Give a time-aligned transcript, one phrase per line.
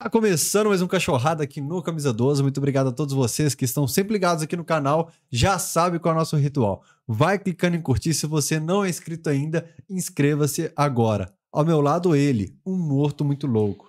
[0.00, 2.40] Tá começando mais um Cachorrada aqui no Camisa 12.
[2.40, 5.10] Muito obrigado a todos vocês que estão sempre ligados aqui no canal.
[5.28, 6.84] Já sabe qual é o nosso ritual.
[7.04, 8.14] Vai clicando em curtir.
[8.14, 11.34] Se você não é inscrito ainda, inscreva-se agora.
[11.52, 13.88] Ao meu lado, ele, um morto muito louco.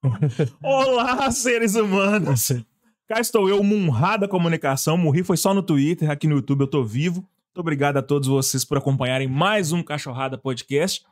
[0.62, 2.52] Olá, seres humanos!
[3.08, 4.96] Cá estou eu, Munra da Comunicação.
[4.96, 7.16] Morri foi só no Twitter, aqui no YouTube eu tô vivo.
[7.16, 11.04] Muito obrigado a todos vocês por acompanharem mais um Cachorrada Podcast.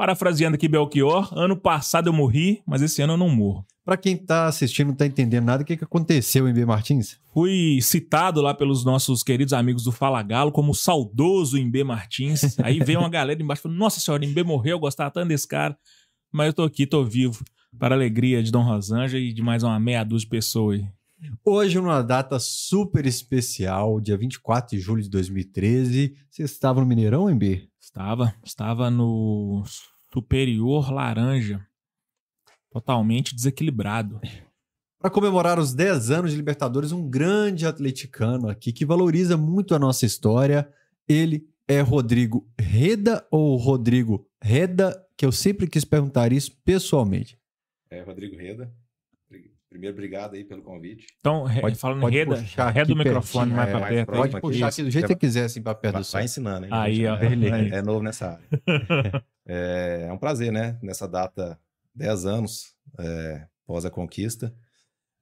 [0.00, 3.66] Parafraseando aqui Belchior, ano passado eu morri, mas esse ano eu não morro.
[3.84, 6.64] Pra quem tá assistindo não tá entendendo nada, o que, que aconteceu em B.
[6.64, 7.18] Martins?
[7.34, 12.58] Fui citado lá pelos nossos queridos amigos do Fala Galo como saudoso Imbê Martins.
[12.64, 15.76] Aí veio uma galera embaixo falando: Nossa senhora, Imbê morreu, eu gostava tanto desse cara.
[16.32, 17.44] Mas eu tô aqui, tô vivo.
[17.78, 20.88] Para a alegria de Dom Rosângela e de mais uma meia dúzia de pessoas aí.
[21.44, 27.28] Hoje, numa data super especial, dia 24 de julho de 2013, você estava no Mineirão,
[27.28, 27.68] MB?
[27.78, 29.62] Estava, estava no
[30.12, 31.66] Superior Laranja.
[32.70, 34.20] Totalmente desequilibrado.
[34.98, 39.78] Para comemorar os 10 anos de Libertadores, um grande atleticano aqui que valoriza muito a
[39.78, 40.70] nossa história.
[41.08, 47.38] Ele é Rodrigo Reda ou Rodrigo Reda, que eu sempre quis perguntar isso pessoalmente.
[47.90, 48.72] É, Rodrigo Reda.
[49.70, 51.06] Primeiro, obrigado aí pelo convite.
[51.20, 54.12] Então, Pode- falando pode reda, puxar reda o microfone mais é, mais perto.
[54.12, 56.22] Pode aqui, puxar aqui do jeito que você quiser, assim, para perto Vai, do vai
[56.22, 56.24] som.
[56.24, 56.72] ensinando, hein?
[56.74, 58.48] Aí, ó, é, é novo nessa área.
[59.46, 60.76] é, é um prazer, né?
[60.82, 61.56] Nessa data,
[61.94, 64.52] 10 anos é, pós a conquista.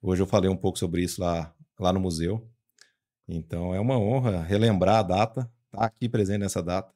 [0.00, 2.48] Hoje eu falei um pouco sobre isso lá, lá no museu.
[3.28, 6.90] Então é uma honra relembrar a data, estar aqui presente nessa data.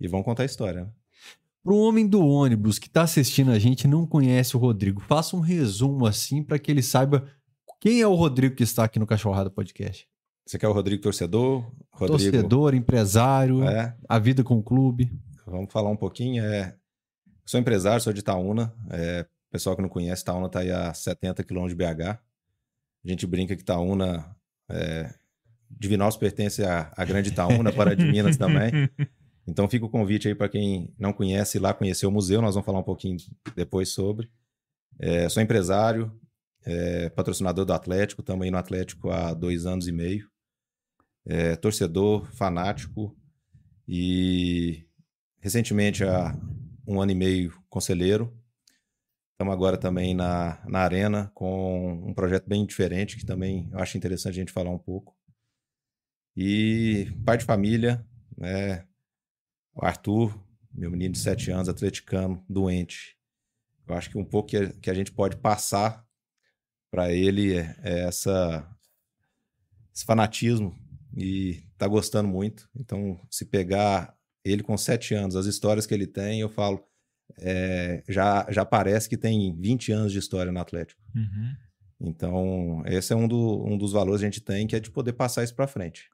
[0.00, 0.90] E vamos contar a história, né?
[1.64, 5.00] Para o homem do ônibus que está assistindo a gente e não conhece o Rodrigo,
[5.00, 7.26] faça um resumo assim para que ele saiba
[7.80, 10.06] quem é o Rodrigo que está aqui no Cachorrada Podcast.
[10.44, 11.64] Você quer o Rodrigo torcedor?
[11.90, 15.10] Rodrigo, Torcedor, empresário, É, a vida com o clube.
[15.46, 16.44] Vamos falar um pouquinho.
[16.44, 16.76] É,
[17.46, 18.74] sou empresário, sou de Itaúna.
[18.90, 22.08] É, pessoal que não conhece, Itaúna está aí a 70 quilômetros de BH.
[22.10, 24.36] A gente brinca que Itaúna,
[24.68, 25.14] é,
[25.70, 28.70] Divinópolis pertence à, à grande Itaúna, para de Minas também.
[29.46, 32.40] Então fica o convite aí para quem não conhece lá conhecer o museu.
[32.40, 33.18] Nós vamos falar um pouquinho
[33.54, 34.30] depois sobre.
[34.98, 36.10] É, sou empresário,
[36.64, 40.30] é, patrocinador do Atlético, também no Atlético há dois anos e meio.
[41.26, 43.16] É, torcedor, fanático
[43.88, 44.86] e
[45.40, 46.34] recentemente há
[46.86, 48.32] um ano e meio conselheiro.
[49.32, 53.96] Estamos agora também na, na Arena com um projeto bem diferente que também eu acho
[53.96, 55.14] interessante a gente falar um pouco.
[56.36, 58.04] E pai de família,
[58.36, 58.86] né?
[59.74, 60.38] O Arthur,
[60.72, 63.16] meu menino de 7 anos, atleticano, doente.
[63.86, 66.04] Eu acho que um pouco que a, que a gente pode passar
[66.90, 68.66] para ele é, é essa,
[69.94, 70.78] esse fanatismo
[71.16, 72.68] e tá gostando muito.
[72.74, 76.82] Então, se pegar ele com 7 anos, as histórias que ele tem, eu falo,
[77.38, 81.00] é, já, já parece que tem 20 anos de história no Atlético.
[81.14, 81.54] Uhum.
[82.00, 84.90] Então, esse é um, do- um dos valores que a gente tem, que é de
[84.90, 86.08] poder passar isso para frente.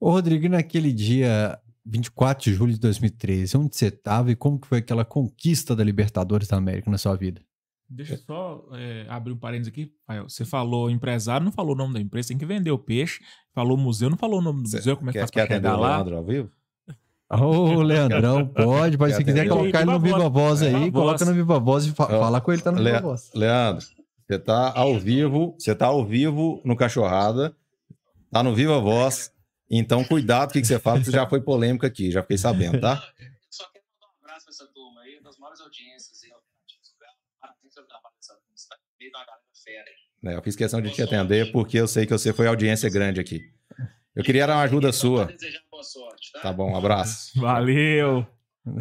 [0.00, 4.66] Ô Rodrigo, naquele dia 24 de julho de 2013, onde você estava e como que
[4.66, 7.40] foi aquela conquista da Libertadores da América na sua vida?
[7.88, 9.92] Deixa eu só é, abrir um parênteses aqui.
[10.08, 10.28] Rafael.
[10.28, 13.20] Você falou empresário, não falou o nome da empresa, tem que vender o peixe.
[13.54, 15.46] Falou museu, não falou o nome do Cê museu, como é que quer, faz quer
[15.46, 15.96] pra atender chegar o lá?
[15.96, 16.50] Leandro ao vivo?
[17.30, 20.92] Ô, Leandrão, pode, mas Quer se quiser colocar ele no Viva Viva Voz aí, Viva
[20.92, 21.28] coloca Voz.
[21.28, 23.30] no Viva Voz e fa fala com ele, tá no Le- Viva Voz.
[23.34, 23.86] Leandro,
[24.26, 27.54] você tá ao vivo, você tá ao vivo no Cachorrada,
[28.32, 29.30] tá no Viva Voz,
[29.70, 32.38] então cuidado com o que que você fala, porque já foi polêmica aqui, já fiquei
[32.38, 32.96] sabendo, tá?
[33.50, 36.98] Só quero mandar um abraço pra essa turma aí, das maiores audiências e alternativas do
[37.00, 37.16] Galo.
[37.40, 38.52] Parabéns pelo trabalho dessa turma.
[38.56, 40.32] Você tá meio da galera fera aí.
[40.32, 43.20] É, eu fiz questão de te atender porque eu sei que você foi audiência grande
[43.20, 43.52] aqui.
[44.14, 45.28] Eu queria dar uma ajuda sua.
[45.82, 46.40] sorte, tá?
[46.40, 47.38] Tá bom, um abraço.
[47.38, 48.26] Valeu!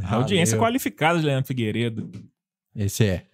[0.04, 0.70] A audiência Valeu.
[0.72, 2.10] qualificada de Leandro Figueiredo.
[2.76, 3.28] Esse é.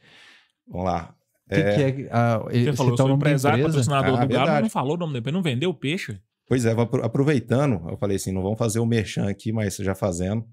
[0.68, 1.16] Vamos lá.
[1.46, 2.10] O que, É, que é?
[2.12, 3.78] Ah, Você ele falou, o sou empresário, empresa?
[3.78, 4.62] patrocinador Ah, do Galo, verdade.
[4.64, 6.20] não falou o nome da empresa, não vendeu o peixe.
[6.52, 10.46] Pois é, aproveitando, eu falei assim, não vamos fazer o merchan aqui, mas já fazendo.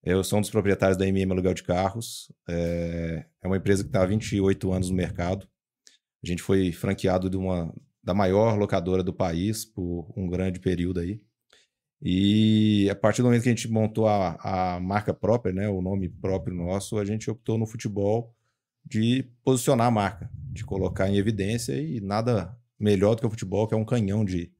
[0.00, 2.30] Eu sou um dos proprietários da MM Aluguel de Carros.
[2.48, 5.48] É, é uma empresa que está há 28 anos no mercado.
[6.22, 7.74] A gente foi franqueado de uma,
[8.04, 11.20] da maior locadora do país por um grande período aí.
[12.00, 15.82] E a partir do momento que a gente montou a, a marca própria, né, o
[15.82, 18.32] nome próprio nosso, a gente optou no futebol
[18.84, 23.66] de posicionar a marca, de colocar em evidência e nada melhor do que o futebol,
[23.66, 24.52] que é um canhão de,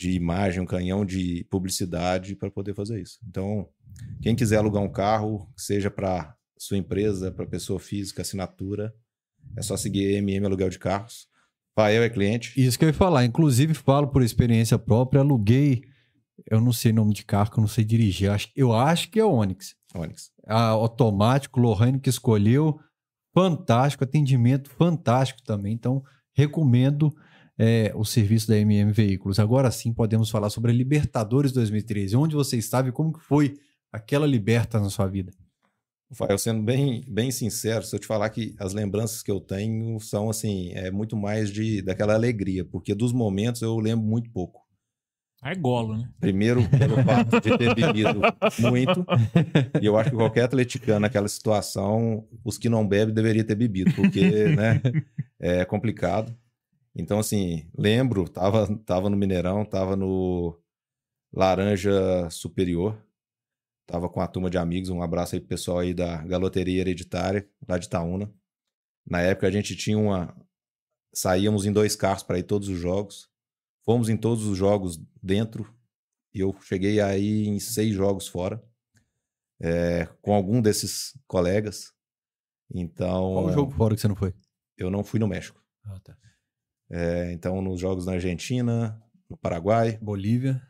[0.00, 3.18] de imagem, um canhão de publicidade para poder fazer isso.
[3.28, 3.68] Então,
[4.22, 8.94] quem quiser alugar um carro, seja para sua empresa, para pessoa física, assinatura,
[9.54, 11.28] é só seguir MM Aluguel de Carros.
[11.74, 12.58] Fael é cliente.
[12.58, 13.26] Isso que eu ia falar.
[13.26, 15.82] Inclusive, falo por experiência própria, aluguei
[16.50, 18.28] Eu não sei nome de carro, que eu não sei dirigir.
[18.28, 19.76] Eu acho, eu acho que é Onix.
[19.94, 20.30] Onix.
[20.46, 22.80] A, automático, Lohane que escolheu.
[23.34, 25.74] Fantástico, atendimento fantástico também.
[25.74, 26.02] Então,
[26.32, 27.14] recomendo
[27.62, 29.38] é, o serviço da MM Veículos.
[29.38, 32.16] Agora sim podemos falar sobre a Libertadores 2013.
[32.16, 33.58] Onde você estava e como que foi
[33.92, 35.30] aquela liberta na sua vida?
[36.10, 40.00] Rafael, sendo bem, bem sincero, se eu te falar que as lembranças que eu tenho
[40.00, 44.62] são assim, é muito mais de daquela alegria, porque dos momentos eu lembro muito pouco.
[45.44, 46.08] É golo, né?
[46.18, 48.20] Primeiro, pelo fato de ter bebido
[48.58, 49.06] muito.
[49.80, 53.92] E eu acho que qualquer atleticano naquela situação, os que não bebem deveriam ter bebido,
[53.94, 54.80] porque né,
[55.38, 56.34] é complicado.
[56.94, 60.60] Então, assim, lembro, tava, tava no Mineirão, tava no
[61.32, 63.00] Laranja Superior,
[63.86, 67.48] tava com a turma de amigos, um abraço aí pro pessoal aí da Galoteria Hereditária,
[67.68, 68.32] lá de Itaúna.
[69.06, 70.36] Na época a gente tinha uma...
[71.12, 73.28] Saíamos em dois carros para ir todos os jogos.
[73.84, 75.74] Fomos em todos os jogos dentro
[76.32, 78.62] e eu cheguei aí em seis jogos fora
[79.60, 81.92] é, com algum desses colegas.
[82.72, 83.34] Então.
[83.34, 84.34] Qual o jogo fora que você não foi?
[84.76, 85.62] Eu não fui no México.
[85.84, 86.16] Ah, tá.
[86.90, 89.98] É, então, nos jogos na Argentina, no Paraguai.
[90.02, 90.60] Bolívia.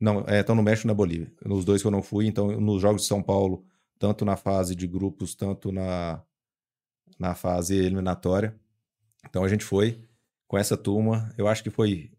[0.00, 1.32] Não, é, então no México e na Bolívia.
[1.44, 3.64] Nos dois que eu não fui, então nos jogos de São Paulo,
[3.98, 6.20] tanto na fase de grupos, tanto na,
[7.18, 8.54] na fase eliminatória.
[9.24, 10.02] Então a gente foi
[10.46, 11.32] com essa turma.
[11.38, 12.10] Eu acho que foi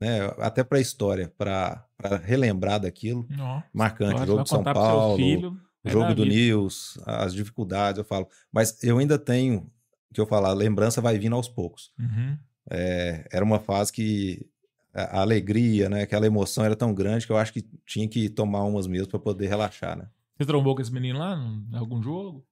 [0.00, 1.86] né, até para a história, para
[2.24, 3.26] relembrar daquilo.
[3.28, 3.62] Não.
[3.74, 4.24] Marcante.
[4.24, 8.28] jogo de São Paulo, filho, jogo do News, as dificuldades, eu falo.
[8.52, 9.70] Mas eu ainda tenho,
[10.14, 11.92] que eu falar, a lembrança vai vindo aos poucos.
[11.98, 12.38] Uhum.
[12.70, 14.46] É, era uma fase que
[14.94, 18.64] a alegria, né, aquela emoção era tão grande que eu acho que tinha que tomar
[18.64, 20.08] umas mesmo para poder relaxar, né?
[20.36, 22.44] Você trombou com esse menino lá em algum jogo?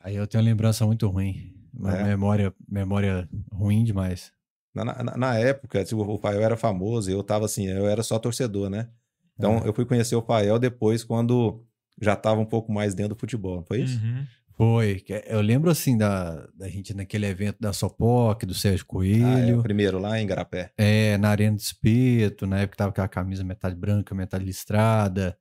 [0.00, 1.54] Aí eu tenho uma lembrança muito ruim.
[1.74, 2.04] Uma é.
[2.04, 4.32] memória, memória ruim demais.
[4.74, 8.02] Na, na, na época, tipo, o Fael era famoso e eu tava assim, eu era
[8.02, 8.88] só torcedor, né?
[9.36, 9.68] Então é.
[9.68, 11.64] eu fui conhecer o Fael depois quando
[12.00, 13.98] já tava um pouco mais dentro do futebol, foi isso?
[14.00, 14.26] Uhum.
[14.62, 15.04] Foi.
[15.26, 19.26] Eu lembro assim da, da gente naquele evento da Sopoc, do Sérgio Coelho.
[19.26, 20.72] Ah, é, primeiro lá em Garapé.
[20.78, 25.36] É, na Arena de Espeto, na época tava com a camisa metade branca, metade listrada.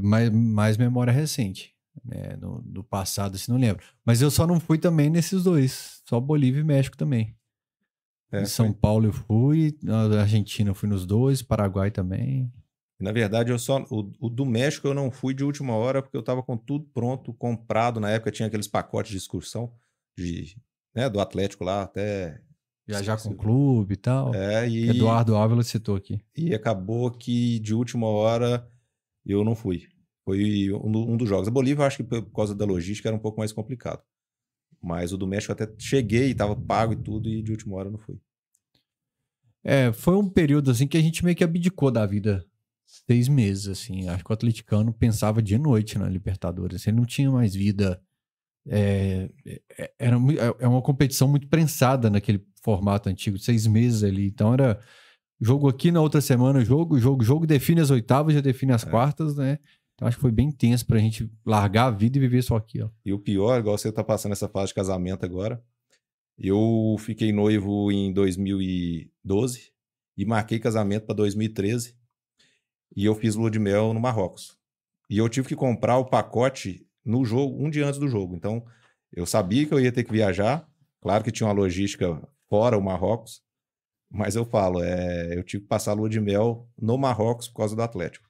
[0.00, 1.74] Mais, mais memória recente.
[2.04, 2.36] Né?
[2.40, 3.84] No, do passado, assim, não lembro.
[4.04, 6.00] Mas eu só não fui também nesses dois.
[6.08, 7.36] Só Bolívia e México também.
[8.30, 8.74] É, em São foi.
[8.76, 12.52] Paulo eu fui, na Argentina eu fui nos dois, Paraguai também.
[12.98, 16.16] Na verdade, eu só o, o, do México eu não fui de última hora porque
[16.16, 18.00] eu estava com tudo pronto, comprado.
[18.00, 19.72] Na época tinha aqueles pacotes de excursão
[20.16, 20.56] de,
[20.94, 22.40] né, do Atlético lá até
[22.86, 24.34] viajar com o clube e tal.
[24.34, 26.20] É, e Eduardo Ávila citou aqui.
[26.36, 28.68] E acabou que de última hora
[29.26, 29.88] eu não fui.
[30.24, 31.48] Foi um, um dos jogos.
[31.48, 34.02] A Bolívia eu acho que por causa da logística era um pouco mais complicado.
[34.80, 37.98] Mas o do México até cheguei, estava pago e tudo, e de última hora não
[37.98, 38.20] fui.
[39.62, 42.46] É, foi um período assim que a gente meio que abdicou da vida
[43.06, 44.08] seis meses, assim.
[44.08, 46.86] Acho que o atleticano pensava dia e noite na Libertadores.
[46.86, 48.00] Ele não tinha mais vida.
[48.66, 49.30] É,
[49.78, 50.16] é, era
[50.58, 54.26] é uma competição muito prensada naquele formato antigo, seis meses ali.
[54.26, 54.80] Então era
[55.40, 58.90] jogo aqui na outra semana, jogo, jogo, jogo define as oitavas, já define as é.
[58.90, 59.58] quartas, né?
[59.94, 62.80] Então acho que foi bem tenso pra gente largar a vida e viver só aqui,
[62.80, 62.88] ó.
[63.04, 65.62] E o pior, igual você tá passando essa fase de casamento agora,
[66.38, 69.72] eu fiquei noivo em 2012
[70.16, 71.96] e marquei casamento para 2013
[72.96, 74.56] e eu fiz lua de mel no Marrocos.
[75.08, 78.34] E eu tive que comprar o pacote no jogo, um dia antes do jogo.
[78.34, 78.64] Então,
[79.12, 80.66] eu sabia que eu ia ter que viajar.
[81.00, 83.42] Claro que tinha uma logística fora o Marrocos,
[84.10, 87.58] mas eu falo, é, eu tive que passar a lua de mel no Marrocos por
[87.58, 88.28] causa do Atlético.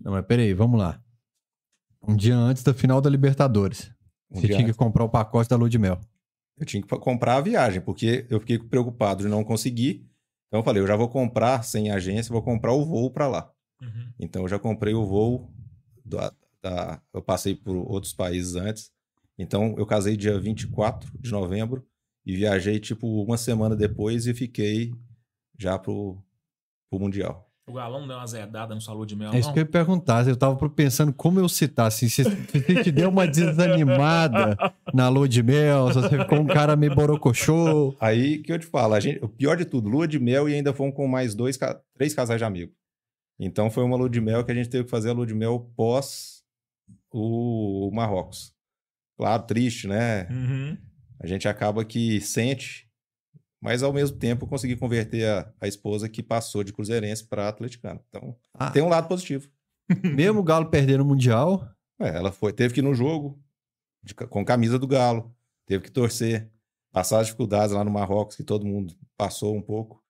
[0.00, 1.00] Não, mas peraí, vamos lá.
[2.06, 3.90] Um dia antes da final da Libertadores.
[4.30, 4.72] Um você tinha antes.
[4.72, 6.00] que comprar o pacote da lua de mel.
[6.56, 10.06] Eu tinha que comprar a viagem, porque eu fiquei preocupado de não conseguir.
[10.48, 13.52] Então eu falei, eu já vou comprar sem agência, vou comprar o voo para lá.
[13.80, 14.12] Uhum.
[14.18, 15.50] Então eu já comprei o voo
[16.04, 16.32] da,
[16.62, 18.90] da, eu passei por outros países antes.
[19.38, 21.86] Então eu casei dia 24 de novembro
[22.26, 24.92] e viajei tipo uma semana depois e fiquei
[25.58, 26.18] já pro,
[26.90, 27.48] pro mundial.
[27.68, 30.26] O Galão deu uma zedada no salão de mel, É isso que eu ia perguntar.
[30.26, 31.86] Eu tava pensando como eu citar.
[31.86, 34.56] Assim, se, se te deu uma desanimada
[34.94, 37.94] na lua de mel, se você ficou um cara meio borocochô.
[38.00, 40.54] Aí que eu te falo, a gente, o pior de tudo, lua de mel e
[40.54, 41.58] ainda fomos com mais dois,
[41.94, 42.74] três casais de amigos.
[43.38, 45.34] Então foi uma lua de mel que a gente teve que fazer a lua de
[45.34, 46.42] mel pós
[47.12, 48.54] o, o Marrocos.
[49.16, 50.28] Claro, triste, né?
[50.30, 50.76] Uhum.
[51.20, 52.88] A gente acaba que sente
[53.60, 57.48] mas ao mesmo tempo eu consegui converter a, a esposa que passou de cruzeirense para
[57.48, 58.00] atleticano.
[58.08, 58.70] Então, ah.
[58.70, 59.48] tem um lado positivo.
[60.04, 61.68] Mesmo o Galo perder no Mundial?
[62.00, 63.40] É, ela foi, teve que ir no jogo
[64.02, 65.34] de, com camisa do Galo,
[65.66, 66.50] teve que torcer,
[66.92, 70.02] passar as dificuldades lá no Marrocos, que todo mundo passou um pouco.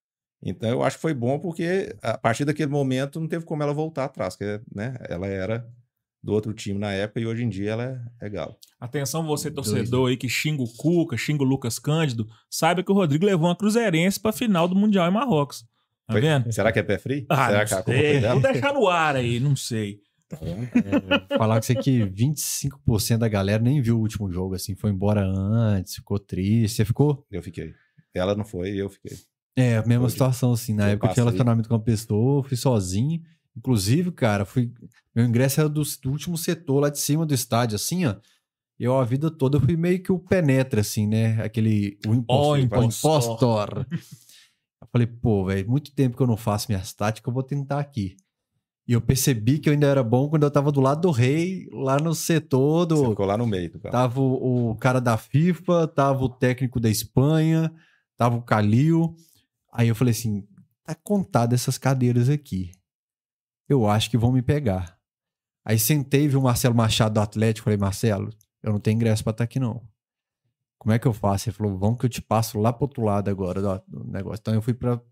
[0.42, 3.72] Então eu acho que foi bom porque a partir daquele momento não teve como ela
[3.72, 5.66] voltar atrás, porque né, ela era
[6.22, 7.84] do outro time na época e hoje em dia ela
[8.20, 8.56] é, é galo.
[8.80, 12.94] Atenção, você torcedor aí que xinga o Cuca, xinga o Lucas Cândido, saiba que o
[12.94, 15.64] Rodrigo levou uma Cruzeirense pra final do Mundial em Marrocos.
[16.06, 16.52] Tá Foi- vendo?
[16.52, 17.26] Será que é pé frio?
[17.28, 20.00] Ah, Será não que a culpa Vou deixar no ar aí, não sei.
[20.30, 24.90] É, falar com você que 25% da galera nem viu o último jogo, assim, foi
[24.90, 26.76] embora antes, ficou triste.
[26.76, 27.26] Você ficou?
[27.30, 27.72] Eu fiquei.
[28.14, 29.16] Ela não foi e eu fiquei.
[29.58, 30.10] É, a mesma Foi.
[30.10, 30.72] situação, assim.
[30.72, 33.20] Na época eu tinha relacionamento com uma pessoa, fui sozinho.
[33.56, 34.72] Inclusive, cara, fui.
[35.12, 38.14] Meu ingresso era do, do último setor lá de cima do estádio, assim, ó.
[38.78, 41.42] E eu, a vida toda, eu fui meio que o penetra, assim, né?
[41.42, 41.98] Aquele.
[42.06, 42.46] O impostor.
[42.46, 43.86] Ó, o impostor.
[44.80, 47.80] eu falei, pô, velho, muito tempo que eu não faço minhas táticas, eu vou tentar
[47.80, 48.16] aqui.
[48.86, 51.68] E eu percebi que eu ainda era bom quando eu tava do lado do rei,
[51.72, 52.96] lá no setor do.
[52.96, 53.92] Você ficou lá no meio do carro.
[53.92, 57.72] Tava o, o cara da FIFA, tava o técnico da Espanha,
[58.16, 59.16] tava o Calil.
[59.72, 60.46] Aí eu falei assim:
[60.84, 62.72] tá contado essas cadeiras aqui.
[63.68, 64.96] Eu acho que vão me pegar.
[65.64, 67.64] Aí sentei, vi o Marcelo Machado do Atlético.
[67.64, 68.30] Falei, Marcelo,
[68.62, 69.82] eu não tenho ingresso pra estar aqui, não.
[70.78, 71.48] Como é que eu faço?
[71.48, 74.38] Ele falou, vamos que eu te passo lá pro outro lado agora do, negócio.
[74.40, 75.04] Então eu fui pra, pro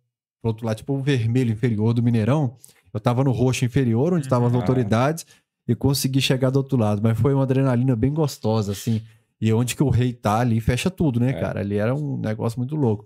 [0.44, 2.56] outro lado, tipo o vermelho inferior do Mineirão.
[2.94, 4.56] Eu tava no roxo inferior, onde estavam as Ah.
[4.56, 5.26] autoridades,
[5.68, 7.02] e consegui chegar do outro lado.
[7.02, 9.02] Mas foi uma adrenalina bem gostosa, assim.
[9.38, 11.40] E onde que o rei tá ali, fecha tudo, né, É.
[11.40, 11.60] cara?
[11.60, 13.04] Ali era um negócio muito louco.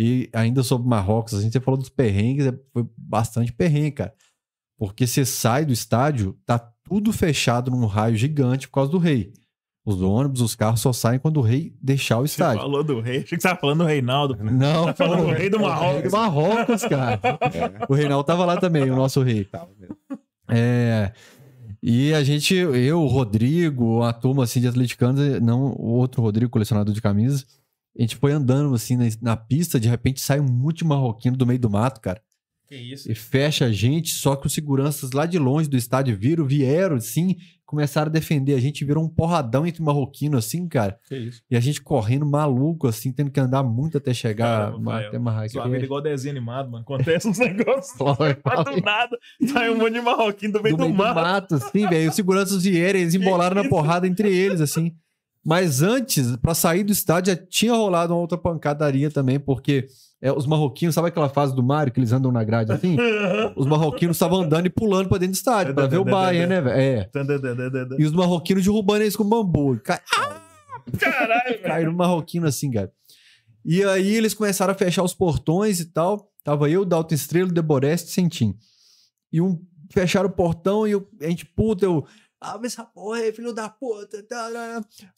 [0.00, 4.14] E ainda sobre Marrocos, a gente falou dos perrengues, é- foi bastante perrengue, cara.
[4.78, 9.32] Porque você sai do estádio, tá tudo fechado num raio gigante por causa do rei.
[9.84, 12.60] Os ônibus, os carros só saem quando o rei deixar o Você estádio.
[12.60, 14.36] falou do rei, achei que você tava falando do Reinaldo.
[14.40, 15.92] Não, Tá falando do rei do o Marrocos.
[15.94, 17.20] rei do Marrocos, cara.
[17.24, 19.44] É, O Reinaldo tava lá também, o nosso rei.
[19.46, 19.96] tava mesmo.
[20.48, 21.12] É.
[21.82, 26.50] E a gente, eu, o Rodrigo, a turma assim de atleticanos, não o outro Rodrigo,
[26.50, 27.46] colecionador de camisas,
[27.98, 31.36] a gente foi andando assim na, na pista, de repente sai um monte de marroquino
[31.36, 32.20] do meio do mato, cara.
[32.68, 33.10] Que isso?
[33.10, 36.96] E fecha a gente, só que os seguranças lá de longe do estádio viram, vieram
[36.96, 38.52] assim, começaram a defender.
[38.54, 40.98] A gente virou um porradão entre marroquino assim, cara.
[41.08, 41.40] Que isso.
[41.50, 45.08] E a gente correndo maluco, assim, tendo que andar muito até chegar Caramba, ma- Rafael.
[45.08, 45.58] até Marrakech.
[45.58, 46.82] É igual desenho animado, mano.
[46.82, 47.96] Acontece uns negócios.
[47.96, 51.14] Do nada, sai um monte de marroquino do meio do do, meio do mar.
[51.14, 52.10] mato, assim, velho.
[52.10, 54.94] Os seguranças vieram, eles embolaram na porrada entre eles, assim.
[55.44, 59.86] Mas antes, pra sair do estádio, já tinha rolado uma outra pancadaria também, porque
[60.20, 62.96] é, os marroquinos, sabe aquela fase do Mario que eles andam na grade assim?
[63.56, 66.60] Os marroquinos estavam andando e pulando pra dentro do estádio, pra ver o Bayern, né,
[66.60, 66.76] velho?
[66.80, 67.08] É.
[68.00, 69.78] E os marroquinos derrubando eles com bambu.
[69.82, 70.02] Ca-
[70.98, 71.62] Caralho, velho.
[71.62, 72.90] Caíram no marroquino assim, cara.
[73.64, 76.30] E aí eles começaram a fechar os portões e tal.
[76.44, 78.54] Tava eu, Dalton Estrela, Deboreste e Sentim.
[79.32, 79.60] E um
[79.92, 82.04] fecharam o portão e eu- a gente, puta, eu.
[82.40, 84.24] Abre essa porra aí, filho da puta.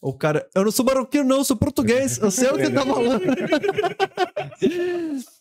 [0.00, 2.16] O cara, eu não sou marroquino, não, eu sou português.
[2.18, 3.20] Eu sei o que tá falando.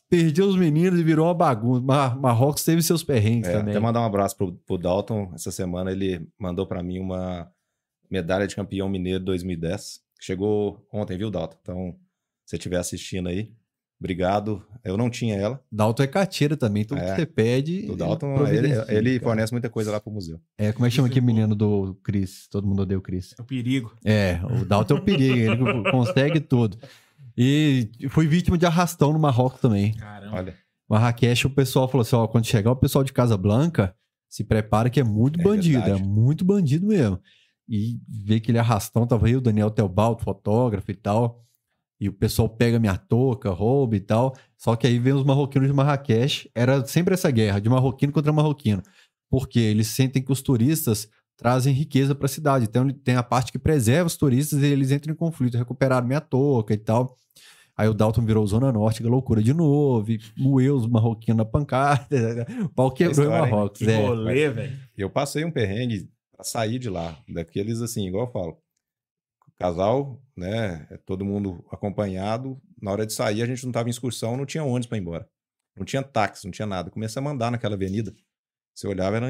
[0.09, 1.81] Perdi os meninos e virou uma bagunça.
[1.81, 3.71] Mar Marrocos teve seus perrengues É, também.
[3.73, 5.31] até mandar um abraço pro, pro Dalton.
[5.35, 7.49] Essa semana ele mandou pra mim uma
[8.09, 10.01] medalha de campeão mineiro 2010.
[10.19, 11.57] que Chegou ontem, viu, Dalton?
[11.61, 11.95] Então,
[12.45, 13.53] se você estiver assistindo aí,
[13.99, 14.63] obrigado.
[14.83, 15.61] Eu não tinha ela.
[15.71, 17.09] Dalton é cateira também, tudo É.
[17.09, 17.79] que você pede.
[17.81, 19.23] O ele Dalton, ele, ele cara.
[19.29, 20.39] fornece muita coisa lá pro museu.
[20.57, 22.47] É, como é que chama aquele menino do Cris?
[22.49, 23.35] Todo mundo odeia o Cris.
[23.37, 23.93] É o perigo.
[24.05, 25.39] É, o Dalton é o perigo,
[25.69, 26.77] ele consegue tudo.
[27.37, 29.93] E fui vítima de arrastão no Marrocos também.
[29.93, 30.37] Caramba.
[30.37, 30.55] Olha,
[30.89, 33.93] Marrakech, o pessoal falou assim: ó, quando chegar o pessoal de Casablanca,
[34.27, 36.01] se prepara que é muito É bandido, verdade.
[36.01, 37.19] é muito bandido mesmo.
[37.67, 41.43] E ver aquele arrastão, tava aí o Daniel Teobaldo, fotógrafo e tal.
[41.99, 44.33] E o pessoal pega minha touca, rouba e tal.
[44.57, 46.49] Só que aí vem os marroquinos de Marrakech.
[46.55, 48.81] Era sempre essa guerra, de marroquino contra marroquino.
[49.29, 52.65] Porque eles sentem que os turistas trazem riqueza para a cidade.
[52.65, 55.57] Então tem a parte que preserva os turistas e eles entram em conflito.
[55.57, 57.15] Recuperaram minha touca e tal.
[57.77, 60.11] Aí o Dalton virou Zona Norte, que é loucura de novo.
[60.11, 62.45] E moeu os marroquinos na pancada.
[62.63, 63.39] O pau quebrou em hein?
[63.39, 63.79] Marrocos.
[63.79, 64.05] Que É.
[64.05, 64.77] rolê, velho.
[64.97, 67.17] eu passei um perrengue pra sair de lá.
[67.27, 68.57] Daqueles assim, igual eu falo.
[69.59, 70.87] Casal, né?
[70.89, 72.59] é Todo mundo acompanhado.
[72.81, 75.01] Na hora de sair, a gente não tava em excursão, não tinha ônibus pra ir
[75.01, 75.29] embora.
[75.77, 76.89] Não tinha táxi, não tinha nada.
[76.89, 78.13] Comecei a mandar naquela avenida.
[78.73, 79.25] Você olhava, era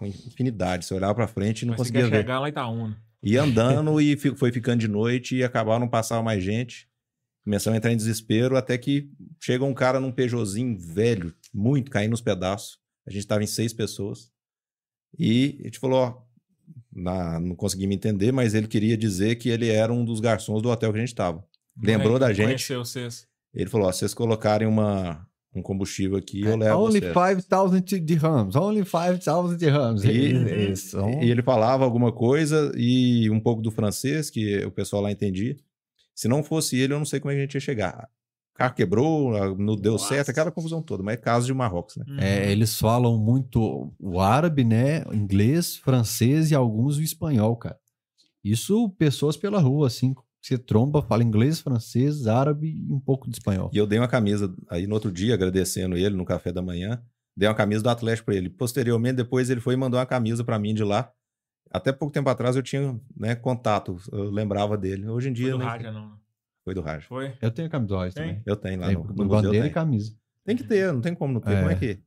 [0.00, 0.84] uma infinidade.
[0.84, 2.18] Você olhava pra frente e não Mas conseguia ver.
[2.18, 3.02] chegar lá em Itaúna.
[3.22, 6.88] E andando e foi ficando de noite e acabaram não passava mais gente.
[7.44, 9.10] Começamos a entrar em desespero até que
[9.40, 12.78] chega um cara num Peugeotzinho velho, muito caindo nos pedaços.
[13.06, 14.32] A gente estava em seis pessoas.
[15.18, 16.22] E a gente falou, ó,
[16.94, 20.62] na- não consegui me entender, mas ele queria dizer que ele era um dos garçons
[20.62, 21.44] do hotel que a gente estava.
[21.82, 22.46] Lembrou da gente?
[22.46, 23.26] Conheceu vocês.
[23.52, 27.12] Ele falou, ó, vocês colocarem uma, um combustível aqui, eu levo Only vocês.
[27.44, 28.56] 5,000 dirhams.
[28.56, 30.02] Only 5,000 dirhams.
[30.04, 30.98] E, Isso.
[31.22, 35.56] e ele falava alguma coisa e um pouco do francês, que o pessoal lá entendia.
[36.14, 38.08] Se não fosse ele, eu não sei como é que a gente ia chegar.
[38.54, 40.08] Carro quebrou, não deu Nossa.
[40.08, 42.04] certo, aquela confusão toda, mas é caso de Marrocos, né?
[42.08, 42.18] Uhum.
[42.20, 45.02] É, eles falam muito o árabe, né?
[45.12, 47.78] Inglês, francês e alguns o espanhol, cara.
[48.42, 53.36] Isso, pessoas pela rua, assim, você tromba, fala inglês, francês, árabe e um pouco de
[53.36, 53.70] espanhol.
[53.72, 57.02] E eu dei uma camisa aí no outro dia, agradecendo ele no café da manhã,
[57.36, 58.50] dei uma camisa do Atlético pra ele.
[58.50, 61.10] Posteriormente, depois ele foi e mandou uma camisa pra mim de lá.
[61.70, 65.08] Até pouco tempo atrás eu tinha né, contato, eu lembrava dele.
[65.08, 65.52] Hoje em Foi dia.
[65.52, 66.12] do nem- Raja, não.
[66.64, 67.04] Foi do Raja.
[67.06, 67.32] Foi?
[67.42, 68.26] Eu tenho a camisa do Royce Tem?
[68.26, 68.42] também.
[68.46, 69.28] Eu tenho lá Tem, no, no museu.
[69.28, 69.70] bandeira Tem.
[69.70, 70.12] e camisa.
[70.44, 71.52] Tem que ter, não tem como não ter.
[71.52, 71.58] É.
[71.60, 71.98] Como é que.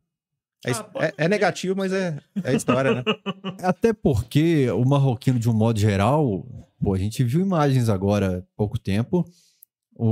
[0.65, 3.03] É, Ah, é- é negativo, mas é, é história, né?
[3.61, 6.43] Até porque o marroquino, de um modo geral,
[6.81, 9.23] pô, a gente viu imagens agora há pouco tempo.
[9.95, 10.05] O,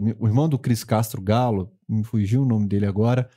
[0.00, 3.28] o, o irmão do Cris Castro Galo, me fugiu o nome dele agora,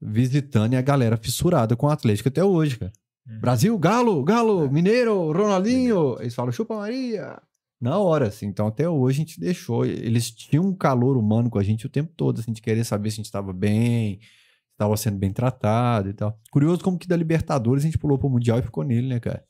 [0.00, 2.92] visitando e a galera fissurada com o Atlético até hoje, cara.
[3.28, 3.40] Uhum.
[3.40, 6.16] Brasil, Galo, Galo, Mineiro, Ronaldinho.
[6.20, 7.40] Eles falam chupa Maria.
[7.82, 8.46] Na hora, assim.
[8.46, 9.84] Então, até hoje a gente deixou.
[9.84, 13.10] Eles tinham um calor humano com a gente o tempo todo, assim, de querer saber
[13.10, 14.28] se a gente estava bem, se
[14.70, 16.38] estava sendo bem tratado e tal.
[16.52, 19.44] Curioso como que da Libertadores a gente pulou pro Mundial e ficou nele, né, cara?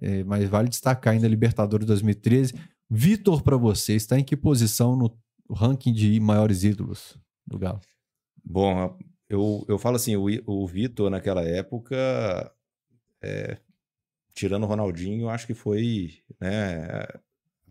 [0.00, 2.54] É, mas vale destacar ainda a Libertadores 2013.
[2.88, 5.14] Vitor, pra você, está em que posição no
[5.54, 7.80] ranking de maiores ídolos do Galo?
[8.42, 8.96] Bom,
[9.28, 12.50] eu, eu falo assim, o, o Vitor naquela época,
[13.22, 13.58] é,
[14.32, 16.88] tirando o Ronaldinho, acho que foi né,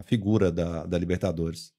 [0.02, 1.74] a figura da, da Libertadores.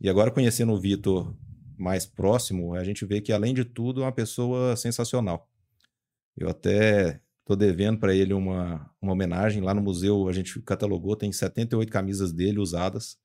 [0.00, 1.36] E agora conhecendo o Vitor
[1.78, 5.48] mais próximo, a gente vê que além de tudo é uma pessoa sensacional.
[6.36, 11.14] Eu até tô devendo para ele uma, uma homenagem lá no museu, a gente catalogou,
[11.14, 13.18] tem 78 camisas dele usadas.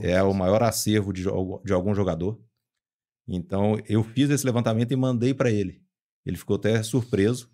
[0.00, 2.40] É o maior acervo de, de algum jogador.
[3.28, 5.82] Então, eu fiz esse levantamento e mandei para ele.
[6.24, 7.50] Ele ficou até surpreso.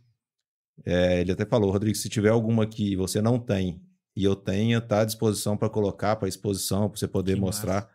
[0.85, 3.83] É, ele até falou, Rodrigo, se tiver alguma que você não tem
[4.19, 7.89] e eu tenha, tá à disposição para colocar para exposição, para você poder Que mostrar.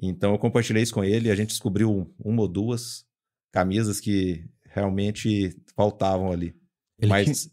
[0.00, 1.30] Então, eu compartilhei isso com ele.
[1.30, 3.06] A gente descobriu uma ou duas
[3.50, 6.54] camisas que realmente faltavam ali.
[6.98, 7.50] Ele Mas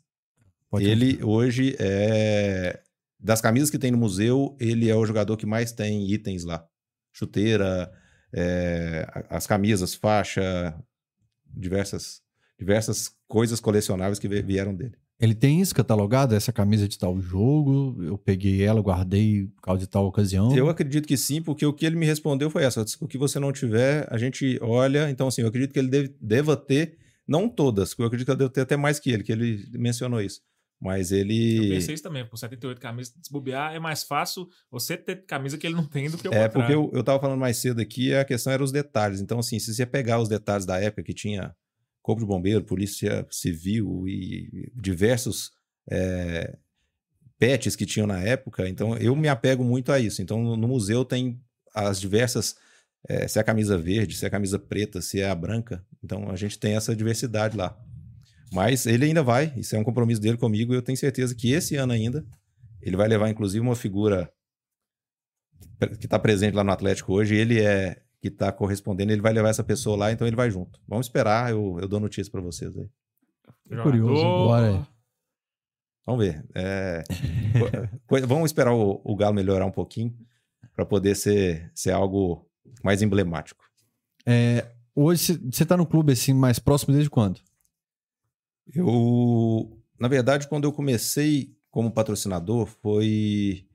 [0.70, 2.82] Pode ele hoje é.
[3.18, 6.68] Das camisas que tem no museu, ele é o jogador que mais tem itens lá.
[7.14, 7.90] Chuteira,
[8.34, 10.78] é, as camisas, faixa,
[11.46, 12.22] diversas,
[12.60, 14.98] diversas coisas colecionáveis que vi- vieram dele.
[15.20, 17.96] Ele tem isso catalogado, essa camisa de tal jogo.
[18.04, 20.56] Eu peguei ela, guardei por causa de tal ocasião.
[20.56, 23.40] Eu acredito que sim, porque o que ele me respondeu foi essa: o que você
[23.40, 25.10] não tiver, a gente olha.
[25.10, 28.32] Então, assim, eu acredito que ele deve- deva ter, não todas, porque eu acredito que
[28.32, 30.42] eu devo ter até mais que ele, que ele mencionou isso.
[30.82, 31.70] Mas Eu ele.
[31.70, 35.74] pensei isso também, por 78 camisas, desbobear é mais fácil você ter camisa que ele
[35.76, 36.52] não tem do que o É, contrário.
[36.52, 39.22] porque eu, eu tava falando mais cedo aqui, a questão era os detalhes.
[39.22, 41.56] Então, assim, se você pegar os detalhes da época que tinha
[42.06, 45.52] Corpo de Bombeiro, Polícia Civil e diversos
[45.90, 46.56] é,
[47.40, 50.22] pets que tinham na época, então eu me apego muito a isso.
[50.22, 51.42] Então, no, museu tem
[51.74, 52.58] as diversas.
[53.10, 55.84] é, se é a camisa verde, se é a camisa preta, se é a branca.
[56.04, 57.76] Então, a gente tem essa diversidade lá.
[58.54, 61.54] Mas ele ainda vai, isso é um compromisso dele comigo, e eu tenho certeza que
[61.54, 62.24] esse ano ainda
[62.84, 64.32] ele vai levar, inclusive, uma figura
[66.00, 69.50] que está presente lá no Atlético hoje, ele é que está correspondendo, ele vai levar
[69.50, 70.82] essa pessoa lá, então ele vai junto.
[70.88, 72.90] Vamos esperar, eu, eu dou notícia para vocês aí.
[73.70, 74.88] Jogador- curioso, bora.
[76.08, 76.44] Vamos ver.
[76.56, 77.04] É,
[78.28, 80.16] vamos esperar o, o Galo melhorar um pouquinho
[80.74, 82.50] para poder ser, ser algo
[82.84, 83.64] mais emblemático.
[84.26, 87.40] É, hoje você tá no clube assim mais próximo desde quando?
[88.74, 93.68] Eu, na verdade, quando eu comecei como patrocinador foi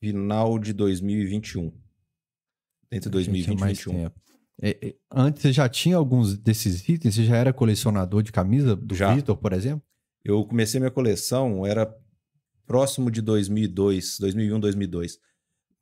[0.00, 1.72] final de 2021.
[2.92, 4.04] Entre 2020 Tinha e mais 2021.
[4.04, 4.20] tempo.
[4.60, 7.14] É, é, antes você já tinha alguns desses itens?
[7.14, 9.14] Você já era colecionador de camisa do Já.
[9.14, 9.82] Vitor, por exemplo?
[10.24, 11.92] Eu comecei minha coleção, era
[12.66, 15.18] próximo de 2002, 2001, 2002.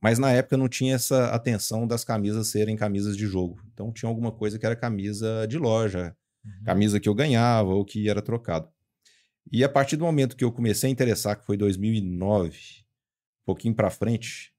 [0.02, 3.60] Mas na época não tinha essa atenção das camisas serem camisas de jogo.
[3.74, 6.64] Então tinha alguma coisa que era camisa de loja, Uhum.
[6.64, 8.66] camisa que eu ganhava ou que era trocado.
[9.52, 12.56] E a partir do momento que eu comecei a interessar, que foi 2009,
[13.42, 14.49] um pouquinho para frente,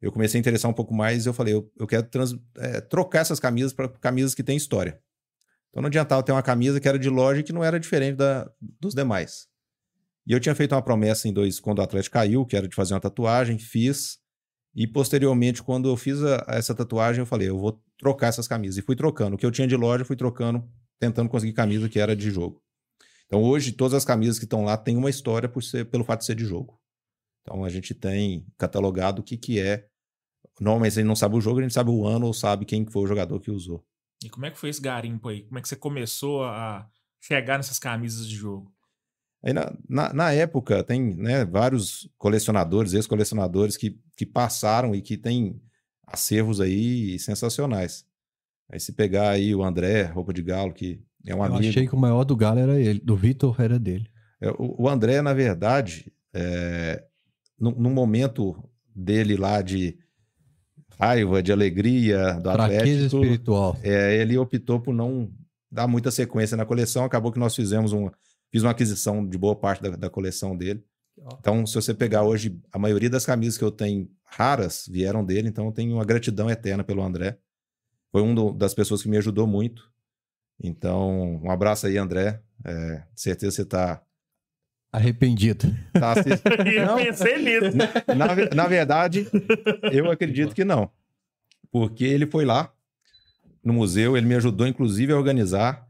[0.00, 2.80] eu comecei a interessar um pouco mais e eu falei, eu, eu quero trans- é,
[2.80, 5.00] trocar essas camisas para camisas que têm história.
[5.70, 8.16] Então não adiantava ter uma camisa que era de loja e que não era diferente
[8.16, 9.46] da, dos demais.
[10.26, 12.74] E eu tinha feito uma promessa em dois, quando o Atlético caiu, que era de
[12.74, 14.18] fazer uma tatuagem, fiz.
[14.74, 18.78] E posteriormente, quando eu fiz a- essa tatuagem, eu falei, eu vou trocar essas camisas.
[18.78, 19.34] E fui trocando.
[19.34, 22.62] O que eu tinha de loja, fui trocando, tentando conseguir camisa que era de jogo.
[23.26, 26.20] Então hoje, todas as camisas que estão lá têm uma história por ser, pelo fato
[26.20, 26.80] de ser de jogo.
[27.42, 29.86] Então a gente tem catalogado o que, que é.
[30.60, 32.86] Normalmente a gente não sabe o jogo, a gente sabe o ano ou sabe quem
[32.86, 33.82] foi o jogador que usou.
[34.22, 35.42] E como é que foi esse garimpo aí?
[35.44, 36.86] Como é que você começou a
[37.18, 38.70] chegar nessas camisas de jogo?
[39.42, 45.16] Aí na, na, na época tem né, vários colecionadores, ex-colecionadores que, que passaram e que
[45.16, 45.58] têm
[46.06, 48.04] acervos aí sensacionais.
[48.70, 51.70] Aí se pegar aí o André, roupa de galo, que é um Eu amigo.
[51.70, 54.08] achei que o maior do Galo era ele, do Vitor era dele.
[54.40, 57.02] É, O, o André, na verdade, é,
[57.58, 58.54] no, no momento
[58.94, 59.98] dele lá de
[61.00, 63.76] raiva, de alegria do Fraqueza Atlético, espiritual.
[63.82, 65.30] é, ele optou por não
[65.70, 67.04] dar muita sequência na coleção.
[67.04, 68.10] Acabou que nós fizemos um,
[68.50, 70.84] fiz uma aquisição de boa parte da, da coleção dele.
[71.38, 75.48] Então, se você pegar hoje, a maioria das camisas que eu tenho raras vieram dele,
[75.48, 77.38] então eu tenho uma gratidão eterna pelo André.
[78.10, 79.90] Foi uma das pessoas que me ajudou muito.
[80.62, 82.42] Então, um abraço aí, André.
[82.64, 84.02] É, certeza você tá,
[84.92, 85.74] Arrependido.
[85.92, 86.14] tá
[86.66, 86.96] Eu Não.
[86.96, 87.76] pensei nisso.
[88.16, 89.28] na, na verdade,
[89.92, 90.90] eu acredito que não.
[91.70, 92.72] Porque ele foi lá
[93.62, 95.86] no museu, ele me ajudou, inclusive, a organizar.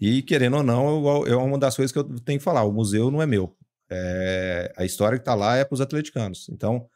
[0.00, 2.72] E, querendo ou não, eu- é uma das coisas que eu tenho que falar: o
[2.72, 3.56] museu não é meu.
[3.88, 6.48] É, a história que está lá é para os atleticanos.
[6.50, 6.86] Então,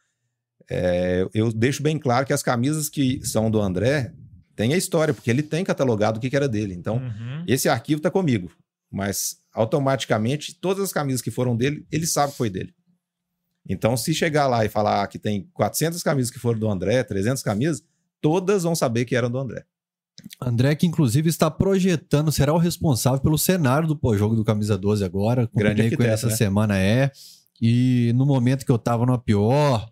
[0.70, 4.12] é, eu deixo bem claro que as camisas que são do André
[4.56, 6.74] têm a história, porque ele tem catalogado o que, que era dele.
[6.74, 7.44] Então, Uhum.
[7.46, 8.50] esse arquivo está comigo,
[8.90, 12.72] mas automaticamente todas as camisas que foram dele, ele sabe que foi dele.
[13.68, 17.42] Então, se chegar lá e falar que tem 400 camisas que foram do André, 300
[17.42, 17.82] camisas,
[18.20, 19.64] todas vão saber que eram do André.
[20.40, 25.04] André, que inclusive está projetando, será o responsável pelo cenário do pós-jogo do Camisa 12
[25.04, 25.50] agora.
[25.52, 26.36] Grande Combinei com ele essa né?
[26.36, 27.10] semana, é.
[27.60, 29.90] E no momento que eu tava no pior,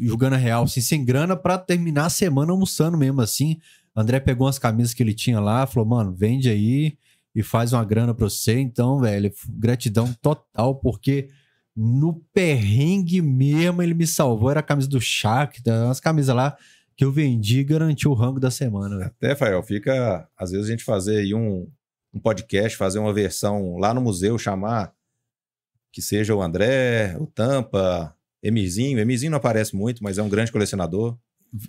[0.00, 3.58] jogando a real, assim, sem grana, pra terminar a semana almoçando mesmo, assim.
[3.94, 6.96] André pegou umas camisas que ele tinha lá, falou, mano, vende aí
[7.34, 8.58] e faz uma grana pra você.
[8.58, 11.28] Então, velho, gratidão total, porque
[11.76, 14.50] no perrengue mesmo ele me salvou.
[14.50, 16.56] Era a camisa do Shaq, umas camisas lá
[16.96, 19.10] que eu vendi e garantiu o rango da semana, velho.
[19.10, 21.68] Até, Fael, fica às vezes a gente fazer aí um,
[22.12, 24.92] um podcast, fazer uma versão lá no museu, chamar
[25.92, 28.98] que seja o André, o Tampa, Emirzinho.
[28.98, 31.16] Emirzinho não aparece muito, mas é um grande colecionador.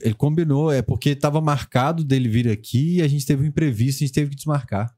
[0.01, 4.03] Ele combinou, é porque estava marcado dele vir aqui e a gente teve um imprevisto,
[4.03, 4.91] a gente teve que desmarcar.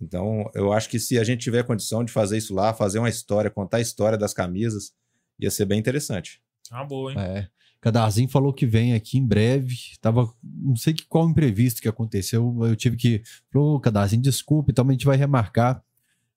[0.00, 3.08] Então, eu acho que se a gente tiver condição de fazer isso lá, fazer uma
[3.08, 4.92] história, contar a história das camisas,
[5.38, 6.40] ia ser bem interessante.
[6.70, 7.18] Ah, boa, hein?
[7.18, 7.48] É.
[7.80, 9.76] Cadarzinho falou que vem aqui em breve.
[10.00, 12.56] Tava, não sei que qual imprevisto que aconteceu.
[12.62, 13.22] Eu tive que.
[13.52, 15.82] Falou, Cadarzinho, desculpe, então a gente vai remarcar.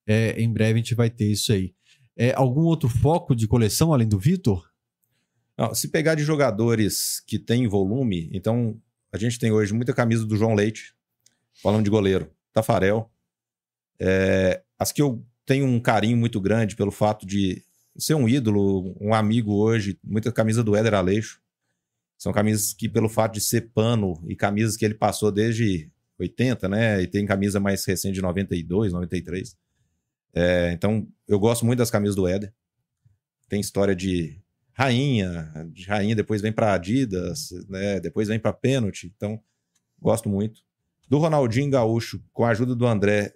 [0.05, 1.73] É, em breve a gente vai ter isso aí.
[2.15, 4.69] É, algum outro foco de coleção além do Vitor?
[5.57, 8.79] Não, se pegar de jogadores que têm volume, então
[9.11, 10.93] a gente tem hoje muita camisa do João Leite,
[11.61, 13.11] falando de goleiro, Tafarel.
[13.99, 17.63] É, as que eu tenho um carinho muito grande pelo fato de
[17.97, 21.41] ser um ídolo, um amigo hoje, muita camisa do Éder Aleixo.
[22.17, 26.67] São camisas que, pelo fato de ser pano e camisas que ele passou desde 80,
[26.67, 27.01] né?
[27.01, 29.57] E tem camisa mais recente de 92, 93.
[30.33, 32.53] É, então, eu gosto muito das camisas do Éder.
[33.47, 34.39] Tem história de
[34.73, 37.99] rainha, de rainha depois vem para Adidas, né?
[37.99, 39.11] Depois vem para pênalti.
[39.15, 39.41] Então,
[39.99, 40.61] gosto muito.
[41.07, 43.33] Do Ronaldinho Gaúcho, com a ajuda do André,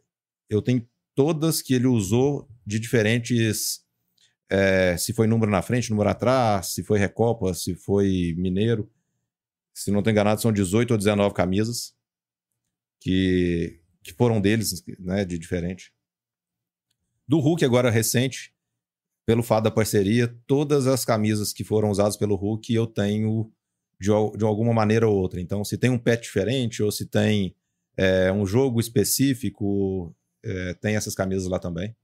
[0.49, 3.83] eu tenho todas que ele usou de diferentes.
[4.49, 8.91] é, se foi número na frente, número atrás, se foi Recopa, se foi Mineiro.
[9.73, 11.95] Se não estou enganado, são 18 ou 19 camisas
[12.99, 15.93] que, que foram deles, né, de diferente.
[17.27, 18.53] Do Hulk, agora recente,
[19.25, 23.51] pelo fato da parceria, todas as camisas que foram usadas pelo Hulk eu tenho
[23.99, 25.41] de, de alguma maneira ou outra.
[25.41, 27.55] Então, se tem um pet diferente ou se tem
[27.97, 31.95] é, um jogo específico, é, tem essas camisas lá também.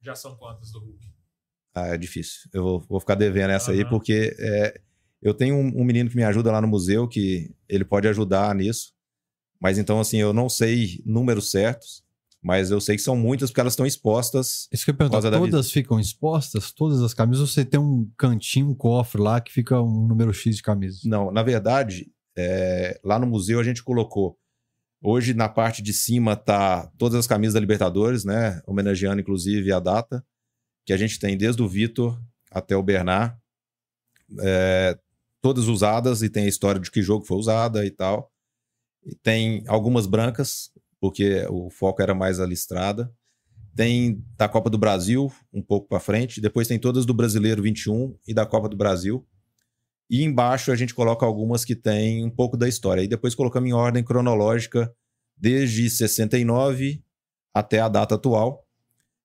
[0.00, 1.06] Já são quantas do Hulk?
[1.74, 2.50] Ah, é difícil.
[2.52, 3.90] Eu vou, vou ficar devendo essa aí, Aham.
[3.90, 4.80] porque é,
[5.20, 8.54] eu tenho um, um menino que me ajuda lá no museu, que ele pode ajudar
[8.54, 8.92] nisso.
[9.60, 12.02] Mas então, assim, eu não sei números certos,
[12.42, 14.68] mas eu sei que são muitas porque elas estão expostas.
[14.72, 16.72] Isso que eu da todas ficam expostas?
[16.72, 17.40] Todas as camisas?
[17.42, 21.04] Ou você tem um cantinho, um cofre lá que fica um número X de camisas?
[21.04, 24.36] Não, na verdade, é, lá no museu a gente colocou.
[25.04, 28.62] Hoje, na parte de cima, tá todas as camisas da Libertadores, né?
[28.64, 30.24] Homenageando, inclusive, a data,
[30.86, 33.36] que a gente tem desde o Vitor até o Bernard.
[34.40, 34.96] É,
[35.40, 38.30] todas usadas e tem a história de que jogo foi usada e tal.
[39.04, 43.12] E tem algumas brancas, porque o foco era mais a listrada.
[43.74, 46.40] Tem da Copa do Brasil, um pouco para frente.
[46.40, 49.26] Depois tem todas do Brasileiro 21 e da Copa do Brasil.
[50.10, 53.02] E embaixo a gente coloca algumas que tem um pouco da história.
[53.02, 54.92] E depois colocamos em ordem cronológica
[55.36, 57.02] desde 69
[57.54, 58.66] até a data atual.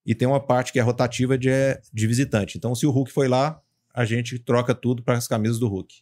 [0.05, 1.49] E tem uma parte que é rotativa de,
[1.93, 2.57] de visitante.
[2.57, 3.61] Então, se o Hulk foi lá,
[3.93, 6.01] a gente troca tudo para as camisas do Hulk.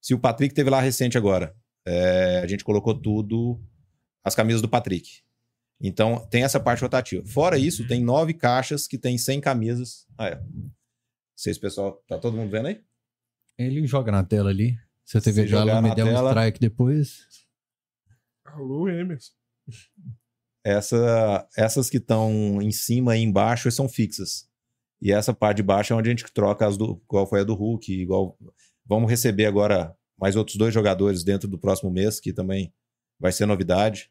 [0.00, 1.54] Se o Patrick teve lá recente agora,
[1.86, 3.58] é, a gente colocou tudo
[4.22, 5.22] as camisas do Patrick.
[5.80, 7.24] Então, tem essa parte rotativa.
[7.24, 10.06] Fora isso, tem nove caixas que tem 100 camisas.
[10.18, 10.42] Ah, é.
[11.34, 12.82] Vocês, pessoal, tá todo mundo vendo aí?
[13.60, 14.78] Ele joga na tela ali.
[15.04, 17.26] Se já jogar me na deu um tela- strike depois.
[18.44, 19.32] Alô, Emerson.
[20.64, 24.48] Essa, essas que estão em cima e embaixo são fixas.
[25.00, 27.00] E essa parte de baixo é onde a gente troca as do.
[27.04, 28.38] Igual foi a do Hulk, igual.
[28.86, 32.72] Vamos receber agora mais outros dois jogadores dentro do próximo mês, que também
[33.18, 34.10] vai ser novidade.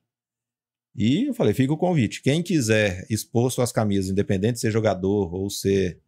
[0.95, 2.21] E eu falei, fica o convite.
[2.21, 5.99] Quem quiser expor suas camisas, independente de ser jogador ou ser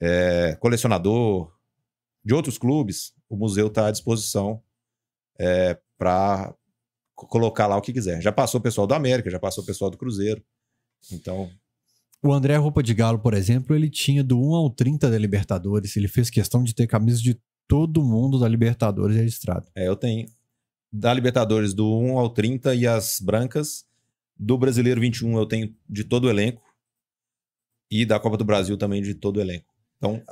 [0.00, 1.52] é, colecionador
[2.28, 4.62] de outros clubes, o museu está à disposição
[5.96, 6.54] para
[7.14, 8.20] colocar lá o que quiser.
[8.20, 10.44] Já passou o pessoal do América, já passou o pessoal do Cruzeiro.
[11.10, 11.50] Então,
[12.22, 15.96] O André Roupa de Galo, por exemplo, ele tinha do 1 ao 30 da Libertadores.
[15.96, 19.70] Ele fez questão de ter camisas de todo mundo da Libertadores registrado.
[19.74, 20.28] é, eu tenho
[20.92, 23.86] da Libertadores do 1 ao 30 e as brancas.
[24.36, 26.62] Do Brasileiro 21 eu tenho de todo o elenco.
[27.90, 29.72] E da Copa do Brasil também de todo o elenco.
[29.96, 30.22] Então,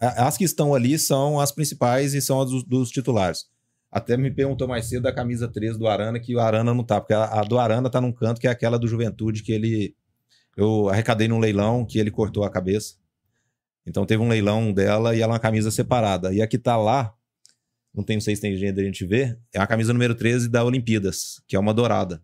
[0.00, 3.46] as que estão ali são as principais e são as dos, dos titulares.
[3.90, 7.00] Até me perguntou mais cedo da camisa 13 do Arana, que o Arana não tá,
[7.00, 9.94] porque a, a do Arana tá num canto que é aquela do Juventude que ele.
[10.56, 12.96] Eu arrecadei num leilão que ele cortou a cabeça.
[13.86, 16.32] Então teve um leilão dela e ela é uma camisa separada.
[16.34, 17.14] E a que tá lá,
[17.94, 20.64] não tenho sei se tem jeito da gente ver, é a camisa número 13 da
[20.64, 22.22] Olimpíadas, que é uma dourada.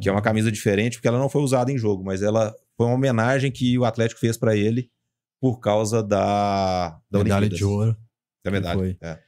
[0.00, 2.86] Que é uma camisa diferente, porque ela não foi usada em jogo, mas ela foi
[2.86, 4.88] uma homenagem que o Atlético fez pra ele
[5.40, 7.58] por causa da, da medalha Olimpíadas.
[7.58, 7.96] de ouro.
[8.44, 8.78] Da medalha.
[8.78, 8.96] Foi.
[9.00, 9.18] É.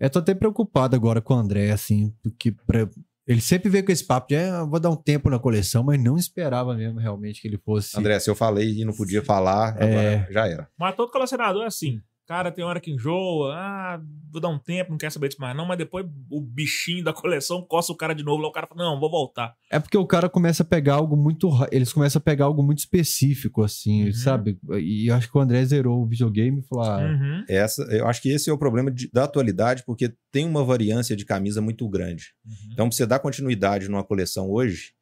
[0.00, 2.88] Eu tô até preocupado agora com o André, assim, porque pra-
[3.26, 6.02] ele sempre veio com esse papo de ah, vou dar um tempo na coleção, mas
[6.02, 7.98] não esperava mesmo realmente que ele fosse.
[7.98, 9.84] André, se eu falei e não podia falar, É.
[10.16, 10.68] agora já era.
[10.78, 12.02] Mas todo colecionador é assim.
[12.26, 13.52] Cara, tem hora que enjoa.
[13.54, 14.00] Ah,
[14.32, 15.66] vou dar um tempo, não quer saber disso mais não.
[15.66, 18.40] Mas depois o bichinho da coleção coça o cara de novo.
[18.42, 19.54] Lá o cara fala, não, vou voltar.
[19.70, 21.50] É porque o cara começa a pegar algo muito.
[21.70, 24.12] Eles começam a pegar algo muito específico, assim, Uhum.
[24.14, 24.58] sabe?
[24.80, 27.44] E eu acho que o André zerou o videogame e falou: ah, Uhum.
[27.48, 31.14] Essa, eu acho que esse é o problema de- da atualidade, porque tem uma variância
[31.14, 32.32] de camisa muito grande.
[32.46, 32.52] Uhum.
[32.72, 34.92] Então, pra você dar continuidade numa coleção hoje,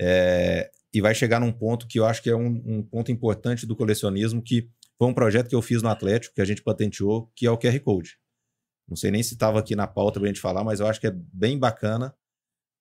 [0.00, 3.66] é, e vai chegar num ponto que eu acho que é um, um ponto importante
[3.66, 7.30] do colecionismo, que foi um projeto que eu fiz no Atlético, que a gente patenteou,
[7.34, 8.18] que é o QR Code.
[8.88, 11.06] Não sei nem se estava aqui na pauta pra gente falar, mas eu acho que
[11.06, 12.14] é bem bacana,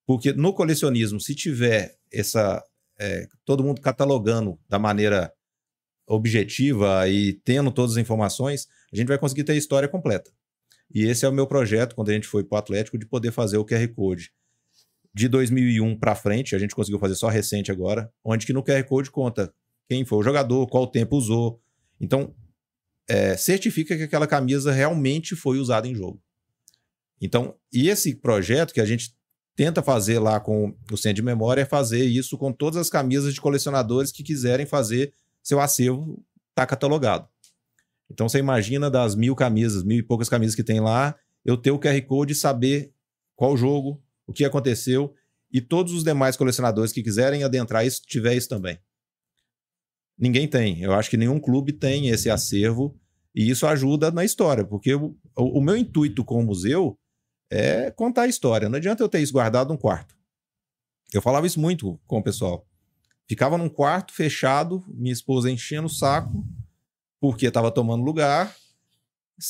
[0.05, 2.63] porque no colecionismo, se tiver essa.
[2.99, 5.33] é, todo mundo catalogando da maneira
[6.05, 10.31] objetiva e tendo todas as informações, a gente vai conseguir ter a história completa.
[10.93, 13.31] E esse é o meu projeto, quando a gente foi para o Atlético, de poder
[13.31, 14.31] fazer o QR Code
[15.13, 18.83] de 2001 para frente, a gente conseguiu fazer só recente agora, onde que no QR
[18.83, 19.53] Code conta
[19.87, 21.61] quem foi o jogador, qual tempo usou.
[22.03, 22.35] Então,
[23.07, 26.21] é, certifica que aquela camisa realmente foi usada em jogo.
[27.21, 29.15] Então, e esse projeto que a gente
[29.55, 33.33] tenta fazer lá com o Centro de Memória é fazer isso com todas as camisas
[33.33, 36.21] de colecionadores que quiserem fazer seu acervo
[36.53, 37.25] tá catalogado.
[38.11, 41.71] Então, você imagina das mil camisas, mil e poucas camisas que tem lá, eu ter
[41.71, 42.91] o QR Code e saber
[43.33, 45.13] qual jogo, o que aconteceu
[45.49, 48.77] e todos os demais colecionadores que quiserem adentrar isso, tiver isso também.
[50.17, 50.81] Ninguém tem.
[50.81, 52.99] Eu acho que nenhum clube tem esse acervo
[53.35, 56.97] e isso ajuda na história, porque o, o meu intuito com o museu
[57.51, 58.69] é contar a história.
[58.69, 60.15] Não adianta eu ter isso guardado num quarto.
[61.13, 62.67] Eu falava isso muito com o pessoal.
[63.27, 66.45] Ficava num quarto fechado, minha esposa enchendo o saco,
[67.19, 68.55] porque estava tomando lugar.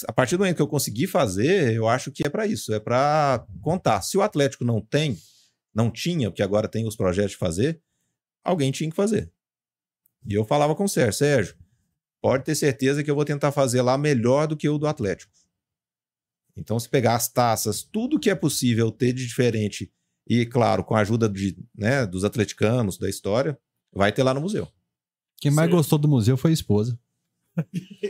[0.07, 2.79] A partir do momento que eu consegui fazer, eu acho que é para isso, é
[2.79, 4.01] para contar.
[4.01, 5.17] Se o Atlético não tem,
[5.73, 7.81] não tinha, porque agora tem os projetos de fazer,
[8.43, 9.31] alguém tinha que fazer.
[10.27, 11.55] E eu falava com o Sérgio, Sérgio,
[12.21, 15.31] pode ter certeza que eu vou tentar fazer lá melhor do que o do Atlético.
[16.55, 19.91] Então, se pegar as taças, tudo que é possível ter de diferente,
[20.27, 23.57] e claro, com a ajuda de, né, dos atleticanos, da história,
[23.91, 24.67] vai ter lá no museu.
[25.37, 25.75] quem mais Sim.
[25.75, 26.97] gostou do museu foi a esposa.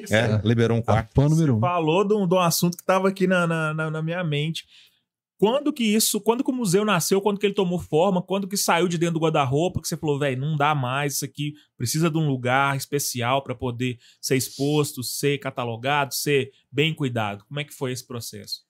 [0.09, 1.11] É, liberou um quarto.
[1.13, 1.59] fã número um.
[1.59, 4.65] Falou de um, de um assunto que estava aqui na, na- na minha mente.
[5.43, 8.55] Quando que isso, quando que o museu nasceu, quando que ele tomou forma, quando que
[8.55, 12.09] saiu de dentro do guarda-roupa, que você falou, velho, não dá mais, isso aqui precisa
[12.09, 17.43] de um lugar especial para poder ser exposto, ser catalogado, ser bem cuidado.
[17.43, 18.61] Como é que foi esse processo?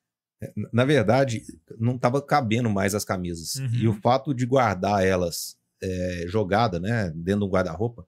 [0.72, 1.44] Na verdade,
[1.78, 3.54] não estava cabendo mais as camisas.
[3.54, 3.76] Uhum.
[3.76, 8.04] E o fato de guardar elas é, jogada, né, dentro de um guarda-roupa,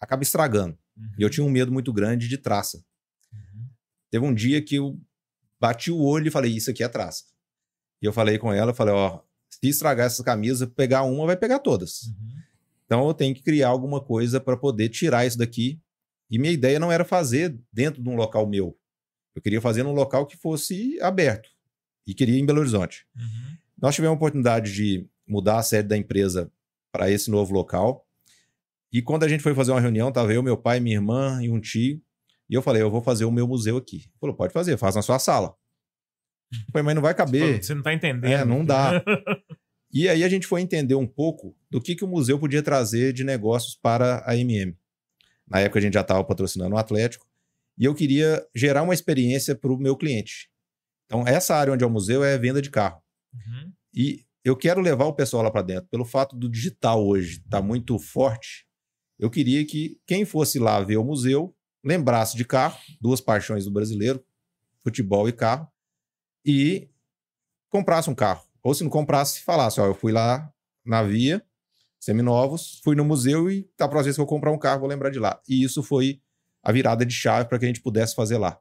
[0.00, 0.78] acaba estragando.
[1.18, 2.80] E eu tinha um medo muito grande de traça.
[4.08, 4.96] Teve um dia que eu
[5.60, 7.33] bati o olho e falei, isso aqui é traça.
[8.04, 11.38] E eu falei com ela, eu falei, ó, se estragar essas camisas, pegar uma, vai
[11.38, 12.02] pegar todas.
[12.02, 12.34] Uhum.
[12.84, 15.80] Então eu tenho que criar alguma coisa para poder tirar isso daqui.
[16.30, 18.78] E minha ideia não era fazer dentro de um local meu.
[19.34, 21.48] Eu queria fazer num local que fosse aberto.
[22.06, 23.06] E queria em Belo Horizonte.
[23.16, 23.56] Uhum.
[23.80, 26.52] Nós tivemos a oportunidade de mudar a sede da empresa
[26.92, 28.06] para esse novo local.
[28.92, 31.48] E quando a gente foi fazer uma reunião, tava eu, meu pai, minha irmã e
[31.48, 32.02] um tio.
[32.50, 33.96] E eu falei, eu vou fazer o meu museu aqui.
[33.96, 35.56] Ele falou, pode fazer, faz na sua sala.
[36.72, 37.62] Falei, mas não vai caber.
[37.62, 38.30] Você não tá entendendo.
[38.30, 39.02] É, não dá.
[39.92, 43.12] e aí a gente foi entender um pouco do que, que o museu podia trazer
[43.12, 44.76] de negócios para a MM.
[45.48, 47.26] Na época a gente já estava patrocinando o Atlético
[47.78, 50.48] e eu queria gerar uma experiência para o meu cliente.
[51.06, 53.02] Então, essa área onde é o museu é venda de carro.
[53.32, 53.72] Uhum.
[53.92, 55.88] E eu quero levar o pessoal lá para dentro.
[55.90, 58.66] Pelo fato do digital hoje estar tá muito forte,
[59.18, 63.70] eu queria que quem fosse lá ver o museu lembrasse de carro, duas paixões do
[63.70, 64.24] brasileiro,
[64.82, 65.68] futebol e carro,
[66.44, 66.88] e
[67.70, 68.42] comprasse um carro.
[68.62, 70.52] Ou se não comprasse, falasse: Ó, eu fui lá
[70.84, 71.42] na via,
[72.00, 75.10] seminovos, fui no museu e da próxima vez que eu comprar um carro, vou lembrar
[75.10, 75.40] de lá.
[75.48, 76.20] E isso foi
[76.62, 78.58] a virada de chave para que a gente pudesse fazer lá.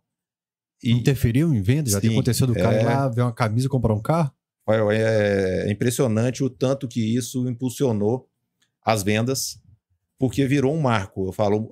[0.82, 0.92] E...
[0.92, 1.90] Interferiu em venda?
[1.90, 2.82] Já Sim, tem acontecido do cara é...
[2.82, 4.32] ir lá ver uma camisa e comprar um carro?
[4.70, 8.30] É, é impressionante o tanto que isso impulsionou
[8.82, 9.60] as vendas,
[10.18, 11.28] porque virou um marco.
[11.28, 11.70] Eu falo,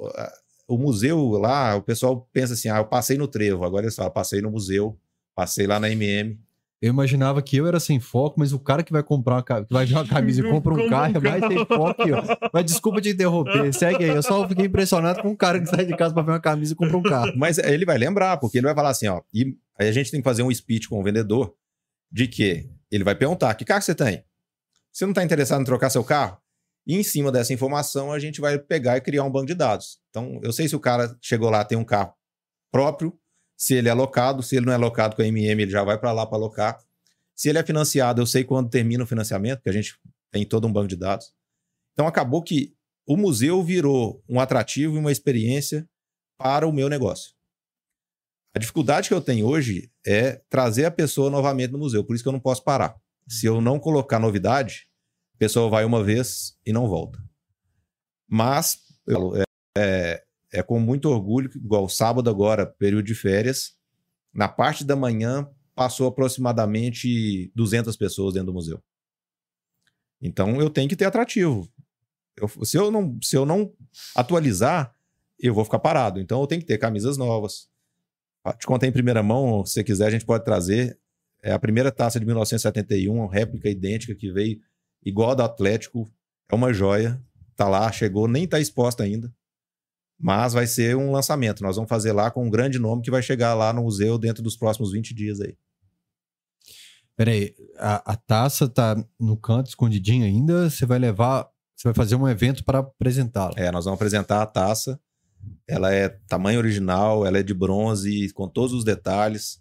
[0.67, 4.11] o museu lá, o pessoal pensa assim: ah, eu passei no trevo, agora eles falam,
[4.11, 4.97] passei no museu,
[5.41, 6.39] passei lá na MM.
[6.79, 9.73] Eu imaginava que eu era sem foco, mas o cara que vai comprar uma, que
[9.73, 12.17] vai ver uma camisa e compra um carro é mais sem foco eu.
[12.53, 14.09] Mas desculpa te interromper, segue aí.
[14.11, 16.73] Eu só fiquei impressionado com um cara que sai de casa para ver uma camisa
[16.73, 17.33] e compra um carro.
[17.35, 19.21] Mas ele vai lembrar, porque ele vai falar assim, ó.
[19.33, 21.53] E aí a gente tem que fazer um speech com o vendedor
[22.11, 24.23] de que ele vai perguntar: que carro você tem?
[24.91, 26.37] Você não está interessado em trocar seu carro?
[26.85, 29.99] E em cima dessa informação, a gente vai pegar e criar um banco de dados.
[30.09, 32.13] Então, eu sei se o cara chegou lá, tem um carro
[32.71, 33.15] próprio,
[33.61, 35.95] se ele é locado, se ele não é locado com a MM, ele já vai
[35.95, 36.83] para lá para alocar.
[37.35, 39.99] Se ele é financiado, eu sei quando termina o financiamento, porque a gente
[40.31, 41.31] tem todo um banco de dados.
[41.93, 42.73] Então acabou que
[43.05, 45.87] o museu virou um atrativo e uma experiência
[46.39, 47.35] para o meu negócio.
[48.55, 52.23] A dificuldade que eu tenho hoje é trazer a pessoa novamente no museu, por isso
[52.23, 52.95] que eu não posso parar.
[53.27, 54.87] Se eu não colocar novidade,
[55.35, 57.23] a pessoa vai uma vez e não volta.
[58.27, 59.43] Mas eu, é,
[59.77, 63.73] é, é com muito orgulho, igual sábado agora, período de férias,
[64.33, 68.81] na parte da manhã passou aproximadamente 200 pessoas dentro do museu.
[70.21, 71.67] Então eu tenho que ter atrativo.
[72.35, 73.73] Eu, se, eu não, se eu não
[74.15, 74.93] atualizar,
[75.39, 76.19] eu vou ficar parado.
[76.19, 77.69] Então eu tenho que ter camisas novas.
[78.43, 80.99] Ah, te contei em primeira mão, se quiser, a gente pode trazer.
[81.43, 84.59] É a primeira taça de 1971, uma réplica idêntica que veio
[85.03, 86.09] igual a do Atlético.
[86.49, 87.21] É uma joia.
[87.55, 89.33] Tá lá, chegou, nem tá exposta ainda.
[90.21, 91.63] Mas vai ser um lançamento.
[91.63, 94.43] Nós vamos fazer lá com um grande nome que vai chegar lá no museu dentro
[94.43, 95.57] dos próximos 20 dias aí.
[97.17, 100.69] Peraí, a, a taça tá no canto escondidinho ainda?
[100.69, 101.49] Você vai levar.
[101.75, 103.53] Você vai fazer um evento para apresentá-la?
[103.57, 104.99] É, nós vamos apresentar a taça.
[105.67, 109.59] Ela é tamanho original, ela é de bronze, com todos os detalhes.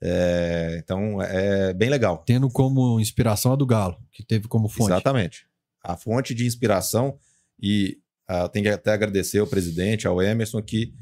[0.00, 2.22] É, então é bem legal.
[2.24, 4.92] Tendo como inspiração a do Galo, que teve como fonte.
[4.92, 5.46] Exatamente.
[5.82, 7.18] A fonte de inspiração,
[7.60, 7.98] e
[8.30, 10.92] Uh, tenho que até agradecer ao presidente, ao Emerson, que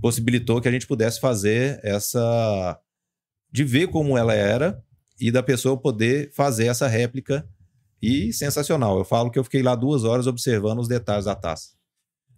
[0.00, 2.78] possibilitou que a gente pudesse fazer essa.
[3.50, 4.82] de ver como ela era
[5.18, 7.48] e da pessoa poder fazer essa réplica.
[8.02, 8.98] E sensacional.
[8.98, 11.70] Eu falo que eu fiquei lá duas horas observando os detalhes da taça.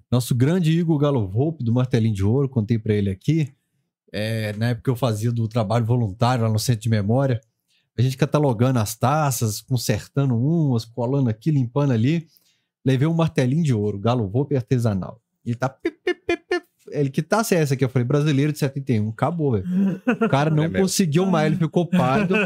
[0.08, 3.52] Nosso grande Igor Galo Volpe, do Martelinho de Ouro, contei para ele aqui.
[4.12, 7.40] É, na época eu fazia do trabalho voluntário lá no Centro de Memória.
[7.98, 12.28] A gente catalogando as taças, consertando umas, colando aqui, limpando ali.
[12.86, 15.20] Levei um martelinho de ouro, galo Volpe artesanal.
[15.44, 15.68] Ele tá.
[15.68, 16.46] Pip, pip, pip,
[16.90, 17.84] ele que tá essa aqui.
[17.84, 19.10] Eu falei, brasileiro de 71.
[19.10, 19.64] Acabou, velho.
[20.06, 22.36] O cara não é conseguiu mais, ele ficou pálido.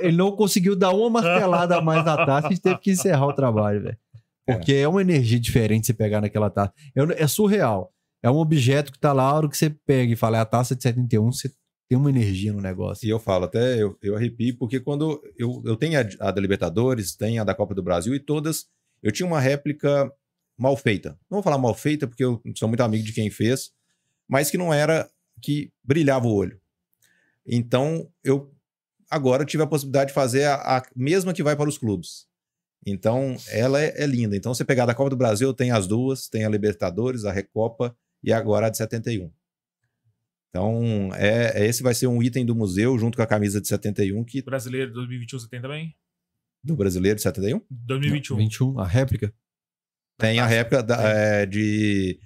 [0.00, 3.32] Ele não conseguiu dar uma martelada a mais na taça e teve que encerrar o
[3.32, 3.98] trabalho, velho.
[4.46, 4.80] Porque é.
[4.80, 4.88] é.
[4.88, 6.72] uma energia diferente você pegar naquela taça.
[6.94, 7.90] É, é, surreal.
[8.22, 10.46] É um objeto que tá lá, a hora que você pega e fala, é a
[10.46, 11.50] taça de 71, você
[11.88, 13.06] tem uma energia no negócio.
[13.06, 16.40] E eu falo, até eu, eu arrepio, porque quando eu, eu tenho a, a da
[16.40, 18.66] Libertadores, tenho a da Copa do Brasil e todas
[19.04, 20.10] eu tinha uma réplica
[20.56, 21.10] mal feita.
[21.30, 23.70] Não vou falar mal feita, porque eu sou muito amigo de quem fez,
[24.26, 25.08] mas que não era
[25.42, 26.58] que brilhava o olho.
[27.46, 28.50] Então, eu
[29.10, 32.26] agora tive a possibilidade de fazer a, a mesma que vai para os clubes.
[32.86, 34.36] Então, ela é, é, linda.
[34.36, 37.94] Então, você pegar da Copa do Brasil, tem as duas, tem a Libertadores, a Recopa
[38.22, 39.30] e agora a de 71.
[40.48, 43.68] Então, é, é, esse vai ser um item do museu, junto com a camisa de
[43.68, 44.24] 71.
[44.24, 44.40] Que...
[44.40, 45.94] Brasileiro de 2021 você tem também?
[46.64, 47.60] Do brasileiro de 71?
[47.70, 48.36] 2021.
[48.36, 49.32] 21, a réplica?
[50.18, 52.18] Tem a réplica da, é, de.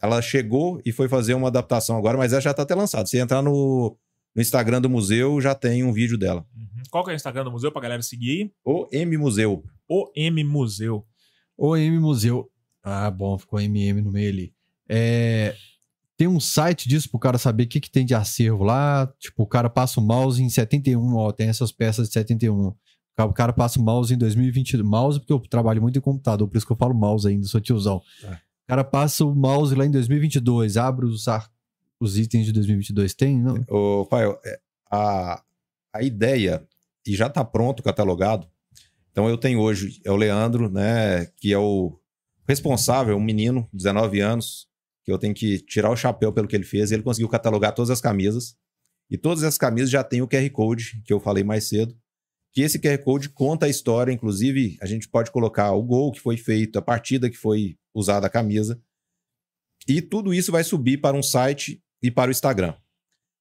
[0.00, 3.06] Ela chegou e foi fazer uma adaptação agora, mas ela já está até lançada.
[3.06, 3.96] Se entrar no,
[4.34, 6.44] no Instagram do museu, já tem um vídeo dela.
[6.56, 6.82] Uhum.
[6.90, 8.52] Qual que é o Instagram do museu pra galera seguir?
[8.64, 9.62] O M Museu.
[9.88, 11.06] O M Museu.
[11.56, 12.50] O M Museu.
[12.82, 14.54] Ah, bom, ficou MM no meio ali.
[14.88, 15.54] É,
[16.16, 19.12] tem um site disso pro cara saber o que, que tem de acervo lá.
[19.18, 22.74] Tipo, o cara passa o mouse em 71, ó, tem essas peças de 71.
[23.18, 24.88] O cara passa o mouse em 2022.
[24.88, 27.60] Mouse, porque eu trabalho muito em computador, por isso que eu falo mouse ainda, sou
[27.60, 28.00] tiozão.
[28.24, 28.32] É.
[28.32, 31.26] O cara passa o mouse lá em 2022, abre os,
[32.00, 33.14] os itens de 2022.
[33.14, 33.38] Tem?
[33.38, 33.64] Não?
[33.68, 34.60] O pai, é,
[34.90, 35.42] a,
[35.92, 36.66] a ideia,
[37.06, 38.46] e já está pronto, catalogado.
[39.10, 41.98] Então eu tenho hoje, é o Leandro, né, que é o
[42.48, 44.66] responsável, um menino, 19 anos,
[45.04, 46.92] que eu tenho que tirar o chapéu pelo que ele fez.
[46.92, 48.56] Ele conseguiu catalogar todas as camisas.
[49.10, 51.94] E todas as camisas já tem o QR Code, que eu falei mais cedo.
[52.52, 56.20] Que esse QR Code conta a história, inclusive a gente pode colocar o gol que
[56.20, 58.80] foi feito, a partida que foi usada a camisa.
[59.88, 62.74] E tudo isso vai subir para um site e para o Instagram.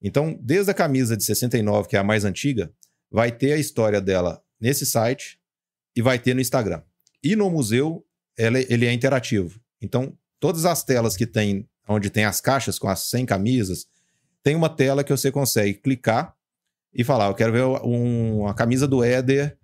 [0.02, 2.74] Então, desde a camisa de 69, que é a mais antiga,
[3.12, 5.40] vai ter a história dela nesse site
[5.96, 6.82] e vai ter no Instagram.
[7.24, 8.06] E no museu,
[8.38, 9.60] ele é interativo.
[9.82, 13.88] Então, todas as telas que tem, onde tem as caixas com as 100 camisas,
[14.42, 16.36] tem uma tela que você consegue clicar
[16.94, 19.58] e falar: Eu quero ver um, uma camisa do Éder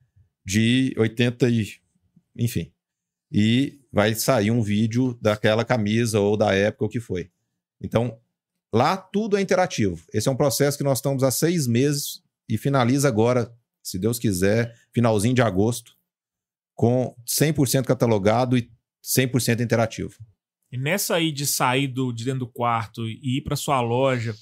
[0.46, 1.68] de 80 e.
[2.36, 2.72] Enfim.
[3.32, 7.30] E vai sair um vídeo daquela camisa ou da época o que foi.
[7.82, 8.20] Então,
[8.74, 10.06] lá tudo é interativo.
[10.14, 13.54] Esse é um processo que nós estamos há seis meses e finaliza agora,
[13.84, 15.98] se Deus quiser, finalzinho de agosto,
[16.74, 18.72] com 100% catalogado e
[19.04, 20.16] 100% interativo.
[20.72, 24.36] E nessa aí de sair do, de dentro do quarto e ir para sua loja,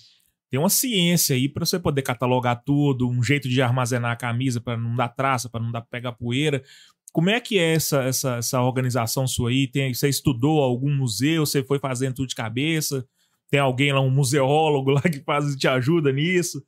[0.50, 4.62] tem uma ciência aí para você poder catalogar tudo, um jeito de armazenar a camisa
[4.62, 6.64] para não dar traça, para não dar pegar poeira.
[7.12, 9.68] Como é que é essa, essa, essa organização sua aí?
[9.68, 11.46] Tem, você estudou algum museu?
[11.46, 13.06] Você foi fazendo tudo de cabeça?
[13.50, 16.64] Tem alguém lá, um museólogo lá que faz, te ajuda nisso?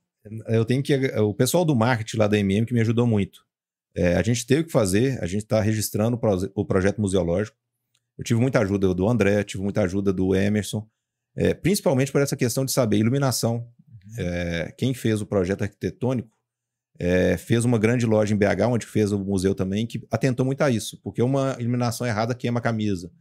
[0.48, 0.96] Eu tenho que.
[1.20, 3.46] O pessoal do marketing lá da MM que me ajudou muito.
[3.96, 6.20] É, a gente teve que fazer, a gente está registrando
[6.54, 7.58] o projeto museológico.
[8.18, 10.88] Eu tive muita ajuda do André, tive muita ajuda do Emerson,
[11.38, 13.56] é, principalmente por essa questão de saber iluminação.
[13.56, 14.14] Uhum.
[14.18, 16.30] É, quem fez o projeto arquitetônico
[17.00, 20.62] é, fez uma grande loja em BH, onde fez o museu também, que atentou muito
[20.64, 23.12] a isso, porque uma iluminação errada queima a camisa.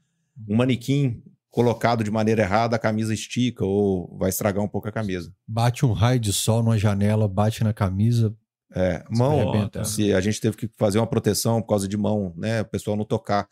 [0.49, 0.57] Um uhum.
[0.57, 5.33] manequim colocado de maneira errada, a camisa estica ou vai estragar um pouco a camisa.
[5.47, 8.35] Bate um raio de sol numa janela, bate na camisa.
[8.75, 12.61] É, mão, se a gente teve que fazer uma proteção por causa de mão, né?
[12.61, 13.49] O pessoal não tocar.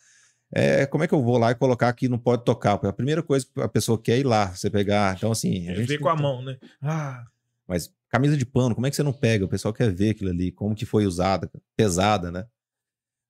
[0.53, 2.77] É, como é que eu vou lá e colocar que não pode tocar?
[2.77, 5.17] Porque a primeira coisa que a pessoa quer é ir lá, você pegar.
[5.17, 5.69] Então, assim.
[5.69, 6.57] A gente vê com a mão, né?
[6.81, 7.25] Ah.
[7.67, 9.45] Mas camisa de pano, como é que você não pega?
[9.45, 12.47] O pessoal quer ver aquilo ali, como que foi usada, pesada, né?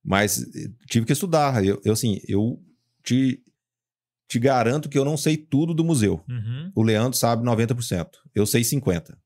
[0.03, 1.65] Mas eh, tive que estudar.
[1.65, 2.61] Eu, eu assim, eu
[3.03, 3.41] te,
[4.27, 6.23] te garanto que eu não sei tudo do museu.
[6.29, 6.71] Uhum.
[6.75, 8.07] O Leandro sabe 90%.
[8.35, 9.17] Eu sei 50%.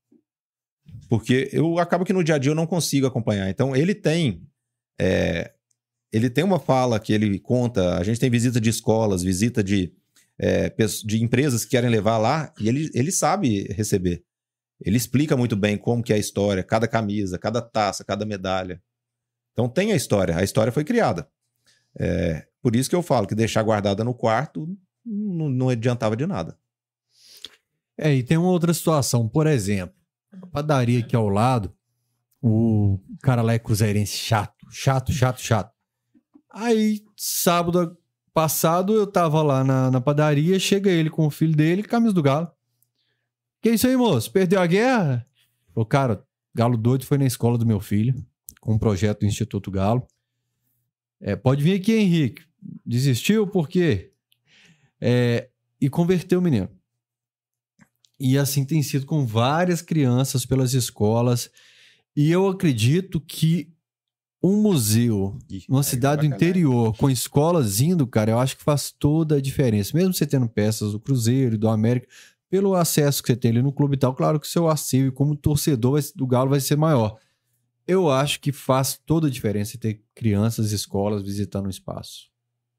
[1.08, 3.50] Porque eu acabo que no dia a dia eu não consigo acompanhar.
[3.50, 4.42] Então, ele tem
[4.98, 5.52] é,
[6.12, 7.98] ele tem uma fala que ele conta.
[7.98, 9.92] A gente tem visita de escolas, visita de,
[10.38, 10.72] é,
[11.04, 14.24] de empresas que querem levar lá, e ele, ele sabe receber.
[14.80, 18.82] Ele explica muito bem como que é a história, cada camisa, cada taça, cada medalha.
[19.52, 21.28] Então tem a história, a história foi criada.
[21.98, 24.66] É, por isso que eu falo que deixar guardada no quarto
[25.04, 26.56] não, não adiantava de nada.
[27.98, 29.94] É, e tem uma outra situação, por exemplo,
[30.32, 31.74] a padaria aqui ao lado,
[32.40, 35.79] o cara lá é cruzeirense chato, chato, chato, chato.
[36.50, 37.96] Aí, sábado
[38.34, 42.22] passado, eu tava lá na, na padaria, chega ele com o filho dele, camisa do
[42.22, 42.50] Galo.
[43.62, 44.32] Que isso aí, moço?
[44.32, 45.26] Perdeu a guerra?
[45.74, 46.24] O cara,
[46.54, 48.14] Galo doido foi na escola do meu filho,
[48.60, 50.06] com um projeto do Instituto Galo.
[51.20, 52.42] É, pode vir aqui, Henrique.
[52.84, 54.12] Desistiu por quê?
[55.00, 56.68] É, e converteu o menino.
[58.18, 61.50] E assim tem sido com várias crianças pelas escolas.
[62.16, 63.72] E eu acredito que
[64.42, 68.90] um museu Ih, numa cidade do interior com escolas indo, cara, eu acho que faz
[68.90, 69.96] toda a diferença.
[69.96, 72.08] Mesmo você tendo peças do Cruzeiro do América,
[72.48, 75.12] pelo acesso que você tem ali no clube e tal, claro que o seu acervo
[75.12, 77.18] como torcedor do Galo vai ser maior.
[77.86, 82.30] Eu acho que faz toda a diferença ter crianças, escolas visitando o espaço.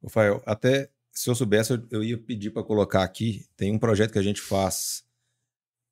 [0.03, 3.45] Rafael, até se eu soubesse, eu ia pedir para colocar aqui.
[3.55, 5.03] Tem um projeto que a gente faz.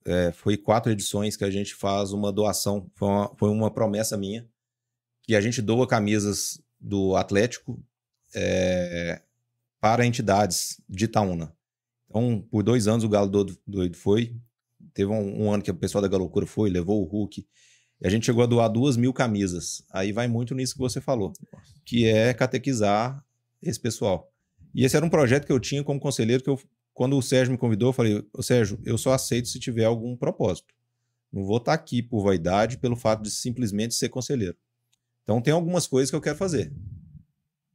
[0.05, 2.89] É, foi quatro edições que a gente faz uma doação.
[2.95, 4.47] Foi uma, foi uma promessa minha
[5.29, 7.79] que a gente doa camisas do Atlético
[8.33, 9.21] é,
[9.79, 11.55] para entidades de Itaúna.
[12.09, 14.35] Então, por dois anos o Galo Doido foi.
[14.91, 17.45] Teve um, um ano que o pessoal da Galocura foi, levou o Hulk.
[18.01, 19.83] E a gente chegou a doar duas mil camisas.
[19.91, 21.31] Aí vai muito nisso que você falou,
[21.85, 23.23] que é catequizar
[23.61, 24.33] esse pessoal.
[24.73, 26.59] E esse era um projeto que eu tinha como conselheiro, que eu,
[26.91, 30.73] quando o Sérgio me convidou, eu falei, Sérgio, eu só aceito se tiver algum propósito.
[31.31, 34.57] Não vou estar aqui por vaidade, pelo fato de simplesmente ser conselheiro.
[35.29, 36.73] Então tem algumas coisas que eu quero fazer.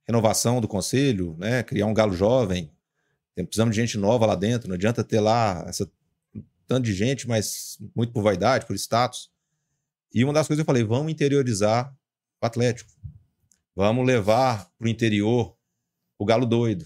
[0.09, 1.63] Renovação do conselho, né?
[1.63, 2.69] criar um galo jovem.
[3.37, 4.67] Precisamos de gente nova lá dentro.
[4.67, 5.89] Não adianta ter lá essa
[6.67, 9.31] tanto de gente, mas muito por vaidade, por status.
[10.13, 11.97] E uma das coisas que eu falei, vamos interiorizar
[12.43, 12.91] o Atlético.
[13.77, 15.57] Vamos levar para o interior
[16.19, 16.85] o galo doido.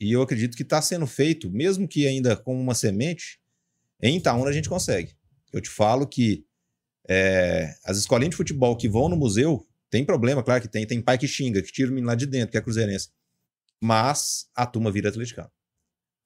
[0.00, 3.38] E eu acredito que está sendo feito, mesmo que ainda com uma semente,
[4.02, 5.14] em Itaúna a gente consegue.
[5.52, 6.44] Eu te falo que
[7.08, 10.86] é, as escolinhas de futebol que vão no museu, tem problema, claro que tem.
[10.86, 13.10] Tem pai que xinga, que tira o menino lá de dentro, que é cruzeirense.
[13.80, 15.50] Mas a turma vira atleticano.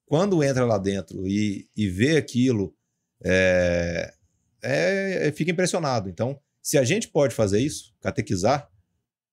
[0.07, 2.75] Quando entra lá dentro e, e vê aquilo,
[3.23, 4.15] é,
[4.63, 6.09] é, fica impressionado.
[6.09, 8.71] Então, se a gente pode fazer isso, catequizar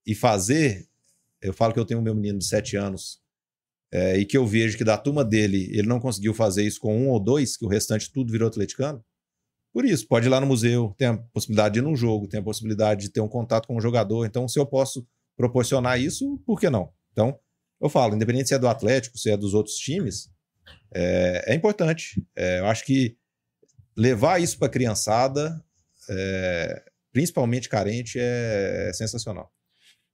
[0.06, 0.88] e fazer,
[1.42, 3.22] eu falo que eu tenho meu menino de 7 anos
[3.92, 6.98] é, e que eu vejo que da turma dele ele não conseguiu fazer isso com
[6.98, 9.04] um ou dois, que o restante tudo virou atleticano.
[9.76, 12.40] Por isso, pode ir lá no museu, tem a possibilidade de ir num jogo, tem
[12.40, 14.26] a possibilidade de ter um contato com um jogador.
[14.26, 15.06] Então, se eu posso
[15.36, 16.94] proporcionar isso, por que não?
[17.12, 17.38] Então,
[17.82, 20.30] eu falo, independente se é do Atlético, se é dos outros times,
[20.94, 22.26] é, é importante.
[22.34, 23.18] É, eu acho que
[23.98, 25.62] levar isso para a criançada,
[26.10, 29.52] é, principalmente carente, é, sensacional.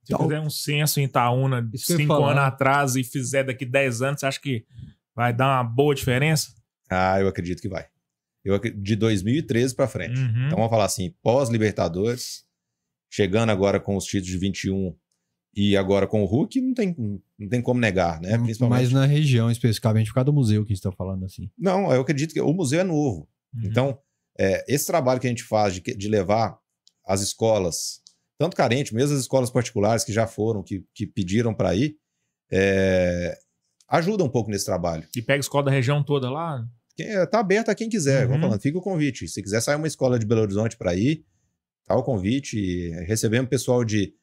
[0.02, 4.18] Se então, fizer um censo em Itaúna cinco anos atrás e fizer daqui 10 anos,
[4.18, 4.66] você acha que
[5.14, 6.52] vai dar uma boa diferença?
[6.90, 7.91] Ah, eu acredito que vai.
[8.44, 10.18] Eu, de 2013 para frente.
[10.18, 10.46] Uhum.
[10.46, 12.44] Então vamos falar assim, pós-Libertadores,
[13.10, 14.96] chegando agora com os títulos de 21
[15.54, 16.96] e agora com o Hulk, não tem,
[17.38, 18.38] não tem como negar, né?
[18.38, 18.84] Principalmente...
[18.84, 21.50] Mas na região, especificamente, por causa do museu que a gente está falando assim.
[21.58, 23.28] Não, eu acredito que o museu é novo.
[23.54, 23.62] Uhum.
[23.64, 23.98] Então,
[24.38, 26.58] é, esse trabalho que a gente faz de, de levar
[27.06, 28.00] as escolas,
[28.38, 31.96] tanto carente, mesmo as escolas particulares que já foram, que, que pediram para ir,
[32.50, 33.36] é,
[33.88, 35.06] ajuda um pouco nesse trabalho.
[35.14, 36.66] E pega escola da região toda lá?
[36.98, 38.28] Está aberto a quem quiser.
[38.28, 38.40] Uhum.
[38.40, 39.26] Falando, fica o convite.
[39.28, 41.24] Se quiser sair uma escola de Belo Horizonte para ir,
[41.86, 42.90] tá o convite.
[43.06, 44.14] Recebemos pessoal de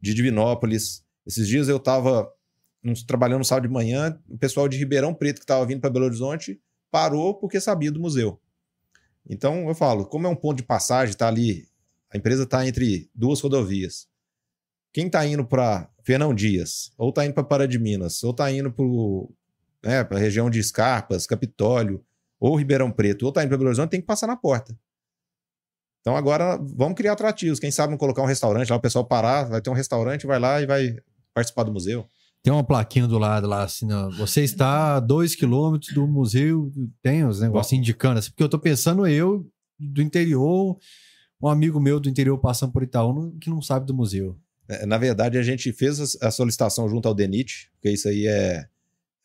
[0.00, 1.04] de Divinópolis.
[1.26, 2.28] Esses dias eu estava
[3.06, 6.06] trabalhando no sábado de manhã, o pessoal de Ribeirão Preto que estava vindo para Belo
[6.06, 6.60] Horizonte
[6.90, 8.40] parou porque sabia do museu.
[9.28, 11.68] Então eu falo, como é um ponto de passagem, está ali,
[12.10, 14.08] a empresa está entre duas rodovias.
[14.92, 18.50] Quem está indo para Fernão Dias, ou está indo para Pará de Minas, ou está
[18.50, 18.84] indo para
[19.88, 22.04] né, a região de Escarpas, Capitólio,
[22.40, 24.76] ou Ribeirão Preto, ou está indo para Belo Horizonte, tem que passar na porta.
[26.00, 27.60] Então agora vamos criar atrativos.
[27.60, 30.38] Quem sabe não colocar um restaurante lá, o pessoal parar, vai ter um restaurante, vai
[30.38, 30.96] lá e vai
[31.34, 32.06] participar do museu.
[32.42, 34.10] Tem uma plaquinha do lado lá, assim, não.
[34.12, 36.72] você está a dois quilômetros do museu,
[37.02, 39.46] tem os negócios indicando, assim, porque eu tô pensando eu,
[39.78, 40.78] do interior,
[41.42, 44.38] um amigo meu do interior passando por Itaú que não sabe do museu.
[44.66, 48.66] É, na verdade, a gente fez a solicitação junto ao DENIT, porque isso aí é,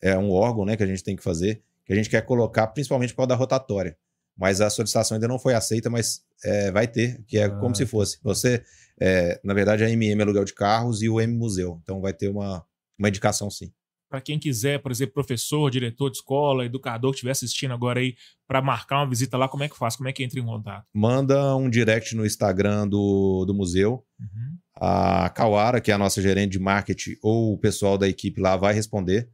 [0.02, 2.66] é um órgão né, que a gente tem que fazer, que a gente quer colocar
[2.66, 3.96] principalmente por causa da rotatória
[4.36, 7.74] mas a solicitação ainda não foi aceita, mas é, vai ter, que é ah, como
[7.74, 8.18] se fosse.
[8.22, 8.62] Você,
[9.00, 11.80] é, na verdade, a MM é aluguel de carros e o M museu.
[11.82, 12.64] Então vai ter uma,
[12.98, 13.72] uma indicação sim.
[14.08, 18.14] Para quem quiser, por exemplo, professor, diretor de escola, educador que estiver assistindo agora aí,
[18.46, 19.96] para marcar uma visita lá, como é que faz?
[19.96, 20.86] Como é que entra em contato?
[20.94, 24.04] Manda um direct no Instagram do, do museu.
[24.20, 24.58] Uhum.
[24.76, 28.56] A Kawara, que é a nossa gerente de marketing, ou o pessoal da equipe lá
[28.56, 29.28] vai responder.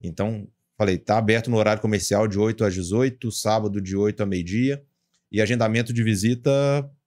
[0.00, 0.46] Então,
[0.76, 4.82] Falei, tá aberto no horário comercial de 8 às 18, sábado de 8 a meio-dia.
[5.30, 6.50] E agendamento de visita,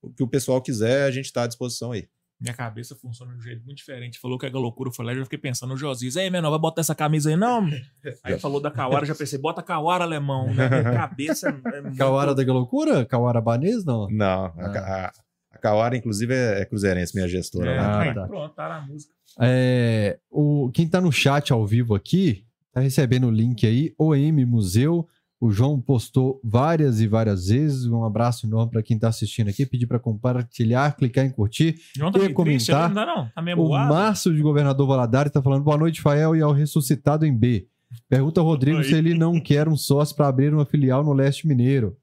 [0.01, 2.07] o que o pessoal quiser, a gente está à disposição aí.
[2.39, 4.20] Minha cabeça funciona de um jeito muito diferente.
[4.20, 6.16] Falou que é loucura, eu falei, eu já fiquei pensando no Josias.
[6.16, 7.68] Ei, menor, vai botar essa camisa aí, não?
[8.24, 10.53] Aí falou da Kawara, já pensei, bota Kawara alemão.
[10.53, 10.70] Né?
[10.70, 11.97] Minha cabeça é muito...
[11.97, 13.05] Kawara da loucura?
[13.05, 14.07] Kawara banês, não?
[14.09, 14.61] Não, ah.
[14.66, 15.11] a,
[15.51, 17.72] a, Kawara, inclusive, é, é cruzeirense, minha gestora.
[17.72, 18.28] É, ah, tá.
[18.28, 19.13] Pronto, tá na música.
[19.39, 22.45] É, o, quem tá no chat ao vivo aqui,
[22.76, 25.08] Tá recebendo o link aí, OM Museu.
[25.40, 27.86] O João postou várias e várias vezes.
[27.86, 29.66] Um abraço enorme para quem está assistindo aqui.
[29.66, 32.92] Pedir para compartilhar, clicar em curtir João tá e comentar.
[32.92, 36.52] Triste, não, tá o Márcio de Governador Valadares está falando boa noite, Fael, e ao
[36.52, 37.66] ressuscitado em B.
[38.10, 41.48] Pergunta ao Rodrigo se ele não quer um sócio para abrir uma filial no leste
[41.48, 41.96] mineiro.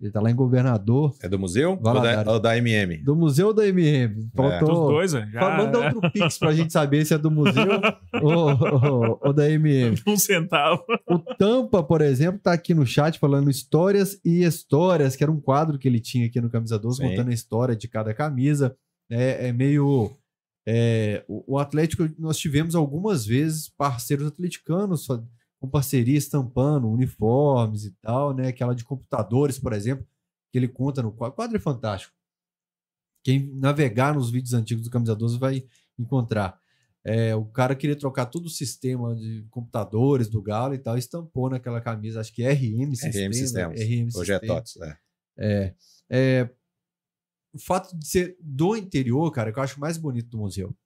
[0.00, 1.16] Ele tá lá em Governador.
[1.20, 2.98] É do museu ou da, ou da, MM?
[2.98, 4.30] Do museu ou da MM?
[4.32, 4.52] Faltou.
[4.52, 4.60] É.
[4.60, 5.26] Dos dois, é.
[5.32, 5.56] já...
[5.56, 7.66] Manda outro pix pra gente saber se é do museu
[8.22, 10.00] ou, ou, ou, da MM.
[10.06, 10.84] Um centavo.
[11.04, 15.40] O Tampa, por exemplo, tá aqui no chat falando histórias e histórias, que era um
[15.40, 17.08] quadro que ele tinha aqui no Camisa 12, Sim.
[17.08, 18.76] contando a história de cada camisa.
[19.10, 20.16] É, é meio...
[20.64, 25.08] É, o, o Atlético, nós tivemos algumas vezes parceiros atleticanos
[25.60, 28.48] com parceria estampando uniformes e tal, né?
[28.48, 30.06] Aquela de computadores, por exemplo,
[30.50, 31.32] que ele conta no quadro.
[31.32, 32.14] O quadro é fantástico.
[33.24, 35.66] Quem navegar nos vídeos antigos do Camisa 12 vai
[35.98, 36.58] encontrar.
[37.04, 40.98] É, o cara queria trocar todo o sistema de computadores do Galo e tal, e
[40.98, 43.28] estampou naquela camisa, acho que RM Sistema.
[43.28, 43.80] RM Systems.
[43.80, 44.98] RM Hoje é TOTS, é.
[45.38, 45.74] é.
[46.10, 46.50] É,
[47.52, 50.76] O fato de ser do interior, cara, que eu acho mais bonito do museu.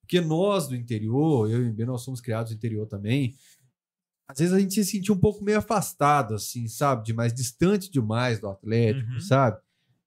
[0.00, 3.34] Porque nós do interior, eu e o B, nós somos criados no interior também,
[4.30, 7.04] às vezes a gente se sentia um pouco meio afastado, assim, sabe?
[7.04, 9.20] De mais distante demais do Atlético, uhum.
[9.20, 9.58] sabe?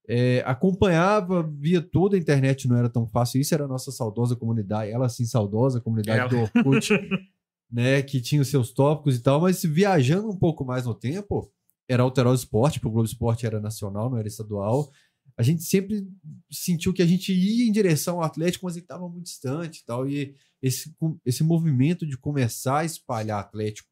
[0.08, 3.40] É, acompanhava, via toda a internet, não era tão fácil.
[3.40, 6.30] Isso era a nossa saudosa comunidade, ela assim, saudosa comunidade ela.
[6.30, 6.90] do Orkut,
[7.72, 8.02] né?
[8.02, 11.52] Que tinha os seus tópicos e tal, mas viajando um pouco mais no tempo,
[11.88, 14.92] era Alterosa Esporte, porque o Globo Esporte era nacional, não era estadual.
[15.38, 16.08] a gente sempre
[16.52, 19.86] sentiu que a gente ia em direção ao Atlético, mas ele estava muito distante e
[19.86, 20.08] tal.
[20.08, 20.96] E esse,
[21.26, 23.90] esse movimento de começar a espalhar Atlético,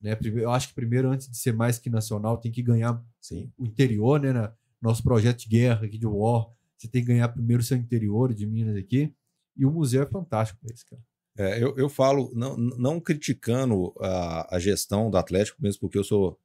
[0.00, 0.16] né?
[0.22, 3.52] Eu acho que primeiro, antes de ser mais que nacional, tem que ganhar Sim.
[3.58, 4.52] o interior, né?
[4.80, 6.46] nosso projeto de guerra aqui de War.
[6.76, 9.12] Você tem que ganhar primeiro o seu interior de Minas aqui.
[9.56, 11.02] E o museu é fantástico pra isso, cara.
[11.36, 16.04] É, eu, eu falo, não, não criticando a, a gestão do Atlético, mesmo porque eu
[16.04, 16.38] sou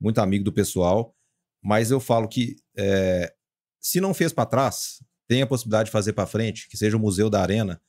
[0.00, 1.14] muito amigo do pessoal,
[1.62, 3.34] mas eu falo que é,
[3.80, 7.00] se não fez para trás, tem a possibilidade de fazer para frente, que seja o
[7.00, 7.80] Museu da Arena.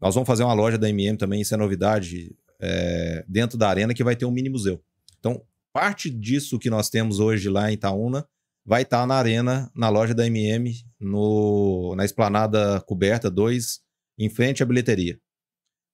[0.00, 3.94] Nós vamos fazer uma loja da MM também, isso é novidade, é, dentro da Arena,
[3.94, 4.82] que vai ter um mini museu.
[5.18, 5.42] Então,
[5.72, 8.26] parte disso que nós temos hoje lá em Itaúna
[8.64, 13.80] vai estar na Arena, na loja da MM, no, na Esplanada Coberta 2,
[14.18, 15.18] em frente à bilheteria.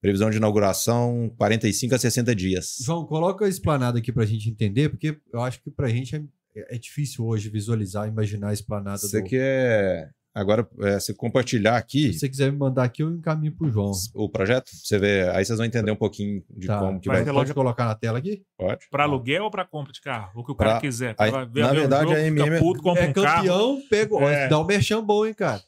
[0.01, 2.77] Previsão de inauguração 45 a 60 dias.
[2.81, 6.77] João, coloca a esplanada aqui pra gente entender, porque eu acho que pra gente é,
[6.77, 9.29] é difícil hoje visualizar, imaginar a esplanada Você do...
[9.29, 13.71] quer agora é, você compartilhar aqui Se você quiser me mandar aqui, eu encaminho pro
[13.71, 13.93] João.
[14.15, 14.71] o projeto?
[14.73, 16.79] Você vê, aí vocês vão entender um pouquinho de Tá.
[16.79, 17.25] como que Vai vai.
[17.25, 18.43] ter Pode loja- colocar na tela aqui?
[18.59, 18.87] Pode.
[18.91, 20.31] Pra aluguel ou pra compra de carro?
[20.35, 21.15] O que o Pra- cara quiser.
[21.19, 23.37] aí, na verdade, jogo, a MM puto, é um carro.
[23.37, 24.17] campeão, pega.
[24.25, 24.49] É.
[24.49, 25.61] Dá um merchan bom, hein, cara?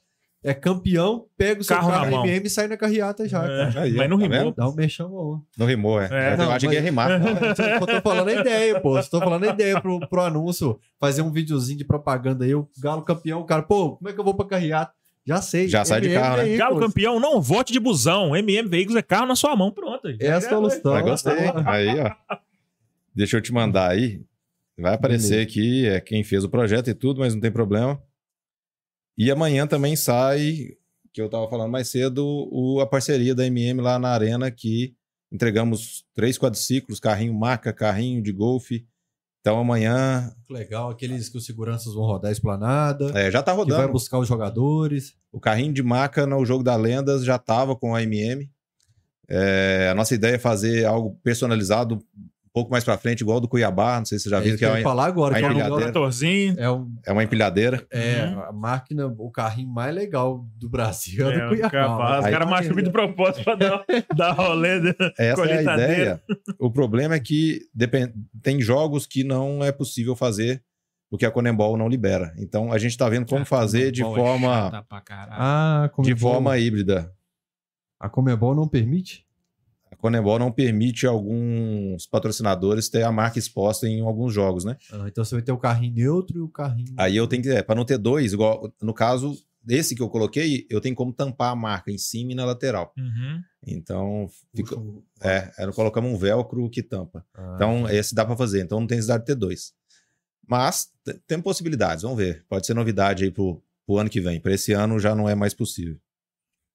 [0.44, 2.26] É campeão, pega o seu Carro carro, na mão.
[2.26, 3.78] MM e sai na carreata já, É.
[3.78, 4.38] Aí, mas não tá rimou.
[4.44, 4.54] vendo?
[4.56, 5.40] Dá um merchan bom.
[5.56, 6.08] Não rimou, é.
[6.10, 6.32] É.
[6.32, 7.08] eu Não, achei que ia rimar.
[7.20, 9.00] Não, eu tô falando a ideia, pô.
[9.04, 10.80] Tô falando a ideia pro, pro anúncio.
[10.98, 14.18] Fazer um videozinho de propaganda aí, o Galo campeão, o cara, pô, como é que
[14.18, 14.92] eu vou pra carreata?
[15.24, 15.68] Já sei.
[15.68, 16.56] Já sai de MM carro, né?
[16.56, 18.34] Galo campeão, não vote de busão.
[18.34, 19.70] MM Veículos é carro na sua mão.
[19.70, 20.08] Pronto.
[20.08, 20.16] aí.
[20.20, 21.00] É a solução.
[21.02, 21.34] Gostei.
[21.66, 22.36] Aí, ó.
[23.14, 24.20] Deixa eu te mandar aí.
[24.76, 25.42] Vai aparecer Beleza.
[25.48, 28.02] aqui é quem fez o projeto e tudo, mas não tem problema.
[29.16, 30.68] E amanhã também sai,
[31.12, 34.94] que eu tava falando mais cedo, o, a parceria da MM lá na Arena, que
[35.30, 38.86] entregamos três quadriciclos, carrinho marca, carrinho de golfe.
[39.40, 43.56] Então amanhã Legal, aqueles que os seguranças vão rodar a esplanada, é, já tá que
[43.56, 43.92] vai rodando.
[43.92, 45.14] buscar os jogadores.
[45.32, 48.48] O carrinho de maca no jogo da Lendas já tava com a MM.
[49.28, 52.04] É, a nossa ideia é fazer algo personalizado
[52.52, 53.98] pouco mais pra frente, igual do Cuiabá.
[53.98, 55.34] Não sei se você já é viu isso que que é uma, falar agora.
[55.34, 55.92] a Que é, um empilhadeira.
[56.58, 57.86] é, um, é uma empilhadeira.
[57.90, 58.40] é Uhum.
[58.42, 62.18] a máquina, o carrinho mais legal do Brasil é, É, do o Cuiabá.
[62.20, 63.84] Os Aí- caras marcham muito de propósito pra dar,
[64.16, 64.94] dar rolê.
[65.18, 66.22] Essa é a ideia.
[66.58, 70.62] O problema é que depen- tem jogos que não é possível fazer
[71.10, 72.32] porque a Conembol não libera.
[72.38, 75.32] Então a gente tá vendo como fazer de é forma chata pra caralho.
[75.38, 77.12] Ah, de forma híbrida.
[78.00, 79.24] A Comebol não permite?
[79.92, 84.78] A Conembol não permite alguns patrocinadores ter a marca exposta em alguns jogos, né?
[84.90, 86.94] Ah, então você vai ter o carrinho neutro e o carrinho.
[86.96, 90.08] Aí eu tenho que, é, para não ter dois, igual no caso desse que eu
[90.08, 92.92] coloquei, eu tenho como tampar a marca em cima e na lateral.
[92.96, 93.42] Uhum.
[93.66, 97.24] Então, fica, Puxa é, nós colocamos um velcro que tampa.
[97.34, 98.62] Ah, Então, esse dá para fazer.
[98.62, 99.74] Então, não tem necessidade de ter dois.
[100.48, 100.90] Mas
[101.26, 102.44] tem possibilidades, vamos ver.
[102.48, 104.40] Pode ser novidade aí pro, pro ano que vem.
[104.40, 105.96] Para esse ano já não é mais possível.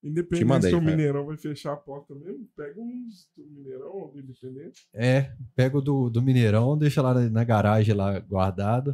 [0.03, 0.91] Independente mandei, se o cara.
[0.91, 4.87] Mineirão vai fechar a porta mesmo, pega uns do Mineirão, do Independente.
[4.93, 8.93] É, pega o do, do Mineirão, deixa lá na, na garagem lá guardado.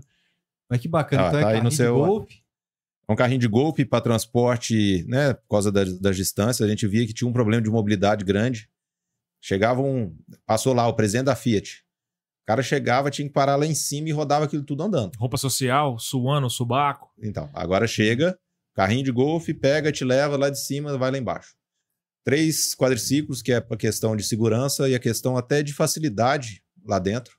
[0.69, 2.43] Mas que bacana, Ah, então tá é aí no carrinho de seu- golfe.
[3.07, 5.33] É um carrinho de golpe para transporte, né?
[5.33, 8.69] Por causa das, das distâncias, a gente via que tinha um problema de mobilidade grande.
[9.41, 10.15] Chegava um.
[10.45, 11.83] Passou lá o presidente da Fiat.
[12.43, 15.15] O cara chegava, tinha que parar lá em cima e rodava aquilo tudo andando.
[15.17, 17.11] Roupa social, suando, subaco.
[17.21, 18.37] Então, agora chega,
[18.73, 21.55] carrinho de golfe, pega, te leva lá de cima, vai lá embaixo.
[22.23, 26.97] Três quadriciclos, que é para questão de segurança e a questão até de facilidade lá
[26.99, 27.37] dentro.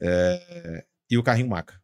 [0.00, 1.80] É, e o carrinho maca.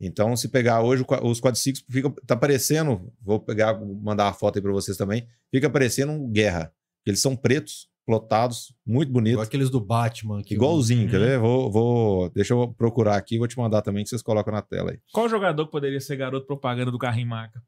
[0.00, 4.62] Então, se pegar hoje os quadriciclos, fica, tá parecendo, vou pegar, mandar uma foto aí
[4.62, 6.72] para vocês também, fica parecendo um guerra.
[7.04, 9.42] Eles são pretos, plotados, muito Igual bonitos.
[9.46, 10.42] aqueles do Batman.
[10.42, 11.26] Que Igualzinho, quer Uhum.
[11.26, 11.38] ver?
[11.38, 14.62] Vou, vou, deixa eu procurar aqui e vou te mandar também, que vocês colocam na
[14.62, 15.00] tela aí.
[15.12, 17.60] Qual jogador que poderia ser garoto propaganda do carrinho maca?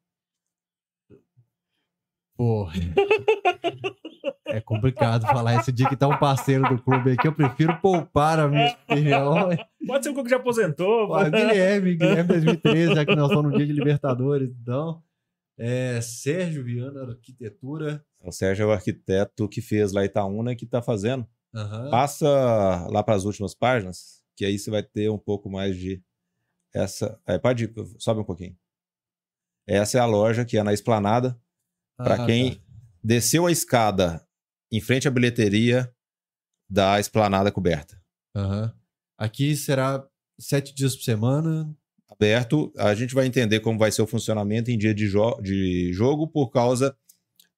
[2.41, 2.73] Porra.
[4.47, 7.29] É complicado falar esse dia que tá um parceiro do clube aqui.
[7.29, 9.51] Eu prefiro poupar a minha opinião.
[9.87, 11.09] Pode ser um que já aposentou.
[11.09, 14.51] Pô, Guilherme, Guilherme 2013, já que nós estamos no dia de Libertadores.
[14.59, 15.03] Então,
[15.59, 18.03] é, Sérgio Viana, arquitetura.
[18.19, 21.27] O Sérgio é o arquiteto que fez lá Itaúna que está fazendo.
[21.55, 21.91] Aham.
[21.91, 26.03] Passa lá para as últimas páginas, que aí você vai ter um pouco mais de
[26.73, 27.21] essa.
[27.27, 28.57] É, pode ir, sobe um pouquinho.
[29.67, 31.39] Essa é a loja que é na Esplanada.
[32.03, 32.61] Para Ah, quem tá.
[33.03, 34.25] desceu a escada
[34.73, 35.93] em frente à bilheteria
[36.71, 38.01] da Esplanada coberta.
[38.37, 38.73] Aham.
[39.19, 40.07] Aqui será
[40.39, 41.75] sete dias por semana.
[42.11, 45.93] Aberto, a gente vai entender como vai ser o funcionamento em dia de, jo- de
[45.93, 46.97] jogo, por causa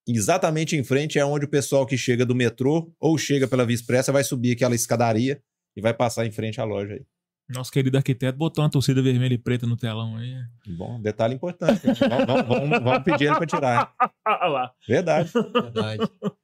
[0.08, 3.74] exatamente em frente é onde o pessoal que chega do metrô ou chega pela Via
[3.74, 5.40] Expressa vai subir aquela escadaria
[5.76, 7.04] e vai passar em frente à loja aí.
[7.48, 10.34] Nosso querido arquiteto botou uma torcida vermelha e preta no telão aí.
[10.76, 11.80] Bom, detalhe importante.
[11.84, 13.94] vamos, vamos- vamos- vamos pedir ele para tirar.
[14.26, 14.72] Lá.
[14.88, 15.30] Verdade.
[15.32, 16.02] Verdade.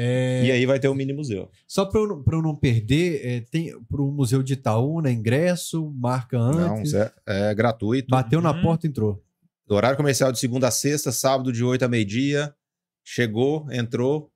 [0.00, 1.50] É, E aí vai ter o mini museu.
[1.66, 5.90] Só para eu, não- eu não perder, é, tem para o Museu de Itaúna, ingresso,
[5.96, 6.92] marca Não, antes.
[6.92, 8.08] isso é, é gratuito.
[8.08, 8.62] Bateu na Uhum.
[8.62, 9.20] porta, entrou.
[9.68, 12.54] Horário comercial de segunda a sexta, sábado de 8 a meio-dia.
[13.02, 14.30] Chegou, entrou.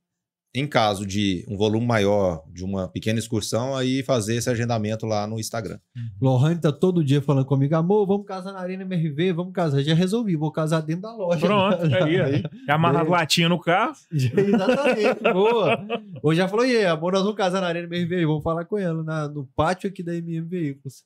[0.55, 5.26] Em caso de um volume maior, de uma pequena excursão, aí fazer esse agendamento lá
[5.26, 5.78] no Instagram.
[6.20, 9.82] Lohane tá todo dia falando comigo, amor, vamos casar na Arena MRV, vamos casar.
[9.82, 11.40] Já resolvi, vou casar dentro da loja.
[11.46, 12.48] Pronto, aí, ó.
[12.66, 13.94] Já amarra as Bem- latinhas no carro.
[14.12, 15.86] Exatamente, boa.
[16.22, 18.76] Hoje já falou, e aí, amor, nós vamos casar na Arena MRV, vamos falar com
[18.76, 21.03] ela na- no pátio aqui da MM Veículos.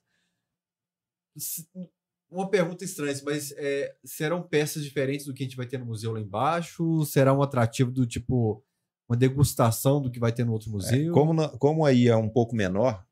[2.29, 5.85] Uma pergunta estranha, mas é, serão peças diferentes do que a gente vai ter no
[5.85, 7.05] museu lá embaixo?
[7.05, 8.61] Será um atrativo do tipo
[9.07, 11.13] uma degustação do que vai ter no outro É, museu?
[11.13, 13.03] como, na- como aí é um pouco menor,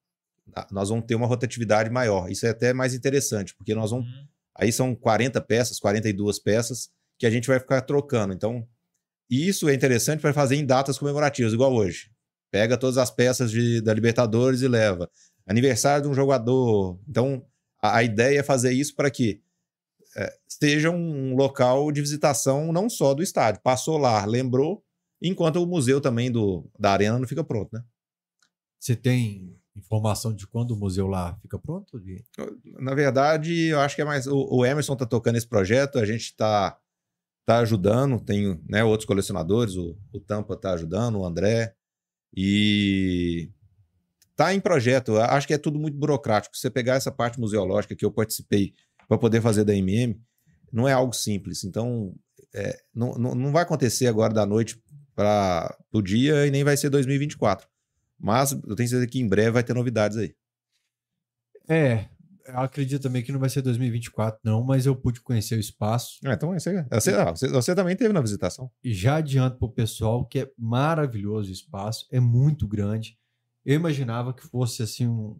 [0.72, 2.30] nós vamos ter uma rotatividade maior.
[2.30, 4.06] Isso é até mais interessante, porque nós vamos.
[4.58, 8.34] Aí são 40 peças, 42 peças, que a gente vai ficar trocando.
[8.34, 8.66] Então,
[9.30, 12.10] isso é interessante para fazer em datas comemorativas, igual hoje.
[12.52, 15.10] Pega todas as peças de- da Libertadores e leva.
[15.48, 17.00] Aniversário de um jogador.
[17.10, 17.44] Então,
[17.82, 19.42] a, a ideia é fazer isso para que
[20.18, 23.60] é, seja um local de visitação não só do estádio.
[23.62, 24.82] Passou lá, lembrou,
[25.22, 27.84] enquanto o museu também do, da arena não fica pronto, né?
[28.80, 32.02] Você tem informação de quando o museu lá fica pronto?
[32.80, 34.28] Na verdade, eu acho que é mais.
[34.28, 36.78] O, o Emerson tá tocando esse projeto, a gente tá,
[37.46, 41.76] tá ajudando, tem né, outros colecionadores, o, o Tampa tá ajudando, o André.
[42.36, 43.50] E
[44.36, 45.14] tá em projeto.
[45.14, 46.56] Eu Acho que é tudo muito burocrático.
[46.56, 48.74] Se você pegar essa parte museológica que eu participei
[49.08, 50.20] para poder fazer da MM,
[50.72, 51.64] não é algo simples.
[51.64, 52.14] Então,
[52.54, 54.82] é, não, não, não vai acontecer agora da noite
[55.16, 57.68] para o dia e nem vai ser 2024.
[58.20, 60.36] Mas eu tenho certeza que em breve vai ter novidades aí.
[61.68, 62.08] É,
[62.48, 66.20] eu acredito também que não vai ser 2024, não, mas eu pude conhecer o espaço.
[66.26, 66.86] Ah, então é- você,
[67.16, 68.70] ah, você, você também teve na visitação.
[68.84, 73.18] E já adianto pro pessoal que é maravilhoso o espaço, é muito grande.
[73.66, 75.40] Eu imaginava que fosse assim um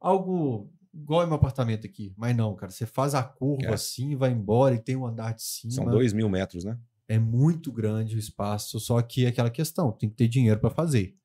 [0.00, 2.72] algo igual meu apartamento aqui, mas não, cara.
[2.72, 3.74] Você faz a curva É.
[3.74, 5.72] assim, vai embora e tem um andar de cima.
[5.72, 6.76] São dois mil metros, né?
[7.08, 10.68] É muito grande o espaço, só que é aquela questão, tem que ter dinheiro para
[10.70, 11.16] fazer.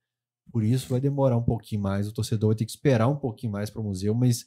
[0.51, 3.51] Por isso vai demorar um pouquinho mais, o torcedor vai ter que esperar um pouquinho
[3.51, 4.45] mais para o museu, mas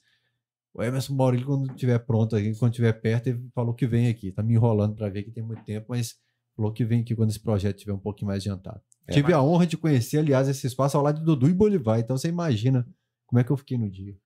[0.72, 4.30] o Emerson Maurílio, quando estiver pronto aqui, quando estiver perto, ele falou que vem aqui.
[4.32, 6.16] Tá me enrolando para ver que tem muito tempo, mas
[6.54, 8.80] falou que vem aqui quando esse projeto estiver um pouquinho mais adiantado.
[9.06, 11.54] É, Tive mas- a honra de conhecer, aliás, esse espaço ao lado de Dudu e
[11.54, 12.86] Bolivar, então você imagina
[13.26, 14.16] como é que eu fiquei no dia.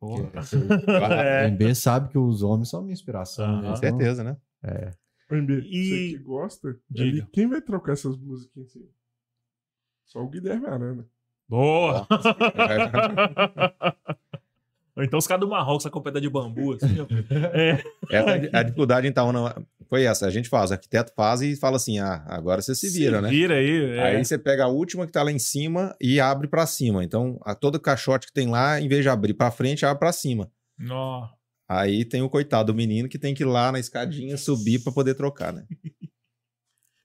[0.00, 0.30] Porra.
[0.34, 3.44] A MB sabe que os homens são minha inspiração.
[3.44, 3.62] Aham.
[3.62, 3.68] né?
[3.68, 4.36] Com Então, certeza, né?
[4.64, 4.68] Ô,
[5.36, 7.08] MB, E- você que gosta, Diga.
[7.22, 8.86] ali, quem vai trocar essas músicas assim?
[10.06, 11.06] Só o Guilherme Arana.
[11.48, 12.06] Boa!
[14.94, 16.86] Ou então os caras do Marrocos, a competa de bambu, assim.
[17.54, 17.82] É.
[18.10, 19.50] Essa, a dificuldade, então, não,
[19.88, 20.26] foi essa.
[20.26, 23.30] A gente faz, o arquiteto faz e fala assim: ah, agora você se vira, né?
[23.30, 23.96] Vira aí.
[23.96, 24.02] é.
[24.02, 27.02] Aí você pega a última que tá lá em cima e abre pra cima.
[27.02, 30.12] Então, a, todo caixote que tem lá, em vez de abrir pra frente, abre pra
[30.12, 30.50] cima.
[30.78, 31.26] Nó.
[31.78, 34.92] Aí tem o coitado do menino que tem que ir lá na escadinha subir pra
[34.92, 35.66] poder trocar, né?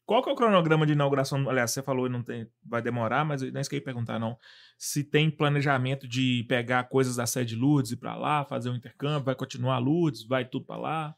[0.05, 1.49] Qual que é o cronograma de inauguração?
[1.49, 4.37] Aliás, você falou que não tem, vai demorar, mas eu não esqueci de perguntar, não.
[4.77, 8.75] Se tem planejamento de pegar coisas da sede Lourdes e ir pra lá, fazer um
[8.75, 11.15] intercâmbio, vai continuar Lourdes, vai tudo pra lá.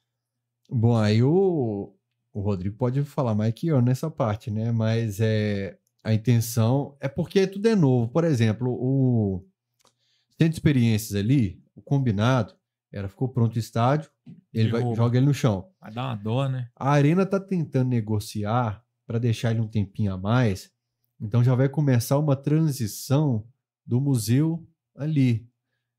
[0.68, 1.93] Bom, aí o,
[2.34, 4.72] o Rodrigo pode falar mais que eu nessa parte, né?
[4.72, 8.08] Mas é, a intenção é porque tudo é novo.
[8.12, 9.45] Por exemplo, o
[10.32, 12.56] centro de experiências ali, o combinado,
[12.92, 14.10] era ficou pronto o estádio,
[14.54, 15.72] ele vai, joga ele no chão.
[15.80, 16.70] Vai dar uma dó, né?
[16.76, 20.72] A Arena tá tentando negociar para deixar ele um tempinho a mais,
[21.20, 23.48] então já vai começar uma transição
[23.86, 25.50] do museu ali,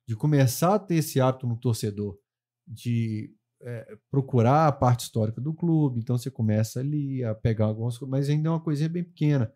[0.06, 2.18] de começar a ter esse hábito no torcedor,
[2.66, 6.00] de é, procurar a parte histórica do clube.
[6.00, 9.52] Então você começa ali a pegar algumas coisas, mas ainda é uma coisinha bem pequena.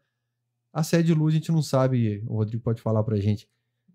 [0.72, 3.48] A sede de luz a gente não sabe, o Rodrigo pode falar pra gente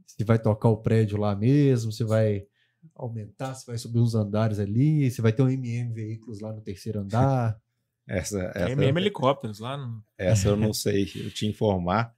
[0.08, 2.48] se vai tocar o prédio lá mesmo, se vai
[2.96, 6.62] aumentar, se vai subir uns andares ali, se vai ter um MM veículos lá no
[6.62, 7.60] terceiro andar.
[8.08, 9.78] Essa, É essa, mesmo helicópteros lá.
[9.78, 10.04] No...
[10.18, 12.12] essa eu não sei eu te informar.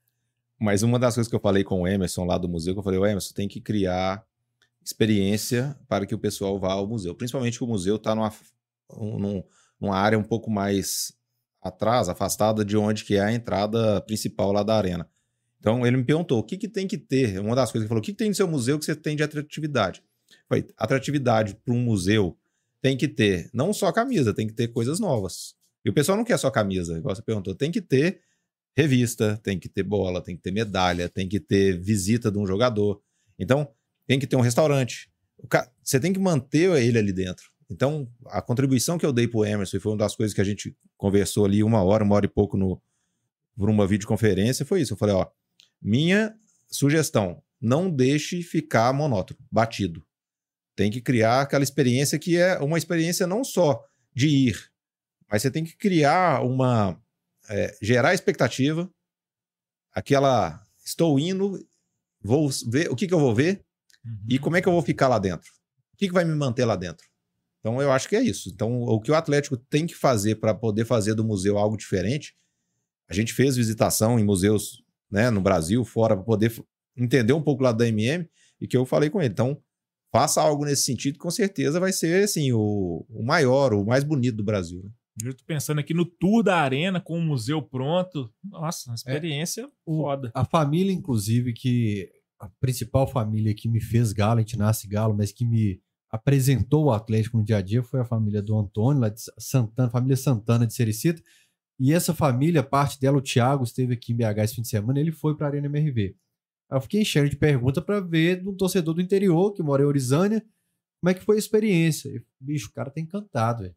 [0.57, 2.83] Mas uma das coisas que eu falei com o Emerson lá do museu, que eu
[2.83, 4.25] falei, o Emerson tem que criar
[4.81, 7.13] experiência para que o pessoal vá ao museu.
[7.15, 8.31] Principalmente que o museu está numa,
[8.95, 9.43] um- num-
[9.79, 11.13] numa área um pouco mais
[11.61, 15.09] atrás, afastada de onde que é a entrada principal lá da arena.
[15.59, 17.39] Então ele me perguntou, o que, que tem que ter?
[17.39, 18.95] Uma das coisas que ele falou, o que, que tem no seu museu que você
[18.95, 20.01] tem de atratividade?
[20.77, 22.37] Atratividade para um museu
[22.81, 25.55] tem que ter não só camisa, tem que ter coisas novas.
[25.85, 28.21] E o pessoal não quer só camisa, igual você perguntou, tem que ter
[28.75, 32.45] revista, tem que ter bola, tem que ter medalha, tem que ter visita de um
[32.45, 33.01] jogador.
[33.37, 33.67] Então,
[34.07, 35.09] tem que ter um restaurante.
[35.37, 37.45] O ca- Você tem que manter ele ali dentro.
[37.69, 40.43] Então, a contribuição que eu dei pro Emerson, e foi uma das coisas que a
[40.43, 42.81] gente conversou ali uma hora, uma hora e pouco no,
[43.55, 44.93] por uma videoconferência, foi isso.
[44.93, 45.27] Eu falei, ó,
[45.81, 46.33] minha
[46.69, 50.05] sugestão, não deixe ficar monótono, batido.
[50.75, 54.71] Tem que criar aquela experiência que é uma experiência não só de ir,
[55.29, 57.01] mas você tem que criar uma.
[57.49, 58.89] é, gerar expectativa,
[59.93, 60.61] aquela.
[60.83, 61.57] Estou indo,
[62.21, 63.63] vou ver o que, que eu vou ver
[64.27, 65.49] e como é que eu vou ficar lá dentro.
[65.93, 67.05] O que, que vai me manter lá dentro?
[67.59, 68.49] Então, eu acho que é isso.
[68.49, 72.35] Então, o que o Atlético tem que fazer para poder fazer do museu algo diferente,
[73.07, 76.51] a gente fez visitação em museus né, no Brasil, fora, para poder
[76.97, 78.27] entender um pouco lá da MM,
[78.59, 79.31] e que eu falei com ele.
[79.31, 79.61] Então,
[80.11, 84.35] faça algo nesse sentido, com certeza vai ser assim, o, o maior, o mais bonito
[84.37, 84.81] do Brasil.
[84.83, 84.89] né?
[85.25, 88.31] Eu tô pensando aqui no tour da arena com o museu pronto.
[88.43, 90.31] Nossa, uma experiência O- foda.
[90.33, 92.09] A família, inclusive, que.
[92.39, 96.85] A principal família que me fez galo, a gente nasce galo, mas que me apresentou
[96.85, 100.17] o Atlético no dia a dia foi a família do Antônio, lá de Santana, família
[100.17, 101.21] Santana de Sericita.
[101.79, 104.99] E essa família, parte dela, o Thiago, esteve aqui em BH esse fim de semana,
[104.99, 106.15] ele foi para a Arena MRV.
[106.71, 109.83] Aí eu fiquei enchendo de pergunta para ver de um torcedor do interior, que mora
[109.83, 110.41] em Orizânia,
[111.01, 112.09] como é que foi a experiência.
[112.09, 113.75] E, bicho, o cara tá encantado, velho.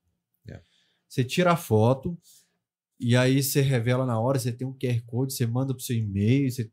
[0.49, 0.63] É.
[1.09, 2.17] Você tira a foto,
[3.01, 5.97] e aí você revela na hora, você tem um QR Code, você manda pro seu
[5.97, 6.71] e-mail, você-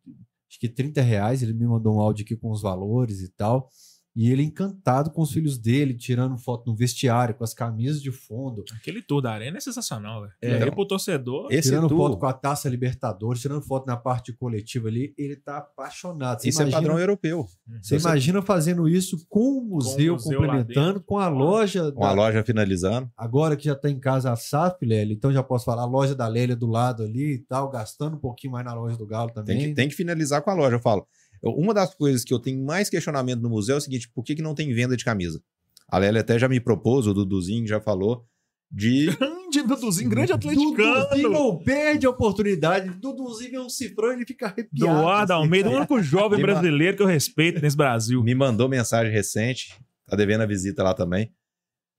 [0.47, 3.69] acho que 30 reais, ele me mandou um áudio aqui com os valores e tal.
[4.13, 8.11] E ele encantado com os filhos dele, tirando foto no vestiário, com as camisas de
[8.11, 10.33] fundo, Aquele tour da arena é sensacional, velho.
[10.41, 10.51] É.
[10.67, 11.47] É, pro torcedor.
[11.49, 15.35] Esse tirando tour, foto com a taça Libertadores, tirando foto na parte coletiva ali, ele
[15.37, 16.41] tá apaixonado.
[16.41, 17.45] Você isso é imagina- padrão europeu.
[17.81, 21.03] Você imagina fazendo isso com o museu, museu lá complementando, dentro.
[21.05, 21.91] com a loja.
[21.93, 23.09] Com a da- loja finalizando.
[23.15, 26.13] Agora que já tá em casa a SAF, Lélia, então já posso falar, a loja
[26.13, 29.31] da Lélia do lado ali e tal, gastando um pouquinho mais na loja do Galo
[29.31, 29.57] também.
[29.57, 31.07] Tem que, tem que finalizar com a loja, eu falo.
[31.43, 34.35] Uma das coisas que eu tenho mais questionamento no museu é o seguinte: por que,
[34.35, 35.41] que não tem venda de camisa?
[35.87, 38.25] A Lélia até já me propôs, o Duduzinho já falou,
[38.71, 39.07] de.
[39.51, 41.29] Grande Duduzinho, grande Duduzinho atleticano.
[41.29, 42.89] não perde a oportunidade.
[43.01, 45.01] Duduzinho é um cifrão, ele fica arrepiado.
[45.01, 48.23] Doado assim, Almeida, o único jovem Me brasileiro que eu respeito nesse Brasil.
[48.23, 49.77] me mandou mensagem recente,
[50.07, 51.33] tá devendo a visita lá também.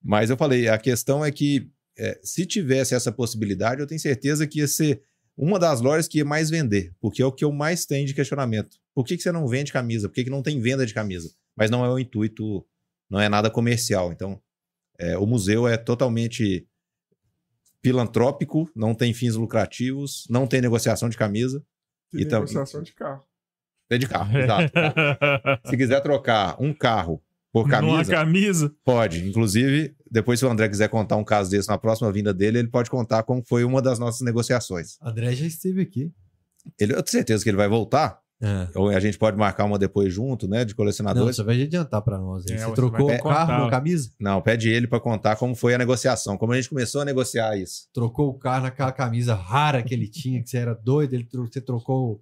[0.03, 4.47] Mas eu falei, a questão é que é, se tivesse essa possibilidade, eu tenho certeza
[4.47, 5.03] que ia ser
[5.45, 8.15] uma das lojas que ia mais vender, porque é o que eu mais tenho de
[8.15, 8.77] questionamento.
[8.95, 10.09] Por que, que você não vende camisa?
[10.09, 11.35] Por que, que não tem venda de camisa?
[11.57, 12.65] Mas não é o intuito,
[13.11, 14.13] não é nada comercial.
[14.13, 14.41] Então,
[14.99, 16.67] é, o museu é totalmente
[17.85, 21.65] filantrópico, não tem fins lucrativos, não tem negociação de camisa,
[22.13, 23.25] Tem Então- negociação de carro.
[23.91, 24.39] é de carro.
[24.39, 24.73] exato.
[25.69, 27.23] Se quiser trocar um carro
[27.53, 28.75] por camisa, camisa.
[28.85, 29.27] Pode.
[29.29, 32.69] Inclusive, depois se o André quiser contar um caso desse na próxima vinda dele, ele
[32.69, 34.97] pode contar como foi uma das nossas negociações.
[35.03, 36.13] André já esteve aqui.
[36.79, 38.21] Ele, eu tenho certeza que ele vai voltar.
[38.45, 38.69] É.
[38.75, 40.65] Ou a gente pode marcar uma depois junto, né?
[40.65, 41.37] De Não, colecionadores.
[41.37, 42.45] você vai adiantar pra nós.
[42.51, 44.11] É, você você trocou o carro, uma camisa?
[44.19, 47.57] Não, pede ele para contar como foi a negociação, como a gente começou a negociar
[47.57, 47.87] isso.
[47.95, 51.47] Trocou o carro naquela camisa rara que ele tinha, que você era doido, ele, tro-
[51.47, 52.21] você trocou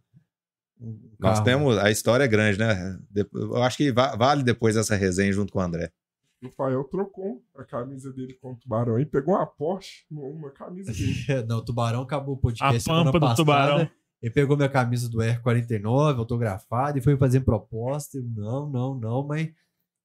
[0.78, 1.78] o Nós temos.
[1.78, 2.99] A história é grande, né?
[3.34, 5.91] Eu acho que va- vale depois essa resenha junto com o André.
[6.43, 10.93] O Rafael trocou a camisa dele com o Tubarão e pegou uma Porsche numa camisa
[10.93, 11.14] dele.
[11.47, 13.36] Não, o Tubarão acabou o A podcast semana pampa do passada.
[13.36, 13.91] tubarão.
[14.22, 18.18] Ele pegou minha camisa do R49, autografada, e foi fazer proposta.
[18.18, 19.51] Eu, não, não, não, mas.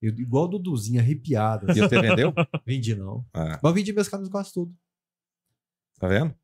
[0.00, 1.70] Eu, igual o Duduzinho, arrepiado.
[1.70, 2.32] E você vendeu?
[2.66, 3.24] Vendi não.
[3.32, 4.74] Ah, Mas vendi minhas camisas quase tudo.
[5.98, 6.34] tá vendo?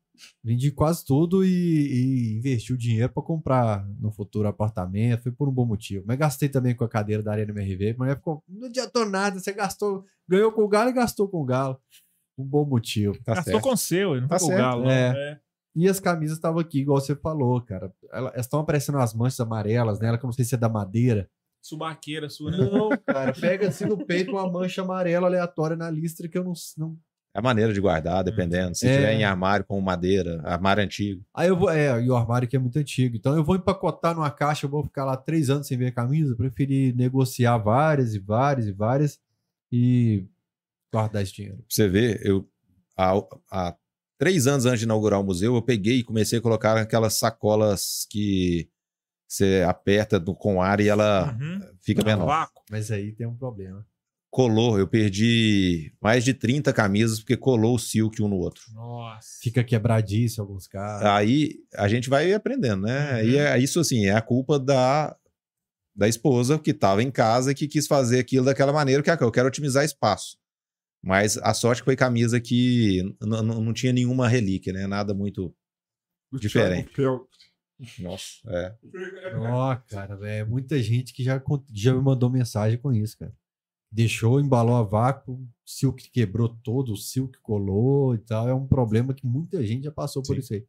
[0.43, 5.23] Vendi quase tudo e, e investi o dinheiro para comprar no futuro apartamento.
[5.23, 6.03] Foi por um bom motivo.
[6.07, 7.95] Mas gastei também com a cadeira da Arena MRV.
[7.97, 9.39] Mas ficou, não adiantou nada.
[9.39, 11.79] Você gastou, ganhou com o Galo e gastou com o Galo.
[12.37, 13.15] Um bom motivo.
[13.23, 13.63] Tá Gastou certo.
[13.63, 14.61] com o seu, não Tá foi com o certo.
[14.69, 14.83] Galo.
[14.83, 14.91] não.
[14.91, 15.31] É.
[15.33, 15.39] É.
[15.75, 17.91] E as camisas estavam aqui, igual você falou, cara.
[18.11, 20.69] Ela- Elas estão aparecendo as manchas amarelas nela, que eu não sei se é da
[20.69, 21.27] madeira.
[21.63, 22.57] Subaqueira sua, né?
[22.57, 23.33] Não, cara.
[23.33, 26.53] Pega assim no peito uma mancha amarela aleatória na listra que eu não.
[26.77, 26.97] não...
[27.35, 28.75] É a maneira de guardar, dependendo.
[28.75, 28.95] Se É.
[28.95, 31.25] tiver em armário com madeira, armário antigo.
[31.33, 31.69] Aí eu vou.
[31.69, 33.15] É, e o armário que é muito antigo.
[33.15, 35.91] Então eu vou empacotar numa caixa, eu vou ficar lá três anos sem ver a
[35.91, 36.33] camisa.
[36.33, 39.19] Eu preferi negociar várias e várias e várias
[39.71, 40.25] e
[40.93, 41.57] guardar esse dinheiro.
[41.57, 42.47] Pra você ver, eu
[42.95, 43.75] há,
[44.19, 48.05] três anos antes de inaugurar o museu, eu peguei e comecei a colocar aquelas sacolas
[48.09, 48.69] que
[49.27, 51.61] você aperta do, com ar e ela Uhum.
[51.81, 52.27] fica No menor.
[52.27, 52.61] vácuo.
[52.69, 53.83] Mas aí tem um problema.
[54.33, 58.63] Colou, eu perdi mais de 30 camisas porque colou o silk um no outro.
[58.73, 59.37] Nossa.
[59.39, 61.05] Fica quebradiço em alguns casos.
[61.05, 63.21] Aí a gente vai aprendendo, né?
[63.21, 63.29] Uhum.
[63.29, 65.15] E é, isso assim, é a culpa da,
[65.95, 69.17] da esposa que estava em casa e que quis fazer aquilo daquela maneira que ah,
[69.21, 70.35] eu quero otimizar espaço.
[70.99, 74.87] Mas a sorte que foi camisa que não tinha nenhuma relíquia, né?
[74.87, 75.55] Nada muito
[76.31, 76.91] Do Diferente.
[77.99, 78.75] Nossa, é.
[79.37, 80.49] Ó, cara, velho.
[80.49, 81.39] Muita gente que já,
[81.71, 83.31] já me mandou mensagem com isso, cara.
[83.93, 88.49] Deixou, embalou a vácuo, o silk quebrou todo, o silk colou e tal.
[88.49, 90.39] É um problema que muita gente já passou por Sim.
[90.39, 90.65] isso aí.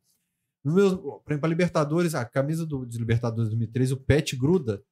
[0.62, 4.82] No meu, por exemplo, pra Libertadores, a camisa do, de Libertadores 2013, o pet gruda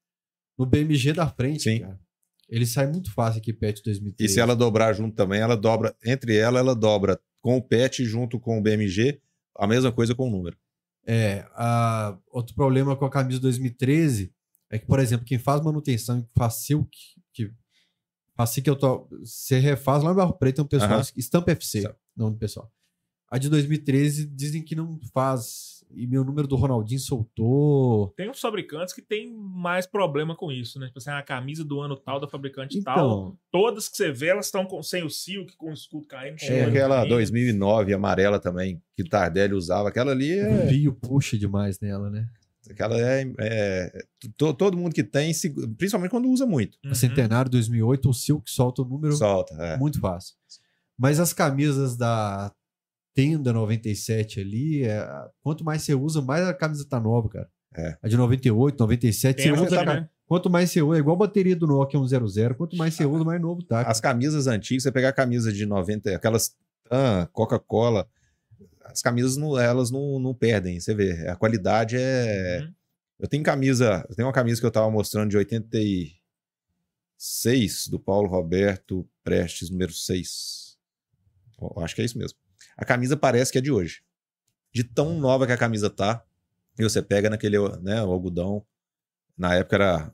[0.59, 1.81] no BMG da frente, Sim.
[1.81, 2.01] cara.
[2.49, 4.31] Ele sai muito fácil aqui, pet 2013.
[4.31, 5.95] E se ela dobrar junto também, ela dobra.
[6.05, 9.21] Entre ela, ela dobra com o PET junto com o BMG,
[9.57, 10.57] a mesma coisa com o número.
[11.07, 14.33] É, a- outro problema com a camisa 2013
[14.71, 16.97] é que, por exemplo, quem faz manutenção e faz silk,
[18.33, 21.05] que faz silk, eu tô, você refaz lá no Barro Preto, tem um pessoal, Aham.
[21.17, 21.97] Estampa FC, Certo.
[22.17, 22.71] não do pessoal.
[23.31, 28.13] A de 2013 dizem que não faz, e meu número do Ronaldinho soltou.
[28.15, 30.87] Tem uns fabricantes que tem mais problema com isso, né?
[30.89, 32.95] Tipo assim, a camisa do ano tal, da fabricante tal.
[32.95, 36.37] Então, Todas que você vê, elas estão com, sem o silk, com o escudo caindo.
[36.37, 37.09] Tinha olho aquela caindo.
[37.09, 39.89] 2009 amarela também, que o Tardelli usava.
[39.89, 40.89] Aquela ali é.
[40.89, 42.29] o puxa demais nela, né?
[42.71, 43.33] Aquela é.
[43.41, 44.05] é-
[44.37, 45.33] to- todo mundo que tem,
[45.77, 46.79] principalmente quando usa muito.
[46.85, 46.93] Uhum.
[46.93, 49.55] A Centenário 2008, o silk solta o número Solta.
[49.55, 49.77] é.
[49.77, 50.35] muito fácil.
[50.99, 52.53] Mas as camisas da
[53.15, 55.07] Tenda 97 ali, é,
[55.43, 57.49] quanto mais você usa, mais a camisa tá nova, cara.
[57.75, 57.97] É.
[58.03, 60.11] A de 98, 97, Tem você usa, cara.
[60.27, 63.25] Quanto mais você usa, é igual a bateria do Nokia 100, quanto mais você usa,
[63.25, 63.77] mais novo tá.
[63.79, 63.91] cara.
[63.91, 66.55] As camisas antigas, você pegar a camisa de 90, aquelas
[66.91, 68.07] ah, Coca-Cola,
[68.85, 71.29] as camisas não, elas não, não perdem, você vê.
[71.29, 72.61] A qualidade é.
[72.63, 72.73] Uhum.
[73.21, 78.29] Eu tenho camisa, eu tenho uma camisa que eu tava mostrando de 86 do Paulo
[78.29, 80.77] Roberto Prestes, número 6.
[81.59, 82.37] Ó, Acho que é isso mesmo.
[82.77, 84.03] A camisa parece que é de hoje.
[84.73, 86.25] De tão nova que a camisa tá,
[86.79, 88.65] e você pega naquele, né, o algodão.
[89.37, 90.13] Na época era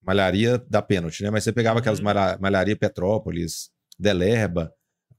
[0.00, 1.30] malharia da pênalti, né?
[1.30, 2.04] Mas você pegava aquelas Uhum.
[2.06, 4.72] malha- malharia Petrópolis, Delerba.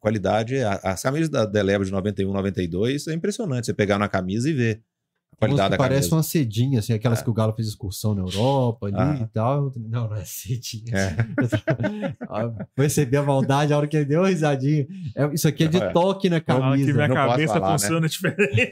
[0.03, 3.65] Qualidade, a- as camisas da Delerba de 91, 92 é impressionante.
[3.67, 4.81] Você pegar na camisa e ver
[5.47, 6.15] qualidade que da parece camisa.
[6.15, 7.23] uma cedinha, assim, aquelas É.
[7.23, 9.19] que o Galo fez excursão na Europa ali Ah.
[9.21, 9.71] e tal.
[9.77, 10.93] Não, não é cedinha.
[10.95, 11.15] É.
[12.29, 14.87] Ah, Percebi a maldade a hora que ele deu uma risadinha.
[15.15, 15.89] É, isso aqui é de É.
[15.91, 16.93] toque na Ah, que camisa.
[16.93, 17.77] minha não cabeça falar, né?
[17.79, 18.71] funciona diferente.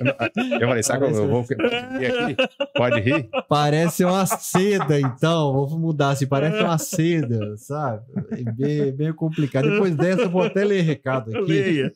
[0.59, 2.36] Eu falei, sabe que eu, vou rir aqui?
[2.76, 3.30] Pode rir?
[3.47, 5.53] Parece uma seda, então.
[5.53, 8.03] Vou mudar assim, parece uma seda, sabe?
[8.32, 9.69] É bem, bem complicado.
[9.69, 11.51] Depois dessa, eu vou até ler recado aqui.
[11.51, 11.93] Leia.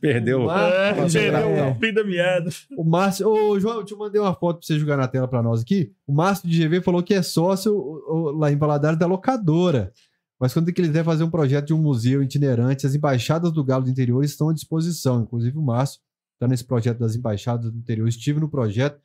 [0.00, 0.50] Perdeu.
[0.50, 1.70] Ah, É, perdeu é.
[1.70, 2.50] o fim da meada.
[2.76, 3.28] O Márcio.
[3.28, 5.92] Ô, João, eu mandei uma foto pra você jogar na tela pra nós aqui.
[6.06, 9.92] O Márcio de GV falou que é sócio lá em Valadares da locadora.
[10.38, 13.62] Mas quando que ele quiser fazer um projeto de um museu itinerante, as embaixadas do
[13.62, 15.20] Galo do Interior estão à disposição.
[15.22, 16.00] Inclusive, o Márcio
[16.34, 18.08] está nesse projeto das embaixadas do interior.
[18.08, 19.00] Estive no projeto.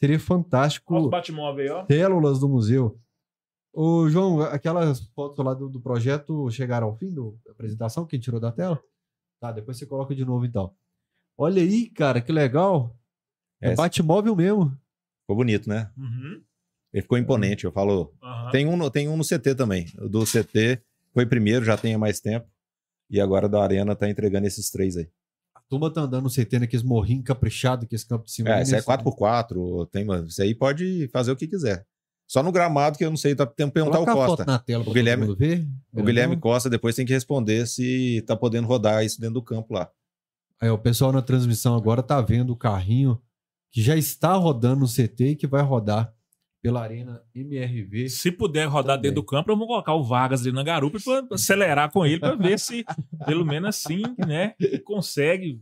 [0.00, 0.92] Seria fantástico.
[0.94, 1.10] Olha os
[1.70, 1.86] ó.
[1.86, 2.98] células do museu.
[3.72, 8.18] Ô, João, aquelas fotos lá do, do projeto chegaram ao fim do- da apresentação que
[8.18, 8.82] tirou da tela?
[9.40, 10.72] Tá, depois você coloca de novo então.
[11.38, 12.94] Olha aí, cara, que legal.
[13.62, 13.74] É, É.
[13.74, 14.76] Batmóvel mesmo.
[15.22, 15.90] Ficou bonito, né?
[15.96, 16.42] Uhum.
[16.92, 17.64] Ele ficou imponente.
[17.64, 18.12] Eu falo.
[18.22, 18.50] Aham.
[18.50, 19.86] Tem um, no- tem um no CT também.
[19.98, 20.82] O do CT
[21.14, 22.46] foi primeiro, já tem há mais tempo.
[23.08, 25.08] E agora da Arena tá entregando esses três aí.
[25.54, 28.50] A turma tá andando no CT naqueles morrinhos caprichados, que esse campo de cima.
[28.50, 29.86] É, esse é nesse- 4x4.
[29.90, 31.86] Tem, isso aí pode fazer o que quiser.
[32.26, 34.36] Só no gramado que eu não sei, tá, tem que perguntar Coloca o a Costa.
[34.44, 35.68] foto na tela O Guilherme- todo mundo ver.
[35.92, 39.74] O Guilherme Costa depois tem que responder se tá podendo rodar isso dentro do campo
[39.74, 39.90] lá.
[40.60, 43.20] Aí, o pessoal na transmissão agora tá vendo o carrinho
[43.72, 46.14] que já está rodando no CT e que vai rodar
[46.62, 48.08] pela Arena MRV.
[48.08, 49.10] Se puder rodar Também.
[49.10, 52.20] dentro do campo, eu vou colocar o Vargas ali na garupa pra acelerar com ele
[52.20, 52.84] pra ver se,
[53.26, 54.54] pelo menos assim, né,
[54.84, 55.60] consegue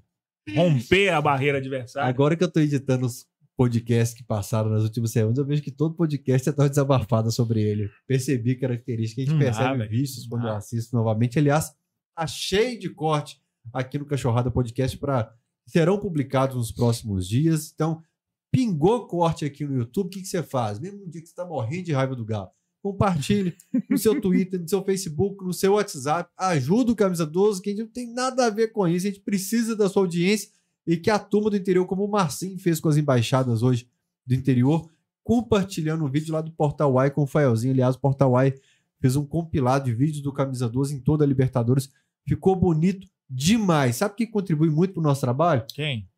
[0.54, 2.08] romper a barreira adversária.
[2.08, 5.70] Agora que eu tô editando os podcasts que passaram nas últimas semanas, eu vejo que
[5.70, 7.88] todo podcast é tão desabafada sobre ele.
[8.06, 10.56] Percebi características, a gente percebe vícios Não quando eu dá.
[10.58, 11.38] assisto novamente.
[11.38, 11.72] Aliás,
[12.14, 13.40] tá cheio de corte
[13.72, 15.32] aqui no Cachorrada Podcast para
[15.66, 17.72] serão publicados nos próximos dias.
[17.74, 18.02] Então,
[18.50, 20.78] pingou corte aqui no YouTube, o que, que você faz?
[20.78, 22.50] Mesmo no dia que você tá morrendo de raiva do galo.
[22.82, 23.54] Compartilhe
[23.88, 26.30] no seu Twitter, no seu Facebook, no seu WhatsApp.
[26.36, 29.06] Ajuda o Camisa 12, que a gente não tem nada a ver com isso.
[29.06, 30.50] A gente precisa da sua audiência
[30.86, 33.88] e que a turma do interior, como o Marcinho fez com as embaixadas hoje
[34.26, 34.90] do interior,
[35.22, 37.72] compartilhando o vídeo lá do Portal Y com o Faelzinho.
[37.72, 38.58] Aliás, o Portal Y
[39.00, 41.90] fez um compilado de vídeos do Camisa 12 em toda a Libertadores.
[42.26, 43.96] Ficou bonito demais.
[43.96, 45.64] Sabe o que contribui muito para o nosso trabalho?
[45.72, 46.08] Quem?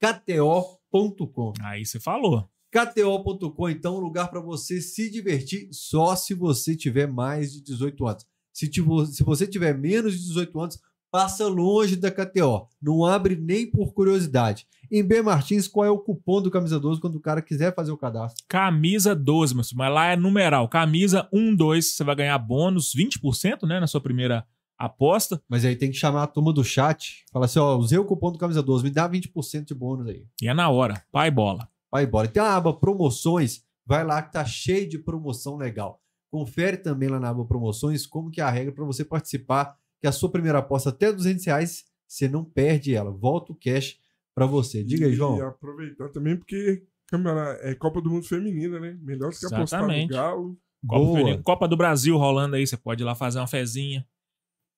[0.00, 1.52] KTO.com.
[1.62, 2.48] Aí você falou.
[2.70, 8.06] KTO.com, então, um lugar para você se divertir só se você tiver mais de 18
[8.06, 8.26] anos.
[8.52, 10.78] Se, tivo- se você tiver menos de 18 anos,
[11.10, 12.66] passa longe da KTO.
[12.80, 14.66] Não abre nem por curiosidade.
[14.90, 17.92] Em B Martins, qual é o cupom do Camisa 12 quando o cara quiser fazer
[17.92, 18.42] o cadastro?
[18.48, 20.66] Camisa 12, meu filho, mas lá é numeral.
[20.68, 24.46] Camisa 12, você vai ganhar bônus 20%, né, na sua primeira
[24.86, 25.42] aposta.
[25.48, 27.24] Mas aí tem que chamar a turma do chat.
[27.32, 30.26] Fala assim, ó, usei o cupom do Camisa 12, me dá 20% de bônus aí.
[30.40, 31.02] E é na hora.
[31.12, 31.68] Pai bola.
[31.90, 32.28] vai embora.
[32.28, 36.00] Tem a aba promoções, vai lá que tá cheio de promoção legal.
[36.30, 40.06] Confere também lá na aba promoções como que é a regra para você participar, que
[40.06, 43.98] a sua primeira aposta até 200 reais, você não perde ela, volta o cash
[44.34, 44.82] para você.
[44.82, 45.40] Diga aí, E João.
[45.46, 48.96] aproveitar também, porque câmera, é Copa do Mundo Feminina, né?
[49.02, 50.10] Melhor do que apostar no Exatamente.
[50.10, 50.56] Galo.
[50.86, 54.04] Copa, Copa do Brasil rolando aí, você pode ir lá fazer uma fezinha.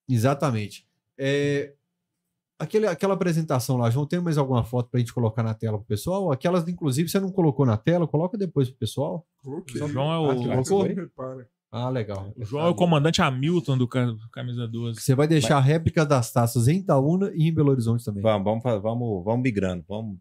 [0.09, 0.87] Exatamente.
[1.19, 1.75] É,
[2.59, 5.87] aquele, aquela apresentação lá, João, tem mais alguma foto pra gente colocar na tela pro
[5.87, 6.31] pessoal?
[6.33, 9.27] Aquelas, inclusive, você não colocou na tela, coloca depois pro pessoal.
[9.43, 9.83] Coloquei.
[9.83, 11.45] O João é Ah, que o, não colocou?
[11.77, 12.33] Ah, legal.
[12.37, 15.01] o João é o comandante Hamilton do ca- Camisa 12.
[15.01, 18.23] Você vai deixar réplica das taças em Itaúna e em Belo Horizonte também.
[18.23, 20.19] Vamos, vamos, vamos, vamos migrando, vamos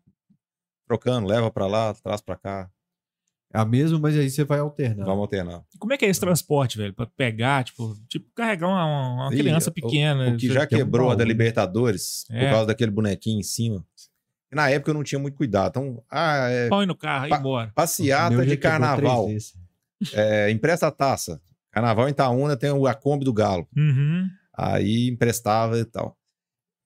[0.87, 2.69] trocando, leva pra lá, traz pra cá,
[3.53, 5.05] É a mesma, mas aí você vai alternar.
[5.05, 5.63] vamos alternar.
[5.77, 6.93] Como é que é esse transporte, velho?
[6.93, 10.29] Pra pegar, tipo, tipo carregar uma, uma- uma Ih, criança o- pequena.
[10.33, 11.23] O que já quebrou a da?
[11.23, 12.45] Libertadores, É.
[12.45, 13.85] por causa daquele bonequinho em cima.
[14.51, 15.69] Na época eu não tinha muito cuidado.
[15.69, 17.71] Então, ah, é, Põe no carro e Pa- embora.
[17.75, 19.27] Passeata de carnaval,
[20.13, 21.39] é, empresta a taça.
[21.71, 23.67] Carnaval em Itaúna tem o- a Kombi do Galo.
[23.75, 24.27] Uhum.
[24.55, 26.15] Aí emprestava e tal.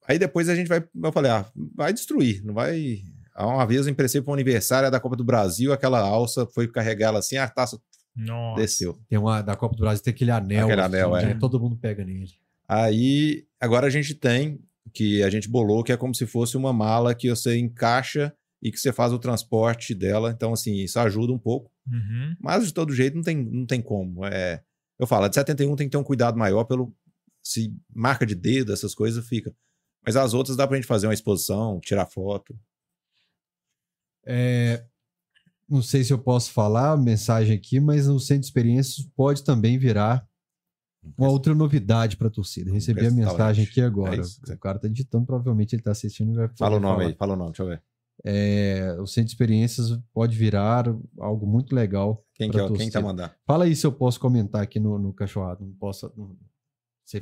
[0.08, 0.82] Aí depois a gente vai.
[1.04, 1.46] Eu falei, ah,
[1.76, 3.00] vai destruir, não vai.
[3.38, 7.10] Uma vez eu emprestei para o aniversário da Copa do Brasil, aquela alça foi carregar
[7.10, 7.80] ela assim, a taça
[8.16, 8.62] Nossa.
[8.62, 8.98] desceu.
[9.08, 10.66] Tem uma da Copa do Brasil, tem aquele anel.
[10.66, 11.34] Aquele anel, assim, é.
[11.34, 11.40] né?
[11.40, 12.32] Todo mundo pega nele.
[12.68, 14.60] Aí, agora a gente tem,
[14.94, 18.72] que a gente bolou, que é como se fosse uma mala que você encaixa e
[18.72, 20.32] que você faz o transporte dela.
[20.32, 21.72] Então, assim, isso ajuda um pouco.
[21.88, 22.36] Uhum.
[22.42, 24.26] Mas, de todo jeito, não tem, não tem como.
[24.26, 24.62] É,
[25.00, 26.94] eu falo, a de 71 tem que ter um cuidado maior pelo...
[27.44, 29.56] Se marca de dedo, essas coisas, fica.
[30.06, 32.58] Mas as outras dá pra gente fazer uma exposição, tirar foto.
[34.28, 34.86] É,
[35.70, 39.44] não sei se eu posso falar a mensagem aqui, mas no centro de experiências pode
[39.44, 40.28] também virar
[41.18, 42.72] uma outra novidade para a torcida.
[42.72, 44.22] Recebi a mensagem aqui agora.
[44.50, 47.08] É o cara tá digitando, provavelmente ele tá assistindo e vai Fala o nome falar.
[47.10, 47.82] aí, fala o nome, deixa eu ver.
[48.26, 50.86] É, o centro de experiências pode virar
[51.20, 52.26] algo muito legal.
[52.34, 53.32] Quem, que é, quem tá mandando?
[53.46, 55.64] Fala aí se eu posso comentar aqui no, no cachorrado.
[55.66, 56.12] Não posso.
[56.18, 56.36] Não,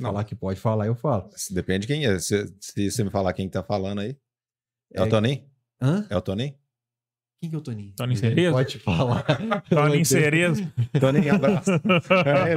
[0.00, 1.28] falar que pode falar, eu falo.
[1.50, 2.18] Depende de quem é.
[2.18, 4.16] Se, se você me falar quem tá falando aí.
[4.94, 5.44] É, É- o Toninho?
[5.80, 6.06] Hã?
[6.08, 6.54] É o Toninho?
[7.40, 7.92] Quem que é o Toninho?
[7.94, 8.52] Toninho Cerezo?
[8.52, 9.24] Pode falar.
[9.68, 10.72] Toninho Cerezo.
[10.98, 11.70] Toninho, abraço.
[11.70, 12.56] É.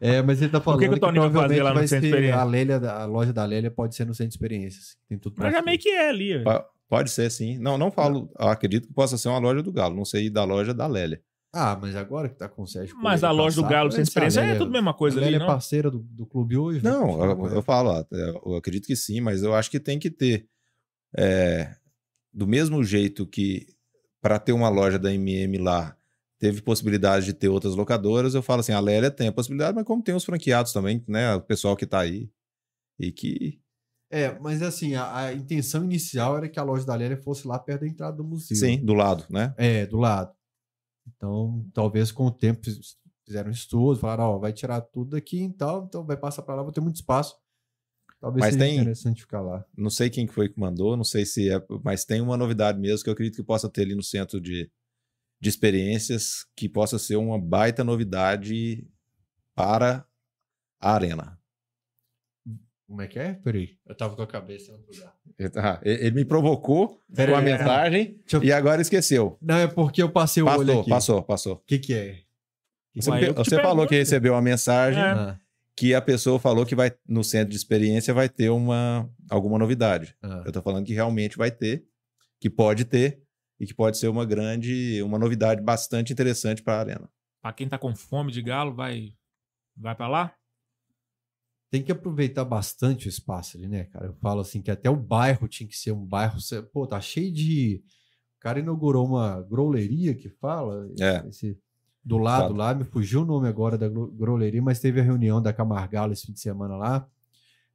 [0.00, 2.40] É, mas ele tá falando que que o Toninho vai fazer lá no Centro Experiência?
[2.40, 4.96] a, Lélia, a loja da Lélia pode ser no Centro de Experiências.
[5.08, 6.42] Tem tudo pra Mas já meio que é ali.
[6.42, 7.58] Pa- Pode ser, sim.
[7.58, 8.30] Não, não falo.
[8.38, 9.94] eu acredito que possa ser uma loja do Galo.
[9.94, 11.20] Não sei da loja da Lélia.
[11.54, 14.02] Ah, mas agora que tá com o Sérgio Mas a loja do Galo vai sem
[14.02, 15.46] experiência é tudo a mesma coisa a ali, Lélia não?
[15.46, 16.80] é parceira do, do clube hoje.
[16.80, 18.04] vai Não, eu, eu falo, ó,
[18.50, 20.46] eu acredito que sim, mas eu acho que tem que ter.
[21.16, 21.70] é,
[22.32, 23.66] do mesmo jeito que
[24.20, 25.96] para ter uma loja da MM lá
[26.38, 29.84] teve possibilidade de ter outras locadoras, eu falo assim, a Lélia tem a possibilidade, mas
[29.84, 31.34] como tem os franqueados também, né?
[31.34, 32.30] O pessoal que tá aí.
[32.98, 33.60] E que.
[34.10, 37.58] É, mas assim, a, a intenção inicial era que a loja da Lélia fosse lá
[37.58, 38.56] perto da entrada do museu.
[38.56, 39.54] Sim, do lado, né?
[39.56, 40.32] É, do lado.
[41.06, 45.44] Então, talvez com o tempo fiz- fizeram um estudo, falaram, ó, vai tirar tudo daqui
[45.44, 47.36] e tal, então vai passar pra lá, vou ter muito espaço.
[48.20, 49.64] Talvez Mas seja tem- interessante ficar lá.
[49.76, 52.78] Não sei quem que foi que mandou, não sei se é, mas tem uma novidade
[52.78, 54.68] mesmo que eu acredito que possa ter ali no centro de,
[55.40, 58.84] de experiências, que possa ser uma baita novidade
[59.54, 60.04] para
[60.80, 61.38] a arena.
[62.88, 63.34] Como é que é?
[63.34, 65.14] Peraí, eu tava com a cabeça em outro lugar.
[65.56, 69.38] Ah, ele me provocou Pera com a mensagem eu- e agora esqueceu.
[69.42, 70.90] Não, é porque eu passei o olho Passou, aqui.
[70.90, 71.52] passou, passou.
[71.54, 72.22] O que que é?
[72.96, 75.06] Você, que você falou que recebeu uma mensagem É.
[75.06, 75.40] Ah,
[75.78, 80.16] que a pessoa falou que vai no centro de experiência vai ter uma alguma novidade.
[80.22, 80.42] ah.
[80.44, 81.84] Eu tô falando que realmente vai ter,
[82.40, 83.22] que pode ter
[83.60, 87.10] e que pode ser uma grande, uma novidade bastante interessante para a arena.
[87.42, 89.12] Pra quem tá com fome de galo, vai,
[89.76, 90.34] vai pra lá?
[91.70, 94.06] Tem que aproveitar bastante o espaço ali, né, cara?
[94.06, 96.38] Eu falo assim que até o bairro tinha que ser um bairro.
[96.72, 97.82] Pô, tá cheio de.
[98.36, 100.88] O cara inaugurou uma groleria que fala.
[100.98, 101.26] É.
[101.28, 101.58] esse-
[102.08, 102.56] do lado Claro.
[102.56, 106.12] lá, me fugiu o nome agora da gro- groleria, mas teve a reunião da Camargala
[106.12, 107.06] esse fim de semana lá.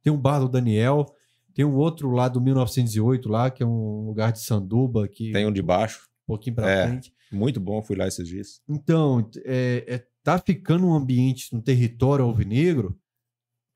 [0.02, 1.06] Tem um bar do Daniel.
[1.54, 5.46] Tem um outro lá do 1908 lá, que é um lugar de sanduba que Tem
[5.46, 6.88] um de baixo, um pouquinho pra É.
[6.88, 7.14] frente.
[7.32, 8.60] muito bom, fui lá esses dias.
[8.68, 12.96] Então, é, é- tá ficando um ambiente no território alvinegro,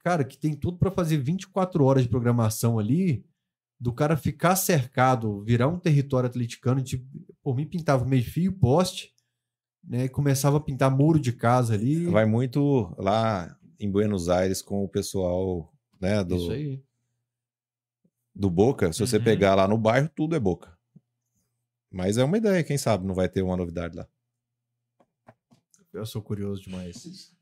[0.05, 3.25] cara, que tem tudo para fazer 24 horas de programação ali,
[3.81, 7.05] do cara ficar cercado, virar um território atleticano, de,
[7.43, 9.13] por mim pintava meio fio poste,
[9.85, 12.07] né, e começava a pintar muro de casa ali.
[12.07, 16.83] Vai muito lá em Buenos Aires com o pessoal né, do, Isso aí.
[18.35, 18.93] do Boca.
[18.93, 19.25] Se você Uhum.
[19.25, 20.77] pegar lá no bairro, tudo é Boca.
[21.91, 24.07] Mas é uma ideia, quem sabe não vai ter uma novidade lá.
[25.93, 27.35] Eu sou curioso demais.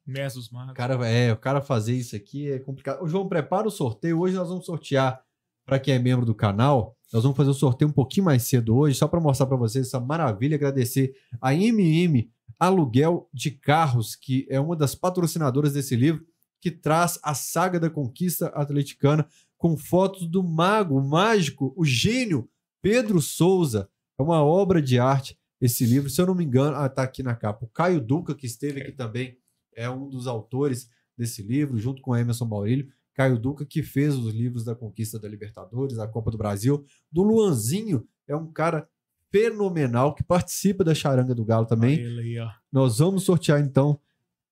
[0.52, 0.74] Magos.
[0.74, 3.02] cara, é, o cara fazer isso aqui é complicado.
[3.02, 4.20] O João, prepara o sorteio.
[4.20, 5.20] Hoje nós vamos sortear,
[5.64, 8.76] para quem é membro do canal, Nós vamos fazer o sorteio um pouquinho mais cedo
[8.76, 10.56] hoje, só para mostrar para vocês essa maravilha.
[10.56, 16.26] Agradecer a MM Aluguel de Carros, que é uma das patrocinadoras desse livro,
[16.60, 22.48] que traz a saga da conquista atleticana com fotos do mago, o mágico, o gênio
[22.82, 23.88] Pedro Souza.
[24.18, 27.22] É uma obra de arte esse livro, se eu não me engano, ah, tá aqui
[27.22, 27.64] na capa.
[27.64, 29.38] O Caio Duca, que esteve aqui também,
[29.74, 32.92] é um dos autores desse livro, junto com Emerson Maurílio.
[33.16, 36.84] Caio Duca, que fez os livros da conquista da Libertadores, da Copa do Brasil.
[37.10, 38.86] Do Luanzinho, é um cara
[39.32, 41.98] fenomenal que participa da charanga do Galo também.
[41.98, 42.36] Aí.
[42.70, 43.98] Nós vamos sortear então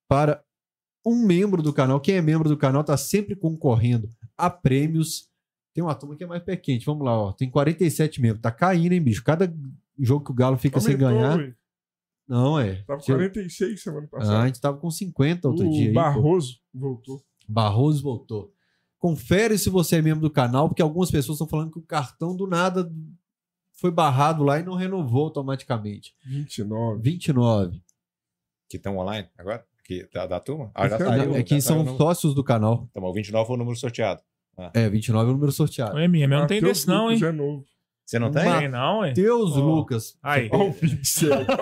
[0.09, 0.43] para
[1.07, 2.01] um membro do canal.
[2.01, 5.28] Quem é membro do canal está sempre concorrendo a prêmios.
[5.74, 6.86] Tem uma turma que é mais pé quente.
[6.86, 7.32] Vamos lá, ó.
[7.32, 8.41] Tem 47 membros.
[8.41, 9.23] Tá caindo, hein, bicho?
[9.23, 9.53] Cada
[9.99, 11.36] jogo que o Galo fica sem Aumentou, ganhar.
[11.39, 11.55] ué.
[12.27, 12.77] Não, é.
[12.86, 14.47] Tava Tinha- 46 semana Ah, a passada.
[14.47, 15.89] gente tava com 50 outro o dia.
[15.89, 15.93] aí.
[15.93, 17.23] Barroso voltou.
[17.47, 18.53] Barroso voltou.
[19.05, 22.35] Confere se você é membro do canal, porque algumas pessoas estão falando que o cartão
[22.35, 22.90] do nada
[23.74, 26.14] foi barrado lá e não renovou automaticamente.
[26.24, 27.02] 29.
[27.02, 27.82] 29.
[28.66, 29.62] Que estão online agora?
[29.85, 30.70] Que, da, da turma?
[30.74, 31.35] Ah, já saiu.
[31.35, 31.98] é quem já saiu são o número.
[31.98, 32.89] sócios do canal.
[32.90, 34.22] Então, o 29 foi o número sorteado.
[34.72, 35.97] É, 29 é o número sorteado.
[35.97, 37.22] O MM, não tem desse não, hein?
[37.22, 37.66] É novo.
[38.06, 38.43] Você não tem?
[38.59, 39.14] Tem não, hein?
[39.14, 39.60] Deus, Ó.
[39.60, 40.16] Lucas.
[40.22, 40.48] Aí.
[40.52, 40.74] Olha o
[41.05, 41.44] cego.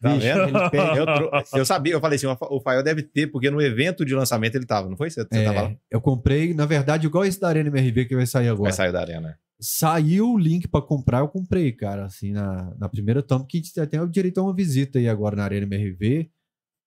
[0.00, 0.48] Tá Bicho, vendo?
[0.58, 3.60] ele pede- Eu, tro- eu sabia, eu falei assim, o Fael deve ter, porque no
[3.60, 5.10] evento de lançamento ele tava, não foi?
[5.10, 5.74] Você, você É, tava lá?
[5.90, 8.64] eu comprei, na verdade, igual esse da Arena MRV que vai sair agora.
[8.64, 9.38] Vai sair da arena.
[9.60, 13.60] Saiu o link pra comprar, eu comprei, cara, assim, na, na primeira tampa, que a
[13.60, 16.28] gente tem o direito a uma visita aí agora na Arena MRV,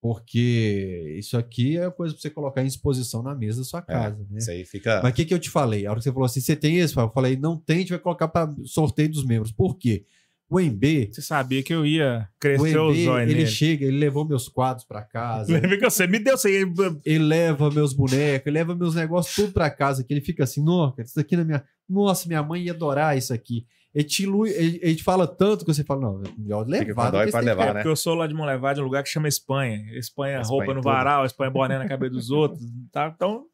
[0.00, 4.24] porque isso aqui é coisa pra você colocar em exposição na mesa da sua casa,
[4.30, 4.38] né?
[4.38, 5.00] Isso aí fica.
[5.02, 5.86] Mas o que, que eu te falei?
[5.86, 6.96] A hora que você falou assim, você tem esse?
[6.96, 9.52] Eu falei, não tem, a gente vai colocar para sorteio dos membros.
[9.52, 10.04] Por quê?
[10.50, 13.46] O MB, Você sabia que eu ia o crescer os MB olhos ele nele.
[13.46, 16.64] chega, ele levou meus quadros pra casa, Lembra que você me deu, você
[17.04, 20.64] ele leva meus bonecos, ele leva meus negócios tudo pra casa, que ele fica assim,
[20.64, 21.62] nossa, isso aqui na minha...
[21.86, 23.66] Nossa, minha mãe ia adorar isso aqui.
[23.94, 27.10] Ele te, ilui- ele, ele te fala tanto que você fala, não, melhor levar.
[27.10, 27.72] do que levar, né?
[27.74, 29.76] Porque eu sou lá de Monlevade, um lugar que chama Espanha.
[29.96, 30.94] Espanha, Espanha roupa no toda.
[30.94, 32.60] varal, Espanha boné na cabeça dos outros.
[32.92, 33.10] Tá?
[33.14, 33.46] Então,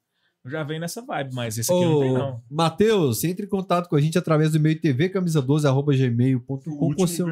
[0.47, 2.43] já venho nessa vibe, mas esse aqui não tem, não.
[2.51, 7.27] Matheus, entre em contato com a gente através do e-mail O tvcamisa12.gmail.com com seu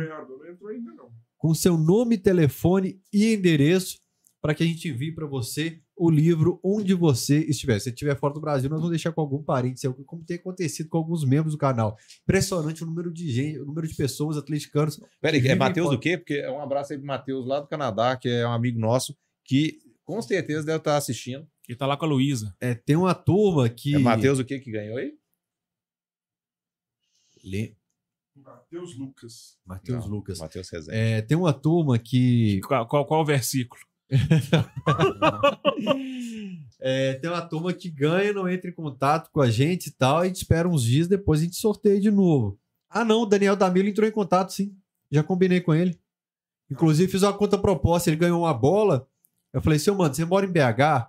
[1.36, 3.98] com seu nome, telefone e endereço
[4.40, 7.78] para que a gente envie para você o livro onde você estiver.
[7.78, 10.89] Se estiver fora do Brasil, nós vamos deixar com algum parente seu, como tem acontecido
[10.89, 11.97] com alguns membros do canal.
[12.23, 15.01] Impressionante o número de gente, o número de pessoas atleticanos.
[15.20, 16.16] Peraí, é Matheus do quê?
[16.19, 19.16] Porque é um abraço aí pro Matheus lá do Canadá, que é um amigo nosso,
[19.44, 21.47] que com certeza deve estar assistindo.
[21.69, 22.55] Ele tá lá com a Luísa.
[22.60, 25.14] É, tem uma turma que É Matheus o quê que ganhou aí?
[27.44, 27.74] Lê-
[28.35, 29.59] Matheus Lucas.
[29.64, 30.39] Matheus Lucas.
[30.39, 30.97] Matheus Rezende.
[30.97, 33.81] É, tem uma turma que Qual, qual, qual o versículo?
[36.84, 40.18] É, tem uma turma que ganha, não entra em contato com a gente e tal,
[40.18, 42.59] a gente espera uns dias, depois a gente sorteia de novo.
[42.90, 44.76] Ah, não, o Daniel Damilo entrou em contato, sim.
[45.09, 45.97] Já combinei com ele.
[46.68, 49.06] Inclusive, fiz uma conta proposta, ele ganhou uma bola.
[49.52, 51.09] Eu falei, seu mano, você mora em BH?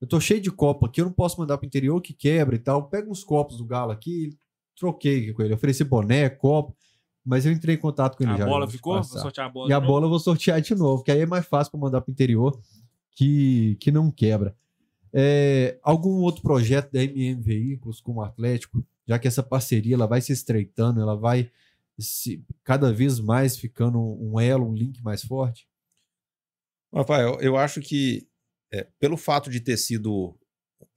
[0.00, 2.58] Eu tô cheio de copo aqui, eu não posso mandar pro interior que quebra e
[2.58, 2.88] tal.
[2.88, 4.36] Pega uns copos do Galo aqui,
[4.76, 5.54] troquei com ele.
[5.54, 6.76] Ofereci boné, copo,
[7.24, 8.44] mas eu entrei em contato com ele A já.
[8.44, 8.94] bola vou te ficou?
[8.94, 9.70] Vou sortear a bola.
[9.70, 9.86] E a novo?
[9.92, 12.12] bola eu vou sortear de novo, que aí é mais fácil para mandar para o
[12.12, 12.60] interior
[13.12, 14.56] que, que não quebra.
[15.12, 20.06] É, algum outro projeto da MM Veículos com o Atlético, já que essa parceria ela
[20.06, 21.50] vai se estreitando, ela vai
[21.98, 25.68] se, cada vez mais ficando um elo, um link mais forte?
[26.92, 28.26] Rafael, eu acho que
[28.72, 30.34] é, pelo fato de ter sido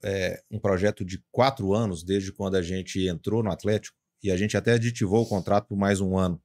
[0.02, 4.36] é, um projeto de quatro anos, desde quando a gente entrou no Atlético, e a
[4.36, 6.40] gente até aditivou o contrato por mais um ano,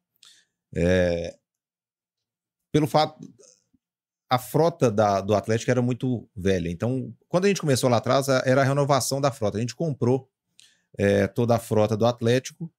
[0.75, 1.37] é,
[2.71, 3.19] pelo fato.
[4.29, 6.69] A frota da- do Atlético era muito velha.
[6.69, 9.57] Então, quando a gente começou lá atrás, era a renovação da frota.
[9.57, 10.29] A gente comprou
[10.97, 12.71] é, toda a frota do Atlético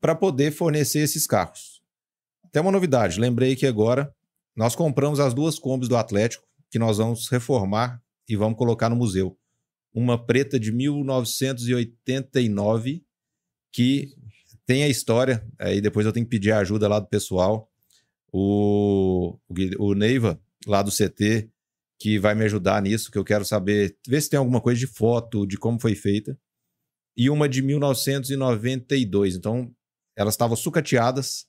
[0.00, 1.82] para poder fornecer esses carros.
[2.52, 4.14] Tem uma novidade, lembrei que agora
[4.54, 8.94] nós compramos as duas Kombis do Atlético, que nós vamos reformar e vamos colocar no
[8.96, 9.36] museu.
[9.92, 13.03] Uma preta de 1989,
[13.74, 14.14] que
[14.64, 17.68] tem a história, aí depois eu tenho que pedir ajuda lá do pessoal.
[18.32, 19.36] O,
[19.78, 21.50] o Neiva, lá do CT,
[21.98, 24.86] que vai me ajudar nisso, que eu quero saber, ver se tem alguma coisa de
[24.86, 26.38] foto, de como foi feita.
[27.16, 29.34] E uma de 1992.
[29.34, 29.70] Então,
[30.16, 31.46] elas estavam sucateadas,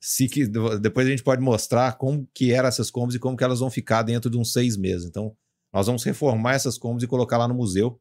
[0.00, 0.46] se que,
[0.80, 3.70] depois a gente pode mostrar como que eram essas combos e como que elas vão
[3.70, 5.06] ficar dentro de uns seis meses.
[5.06, 5.36] Então,
[5.70, 8.00] nós vamos reformar essas combos e colocar lá no museu.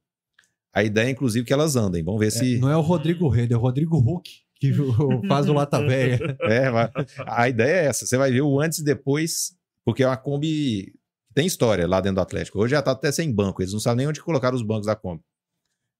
[0.73, 2.03] A ideia, inclusive, é que elas andem.
[2.03, 2.57] Vamos ver É, se...
[2.60, 4.72] não é o Rodrigo Rede, é o Rodrigo Huck, que
[5.27, 6.38] faz o Lata Véia.
[6.41, 6.89] É, mas
[7.26, 8.06] a ideia é essa.
[8.06, 9.53] Você vai ver o antes e depois,
[9.85, 10.93] porque é uma Kombi
[11.27, 12.60] que tem história lá dentro do Atlético.
[12.60, 13.61] Hoje já tá até sem banco.
[13.61, 15.22] Eles não sabem nem onde colocar os bancos da Kombi.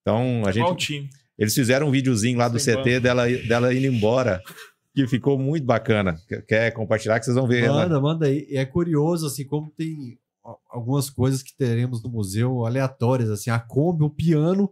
[0.02, 0.76] Então, a gente...
[0.78, 1.10] Time?
[1.38, 4.42] Eles fizeram um videozinho lá do Sem CT dela, dela indo embora,
[4.94, 6.16] que ficou muito bacana.
[6.48, 7.84] Quer- compartilhar que vocês vão ver ela.
[7.84, 8.46] Manda, manda aí.
[8.52, 10.20] É curioso, assim, como tem
[10.70, 14.70] algumas coisas que teremos no museu aleatórias, assim, a Kombi, o piano.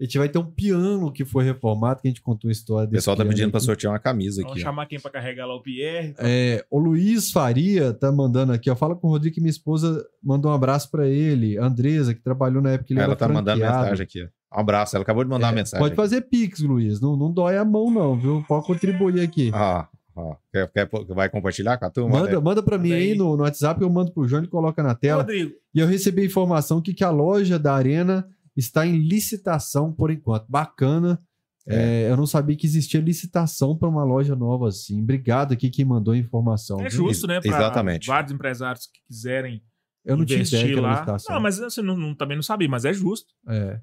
[0.00, 2.82] A gente vai ter um piano que foi reformado, que a gente contou a história
[2.88, 3.66] O desse pessoal tá pedindo pra aqui.
[3.66, 4.60] sortear uma camisa Vamos aqui.
[4.60, 4.64] ó.
[4.64, 6.14] chamar quem pra carregar lá o Pierre.
[6.18, 8.74] É, o Luiz Faria tá mandando aqui, ó.
[8.74, 11.56] Fala com o Rodrigo que minha esposa mandou um abraço pra ele.
[11.58, 13.82] Andresa, que trabalhou na época que ele Ela tá mandando franqueado.
[13.82, 14.24] mensagem aqui.
[14.24, 14.56] ó.
[14.56, 14.96] Um abraço.
[14.96, 15.78] Ela acabou de mandar É, uma mensagem.
[15.80, 15.96] Pode aqui.
[16.02, 17.00] fazer Pix, Luiz.
[17.00, 18.44] Não, não dói a mão, não, viu?
[18.48, 19.52] Pode contribuir aqui.
[19.54, 20.36] Ah, ó.
[20.52, 22.18] Quer, quer- vai compartilhar com a turma?
[22.20, 23.18] manda, manda pra mim aí aí.
[23.18, 25.22] no, no WhatsApp, eu mando pro João e coloca na tela.
[25.22, 28.26] Rodrigo, E eu recebi a informação que, que a loja da Arena
[28.56, 30.46] está em licitação por enquanto.
[30.48, 31.20] Bacana.
[31.66, 35.00] É, eu não sabia que existia licitação para uma loja nova assim.
[35.02, 36.78] Obrigado aqui quem mandou a informação.
[36.80, 37.40] é justo, né?
[37.42, 38.06] Exatamente.
[38.06, 39.62] vários empresários que quiserem
[40.04, 40.90] Eu não tinha investir era lá.
[40.92, 41.34] licitação.
[41.34, 43.32] Não, mas você não, não- também não sabia, mas é justo.
[43.48, 43.80] É.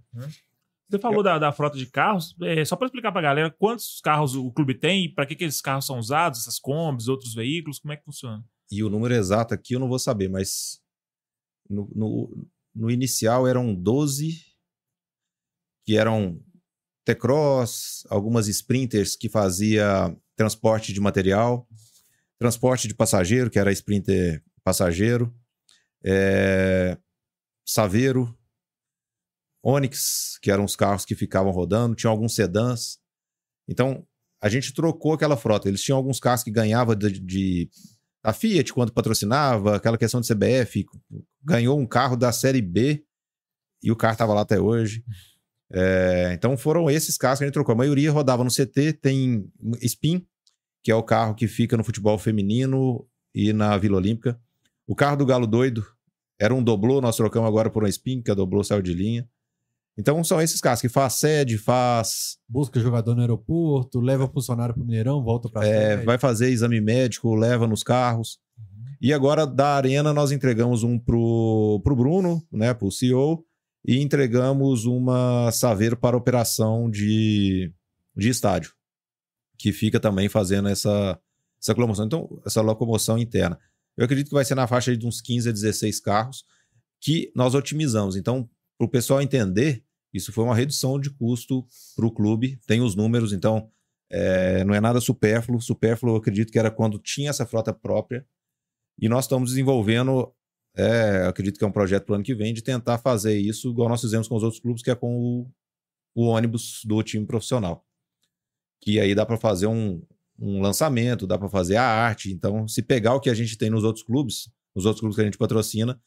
[0.91, 4.35] Você falou da, da frota de carros, é, só para explicar pra galera quantos carros
[4.35, 7.93] o clube tem para que, que esses carros são usados, essas combis, outros veículos, como
[7.93, 8.43] é que funciona?
[8.69, 10.81] E o número exato aqui eu não vou saber, mas
[11.69, 14.45] no, no, no inicial eram 12
[15.85, 16.43] que eram
[17.05, 21.65] T-Cross, algumas Sprinters que fazia transporte de material,
[22.37, 25.33] transporte de passageiro, que era Sprinter passageiro,
[26.03, 26.97] é,
[27.65, 28.37] Saveiro,
[29.63, 32.99] Onix, que eram os carros que ficavam rodando, tinha alguns sedãs.
[33.67, 34.05] Então,
[34.41, 35.67] a gente trocou aquela frota.
[35.67, 37.69] Eles tinham alguns carros que ganhava de, de
[38.23, 40.85] a Fiat, quando patrocinava, aquela questão de CBF,
[41.43, 43.03] ganhou um carro da série B
[43.83, 45.03] e o carro estava lá até hoje.
[45.73, 47.73] É, então foram esses carros que a gente trocou.
[47.73, 49.49] A maioria rodava no CT, tem
[49.81, 50.25] Spin,
[50.83, 54.39] que é o carro que fica no futebol feminino e na Vila Olímpica.
[54.87, 55.85] O carro do Galo Doido
[56.39, 59.27] era um doblô, nós trocamos agora por um Spin, que a doblô saiu de linha.
[59.97, 64.83] Então são esses carros que faz sede, faz Busca jogador no aeroporto, leva funcionário pro
[64.83, 68.39] Mineirão, volta pra É, vai fazer exame médico, leva nos carros.
[69.01, 73.43] E agora da Arena nós entregamos um pro, pro Bruno, né, pro CEO,
[73.85, 77.73] e entregamos uma Saveiro para operação de,
[78.15, 78.73] de estádio,
[79.57, 81.19] que fica também fazendo essa,
[81.59, 83.59] essa locomoção, então, essa locomoção interna.
[83.97, 86.45] Eu acredito que vai ser na faixa de uns 15 a 16 carros
[86.99, 88.15] que nós otimizamos.
[88.15, 88.47] Então,
[88.81, 91.63] para o pessoal entender, isso foi uma redução de custo
[91.95, 93.69] para o clube, tem os números, então
[94.09, 95.61] é, não é nada supérfluo.
[95.61, 98.25] Supérfluo, eu acredito que era quando tinha essa frota própria.
[98.99, 100.33] E nós estamos desenvolvendo,
[100.75, 103.69] é, acredito que é um projeto para o ano que vem, de tentar fazer isso
[103.69, 105.51] igual nós fizemos com os outros clubes, que é com o,
[106.15, 107.85] o ônibus do time profissional.
[108.81, 110.01] Que aí dá para fazer um,
[110.39, 112.31] um lançamento, dá para fazer a arte.
[112.31, 115.21] Então, se pegar o que a gente tem nos outros clubes, os outros clubes que
[115.21, 116.01] a gente patrocina,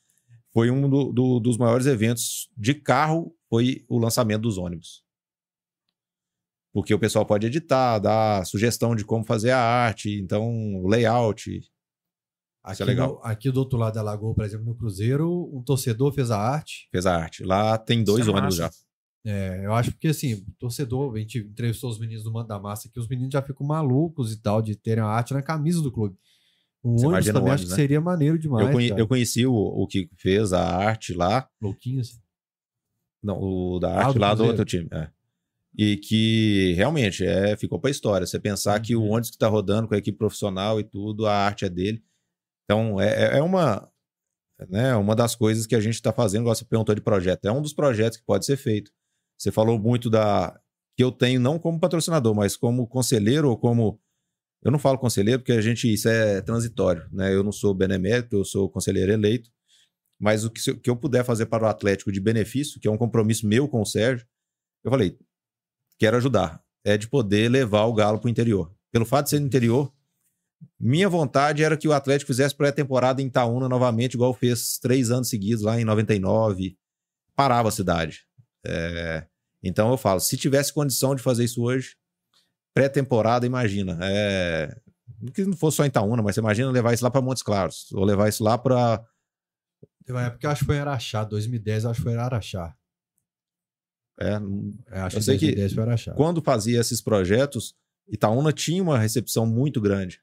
[0.54, 5.04] foi um do- do- dos maiores eventos de carro, foi o lançamento dos ônibus
[6.72, 11.60] porque o pessoal pode editar, dar sugestão de como fazer a arte, então o layout.
[12.64, 13.12] Aqui, é legal.
[13.12, 16.38] no- aqui do outro lado da lagoa, por exemplo, no Cruzeiro, um torcedor fez a
[16.40, 16.88] arte.
[16.90, 17.44] Fez a arte.
[17.44, 18.76] Lá tem dois é ônibus massa.
[19.24, 19.30] já.
[19.30, 22.58] É, eu acho porque assim, o torcedor, a gente entrevistou os meninos do Manda da
[22.58, 25.80] Massa aqui, os meninos já ficam malucos e tal de terem a arte na camisa
[25.80, 26.18] do clube.
[26.84, 27.68] O Você ônibus também ônibus, acho né?
[27.70, 28.66] que seria maneiro demais.
[28.66, 32.18] eu, conhe- eu conheci o, o que fez a arte lá, Louquinho assim.
[33.22, 34.50] não, o da Ah, arte do lá do Cruzeiro.
[34.60, 34.88] outro time.
[34.92, 35.10] é.
[35.76, 38.24] E que realmente é, ficou pra história.
[38.26, 39.10] Você pensar que o Uhum.
[39.12, 42.00] ônibus que tá rodando com a equipe profissional e tudo, a arte é dele.
[42.64, 43.90] Então é, é uma,
[44.68, 47.46] né, uma das coisas que a gente está fazendo, igual você perguntou de projeto.
[47.46, 48.92] É um dos projetos que pode ser feito.
[49.36, 50.56] Você falou muito da.
[50.96, 54.00] que eu tenho não como patrocinador, mas como conselheiro ou como.
[54.64, 55.92] Eu não falo conselheiro porque a gente.
[55.92, 57.34] Isso é transitório, né?
[57.34, 59.50] Eu não sou benemérito, eu sou conselheiro eleito.
[60.18, 62.90] Mas o que, o que eu puder fazer para o Atlético de benefício, que é
[62.90, 64.26] um compromisso meu com o Sérgio,
[64.82, 65.18] eu falei,
[65.98, 66.62] quero ajudar.
[66.82, 68.74] É de poder levar o Galo para o interior.
[68.90, 69.92] Pelo fato de ser no interior,
[70.78, 75.28] minha vontade era que o Atlético fizesse pré-temporada em Itaúna novamente, igual fez três anos
[75.28, 76.76] seguidos lá em 99.
[77.34, 78.26] Parava a cidade.
[78.66, 79.26] É,
[79.62, 81.96] então eu falo, se tivesse condição de fazer isso hoje,
[82.74, 83.96] pré-temporada, imagina.
[84.02, 84.76] É,
[85.32, 87.90] que não fosse só em Itaúna, mas você imagina levar isso lá para Montes Claros,
[87.92, 88.98] ou levar isso lá para
[90.04, 92.12] Teve uma época que eu acho que foi em Araxá, 2010 eu acho que foi
[92.12, 92.74] em Araxá.
[94.20, 94.32] é,
[94.90, 96.12] É, acho Eu que sei que 2010 foi em Araxá.
[96.14, 97.74] quando fazia esses projetos,
[98.08, 100.20] Itaúna tinha uma recepção muito grande.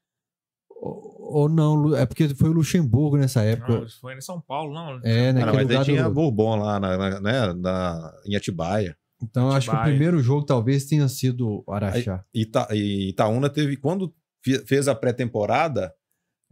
[0.70, 3.80] Ou, ou não, é porque foi o Luxemburgo nessa época.
[3.80, 5.00] Não, foi em São Paulo, não.
[5.04, 6.14] É, Cara, naquele mas aí lugar tinha do...
[6.14, 8.96] Bourbon lá na, na- né, na- em Atibaia.
[9.24, 12.26] Então eu acho que o primeiro jogo talvez tenha sido o Araxá.
[12.34, 15.94] Ita, e Itaúna teve, quando fe- fez a pré-temporada,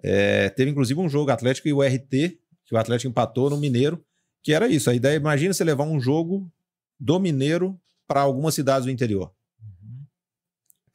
[0.03, 4.03] é, teve inclusive um jogo Atlético e o RT, que o Atlético empatou no Mineiro,
[4.43, 4.89] que era isso.
[4.89, 6.51] A ideia, imagina você levar um jogo
[6.99, 9.33] do Mineiro para algumas cidades do interior.
[9.61, 10.05] Uhum.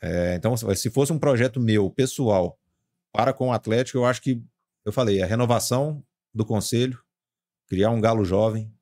[0.01, 2.59] É, então, se fosse um projeto meu, pessoal,
[3.13, 4.43] para com o Atlético, eu acho que,
[4.85, 6.03] eu falei, a renovação
[6.33, 6.99] do conselho,
[7.69, 8.73] criar um galo jovem,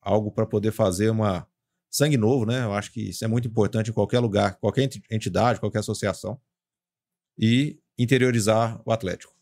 [0.00, 1.46] algo para poder fazer uma
[1.90, 2.64] sangue novo, né?
[2.64, 6.40] Eu acho que isso é muito importante em qualquer lugar, qualquer enti- entidade, qualquer associação.
[7.38, 9.34] E interiorizar o Atlético.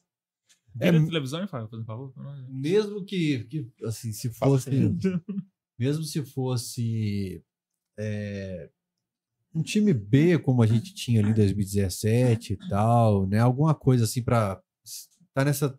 [0.75, 1.69] Vira É- televisão, hein, Fábio?
[1.69, 2.13] Por favor.
[2.49, 4.71] Mesmo que, que, assim, se fosse.
[5.79, 7.43] mesmo se fosse
[7.99, 8.71] é,
[9.55, 13.41] um time B, como a gente tinha ali em 2017 e tal, né?
[13.41, 15.79] Alguma coisa assim para estar nessa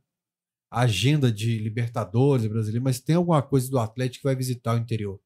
[0.72, 5.20] agenda de Libertadores brasileiro, mas tem alguma coisa do Atlético que vai visitar o interior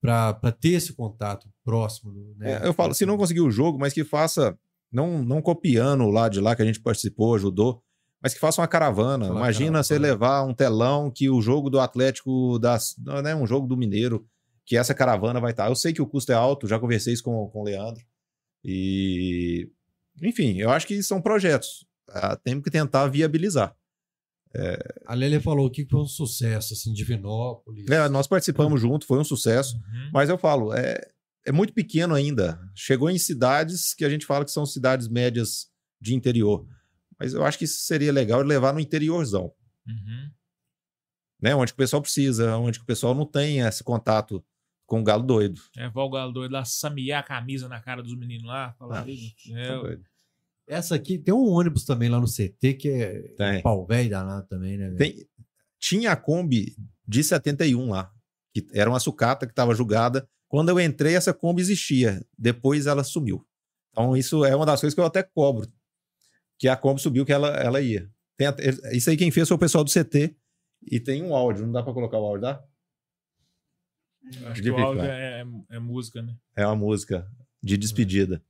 [0.00, 2.12] para ter esse contato próximo.
[2.36, 2.60] Né?
[2.62, 4.58] É, eu falo, se não conseguir o jogo, mas que faça,
[4.90, 7.82] não, não copiando lá de lá que a gente participou, ajudou,
[8.22, 9.26] mas que faça uma caravana.
[9.26, 10.12] Imagina você caravana.
[10.12, 14.26] levar um telão que o jogo do Atlético, das, né, um jogo do Mineiro,
[14.64, 15.68] que essa caravana vai estar.
[15.68, 18.02] Eu sei que o custo é alto, já conversei isso com, com o Leandro.
[18.64, 19.70] E,
[20.22, 21.86] enfim, eu acho que são projetos.
[22.08, 23.74] Ah, temos que tentar viabilizar.
[25.06, 27.88] A Lélia falou que foi um sucesso, assim, Divinópolis.
[27.88, 29.76] É, nós participamos junto, foi um sucesso.
[29.76, 30.10] Uhum.
[30.12, 31.00] Mas eu falo, é,
[31.46, 32.60] é muito pequeno ainda.
[32.74, 35.68] Chegou em cidades que a gente fala que são cidades médias
[36.00, 36.66] de interior.
[37.18, 39.52] Mas eu acho que isso seria legal levar no interiorzão,
[39.86, 40.30] Uhum.
[41.40, 41.54] né?
[41.54, 44.44] Onde que o pessoal precisa, onde que o pessoal não tem esse contato
[44.86, 45.60] com o galo doido.
[45.76, 48.72] É, vai o galo doido lá, samear a camisa na cara dos meninos lá.
[48.72, 50.04] Falar, Ah, Tá é, doido.
[50.70, 53.62] Essa aqui tem um ônibus também lá no CT que é Tem.
[53.62, 54.94] pau velho danado também, né?
[54.96, 55.26] Tem-
[55.78, 56.76] tinha a Kombi
[57.06, 58.10] de 71 lá,
[58.54, 60.28] que era uma sucata que estava julgada.
[60.48, 62.24] Quando eu entrei, essa Kombi existia.
[62.38, 63.44] Depois ela sumiu.
[63.90, 65.66] Então, isso é uma das coisas que eu até cobro.
[66.58, 68.08] Que a Kombi subiu, que ela, ela ia.
[68.36, 70.36] Tem até- isso aí quem fez foi o pessoal do CT.
[70.86, 71.64] E tem um áudio.
[71.66, 72.64] Não dá para colocar o áudio, dá?
[74.46, 75.08] acho que de o áudio Bitcoin.
[75.18, 76.36] é, é- é música, né?
[76.54, 77.26] É uma música
[77.62, 78.42] de despedida.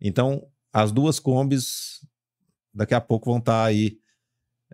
[0.00, 2.00] Então, as duas Kombis
[2.74, 3.98] daqui a pouco vão estar aí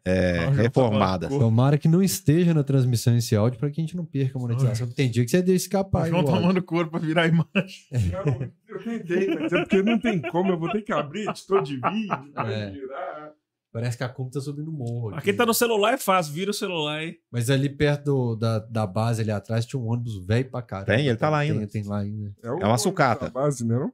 [0.05, 1.29] é, Ó, já reformadas.
[1.29, 1.45] falou.
[1.45, 4.41] Tomara que não esteja na transmissão esse áudio para que a gente não perca a
[4.41, 4.87] monetização.
[4.87, 6.05] porque Tem dia que você deixa escapar.
[6.05, 6.41] aí João o áudio.
[6.41, 7.83] tomando couro pra virar a imagem.
[8.13, 10.53] Não, eu tentei, mas é porque não tem como.
[10.53, 12.71] Eu vou ter que abrir editor de vídeo, pra É.
[12.71, 13.33] virar.
[13.73, 15.15] Parece que a Kombi tá subindo o morro.
[15.15, 17.17] Aqui tá no celular é fácil, vira o celular aí.
[17.31, 20.87] Mas ali perto do- da, da base ali atrás tinha um ônibus velho pra caramba.
[20.97, 21.67] Tem, ele tá lá Tem- ainda.
[21.67, 22.35] Tem, lá ainda.
[22.45, 23.27] o É uma sucata.
[23.27, 23.93] da Base, né, não?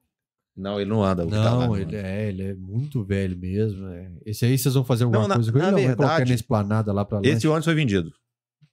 [0.57, 1.25] Não, ele não anda.
[1.25, 2.07] o que tá lá, Não, não ele anda.
[2.09, 3.87] é, ele é muito velho mesmo.
[3.89, 4.11] é.
[4.25, 5.67] Esse aí vocês vão fazer alguma Não, na- coisa com ele?
[5.67, 7.27] na Não, vai colocar verdade, na esplanada lá pra lá.
[7.27, 8.13] Esse ônibus foi vendido.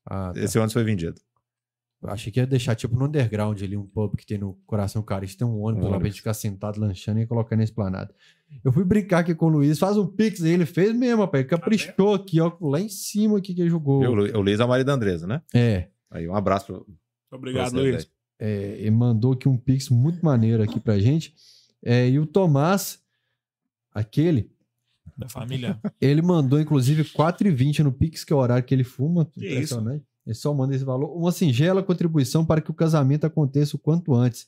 [0.05, 0.39] Ah, tá.
[0.41, 1.19] Esse ônibus foi vendido.
[2.03, 5.45] Achei que ia deixar tipo no underground ali, um pub que tem no Coração Carista.
[5.45, 8.11] Tem um ônibus Um lá pra gente ficar sentado lanchando e colocar na esplanada.
[8.63, 11.41] Eu fui brincar aqui com o Luiz, faz um pix aí, ele fez mesmo, rapaz.
[11.41, 14.03] Ele caprichou aqui, ó, lá em cima aqui que ele jogou.
[14.03, 15.41] Eu, o Luiz é o marido da Andresa, né?
[15.53, 16.85] É, Aí, um abraço pro,
[17.29, 18.11] pra Obrigado, vocês Luiz.
[18.39, 21.33] é, ele mandou aqui um pix muito maneiro aqui pra gente.
[21.83, 23.01] É, e o Tomás,
[23.93, 24.51] aquele,
[25.17, 25.79] Da família.
[25.99, 29.25] ele mandou inclusive 4,20 no pix, que é o horário que ele fuma.
[29.25, 30.05] Que Impressionante.
[30.25, 31.17] Ele só manda esse valor.
[31.17, 34.47] Uma singela contribuição para que o casamento aconteça o quanto antes.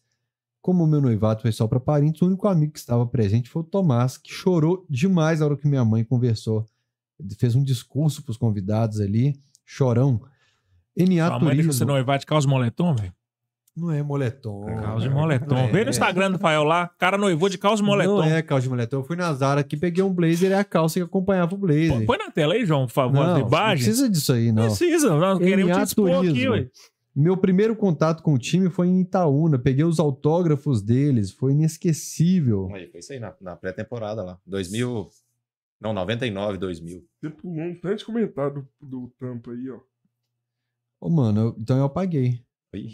[0.61, 3.63] Como o meu noivado foi só para parentes, o único amigo que estava presente foi
[3.63, 6.65] o Tomás, que chorou demais na hora que minha mãe conversou.
[7.19, 9.35] Ele fez um discurso para os convidados ali,
[9.65, 10.21] chorão.
[10.95, 11.87] NA Sua mãe deixou você Turismo.
[11.87, 13.13] noivar de calça moletom, velho?
[13.75, 14.65] Não é moletom.
[14.67, 15.57] Calça de moletom.
[15.57, 15.71] É.
[15.71, 18.17] Vê no Instagram do Fael lá, cara noivou de calça de moletom.
[18.17, 18.97] Não é calça de moletom.
[18.97, 21.99] Eu fui na Zara aqui, peguei um blazer e a calça que acompanhava o blazer.
[21.99, 24.63] Pô, Põe na tela aí, João, por favor, não, não precisa disso aí, não.
[24.65, 26.69] Precisa, nós queremos te expor aqui, ué.
[27.15, 29.57] Meu primeiro contato com o time foi em Itaúna.
[29.59, 31.29] Peguei os autógrafos deles.
[31.31, 32.69] Foi inesquecível.
[32.73, 34.39] Aí, foi isso aí na, na pré-temporada lá.
[34.47, 35.09] 2000.
[35.79, 37.03] Não, 99, 2000.
[37.21, 39.79] Você pulou um tanto de comentário do, do Tampa aí, ó.
[40.99, 42.39] Ô, mano, eu- então eu apaguei.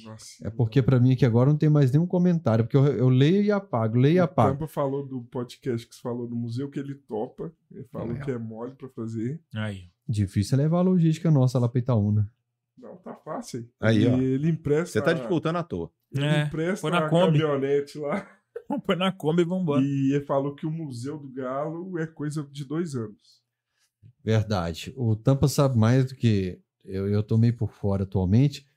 [0.05, 0.47] Nossa.
[0.47, 2.65] É porque pra mim aqui agora não tem mais nenhum comentário.
[2.65, 4.53] Porque eu, eu leio e apago, leio e O apago.
[4.53, 7.51] Tampa falou do podcast que você falou do museu que ele topa.
[7.71, 8.19] Ele falou É.
[8.19, 9.39] que é mole pra fazer.
[9.55, 9.83] Aí.
[10.07, 12.31] Difícil é levar a logística nossa lá pra Itaúna.
[12.77, 13.69] Não, tá fácil.
[13.79, 14.17] Aí, ó.
[14.17, 14.93] E ele empresta.
[14.99, 15.91] Você tá dificultando à toa.
[16.11, 17.39] Ele É, empresta foi na a Kombi.
[17.39, 18.27] caminhonete lá.
[18.67, 19.81] Vamos pôr na Kombi e vambora.
[19.83, 23.39] E ele falou que o Museu do Galo é coisa de dois anos.
[24.23, 24.93] Verdade.
[24.95, 28.67] O Tampa sabe mais do que eu, eu tô meio por fora atualmente.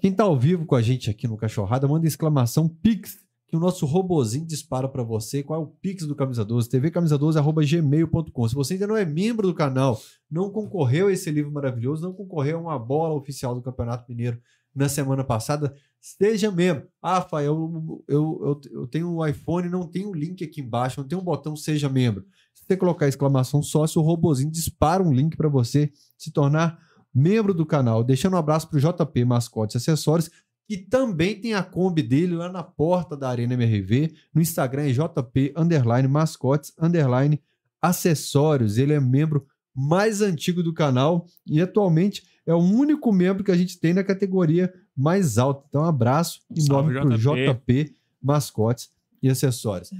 [0.00, 3.60] Quem tá ao vivo com a gente aqui no Cachorrada, manda exclamação Pix, que o
[3.60, 5.42] nosso robozinho dispara pra você.
[5.42, 6.70] Qual é o Pix do Camisa 12?
[6.70, 8.48] tvcamisa12.gmail.com.
[8.48, 10.00] Se você ainda não é membro do canal,
[10.30, 14.40] não concorreu a esse livro maravilhoso, não concorreu a uma bola oficial do Campeonato Mineiro
[14.74, 16.88] na semana passada, seja membro.
[17.02, 20.98] Ah, Rafael, eu, eu, eu, eu tenho um iPhone, não tem um link aqui embaixo,
[20.98, 22.24] não tem um botão Seja Membro.
[22.54, 26.78] Se você colocar exclamação sócio, o robozinho dispara um link para você se tornar
[27.14, 28.02] membro do canal.
[28.04, 30.30] Deixando um abraço para o JP Mascotes e Acessórios,
[30.66, 34.14] que também tem a Kombi dele lá na porta da Arena MRV.
[34.32, 37.40] No Instagram é JP underline mascotes underline
[37.82, 38.78] acessórios.
[38.78, 43.56] Ele é membro mais antigo do canal e atualmente é o único membro que a
[43.56, 45.64] gente tem na categoria mais alta.
[45.68, 47.84] Então, um abraço nome pro JP.
[47.84, 48.90] JP Mascotes
[49.22, 49.90] e Acessórios.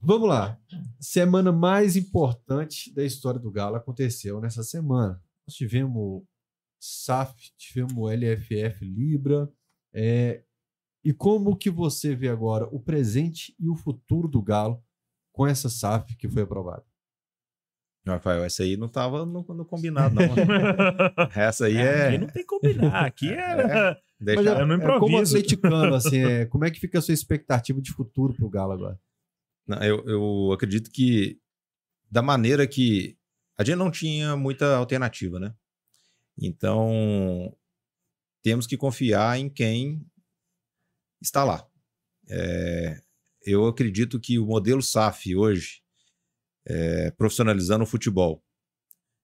[0.00, 0.58] Vamos lá.
[0.98, 5.20] Semana mais importante da história do Galo aconteceu nessa semana.
[5.46, 6.22] Nós tivemos
[6.80, 9.50] SAF, tivemos LFF Libra.
[9.92, 10.42] é,
[11.02, 14.82] e como que você vê agora o presente e o futuro do Galo
[15.32, 16.84] com essa SAF que foi aprovada?
[18.06, 20.22] Rafael, essa aí não tava no, no combinado, não.
[21.34, 22.18] essa aí Aqui é.
[22.18, 23.04] não tem que combinar.
[23.04, 23.96] Aqui é.
[24.20, 25.36] Deixa- Mas eu não é como improviso.
[25.36, 28.98] atleticano, assim, é, como é que fica a sua expectativa de futuro pro Galo agora?
[29.66, 31.38] Não, eu, eu acredito que
[32.10, 33.16] da maneira que
[33.60, 35.54] a gente não tinha muita alternativa, né?
[36.38, 37.54] Então
[38.42, 40.02] temos que confiar em quem
[41.20, 41.68] está lá.
[42.26, 43.02] É,
[43.44, 45.82] eu acredito que o modelo SAF hoje,
[46.64, 48.42] é, profissionalizando o futebol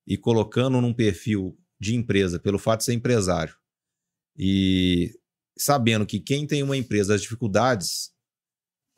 [0.07, 3.57] e colocando num perfil de empresa, pelo fato de ser empresário,
[4.37, 5.19] e
[5.57, 8.13] sabendo que quem tem uma empresa, as dificuldades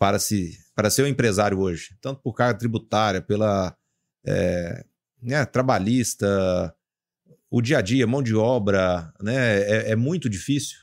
[0.01, 3.79] para se para ser um empresário hoje, tanto por carga tributária, pela
[4.27, 4.85] é,
[5.23, 6.75] né, trabalhista,
[7.51, 10.79] o dia a dia, mão de obra, né, é, é muito difícil.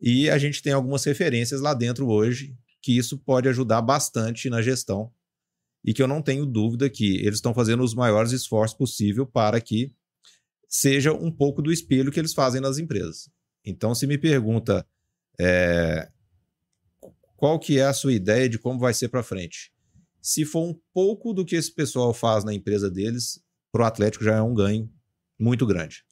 [0.00, 4.60] E a gente tem algumas referências lá dentro hoje que isso pode ajudar bastante na
[4.60, 5.10] gestão
[5.82, 9.60] e que eu não tenho dúvida que eles estão fazendo os maiores esforços possível para
[9.60, 9.94] que
[10.68, 13.30] seja um pouco do espelho que eles fazem nas empresas.
[13.64, 14.86] Então, se me pergunta
[15.40, 16.10] é,
[17.36, 19.72] qual que é a sua ideia de como vai ser para frente?
[20.20, 23.43] Se for um pouco do que esse pessoal faz na empresa deles,
[23.74, 24.88] para o Atlético já é um ganho
[25.36, 26.04] muito grande.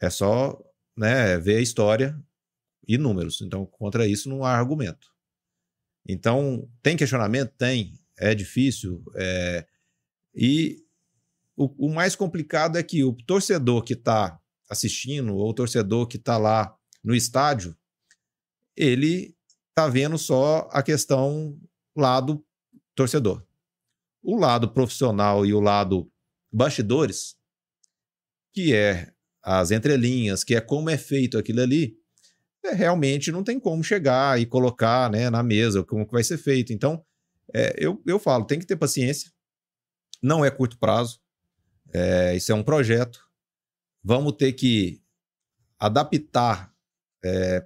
[0.00, 0.58] É só
[0.96, 2.18] né, ver a história
[2.86, 3.42] e números.
[3.42, 5.12] Então, contra isso não há argumento.
[6.08, 7.52] Então, tem questionamento?
[7.58, 8.00] Tem.
[8.18, 9.04] É difícil.
[9.14, 9.66] é,
[10.34, 10.82] E
[11.54, 16.16] o, o mais complicado é que o torcedor que está assistindo, ou o torcedor que
[16.16, 17.76] está lá no estádio,
[18.74, 19.36] ele
[19.68, 21.60] está vendo só a questão
[21.94, 22.42] lado
[22.94, 23.46] torcedor.
[24.22, 26.10] O lado profissional e o lado
[26.52, 27.36] bastidores,
[28.52, 29.12] que é
[29.42, 31.96] as entrelinhas, que é como é feito aquilo ali,
[32.64, 36.38] é, realmente não tem como chegar e colocar né, na mesa como que vai ser
[36.38, 36.72] feito.
[36.72, 37.04] Então,
[37.54, 39.30] é, eu, eu falo, tem que ter paciência.
[40.22, 41.20] Não é curto prazo.
[41.92, 43.20] É, isso é um projeto.
[44.02, 45.00] Vamos ter que
[45.78, 46.72] adaptar
[47.24, 47.64] é,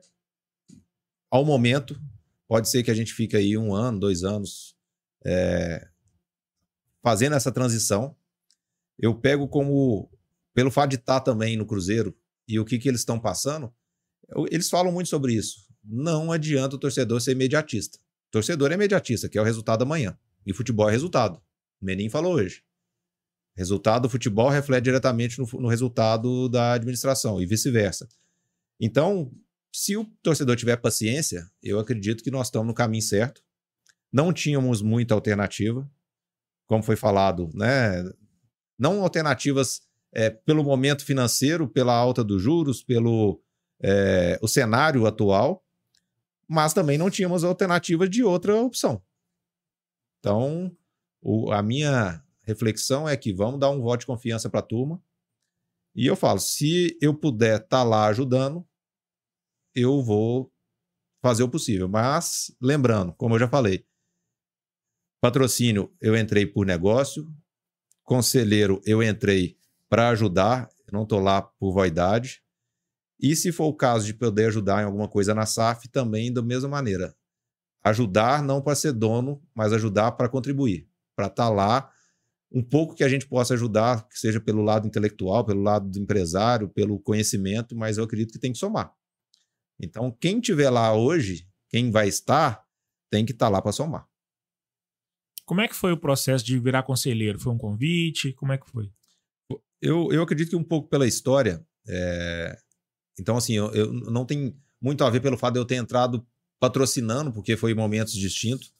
[1.30, 2.00] ao momento.
[2.46, 4.76] Pode ser que a gente fique aí um ano, dois anos
[5.24, 5.88] é,
[7.02, 8.16] fazendo essa transição.
[8.98, 10.10] Eu pego como,
[10.54, 12.16] pelo fato de estar também no Cruzeiro
[12.46, 13.72] e o que, que eles estão passando,
[14.50, 15.66] eles falam muito sobre isso.
[15.84, 17.98] Não adianta o torcedor ser imediatista.
[18.28, 20.16] O torcedor é imediatista, que é o resultado amanhã.
[20.46, 21.40] E futebol é resultado.
[21.80, 22.62] O Menin falou hoje.
[23.54, 28.08] Resultado do futebol reflete diretamente no, no resultado da administração e vice-versa.
[28.80, 29.30] Então,
[29.72, 33.42] se o torcedor tiver paciência, eu acredito que nós estamos no caminho certo.
[34.12, 35.90] Não tínhamos muita alternativa,
[36.66, 38.02] como foi falado, né?
[38.82, 39.80] Não alternativas
[40.12, 43.40] é, pelo momento financeiro, pela alta dos juros, pelo
[43.80, 45.64] é, o cenário atual,
[46.48, 49.00] mas também não tínhamos alternativa de outra opção.
[50.18, 50.76] Então,
[51.22, 55.00] o- a minha reflexão é que vamos dar um voto de confiança para a turma.
[55.94, 58.66] E eu falo, se eu puder estar lá ajudando,
[59.76, 60.52] eu vou
[61.22, 61.88] fazer o possível.
[61.88, 63.86] Mas, lembrando, como eu já falei,
[65.20, 67.32] patrocínio eu entrei por negócio,
[68.04, 69.56] conselheiro eu entrei
[69.88, 72.42] para ajudar, não estou lá por vaidade.
[73.18, 76.42] E se for o caso de poder ajudar em alguma coisa na SAF, também da
[76.42, 77.14] mesma maneira.
[77.82, 81.90] Ajudar não para ser dono, mas ajudar para contribuir, para estar lá
[82.54, 85.98] um pouco que a gente possa ajudar, que seja pelo lado intelectual, pelo lado do
[85.98, 88.92] empresário, pelo conhecimento, mas eu acredito que tem que somar.
[89.80, 92.62] Então, quem tiver lá hoje, quem vai estar,
[93.10, 94.06] tem que estar lá para somar.
[95.44, 97.38] Como é que foi o processo de virar conselheiro?
[97.38, 98.32] Foi um convite?
[98.32, 98.90] Como é que foi?
[99.80, 101.64] Eu, eu acredito que um pouco pela história.
[101.88, 102.56] é,
[103.18, 106.26] Então, assim, eu, eu não tem muito a ver pelo fato de eu ter entrado
[106.60, 108.72] patrocinando, porque foi momentos distintos.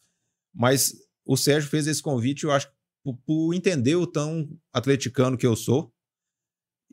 [0.55, 0.95] Mas
[1.25, 2.71] o Sérgio fez esse convite, eu acho,
[3.03, 5.93] por, por entender o tão atleticano que eu sou.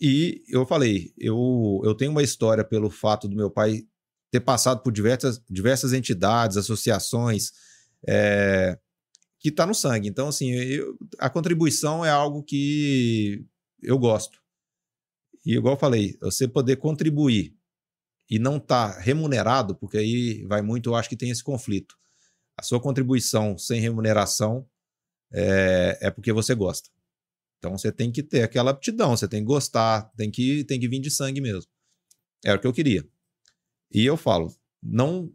[0.02, 3.84] E eu falei, eu, eu tenho uma história pelo fato do meu pai
[4.32, 7.52] ter passado por diversas, diversas entidades, associações,
[8.08, 8.80] é,
[9.40, 10.10] que está no sangue.
[10.10, 13.46] Então, assim, eu- a contribuição é algo que
[13.82, 14.40] eu gosto.
[15.46, 17.56] E igual eu falei, você poder contribuir
[18.30, 21.96] e não está remunerado, porque aí vai muito, eu acho que tem esse conflito.
[22.58, 24.68] A sua contribuição sem remuneração
[25.32, 26.90] é, é porque você gosta.
[27.58, 30.88] Então você tem que ter aquela aptidão, você tem que gostar, tem que, tem que
[30.88, 31.70] vir de sangue mesmo.
[32.44, 33.08] Era o que eu queria.
[33.92, 34.54] E eu falo,
[34.84, 35.32] não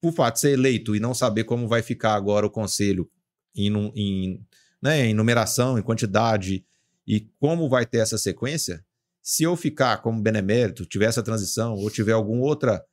[0.00, 3.10] por fato de ser eleito e não saber como vai ficar agora o conselho
[3.54, 4.46] em, em,
[4.82, 6.64] né, em numeração, em quantidade
[7.06, 8.84] e como vai ter essa sequência,
[9.22, 12.84] se eu ficar como benemérito, tiver essa transição ou tiver alguma outra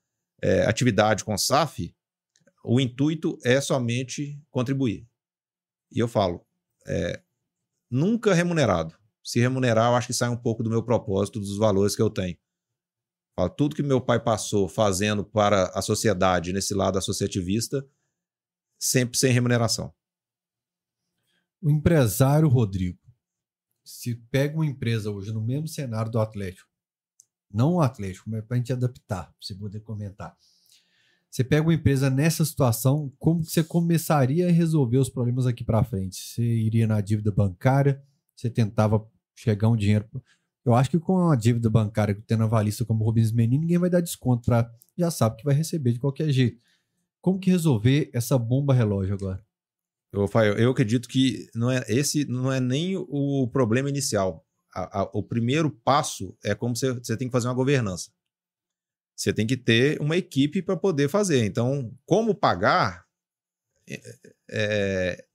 [0.42, 1.94] é, atividade com SAF,
[2.64, 5.08] o intuito é somente contribuir.
[5.92, 6.46] E eu falo,
[6.88, 7.22] é,
[7.90, 8.96] nunca remunerado.
[9.24, 12.10] Se remunerar, eu acho que sai um pouco do meu propósito, dos valores que eu
[12.10, 12.38] tenho.
[13.36, 17.86] Falo, tudo que meu pai passou fazendo para a sociedade, nesse lado associativista,
[18.80, 19.94] sempre sem remuneração.
[21.66, 23.00] O empresário Rodrigo,
[23.84, 26.70] se pega uma empresa hoje no mesmo cenário do Atlético,
[27.52, 30.38] não o Atlético, mas para a gente adaptar, para você poder comentar.
[31.28, 35.84] Você pega uma empresa nessa situação, como você começaria a resolver os problemas aqui para
[35.84, 36.18] frente?
[36.18, 38.00] Você iria na dívida bancária?
[38.36, 40.08] Você tentava chegar um dinheiro?
[40.64, 44.02] Eu acho que com a dívida bancária tendo avalista como Rubens Menin, ninguém vai dar
[44.02, 46.62] desconto para já sabe que vai receber de qualquer jeito.
[47.20, 49.44] Como que resolver essa bomba relógio agora?
[50.16, 54.46] Eu, eu acredito que não é esse não é nem o problema inicial.
[54.74, 58.12] A, a, o primeiro passo é como você, você tem que fazer uma governança.
[59.16, 61.46] Você tem que ter uma equipe para poder fazer.
[61.46, 63.06] Então, como pagar
[63.90, 64.02] é,
[64.52, 65.26] é,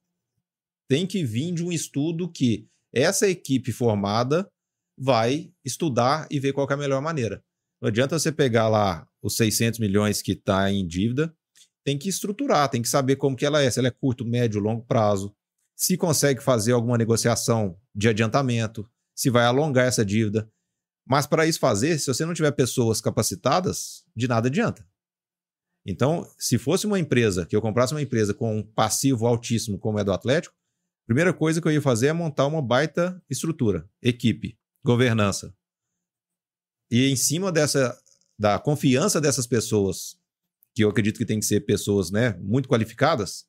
[0.89, 4.51] tem que vir de um estudo que essa equipe formada
[4.99, 7.43] vai estudar e ver qual é a melhor maneira.
[7.81, 11.35] Não adianta você pegar lá os 600 milhões que está em dívida,
[11.85, 14.61] tem que estruturar, tem que saber como que ela é, se ela é curto, médio,
[14.61, 15.35] longo prazo,
[15.77, 20.51] se consegue fazer alguma negociação de adiantamento, se vai alongar essa dívida.
[21.07, 24.87] Mas para isso fazer, se você não tiver pessoas capacitadas, de nada adianta.
[25.87, 29.99] Então, se fosse uma empresa, que eu comprasse uma empresa com um passivo altíssimo como
[29.99, 33.89] é do Atlético, a primeira coisa que eu ia fazer é montar uma baita estrutura,
[34.03, 35.55] equipe, governança.
[36.91, 37.99] E em cima dessa
[38.39, 40.19] da confiança dessas pessoas,
[40.75, 43.47] que eu acredito que tem que ser pessoas, né, muito qualificadas,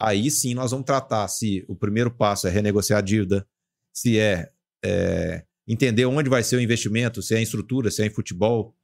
[0.00, 3.46] aí sim nós vamos tratar se o primeiro passo é renegociar a dívida,
[3.92, 4.52] se é,
[4.84, 8.76] é entender onde vai ser o investimento, se é em estrutura, se é em futebol,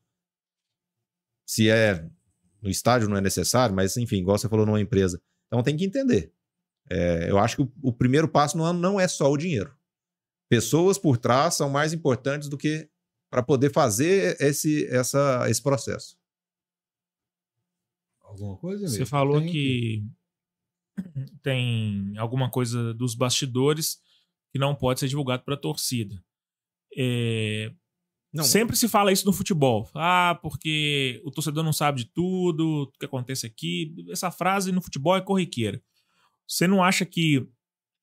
[1.46, 2.08] se é
[2.60, 5.20] no estádio não é necessário, mas enfim, igual você falou numa empresa.
[5.48, 6.32] Então tem que entender.
[6.88, 9.74] É, eu acho que o, o, primeiro passo não, não é só o dinheiro.
[10.48, 12.88] Pessoas por trás são mais importantes do que
[13.30, 16.16] para poder fazer esse, essa, esse processo.
[18.32, 18.88] Alguma coisa?
[18.88, 19.50] Você falou tem...
[19.50, 20.04] que
[21.42, 24.00] tem alguma coisa dos bastidores
[24.50, 26.22] que não pode ser divulgado para a torcida.
[26.96, 27.72] É,
[28.32, 28.44] não.
[28.44, 29.90] Sempre se fala isso no futebol.
[29.94, 33.94] Ah, porque o torcedor não sabe de tudo, o que acontece aqui.
[34.10, 35.82] Essa frase no futebol é corriqueira.
[36.48, 37.46] Você não acha que,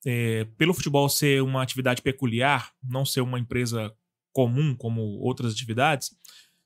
[0.06, 3.91] é, pelo futebol ser uma atividade peculiar, não ser uma empresa
[4.31, 6.11] comum como outras atividades,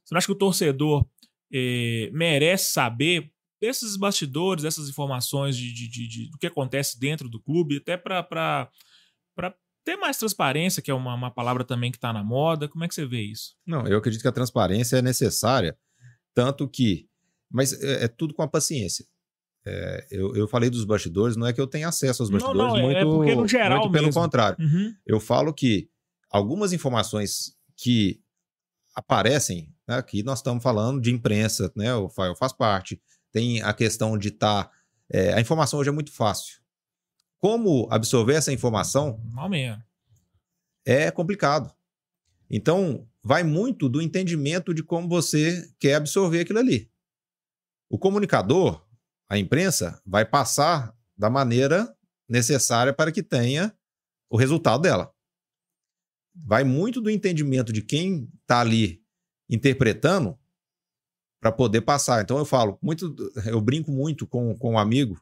[0.03, 1.07] você não acha que o torcedor
[1.51, 3.31] é, merece saber
[3.63, 7.95] desses bastidores, dessas informações de, de, de, de, do que acontece dentro do clube, até
[7.95, 8.69] para
[9.85, 12.67] ter mais transparência, que é uma, uma palavra também que está na moda.
[12.67, 13.55] Como é que você vê isso?
[13.65, 15.77] Não, eu acredito que a transparência é necessária,
[16.33, 17.07] tanto que.
[17.49, 19.05] Mas é, é tudo com a paciência.
[19.65, 22.67] É, eu, eu falei dos bastidores, não é que eu tenha acesso aos bastidores, não,
[22.67, 24.21] não, é muito, é porque no geral muito pelo mesmo.
[24.21, 24.57] contrário.
[24.59, 24.93] Uhum.
[25.05, 25.89] Eu falo que
[26.29, 28.19] algumas informações que
[28.93, 33.01] aparecem, né, aqui nós estamos falando de imprensa, né, o Fael faz parte,
[33.33, 34.65] tem a questão de estar.
[34.65, 34.71] Tá,
[35.09, 36.63] é, a informação hoje é muito fácil
[37.43, 39.21] como absorver essa informação
[40.85, 41.75] é complicado.
[42.49, 46.89] Então, vai muito do entendimento de como você quer absorver aquilo ali.
[47.89, 48.81] O comunicador,
[49.27, 51.93] a imprensa, vai passar da maneira
[52.29, 53.75] necessária para que tenha
[54.29, 55.13] o resultado dela.
[56.33, 59.03] Vai muito do entendimento de quem está ali
[59.49, 60.39] interpretando
[61.43, 62.23] para poder passar.
[62.23, 63.13] Então eu falo, muito,
[63.45, 65.21] eu brinco muito com, com um amigo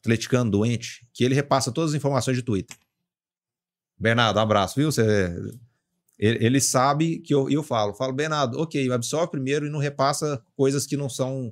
[0.00, 2.76] atleticano doente, que ele repassa todas as informações de Twitter.
[3.98, 4.92] Bernardo, um abraço, viu?
[4.92, 5.34] Você,
[6.18, 10.44] ele, ele sabe que eu, eu falo, falo, Bernardo, ok, absorve primeiro e não repassa
[10.54, 11.50] coisas que não são.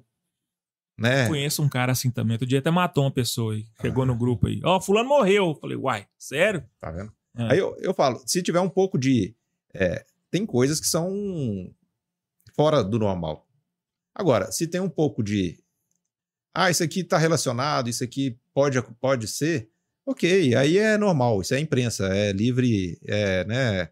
[0.98, 1.26] Né?
[1.26, 2.34] Conheço um cara assim também.
[2.34, 3.66] Outro dia até matou uma pessoa aí.
[3.80, 4.06] Chegou ah.
[4.06, 4.60] no grupo aí.
[4.62, 5.56] Ó, oh, fulano morreu.
[5.58, 6.62] Falei, uai, sério?
[6.78, 7.10] Tá vendo?
[7.34, 7.52] É.
[7.52, 9.34] Aí eu, eu falo, se tiver um pouco de.
[9.72, 11.10] É, tem coisas que são
[12.54, 13.48] fora do normal.
[14.14, 15.58] Agora, se tem um pouco de
[16.54, 19.70] ah, isso aqui está relacionado, isso aqui pode, pode ser,
[20.04, 23.88] ok, aí é normal, isso é imprensa, é livre, é, né?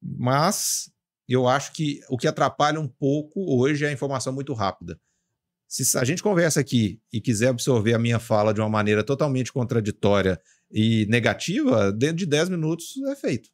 [0.00, 0.90] Mas
[1.28, 4.98] eu acho que o que atrapalha um pouco hoje é a informação muito rápida.
[5.68, 9.52] Se a gente conversa aqui e quiser absorver a minha fala de uma maneira totalmente
[9.52, 10.40] contraditória
[10.70, 13.50] e negativa, dentro de 10 minutos é feito.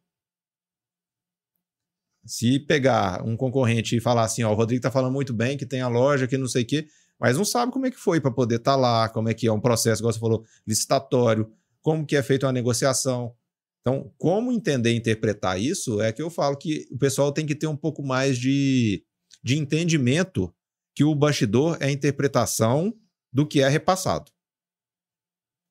[2.29, 5.65] Se pegar um concorrente e falar assim, ó, o Rodrigo tá falando muito bem, que
[5.65, 6.87] tem a loja, que não sei o quê,
[7.19, 9.47] mas não sabe como é que foi para poder estar tá lá, como é que
[9.47, 11.51] é um processo, igual você falou, licitatório,
[11.81, 13.35] como que é feita uma negociação.
[13.81, 17.55] Então, como entender e interpretar isso é que eu falo que o pessoal tem que
[17.55, 19.03] ter um pouco mais de,
[19.43, 20.55] de entendimento
[20.95, 22.95] que o bastidor é a interpretação
[23.33, 24.31] do que é repassado.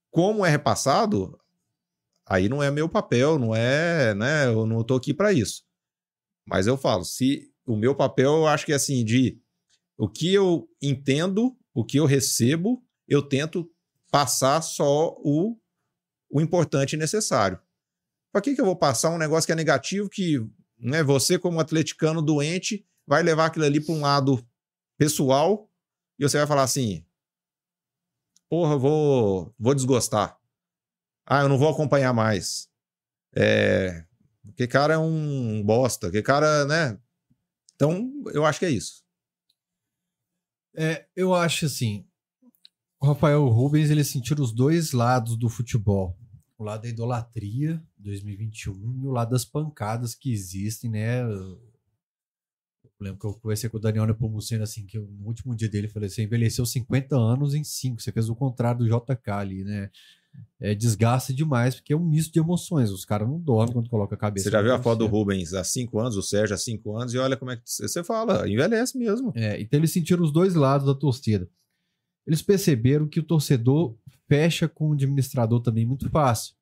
[0.09, 1.37] Como é repassado,
[2.25, 4.47] aí não é meu papel, não é, né?
[4.47, 5.66] Eu não estou aqui para isso.
[6.47, 9.39] Mas eu falo, se o meu papel, eu acho que é assim, de
[9.97, 13.69] o que eu entendo, o que eu recebo, eu tento
[14.09, 15.57] passar só o,
[16.29, 17.59] o importante e necessário.
[18.31, 20.37] Para que, que eu vou passar um negócio que é negativo, que
[20.79, 24.45] né, você, como atleticano doente, vai levar aquilo ali para um lado
[24.97, 25.69] pessoal
[26.17, 27.05] e você vai falar assim:
[28.49, 30.39] porra, vou, vou desgostar.
[31.25, 32.69] Ah, eu não vou acompanhar mais.
[33.35, 34.05] É,
[34.55, 36.99] que cara é um bosta, que cara, né?
[37.75, 39.03] Então, eu acho que é isso.
[40.75, 42.07] É, eu acho assim,
[42.99, 46.17] o Rafael Rubens, ele sentiu os dois lados do futebol.
[46.57, 51.21] O lado da idolatria, 2021, e o lado das pancadas que existem, né?
[51.21, 51.61] Eu
[52.99, 56.09] lembro que eu conversei com o Daniel Nepomuceno, assim, que no último dia dele, falei,
[56.09, 59.91] você envelheceu 50 anos em 5, você fez o contrário do JK ali, né?
[60.59, 62.91] É, desgasta demais, porque é um misto de emoções.
[62.91, 64.45] Os caras não dormem quando coloca a cabeça.
[64.45, 67.13] Você já viu a foto do Rubens há cinco anos, o Sérgio há cinco anos,
[67.13, 69.31] e olha como é que você fala, envelhece mesmo.
[69.35, 71.49] É, então eles sentiram os dois lados da torcida.
[72.25, 73.95] Eles perceberam que o torcedor
[74.27, 76.55] fecha com o administrador também muito fácil.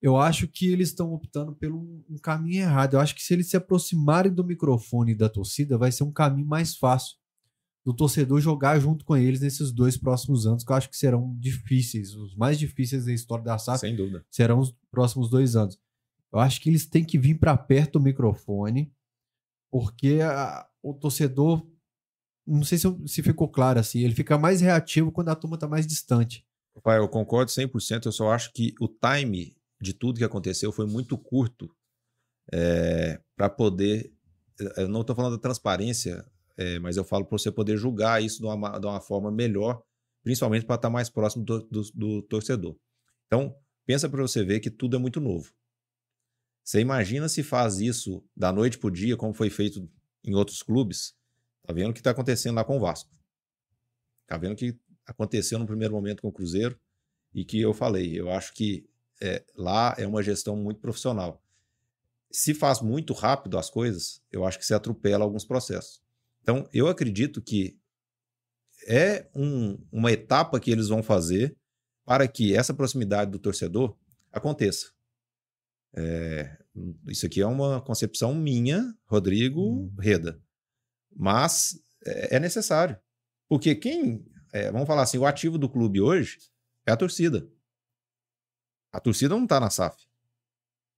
[0.00, 1.78] Eu acho que eles estão optando pelo
[2.10, 2.94] um caminho errado.
[2.94, 6.48] Eu acho que se eles se aproximarem do microfone da torcida, vai ser um caminho
[6.48, 7.21] mais fácil
[7.84, 11.36] do torcedor jogar junto com eles nesses dois próximos anos, que eu acho que serão
[11.38, 13.80] difíceis, os mais difíceis da história da SAF.
[13.80, 14.24] Sem dúvida.
[14.30, 15.78] Serão os próximos dois anos.
[16.32, 18.92] Eu acho que eles têm que vir para perto do microfone,
[19.70, 21.66] porque a, o torcedor,
[22.46, 25.66] não sei se, se ficou claro assim, ele fica mais reativo quando a turma está
[25.66, 26.46] mais distante.
[26.82, 30.86] Pai, eu concordo 100%, eu só acho que o time de tudo que aconteceu foi
[30.86, 31.74] muito curto
[32.50, 34.12] é, para poder.
[34.76, 36.24] Eu não estou falando da transparência
[36.56, 39.82] é, mas eu falo para você poder julgar isso de uma, de uma forma melhor,
[40.22, 42.76] principalmente para estar tá mais próximo do, do, do torcedor.
[43.26, 43.56] Então,
[43.86, 45.52] pensa para você ver que tudo é muito novo.
[46.64, 49.88] Você imagina se faz isso da noite para o dia, como foi feito
[50.22, 51.14] em outros clubes.
[51.62, 53.10] Tá vendo o que está acontecendo lá com o Vasco.
[54.26, 56.78] Tá vendo o que aconteceu no primeiro momento com o Cruzeiro
[57.34, 58.18] e que eu falei.
[58.18, 58.88] Eu acho que
[59.20, 61.42] é, lá é uma gestão muito profissional.
[62.30, 66.01] Se faz muito rápido as coisas, eu acho que se atropela alguns processos.
[66.42, 67.78] Então, eu acredito que
[68.86, 71.56] é um, uma etapa que eles vão fazer
[72.04, 73.96] para que essa proximidade do torcedor
[74.32, 74.92] aconteça.
[75.94, 76.58] É,
[77.06, 79.94] isso aqui é uma concepção minha, Rodrigo hum.
[79.98, 80.40] Reda.
[81.14, 82.98] Mas é, é necessário.
[83.48, 86.38] Porque quem, é, vamos falar assim, o ativo do clube hoje
[86.86, 87.48] é a torcida.
[88.90, 90.06] A torcida não está na SAF.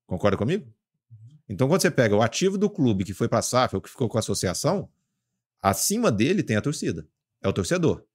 [0.06, 0.66] Concorda comigo?
[1.10, 1.38] Uhum.
[1.48, 3.90] Então, quando você pega o ativo do clube que foi para a SAF ou que
[3.90, 4.88] ficou com a associação,
[5.64, 7.08] Acima dele tem a torcida.
[7.40, 8.06] É o torcedor.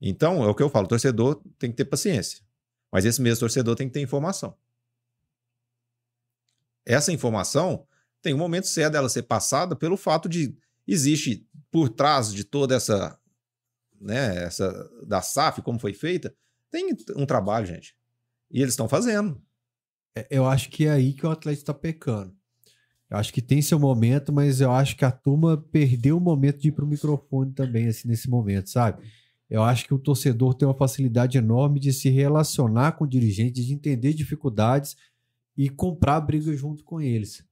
[0.00, 2.44] Então, é o que eu falo: o torcedor tem que ter paciência.
[2.92, 4.58] Mas esse mesmo torcedor tem que ter informação.
[6.84, 7.86] Essa informação
[8.20, 12.74] tem um momento certo dela ser passada pelo fato de existe por trás de toda
[12.74, 13.16] essa,
[14.00, 16.34] né, essa da SAF, como foi feita,
[16.68, 17.96] tem um trabalho, gente.
[18.50, 19.40] E eles estão fazendo.
[20.16, 22.35] É, eu acho que é aí que o Atlético está pecando.
[23.08, 26.58] Eu acho que tem seu momento, mas eu acho que a turma perdeu o momento
[26.58, 29.02] de ir pro microfone também, assim, nesse momento, sabe?
[29.48, 33.64] Eu acho que o torcedor tem uma facilidade enorme de se relacionar com o dirigente,
[33.64, 34.96] de entender dificuldades
[35.56, 37.44] e comprar briga junto com eles.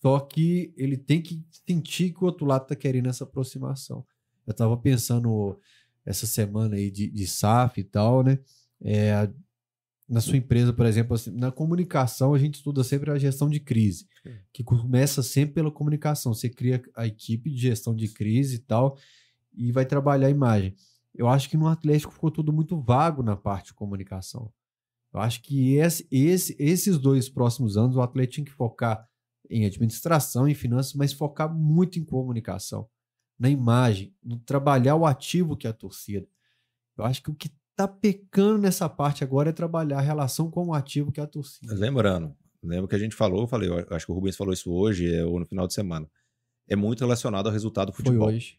[0.00, 4.06] Só que ele tem que sentir que o outro lado tá querendo essa aproximação.
[4.46, 5.58] Eu tava pensando
[6.04, 8.38] essa semana aí de, de SAF e tal, né?
[8.80, 9.28] É,
[10.08, 13.60] na sua empresa, por exemplo, assim, na comunicação a gente estuda sempre a gestão de
[13.60, 14.08] crise,
[14.52, 16.32] que começa sempre pela comunicação.
[16.32, 18.96] Você cria a equipe de gestão de crise e tal,
[19.52, 20.74] e vai trabalhar a imagem.
[21.14, 24.50] Eu acho que no Atlético ficou tudo muito vago na parte de comunicação.
[25.12, 29.06] Eu acho que esse, esse, esses dois próximos anos o Atlético tinha que focar
[29.50, 32.88] em administração, em finanças, mas focar muito em comunicação,
[33.38, 36.26] na imagem, no trabalhar o ativo que é a torcida.
[36.96, 40.66] Eu acho que o que tá pecando nessa parte agora é trabalhar a relação com
[40.66, 41.72] o ativo que é a torcida.
[41.74, 44.72] Lembrando, lembra que a gente falou, eu falei, eu acho que o Rubens falou isso
[44.72, 46.10] hoje é, ou no final de semana.
[46.68, 48.28] é muito relacionado ao resultado do Foi futebol.
[48.28, 48.58] hoje.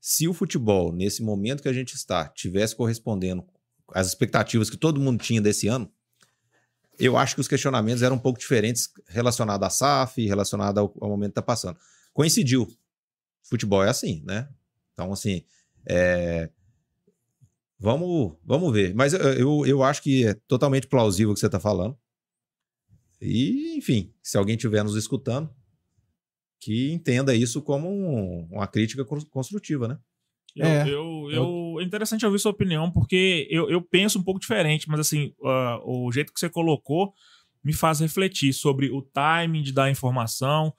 [0.00, 3.46] Se o futebol, nesse momento que a gente está, tivesse correspondendo
[3.94, 5.88] às expectativas que todo mundo tinha desse ano,
[6.98, 11.08] eu acho que os questionamentos eram um pouco diferentes relacionados à SAF, relacionado ao, ao
[11.08, 11.78] momento que está passando.
[12.12, 12.66] Coincidiu.
[13.44, 14.48] Futebol é assim, né?
[14.92, 15.44] Então, assim,
[15.86, 16.50] é,
[17.80, 18.94] vamos, vamos ver.
[18.94, 21.96] Mas eu, eu, eu acho que é totalmente plausível o que você está falando.
[23.20, 25.50] E, enfim, se alguém estiver nos escutando,
[26.60, 29.98] que entenda isso como um- uma crítica cons- construtiva, né?
[30.56, 30.88] Eu, É.
[30.88, 35.00] eu, eu- é interessante ouvir sua opinião, porque eu, eu penso um pouco diferente, mas
[35.00, 37.12] assim, ah, o jeito que você colocou
[37.62, 40.74] me faz refletir sobre o timing de dar informação.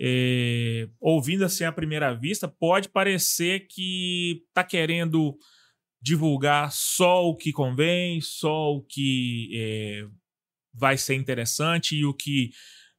[0.00, 5.36] É, ouvindo assim à primeira vista, pode parecer que tá querendo
[6.00, 10.06] divulgar só o que convém, só o que é,
[10.72, 12.50] vai ser interessante e o que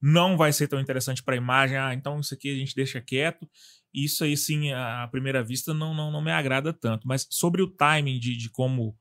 [0.01, 1.77] não vai ser tão interessante para a imagem.
[1.77, 3.49] Ah, então isso aqui a gente deixa quieto.
[3.93, 7.07] Isso aí, sim, à primeira vista não, não, não me agrada tanto.
[7.07, 8.95] Mas sobre o timing de, de como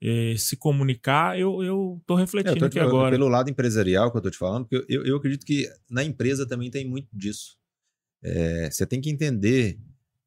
[0.00, 3.10] eh, se comunicar, eu, eu tô É, eu refletindo tô aqui agora.
[3.10, 6.46] Pelo lado empresarial que eu tô te falando, porque eu, eu acredito que na empresa
[6.46, 7.56] também tem muito disso.
[8.22, 9.78] É, você tem que entender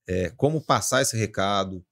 [0.07, 1.85] é, como passar esse recado,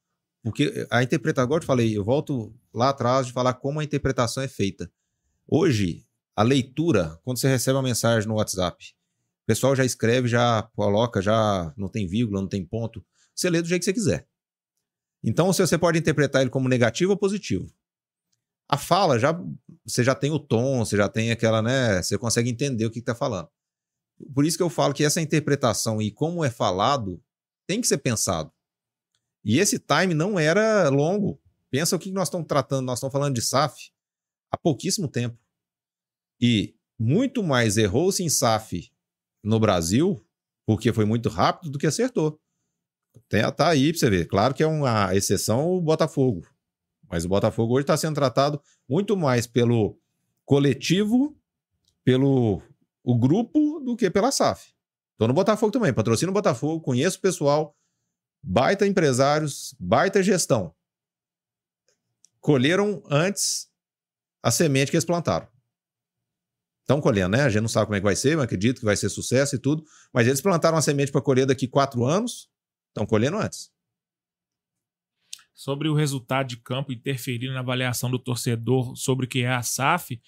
[0.44, 3.84] porque a interpretação, igual eu te falei, eu volto lá atrás de falar como a
[3.84, 4.92] interpretação é feita.
[5.48, 6.06] Hoje,
[6.36, 8.96] a leitura, quando você recebe uma mensagem no WhatsApp,
[9.44, 13.04] o pessoal já escreve, já coloca, já não tem vírgula, não tem ponto.
[13.36, 14.28] Você lê do jeito que você quiser.
[15.24, 17.70] Então, você pode interpretar ele como negativo ou positivo.
[18.70, 19.38] A fala já
[19.84, 22.02] você já tem o tom, você já tem aquela, né?
[22.02, 23.50] Você consegue entender o que está falando.
[24.34, 27.22] Por isso que eu falo que essa interpretação e como é falado
[27.66, 28.52] tem que ser pensado.
[29.44, 31.40] E esse time não era longo.
[31.70, 33.92] Pensa o que nós estamos tratando, nós estamos falando de SAF
[34.52, 35.38] há pouquíssimo tempo.
[36.42, 38.92] E muito mais errou-se em SAF
[39.44, 40.24] no Brasil,
[40.66, 42.40] porque foi muito rápido, do que acertou.
[43.28, 44.28] Tem, tá aí para você ver.
[44.28, 46.48] Claro que é uma exceção o Botafogo.
[47.10, 50.00] Mas o Botafogo hoje está sendo tratado muito mais pelo
[50.46, 51.36] coletivo,
[52.04, 52.62] pelo
[53.04, 54.74] o grupo, do que pela SAF.
[55.18, 57.76] Tô no Botafogo também, patrocino o Botafogo, conheço o pessoal,
[58.42, 60.74] baita empresários, baita gestão.
[62.40, 63.70] Colheram antes
[64.42, 65.48] a semente que eles plantaram.
[66.82, 67.44] Estão colhendo, né?
[67.44, 69.56] A gente não sabe como é que vai ser, mas acredito que vai ser sucesso
[69.56, 69.84] e tudo.
[70.12, 72.50] Mas eles plantaram a semente para colher daqui quatro anos,
[72.88, 73.72] estão colhendo antes.
[75.54, 79.62] Sobre o resultado de campo interferir na avaliação do torcedor sobre o que é a
[79.62, 80.20] SAF,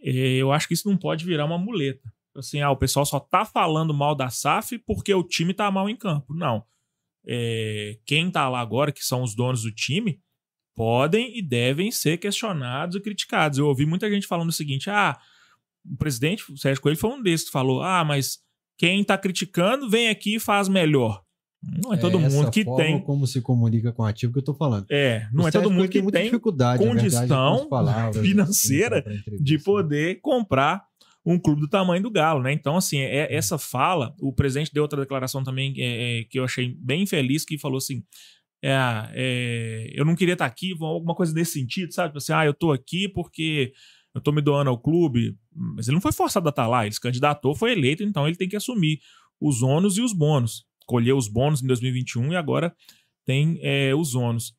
[0.00, 2.12] eh, eu acho que isso não pode virar uma muleta.
[2.36, 5.88] Assim, ah, o pessoal só tá falando mal da SAF porque o time tá mal
[5.88, 6.32] em campo.
[6.32, 6.64] Não.
[7.28, 10.18] É, quem tá lá agora, que são os donos do time,
[10.74, 13.58] podem e devem ser questionados e criticados.
[13.58, 15.18] Eu ouvi muita gente falando o seguinte: ah,
[15.84, 18.38] o presidente, o Sérgio Coelho, foi um desses que falou: ah, mas
[18.78, 21.22] quem tá criticando vem aqui e faz melhor.
[21.60, 23.00] Não é todo essa mundo que tem.
[23.00, 24.86] como se comunica com o ativo que eu tô falando.
[24.88, 29.14] É, não O é todo mundo que tem verdade, condição as palavras, financeira assim, pra
[29.14, 29.44] entrevista.
[29.44, 30.87] de poder comprar
[31.30, 32.52] um clube do tamanho do Galo, né?
[32.54, 36.44] Então, assim, é, essa fala, o presidente deu outra declaração também é, é, que eu
[36.44, 38.02] achei bem feliz, que falou assim:
[38.64, 38.72] é,
[39.12, 42.08] é, eu não queria estar aqui, alguma coisa nesse sentido, sabe?
[42.08, 43.74] Tipo Assim, ah, eu tô aqui porque
[44.14, 46.94] eu tô me doando ao clube, mas ele não foi forçado a estar lá, ele
[46.94, 48.98] se candidatou, foi eleito, então ele tem que assumir
[49.38, 50.66] os ônus e os bônus.
[50.86, 52.74] Colheu os bônus em 2021 e agora
[53.26, 54.56] tem é, os ônus.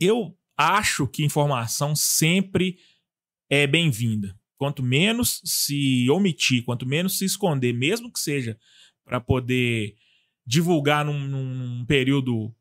[0.00, 2.76] Eu acho que informação sempre
[3.48, 4.37] é bem-vinda.
[4.58, 8.58] Quanto menos se omitir, quanto menos se esconder, mesmo que seja
[9.04, 9.94] para poder
[10.44, 12.54] divulgar num, num período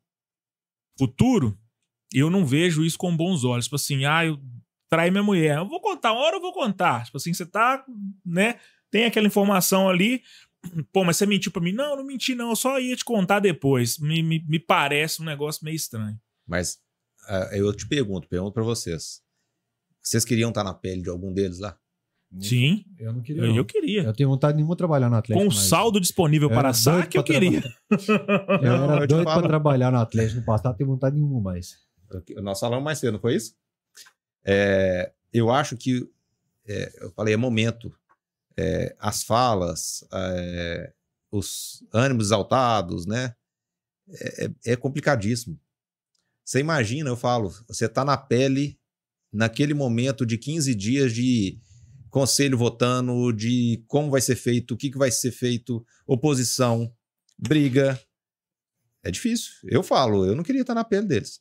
[0.98, 1.58] futuro,
[2.14, 3.66] eu não vejo isso com bons olhos.
[3.66, 4.40] Tipo assim, ah, eu
[4.90, 5.58] traí minha mulher.
[5.58, 7.06] Eu vou contar, uma hora eu vou contar.
[7.06, 7.84] Tipo assim, você tá,
[8.26, 8.60] né?
[8.92, 10.22] Tem aquela informação ali.
[10.92, 11.72] Pô, mas você mentiu pra mim?
[11.72, 12.50] Não, não menti, não.
[12.50, 13.98] Eu só ia te contar depois.
[13.98, 16.20] Me, me, me parece um negócio meio estranho.
[16.46, 16.80] Mas
[17.28, 19.22] ah, eu te pergunto, pergunto para vocês.
[20.02, 21.78] Vocês queriam estar na pele de algum deles lá?
[22.40, 23.42] Sim, Eu não queria.
[23.42, 23.56] eu, não.
[23.58, 24.04] eu queria.
[24.04, 25.40] Eu tenho vontade nenhuma de trabalhar no Atlético.
[25.48, 27.62] Com o mas saldo disponível eu para saque, eu queria.
[27.90, 31.40] Eu Não, era eu doido pra trabalhar no Atlético no passado, não tenho vontade nenhuma
[31.40, 31.78] mais.
[32.42, 33.56] Nós falamos mais cedo, não foi isso?
[34.46, 36.08] É, eu acho que,
[36.68, 37.92] é, eu falei, é momento.
[38.58, 40.92] É, as falas, é,
[41.32, 43.36] os ânimos exaltados, né?
[44.10, 45.60] É, é- é complicadíssimo.
[46.44, 48.78] Você imagina, eu falo, você tá na pele
[49.32, 51.60] naquele momento de 15 dias de
[52.18, 56.92] conselho votando, de como vai ser feito, o que, que vai ser feito, oposição,
[57.38, 58.00] briga.
[59.04, 59.52] É difícil.
[59.66, 61.40] Eu falo, eu não queria estar na pele deles.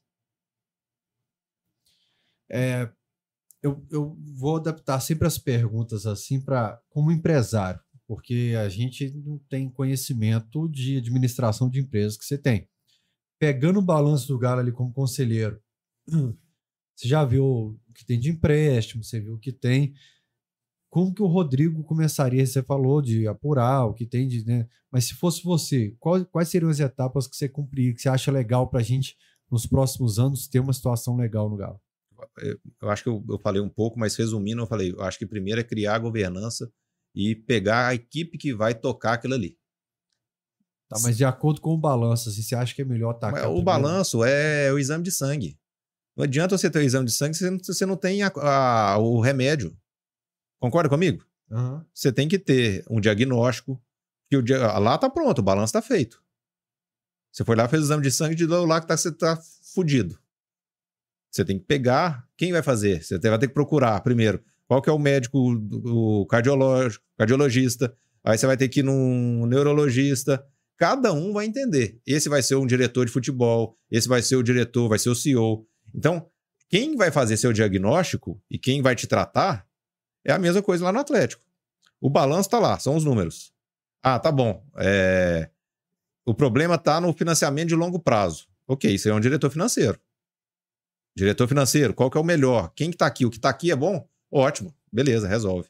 [3.63, 7.81] Eu, eu vou adaptar sempre as perguntas assim para como empresário.
[8.07, 12.69] porque a gente não tem conhecimento de administração de empresas que você tem.
[13.39, 15.59] Pegando o balanço do Galo ali como conselheiro,
[16.95, 19.95] você já viu o que tem de empréstimo, você viu o que tem.
[20.97, 22.47] Como que o Rodrigo começaria?
[22.47, 24.43] Você falou de apurar o que tem de.
[24.47, 24.67] Né?
[24.91, 28.33] Mas se fosse você, qual- quais seriam as etapas que você cumpriria, que você acha
[28.33, 29.15] legal para a gente,
[29.51, 31.79] nos próximos anos, ter uma situação legal no Galo?
[32.81, 35.27] eu acho que eu, eu falei um pouco, mas resumindo, eu falei, eu acho que
[35.27, 36.73] primeiro é criar a governança
[37.15, 39.59] e pegar a equipe que vai tocar aquilo ali.
[40.89, 43.43] Tá, mas de acordo com o balanço, assim, você acha que é melhor atacar?
[43.43, 43.65] O primeiro?
[43.67, 45.59] balanço é o exame de sangue.
[46.17, 48.23] Não adianta você ter o exame de sangue se você não, se você não tem
[48.23, 49.77] a- a- o remédio.
[50.59, 51.25] Concorda comigo?
[51.51, 51.85] Aham.
[51.93, 53.81] Você tem que ter um diagnóstico.
[54.29, 56.21] Que o dia, lá tá pronto, o balanço tá feito.
[57.31, 59.39] Você foi lá, fez o exame de sangue e de lá que tá, você tá
[59.75, 60.19] fudido.
[61.31, 62.27] Você tem que pegar.
[62.37, 63.05] Quem vai fazer?
[63.05, 64.43] Você vai ter que procurar primeiro.
[64.67, 67.95] Qual que é o médico, o cardiológico, cardiologista.
[68.25, 70.45] Aí você vai ter que ir num neurologista.
[70.77, 72.01] Cada um vai entender.
[72.07, 75.15] Esse vai ser um diretor de futebol, esse vai ser o diretor, vai ser o
[75.15, 75.67] CEO.
[75.95, 76.29] Então,
[76.69, 79.66] quem vai fazer seu diagnóstico e quem vai te tratar
[80.27, 81.43] é a mesma coisa lá no Atlético.
[82.01, 83.53] O balanço tá lá, são os números.
[84.03, 84.63] Ah, tá bom.
[84.77, 85.51] É,
[86.27, 88.47] O problema tá no financiamento de longo prazo.
[88.67, 89.99] Ok, isso aí é um diretor financeiro.
[91.17, 92.73] Diretor financeiro, qual que é o melhor?
[92.75, 93.25] Quem que tá aqui?
[93.25, 94.07] O que tá aqui é bom?
[94.31, 95.69] Ótimo, beleza, resolve.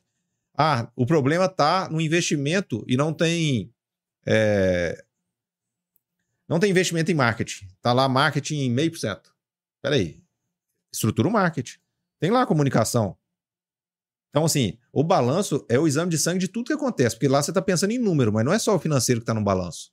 [0.58, 3.72] Ah, o problema tá no investimento e não tem.
[4.26, 5.04] é,
[6.48, 7.68] Não tem investimento em marketing.
[7.82, 9.34] Tá lá marketing em meio por cento.
[9.82, 10.22] Peraí.
[10.92, 11.78] Estrutura o marketing.
[12.18, 13.16] Tem lá comunicação.
[14.30, 17.42] Então, assim, o balanço é o exame de sangue de tudo que acontece, porque lá
[17.42, 19.90] você está pensando em número, mas não é só o financeiro que está no balanço.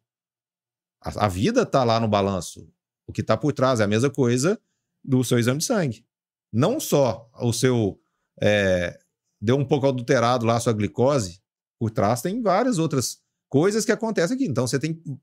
[1.01, 2.69] A, a vida está lá no balanço.
[3.07, 4.59] O que está por trás é a mesma coisa
[5.03, 6.05] do seu exame de sangue.
[6.51, 7.99] Não só o seu.
[8.41, 8.99] é,
[9.41, 11.41] deu um pouco adulterado lá a sua glicose,
[11.77, 14.45] por trás tem várias outras coisas que acontecem aqui.
[14.45, 15.17] Então, você tem que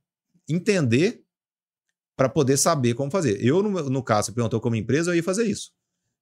[0.48, 1.24] entender
[2.16, 3.42] para poder saber como fazer.
[3.42, 5.72] Eu, no, no caso, você perguntou como empresa, eu ia fazer isso.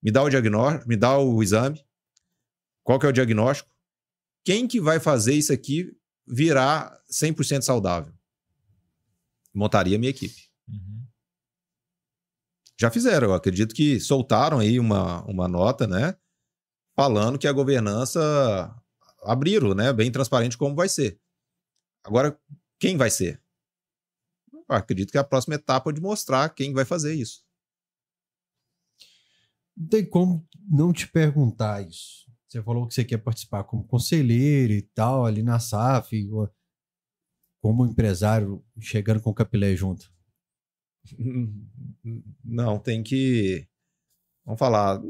[0.01, 1.85] Me dá o diagnóstico, me dá o exame,
[2.89, 3.71] qual que é o diagnóstico?
[4.43, 5.95] Quem que vai fazer isso aqui
[6.27, 8.15] virar 100% saudável?
[9.55, 10.49] Montaria minha equipe.
[10.67, 11.07] Uhum.
[12.81, 16.17] Já fizeram, eu acredito que soltaram aí uma, uma nota, né?
[16.97, 18.75] Falando que a governança
[19.23, 19.93] abriram, né?
[19.93, 21.21] Bem transparente como vai ser.
[22.03, 22.41] Agora,
[22.81, 23.39] quem vai ser?
[24.51, 27.45] Eu acredito que é a próxima etapa de mostrar quem vai fazer isso.
[29.77, 32.28] Não tem como não te perguntar isso.
[32.49, 36.27] Você falou que você quer participar como conselheiro e tal, ali na SAF,
[37.61, 40.11] como empresário, chegando com o Capilé junto.
[42.45, 43.67] Não, tem que.
[44.45, 45.01] Vamos falar.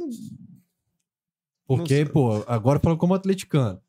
[1.66, 3.81] Porque, Não- pô, agora falando como atleticano.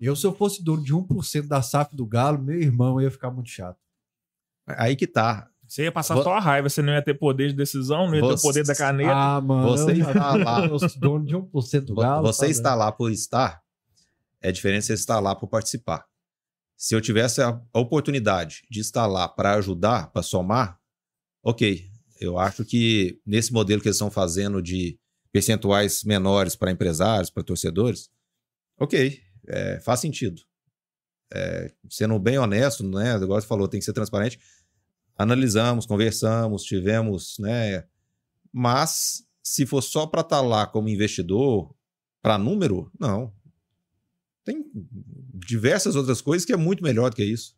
[0.00, 3.30] Eu, se eu fosse dono de 1% da SAF do Galo, meu irmão ia ficar
[3.30, 3.78] muito chato.
[4.66, 5.50] Aí que tá.
[5.68, 8.20] Você ia passar só a raiva, você não ia ter poder de decisão, não ia
[8.20, 9.12] ter o Você- poder da caneta.
[9.12, 9.68] Ah, mano.
[9.68, 10.66] Você está lá.
[10.98, 12.26] Dono de 1% do Galo.
[12.26, 12.50] Você sabe?
[12.52, 13.60] está lá por estar
[14.40, 16.04] é diferente de você estar lá por participar.
[16.76, 20.78] Se eu tivesse a a oportunidade de estar lá para ajudar, para somar,
[21.42, 21.84] ok.
[22.20, 24.98] Eu acho que nesse modelo que eles estão fazendo de
[25.32, 28.08] percentuais menores para empresários, para torcedores,
[28.78, 30.40] ok, é, faz sentido.
[31.32, 33.12] É, sendo bem honesto, né?
[33.12, 34.38] Agora você falou, tem que ser transparente.
[35.16, 37.84] Analisamos, conversamos, tivemos, né?
[38.52, 41.74] Mas se for só para estar lá como investidor,
[42.20, 43.32] para número, não.
[44.44, 44.64] Tem
[45.34, 47.56] diversas outras coisas que é muito melhor do que isso.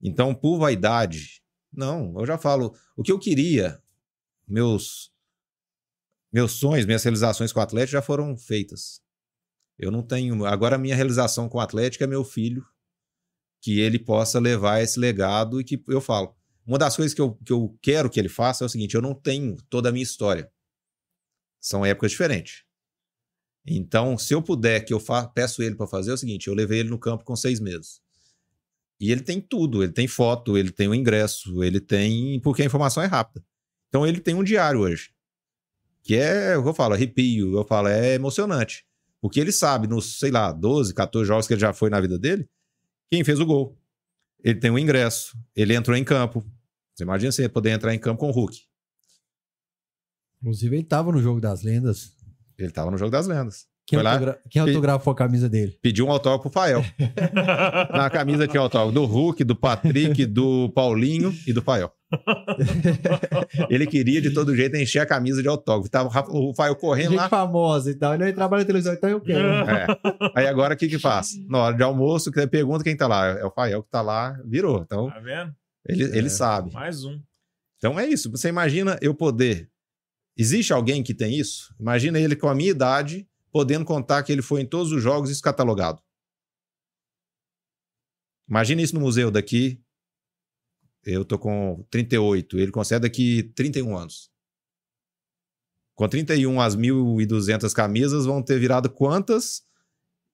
[0.00, 1.42] Então, por vaidade,
[1.72, 2.18] não.
[2.18, 3.82] Eu já falo, o que eu queria,
[4.46, 5.12] meus
[6.32, 9.00] meus sonhos, minhas realizações com o Atlético já foram feitas.
[9.78, 10.44] Eu não tenho.
[10.44, 12.64] Agora, a minha realização com o Atlético é meu filho,
[13.62, 16.36] que ele possa levar esse legado e que eu falo.
[16.68, 19.00] Uma das coisas que eu, que eu quero que ele faça é o seguinte: eu
[19.00, 20.52] não tenho toda a minha história.
[21.58, 22.62] São épocas diferentes.
[23.66, 25.02] Então, se eu puder, que eu
[25.34, 28.02] peço ele para fazer é o seguinte: eu levei ele no campo com seis meses.
[29.00, 32.38] E ele tem tudo, ele tem foto, ele tem o ingresso, ele tem.
[32.40, 33.42] Porque a informação é rápida.
[33.88, 35.10] Então, ele tem um diário hoje.
[36.02, 38.84] Que é, eu falo, arrepio, eu falo, é emocionante.
[39.22, 42.18] Porque ele sabe, nos, sei lá, 12, 14 jogos que ele já foi na vida
[42.18, 42.46] dele,
[43.10, 43.76] quem fez o gol.
[44.44, 46.44] Ele tem o ingresso, ele entrou em campo.
[46.98, 48.58] Você imagina você poder entrar em campo com o Hulk.
[50.42, 52.10] Inclusive, ele tava no jogo das lendas.
[52.58, 53.66] Ele estava no jogo das lendas.
[53.86, 55.78] Quem, autogra- quem autografou a camisa dele?
[55.80, 56.82] Pediu um autógrafo pro Fael.
[57.94, 61.92] Na camisa tinha autógrafo do Hulk, do Patrick, do Paulinho e do Fael.
[63.70, 65.88] Ele queria de todo jeito encher a camisa de autógrafo.
[65.88, 67.28] Tava o Fael correndo Gente lá.
[67.28, 68.12] famosa e tal.
[68.14, 69.46] Ele trabalha na televisão, então eu quero.
[69.48, 69.86] É.
[70.34, 71.28] Aí agora o que que faz?
[71.48, 73.28] Na hora de almoço, que pergunta quem tá lá.
[73.28, 74.82] É o Fael que tá lá, virou.
[74.82, 75.54] Então, Tá vendo?
[75.88, 76.72] Ele, ele sabe.
[76.72, 77.20] Mais um.
[77.78, 78.30] Então é isso.
[78.30, 79.70] Você imagina eu poder.
[80.36, 81.74] Existe alguém que tem isso?
[81.80, 85.30] Imagina ele com a minha idade, podendo contar que ele foi em todos os jogos
[85.30, 86.02] isso catalogado.
[88.48, 89.82] Imagina isso no museu daqui.
[91.04, 94.30] Eu tô com 38, ele concede daqui 31 anos.
[95.94, 99.64] Com 31, as 1.200 camisas vão ter virado quantas?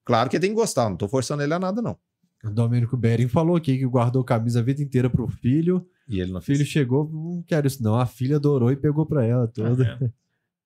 [0.04, 1.98] Claro que ele tem que gostar, não tô forçando ele a nada, não.
[2.44, 5.86] O Domênico Bering falou aqui que guardou camisa a vida inteira pro filho.
[6.08, 6.68] E ele não O filho fez.
[6.68, 7.98] chegou, não quero isso não.
[7.98, 9.96] A filha adorou e pegou pra ela toda.
[9.98, 10.12] vendo?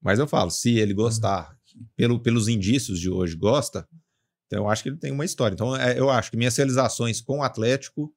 [0.02, 1.56] Mas eu falo, se ele gostar,
[1.96, 3.86] pelo, pelos indícios de hoje, gosta,
[4.46, 5.54] então eu acho que ele tem uma história.
[5.54, 8.12] Então é, eu acho que minhas realizações com o Atlético.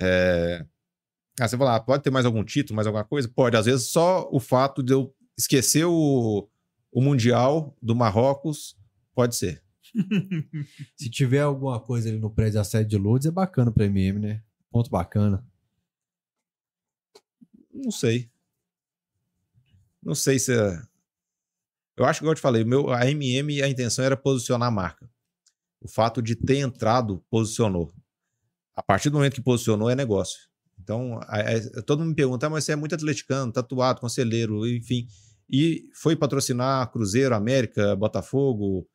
[0.00, 0.64] É...
[1.40, 3.28] Ah, você fala, ah, pode ter mais algum título, mais alguma coisa?
[3.28, 3.56] Pode.
[3.56, 6.48] Às vezes só o fato de eu esquecer o,
[6.90, 8.76] o Mundial do Marrocos
[9.14, 9.62] pode ser.
[10.96, 14.18] Se tiver alguma coisa ali no prédio da sede de Lourdes, é bacana pra MM,
[14.18, 14.42] né?
[14.70, 15.44] Ponto bacana.
[17.72, 18.30] Não sei.
[20.02, 20.52] Não sei se.
[20.52, 20.82] é-
[21.96, 25.10] Eu acho que, eu te falei, meu, a MM, a intenção era posicionar a marca.
[25.80, 27.92] O fato de ter entrado posicionou.
[28.76, 30.48] A partir do momento que posicionou, é negócio.
[30.80, 34.66] Então, a- a- todo mundo me pergunta, "Ah, mas você é muito atleticano, tatuado, conselheiro,
[34.68, 35.08] enfim.
[35.50, 38.88] E foi patrocinar Cruzeiro, América, Botafogo,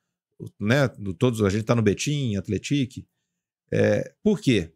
[0.59, 0.87] né?
[0.87, 3.07] do- Todos, a gente tá no Betim, Atletique.
[3.71, 4.73] É, por quê?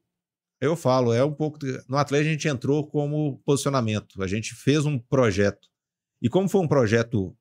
[0.60, 1.60] Eu falo, é um pouco.
[1.88, 5.68] No Atlético a gente entrou como posicionamento, a gente fez um projeto.
[6.22, 7.36] E como foi um projeto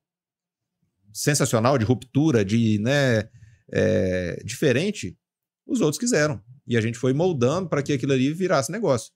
[1.11, 3.27] sensacional, de ruptura, de né,
[3.71, 5.17] é, diferente,
[5.65, 6.41] os outros quiseram.
[6.67, 9.11] E a gente foi moldando para que aquilo ali virasse negócio.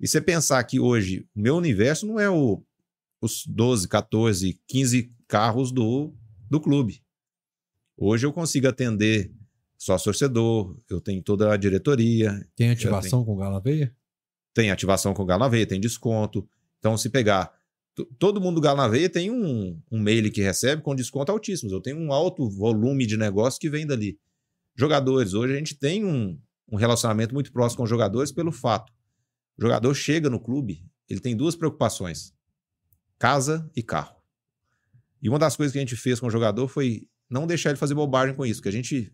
[0.00, 2.62] E você pensar que hoje o meu universo não é o,
[3.20, 6.12] os 12, 14, 15 carros do,
[6.50, 7.02] do clube.
[7.96, 9.32] Hoje eu consigo atender
[9.78, 13.94] só torcedor, eu tenho toda a diretoria, Tem ativação com o Galo Aveia?
[14.56, 16.48] tem ativação com o Galo na Veia, tem desconto.
[16.78, 17.52] Então, se pegar.
[18.18, 21.74] Todo mundo do Galo na Veia tem um, um mail que recebe com desconto altíssimos.
[21.74, 24.18] Eu tenho um alto volume de negócio que vem dali.
[24.74, 26.40] Jogadores, hoje a gente tem um,
[26.72, 28.90] um relacionamento muito próximo com os jogadores pelo fato.
[29.58, 32.32] O jogador chega no clube, ele tem duas preocupações:
[33.18, 34.16] casa e carro.
[35.20, 37.78] E uma das coisas que a gente fez com o jogador foi não deixar ele
[37.78, 39.12] fazer bobagem com isso, que a gente,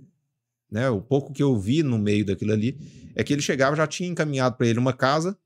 [0.70, 2.78] né, o pouco que eu vi no meio daquilo ali,
[3.14, 5.36] é que ele chegava já tinha encaminhado para ele uma casa,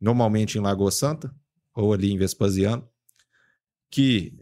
[0.00, 1.34] normalmente em Lagoa Santa,
[1.74, 2.88] ou ali em Vespasiano,
[3.90, 4.38] que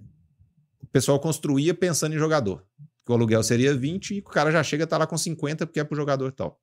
[0.83, 2.65] o pessoal construía pensando em jogador.
[3.05, 5.81] Que o aluguel seria 20 e o cara já chega estar lá com 50 porque
[5.81, 6.61] é pro jogador e tal.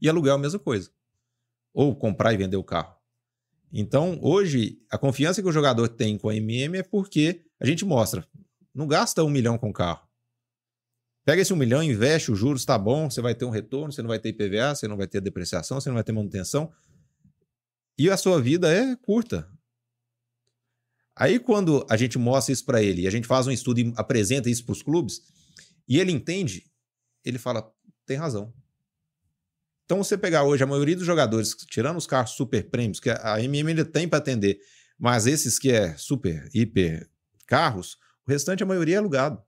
[0.00, 0.90] E aluguel é a mesma coisa.
[1.72, 2.94] Ou comprar e vender o carro.
[3.72, 7.84] Então, hoje, a confiança que o jogador tem com a MM é porque a gente
[7.84, 8.26] mostra.
[8.74, 10.06] Não gasta um milhão com carro.
[11.24, 14.02] Pega esse um milhão, investe, os juros tá bom, você vai ter um retorno, você
[14.02, 16.72] não vai ter IPVA, você não vai ter depreciação, você não vai ter manutenção.
[17.96, 19.48] E a sua vida é curta.
[21.14, 23.92] Aí quando a gente mostra isso para ele, e a gente faz um estudo e
[23.96, 25.20] apresenta isso para os clubes,
[25.86, 26.70] e ele entende,
[27.24, 27.70] ele fala,
[28.06, 28.52] tem razão.
[29.84, 33.40] Então você pegar hoje a maioria dos jogadores, tirando os carros super prêmios, que a
[33.40, 34.58] MM ainda tem para atender,
[34.98, 37.08] mas esses que é super, hiper
[37.46, 39.42] carros, o restante a maioria é alugado.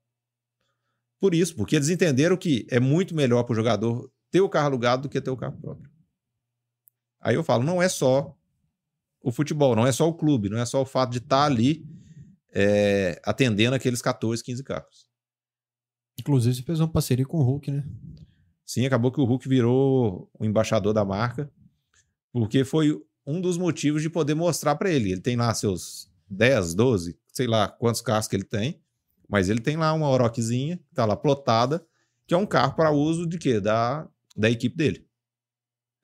[1.21, 4.67] Por isso, porque eles entenderam que é muito melhor para o jogador ter o carro
[4.67, 5.91] alugado do que ter o carro próprio.
[7.21, 8.37] Aí eu falo, não é só
[9.23, 11.87] o futebol, não é só o clube, não é só o fato de estar ali
[12.53, 15.09] é, atendendo aqueles 14, 15 carros.
[16.21, 17.85] Inclusive, você fez uma parceria com o Hulk, né?
[18.65, 21.51] Sim, acabou que o Hulk virou o embaixador da marca,
[22.33, 25.13] porque foi um dos motivos de poder mostrar para ele.
[25.13, 28.81] Ele tem lá seus 10, 12, sei lá quantos carros que ele tem,
[29.29, 31.85] mas ele tem lá uma Oroquezinha, que tá lá plotada,
[32.27, 33.61] que é um carro para uso de quê?
[33.61, 35.07] Da, da equipe dele.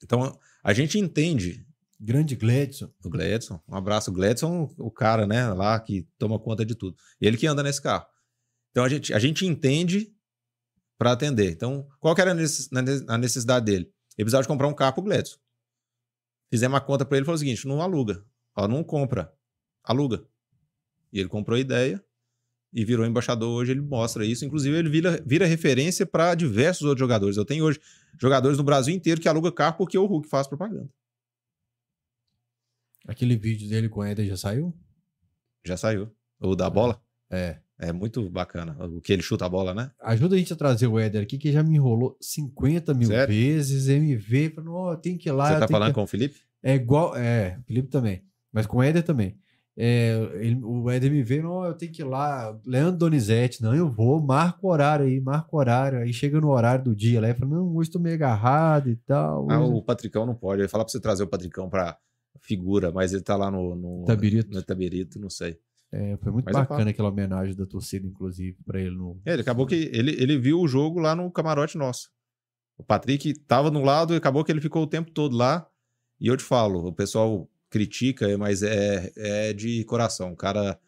[0.02, 1.66] Então, a gente entende
[2.00, 2.90] Grande Gledson.
[3.04, 3.60] o Gledson.
[3.68, 6.96] Um abraço, Gledson, o cara, né, lá que toma conta de tudo.
[7.20, 8.06] Ele que anda nesse carro.
[8.70, 10.10] Então a gente, a gente entende
[10.96, 11.50] para atender.
[11.50, 13.92] Então, qual que era a necessidade dele?
[14.16, 15.36] Ele precisava de comprar um carro pro Gledson.
[16.50, 18.24] Fizemos uma conta para ele e falou o seguinte: não aluga.
[18.56, 19.32] Ó, não compra,
[19.84, 20.24] aluga.
[21.12, 22.02] E ele comprou a ideia
[22.72, 23.72] e virou embaixador hoje.
[23.72, 24.44] Ele mostra isso.
[24.44, 27.36] Inclusive, ele vira, vira referência para diversos outros jogadores.
[27.36, 27.80] Eu tenho hoje
[28.20, 30.88] jogadores no Brasil inteiro que alugam carro porque o Hulk faz propaganda.
[33.06, 34.76] Aquele vídeo dele com o Éder já saiu?
[35.64, 36.10] Já saiu.
[36.38, 37.02] O da bola?
[37.30, 37.58] É.
[37.82, 38.76] É muito bacana.
[38.84, 39.90] O que ele chuta a bola, né?
[40.02, 43.34] Ajuda a gente a trazer o Éder aqui, que já me enrolou 50 mil Sério?
[43.34, 43.88] vezes.
[43.88, 45.54] MV, falando, ó, tem que ir lá.
[45.54, 45.94] Você tá falando que...
[45.94, 46.38] com o Felipe?
[46.62, 47.16] É igual.
[47.16, 48.22] É, Felipe também.
[48.52, 49.38] Mas com o Éder também.
[49.76, 52.58] É, ele- o Éder me veio, não, eu tenho que ir lá.
[52.66, 55.98] Leandro Donizete, não, eu vou, marca o horário aí, marca o horário.
[56.00, 58.96] Aí chega no horário do dia lá e fala, não, hoje tô meio agarrado e
[58.96, 59.50] tal.
[59.50, 60.60] Ah, hoje- o Patricão não pode.
[60.60, 61.96] Eu ia falar pra você trazer o Patricão pra
[62.40, 63.74] figura, mas ele tá lá no.
[63.74, 64.52] no Itabirito.
[64.52, 65.58] No Itabirito, não sei.
[65.92, 69.20] É, foi muito Mas bacana aquela homenagem da torcida, inclusive, pra ele no.
[69.24, 69.90] É, ele acabou que.
[69.92, 72.10] Ele, ele viu o jogo lá no camarote nosso.
[72.78, 75.66] O Patrick tava no lado e acabou que ele ficou o tempo todo lá.
[76.20, 80.32] E eu te falo, o pessoal critica, mas é, é de coração.
[80.32, 80.78] O cara,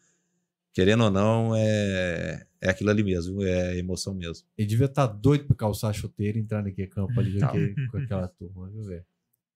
[0.73, 4.45] querendo ou não, é, é aquilo ali mesmo, é emoção mesmo.
[4.57, 7.47] Ele devia estar doido pra calçar a chuteira e entrar naquele campo ali Tá.
[7.47, 9.05] aquele- com aquela turma, viu, velho?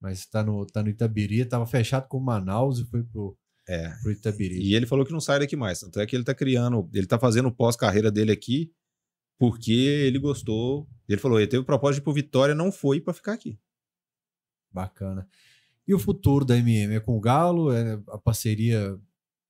[0.00, 3.36] Mas tá no, tá no Itabiri, tava fechado com Manaus e foi pro,
[3.68, 3.88] É.
[4.00, 4.58] pro Itabiri.
[4.60, 5.80] E ele falou que não sai daqui mais.
[5.80, 8.72] Tanto é que ele tá criando, ele tá fazendo o pós-carreira dele aqui
[9.38, 10.88] porque ele gostou.
[11.08, 13.58] Ele falou, ele teve o propósito de ir pro Vitória, não foi pra ficar aqui.
[14.72, 15.26] Bacana.
[15.88, 17.72] E o futuro da MM é com o Galo?
[17.72, 19.00] É, a parceria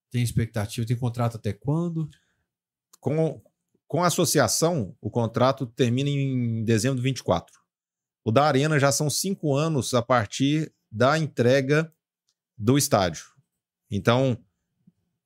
[0.09, 0.86] tem expectativa?
[0.86, 2.09] Tem contrato até quando?
[3.01, 3.43] Com,
[3.89, 7.59] com a associação, o contrato termina em dezembro de 24.
[8.24, 11.93] O da Arena já são cinco anos a partir da entrega
[12.56, 13.24] do estádio.
[13.90, 14.39] Então,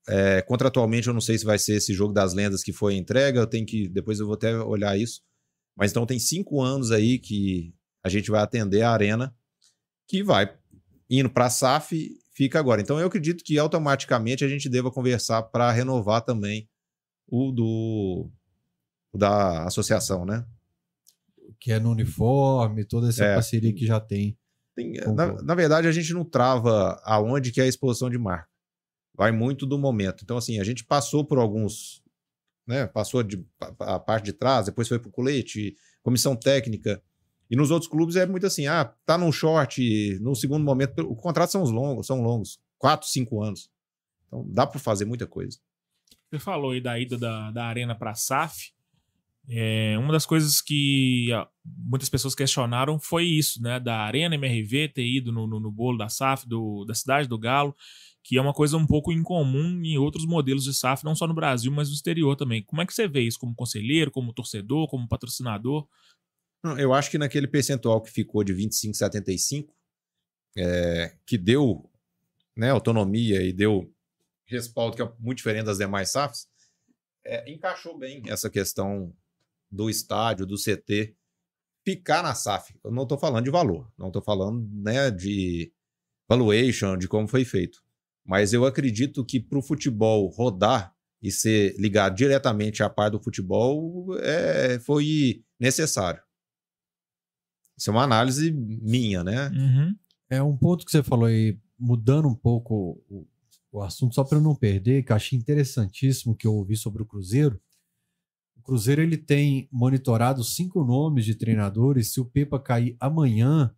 [0.08, 2.96] é, contratualmente, eu não sei se vai ser esse jogo das lendas que foi a
[2.96, 3.86] entrega, eu tenho que.
[3.86, 5.20] Depois eu vou até olhar isso.
[5.76, 9.34] Mas então tem cinco anos aí que a gente vai atender a Arena,
[10.08, 10.61] que vai
[11.18, 12.80] indo para a SAF, fica agora.
[12.80, 16.68] Então eu acredito que automaticamente a gente deva conversar para renovar também
[17.28, 18.30] o do
[19.12, 20.44] o da associação, né?
[21.60, 23.34] Que é no uniforme, toda essa É.
[23.34, 24.36] parceria que já tem.
[24.74, 28.48] Tem- na, na verdade, a gente não trava aonde que é a exposição de marca.
[29.14, 30.24] Vai muito do momento.
[30.24, 32.02] Então, assim, a gente passou por alguns,
[32.66, 32.86] né?
[32.86, 33.44] Passou de,
[33.78, 37.02] a, a parte de trás, depois foi pro colete, comissão técnica.
[37.52, 41.14] E nos outros clubes é muito assim, ah, tá num short, no segundo momento, o
[41.14, 43.70] contrato são os longos, são longos, quatro, cinco anos.
[44.26, 45.58] Então, dá para fazer muita coisa.
[46.30, 48.72] Você falou aí da ida da, da Arena para a SAF.
[49.46, 51.28] É, uma das coisas que
[51.62, 53.78] muitas pessoas questionaram foi isso, né?
[53.78, 57.36] Da Arena MRV ter ido no, no, no bolo da SAF, do, da cidade do
[57.36, 57.76] Galo,
[58.24, 61.34] que é uma coisa um pouco incomum em outros modelos de SAF, não só no
[61.34, 62.62] Brasil, mas no exterior também.
[62.62, 65.86] Como é que você vê isso como conselheiro, como torcedor, como patrocinador?
[66.62, 69.68] Não, Eu acho que naquele percentual que ficou de 25,75,
[70.56, 71.90] é, que deu
[72.56, 73.92] né, autonomia e deu
[74.46, 76.46] respaldo, que é muito diferente das demais SAFs,
[77.24, 79.14] é, encaixou bem essa questão
[79.70, 81.16] do estádio, do CT,
[81.84, 82.74] ficar na SAF.
[82.84, 85.72] Eu não estou falando de valor, não estou falando né, de
[86.28, 87.82] valuation, de como foi feito.
[88.24, 93.22] Mas eu acredito que para o futebol rodar e ser ligado diretamente à par do
[93.22, 96.22] futebol é, foi necessário.
[97.82, 99.48] Isso é uma análise minha, né?
[99.48, 99.96] Uhum.
[100.30, 103.26] É um ponto que você falou aí, mudando um pouco o,
[103.72, 107.02] o assunto, só para eu não perder, que eu achei interessantíssimo que eu ouvi sobre
[107.02, 107.60] o Cruzeiro.
[108.56, 112.12] O Cruzeiro ele tem monitorado cinco nomes de treinadores.
[112.12, 113.74] Se o Pepa cair amanhã,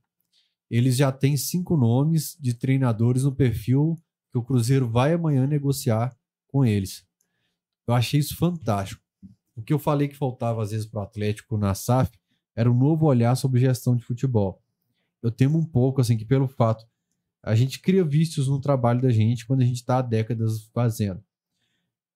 [0.71, 3.99] eles já têm cinco nomes de treinadores no perfil
[4.31, 6.15] que o Cruzeiro vai amanhã negociar
[6.47, 7.07] com eles.
[7.89, 9.01] Eu achei isso fantástico.
[9.57, 12.13] O que eu falei que faltava às vezes para o Atlético na SAF
[12.55, 14.63] era um novo olhar sobre gestão de futebol.
[15.23, 16.87] Eu temo um pouco assim que pelo fato
[17.43, 21.23] a gente cria vícios no trabalho da gente quando a gente está há décadas fazendo.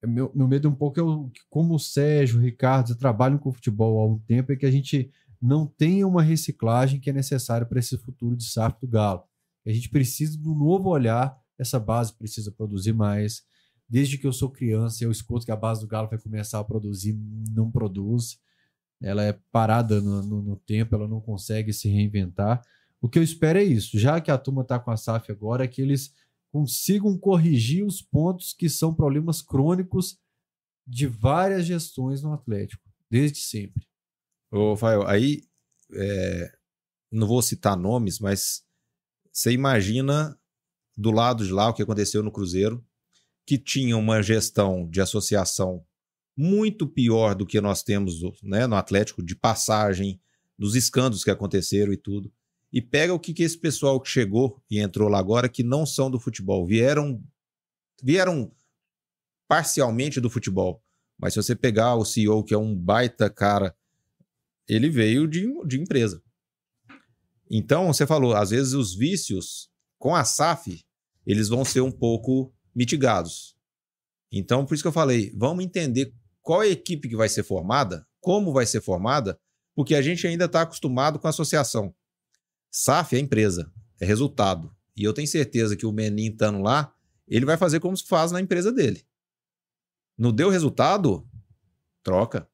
[0.02, 3.52] Meu, meu medo um pouco é o, que como o Sérgio, o Ricardo trabalham com
[3.52, 5.10] futebol há um tempo, é que a gente
[5.40, 9.22] não tenha uma reciclagem que é necessária para esse futuro de SAF do Galo.
[9.66, 13.42] A gente precisa de um novo olhar, essa base precisa produzir mais.
[13.88, 16.64] Desde que eu sou criança, eu escuto que a base do Galo vai começar a
[16.64, 17.18] produzir,
[17.50, 18.38] não produz.
[19.00, 22.62] Ela é parada no, no, no tempo, ela não consegue se reinventar.
[23.00, 25.64] O que eu espero é isso, já que a turma está com a SAF agora,
[25.64, 26.12] é que eles
[26.50, 30.18] consigam corrigir os pontos que são problemas crônicos
[30.86, 33.86] de várias gestões no Atlético, desde sempre.
[34.50, 35.42] Ô, Rafael, aí
[35.94, 36.52] é,
[37.12, 38.64] não vou citar nomes, mas
[39.30, 40.38] você imagina
[40.96, 42.84] do lado de lá o que aconteceu no Cruzeiro,
[43.46, 45.86] que tinha uma gestão de associação
[46.40, 50.20] muito pior do que nós temos né, no Atlético, de passagem,
[50.56, 52.32] dos escândalos que aconteceram e tudo.
[52.72, 55.84] E pega o que, que esse pessoal que chegou e entrou lá agora, que não
[55.84, 57.20] são do futebol, vieram,
[58.00, 58.52] vieram
[59.48, 60.80] parcialmente do futebol.
[61.18, 63.76] Mas se você pegar o CEO, que é um baita cara,
[64.68, 66.22] ele veio de, de empresa.
[67.50, 70.84] Então, você falou, às vezes os vícios com a SAF,
[71.26, 73.56] eles vão ser um pouco mitigados.
[74.30, 76.14] Então, por isso que eu falei, vamos entender
[76.48, 79.38] qual é a equipe que vai ser formada, como vai ser formada,
[79.74, 81.94] porque a gente ainda está acostumado com a associação.
[82.70, 83.70] SAF é empresa,
[84.00, 84.74] é resultado.
[84.96, 86.90] E eu tenho certeza que o Menin estando lá,
[87.26, 89.04] ele vai fazer como se faz na empresa dele.
[90.16, 91.28] Não deu resultado?
[92.02, 92.48] Troca.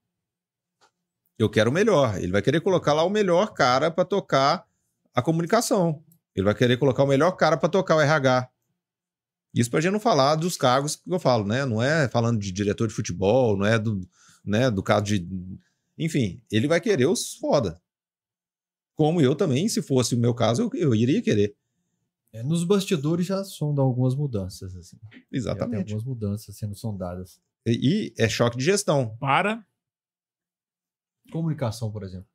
[1.38, 2.18] Eu quero o melhor.
[2.18, 4.66] Ele vai querer colocar lá o melhor cara para tocar
[5.14, 6.02] a comunicação.
[6.34, 8.50] Ele vai querer colocar o melhor cara para tocar o RH.
[9.54, 11.64] Isso para a gente não falar dos cargos que eu falo, né?
[11.64, 14.00] Não é falando de diretor de futebol, não é do,
[14.44, 15.26] né, do caso de.
[15.96, 17.80] Enfim, ele vai querer os foda.
[18.96, 21.56] Como eu também, se fosse o meu caso, eu, eu iria querer.
[22.32, 24.98] É, nos bastidores já sondam algumas mudanças, assim.
[25.00, 25.92] Já tem Exatamente.
[25.92, 27.40] algumas mudanças sendo sondadas.
[27.64, 29.16] E, e é choque de gestão.
[29.18, 29.64] Para.
[31.30, 32.28] Comunicação, por exemplo.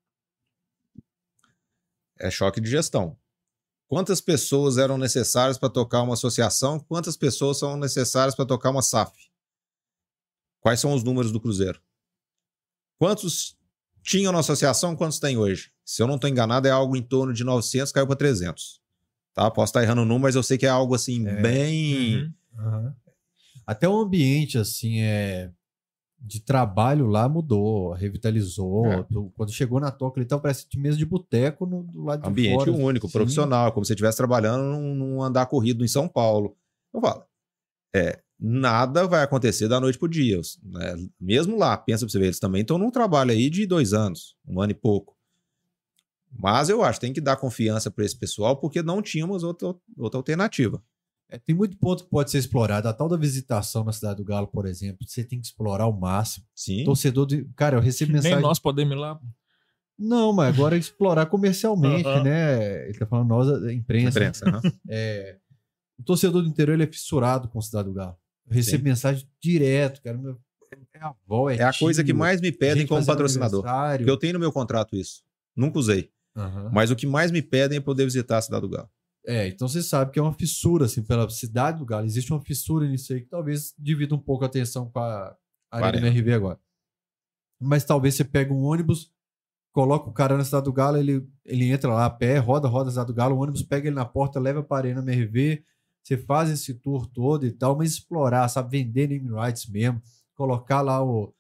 [2.18, 3.18] É choque de gestão.
[3.90, 6.80] Quantas pessoas eram necessárias para tocar uma associação?
[6.80, 9.12] Quantas pessoas são necessárias para tocar uma SAF?
[10.62, 11.82] Quais são os números do Cruzeiro?
[13.00, 13.58] Quantos
[14.04, 14.96] tinham na associação?
[14.96, 15.72] Quantos tem hoje?
[15.84, 18.80] Se eu não estou enganado, é algo em torno de 900, caiu para 300.
[19.34, 19.50] Tá?
[19.50, 21.42] Posso estar errando o número, mas eu sei que é algo assim, É.
[21.42, 22.32] bem.
[22.54, 22.94] Uhum.
[23.66, 25.52] Até o ambiente, assim, é
[26.22, 28.86] de trabalho lá mudou, revitalizou.
[28.88, 29.04] É.
[29.04, 32.66] Tu- Quando chegou na toca, parecendo de mesa de boteco no, do lado de Ambiente
[32.66, 32.72] fora.
[32.72, 36.56] único, profissional, como se você estivesse trabalhando num, num andar corrido em São Paulo.
[36.94, 37.24] Eu falo,
[37.96, 40.40] é, nada vai acontecer da noite pro dia.
[40.40, 40.96] Os- né?
[41.20, 44.36] Mesmo lá, pensa pra você ver, eles também estão num trabalho aí de dois anos,
[44.48, 45.16] um ano e pouco.
[46.32, 49.74] Mas eu acho que tem que dar confiança para esse pessoal, porque não tínhamos outra,
[49.98, 50.82] outra alternativa.
[51.30, 52.88] É, tem muito ponto que pode ser explorado.
[52.88, 55.94] A tal da visitação na Cidade do Galo, por exemplo, você tem que explorar ao
[55.94, 56.46] máximo.
[56.56, 56.84] Sim.
[56.84, 57.46] Torcedor de.
[57.56, 58.36] Cara, eu recebo mensagem.
[58.38, 59.20] Nem nós podemos ir lá.
[59.98, 62.88] Não, mas agora é explorar comercialmente, né?
[62.88, 64.18] Ele tá falando nós, a imprensa.
[64.18, 64.62] Imprensa, né?
[64.88, 65.38] É,
[66.00, 68.16] o torcedor do interior ele é fissurado com a Cidade do Galo.
[68.48, 70.18] Eu recebo mensagem direto, cara.
[70.18, 70.40] Meu,
[70.94, 73.64] é avó, é É a coisa que tio, mais me pedem como patrocinador.
[74.06, 75.22] eu tenho no meu contrato isso.
[75.56, 76.10] Nunca usei.
[76.72, 78.90] Mas o que mais me pedem é poder visitar a Cidade do Galo.
[79.26, 82.06] É, então você sabe que é uma fissura, assim, pela cidade do Galo.
[82.06, 85.36] Existe uma fissura nisso aí que talvez divida um pouco a atenção com a
[85.72, 86.08] Arena.
[86.08, 86.60] MRV agora.
[87.60, 89.12] Mas talvez você pega um ônibus,
[89.74, 92.90] coloca o cara na cidade do Galo, ele, ele entra lá a pé, roda, roda
[92.90, 95.64] a cidade do Galo, o ônibus pega ele na porta, leva para a Arena MRV,
[96.02, 100.02] você faz esse tour todo e tal, mas explorar, sabe, vender name rights mesmo,
[100.34, 101.34] colocar lá o.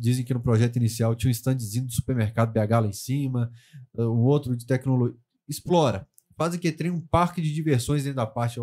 [0.00, 3.52] dizem que no projeto inicial tinha um standzinho do supermercado BH lá em cima,
[3.94, 5.16] um outro de tecnologia.
[5.46, 6.08] Explora
[6.38, 8.60] faz que tem um parque de diversões dentro da parte,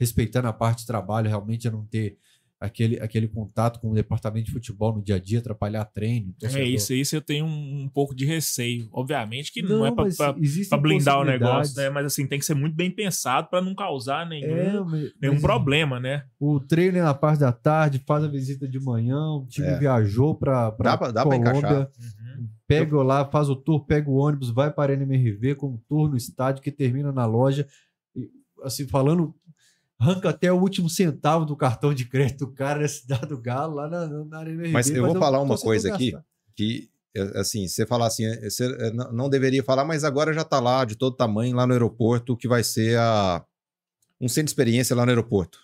[0.00, 2.18] respeitando a parte de trabalho, realmente é não ter
[2.62, 6.30] aquele, aquele contato com o departamento de futebol no dia a dia, atrapalhar treino.
[6.38, 6.66] É torcedor.
[6.68, 8.88] isso, isso eu tenho um, um pouco de receio.
[8.92, 10.06] Obviamente que não, é pra-
[10.38, 11.90] existem pra blindar o negócio, né?
[11.90, 15.34] Mas assim, tem que ser muito bem pensado pra não causar nenhum, É, mas- nenhum
[15.34, 16.24] mas problema, né?
[16.38, 19.78] O treino é na parte da tarde, faz a visita de manhã, o time É.
[19.78, 21.88] viajou para Dá pra- dá pra encaixar.
[22.66, 26.08] pega lá, faz o tour, pega o ônibus, vai para a NMRV com um tour
[26.08, 27.66] no estádio que termina na loja.
[28.16, 28.28] E,
[28.62, 29.34] assim, falando,
[30.02, 33.76] arranca até o último centavo do cartão de crédito do cara da cidade do Galo
[33.76, 34.72] lá na, na NMRV.
[34.72, 36.12] Mas eu vou o falar uma coisa aqui.
[36.56, 40.44] que é, assim, você falar assim, é, você é, não deveria falar, mas agora já
[40.44, 43.44] tá lá de todo tamanho lá no aeroporto, que vai ser a
[44.20, 45.58] um centro de experiência lá no aeroporto.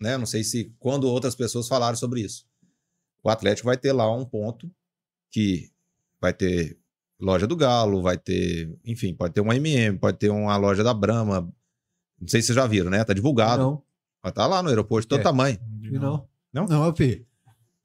[0.00, 0.16] Né?
[0.16, 2.46] Não sei se quando outras pessoas falaram sobre isso.
[3.22, 4.70] O Atlético vai ter lá um ponto
[5.30, 5.70] que
[6.20, 6.78] vai ter
[7.20, 10.94] loja do Galo, vai ter, enfim, pode ter uma MM, pode ter uma loja da
[10.94, 11.52] Brahma.
[12.20, 13.02] Não sei se vocês já viram, né?
[13.04, 13.62] Tá divulgado.
[13.62, 13.82] Não,
[14.22, 15.22] Vai estar lá no aeroporto de todo É.
[15.22, 15.58] tamanho.
[15.92, 16.28] não.
[16.52, 16.66] Não?
[16.66, 17.26] Não, eu vi.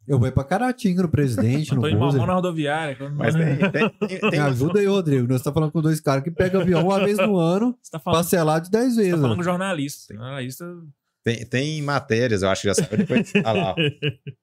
[0.08, 3.10] Eu vou ir pra Caratinga, no presidente, no Tô em mamão na rodoviária.
[3.12, 5.28] Mas tem, tem, tem, Me tem ajuda aí, Rodrigo.
[5.28, 8.20] Nós estamos falando com dois caras que pegam avião uma vez no ano, tá falando,
[8.20, 9.12] parcelado de 10 você vezes.
[9.12, 9.38] tá falando né?
[9.38, 10.14] com jornalista.
[10.14, 10.66] Jornalista.
[11.24, 13.34] Tem, tem matérias, eu acho que já saiu depois.
[13.44, 13.72] Ah lá.
[13.72, 13.76] ó.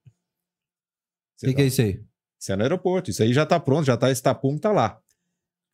[1.43, 2.01] O que, que é isso aí?
[2.41, 3.11] Isso é no aeroporto.
[3.11, 5.01] Isso aí já tá pronto, já tá esse tapume, tá lá.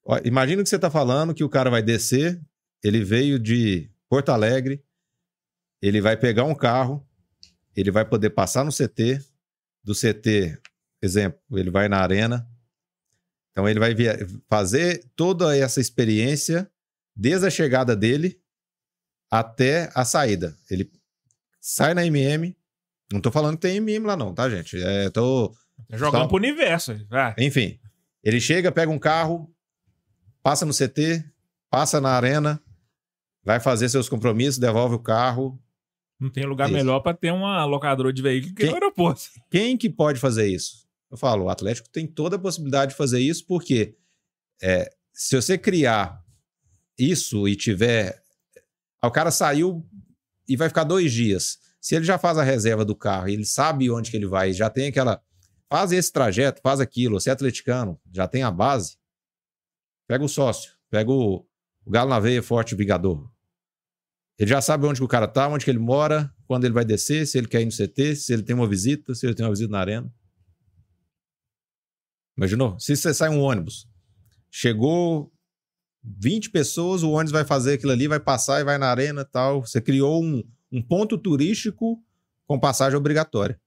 [0.05, 2.41] Ó, imagina que você tá falando que o cara vai descer,
[2.83, 4.83] ele veio de Porto Alegre,
[5.83, 7.07] ele vai pegar um carro,
[7.77, 9.21] ele vai poder passar no CT,
[9.85, 10.59] do CT,
[11.03, 12.49] exemplo, ele vai na arena.
[13.53, 13.95] Então ele vai
[14.49, 16.71] fazer toda essa experiência
[17.15, 18.41] desde a chegada dele
[19.31, 20.57] até a saída.
[20.71, 20.91] Ele
[21.61, 22.57] sai na MM.
[23.13, 24.81] Não tô falando que tem MM lá não, tá, gente?
[24.83, 25.55] É, tô
[25.89, 26.29] Tá jogando Tá.
[26.29, 27.07] pro universo.
[27.09, 27.35] Vai.
[27.39, 27.79] enfim,
[28.23, 29.53] ele chega, pega um carro,
[30.43, 31.25] passa no CT,
[31.71, 32.61] passa na arena,
[33.45, 35.61] vai fazer seus compromissos, devolve o carro.
[36.21, 36.75] Não tem lugar Isso.
[36.77, 39.23] melhor pra ter uma locadora de veículo que Quem- no aeroporto.
[39.51, 40.87] Quem que pode fazer isso?
[41.11, 43.97] Eu falo, o Atlético tem toda a possibilidade de fazer isso, porque
[44.61, 46.23] é, se você criar
[46.99, 48.21] isso e tiver.
[49.03, 49.87] O cara saiu
[50.49, 51.59] e vai ficar dois dias.
[51.81, 54.69] Se ele já faz a reserva do carro, ele sabe onde que ele vai, já
[54.69, 55.23] tem aquela.
[55.71, 57.21] faz esse trajeto, faz aquilo.
[57.21, 58.99] Você é atleticano, já tem a base.
[60.09, 61.47] Pega o sócio, pega o,
[61.89, 63.33] o galo na veia forte vingador.
[64.39, 66.85] Ele já sabe onde que o cara tá, onde que ele mora, quando ele vai
[66.85, 69.45] descer, se ele quer ir no CT, se ele tem uma visita, se ele tem
[69.47, 70.15] uma visita na arena.
[72.37, 72.79] Imaginou?
[72.79, 73.89] Se você sai um ônibus,
[74.51, 75.33] chegou
[76.05, 79.25] 20 pessoas, o ônibus vai fazer aquilo ali, vai passar e vai na arena e
[79.25, 79.63] tal.
[79.63, 81.99] Você criou um, um ponto turístico
[82.47, 83.59] com passagem obrigatória.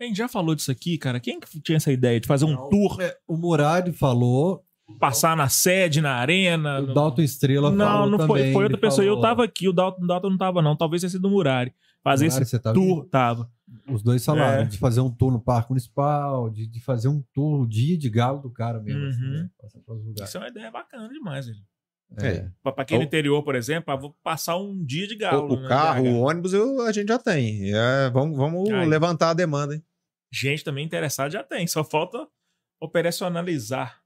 [0.00, 1.20] A gente já falou disso aqui, cara.
[1.20, 2.68] Quem que tinha essa ideia de fazer um Não.
[2.68, 4.66] tour, É, o Murad falou,
[4.98, 6.80] passar na sede, na arena?
[6.80, 8.38] o Dalton Estrela Não, falou não foi.
[8.40, 9.04] também, Foi outra ele pessoa.
[9.04, 10.76] Eu falou- tava aqui, o Dalton, o Dalton não tava, não.
[10.76, 11.72] Talvez tenha sido o Murari.
[12.04, 13.50] Fazer Murad, esse tá tour, tava.
[13.88, 14.66] Os dois falaram É.
[14.66, 18.10] de fazer um tour no Parque Municipal, de, de fazer um tour, o dia de
[18.10, 19.06] galo do cara mesmo.
[19.06, 19.30] assim, Uhum.
[19.30, 19.48] né?
[19.60, 20.28] Passar pelos lugares.
[20.28, 21.58] Isso é uma ideia bacana demais, velho.
[22.18, 22.46] É.
[22.62, 25.16] Pra, pra quem é no O- interior, por exemplo, ah, vou passar um dia de
[25.16, 25.48] galo.
[25.48, 26.08] o, o né, carro, BH.
[26.12, 27.72] o ônibus, eu- a gente já tem.
[27.72, 28.86] É, vamos vamos Aí.
[28.86, 29.82] levantar a demanda, hein?
[30.30, 31.66] Gente também interessada já tem.
[31.66, 32.26] Só falta
[32.80, 34.01] operacionalizar.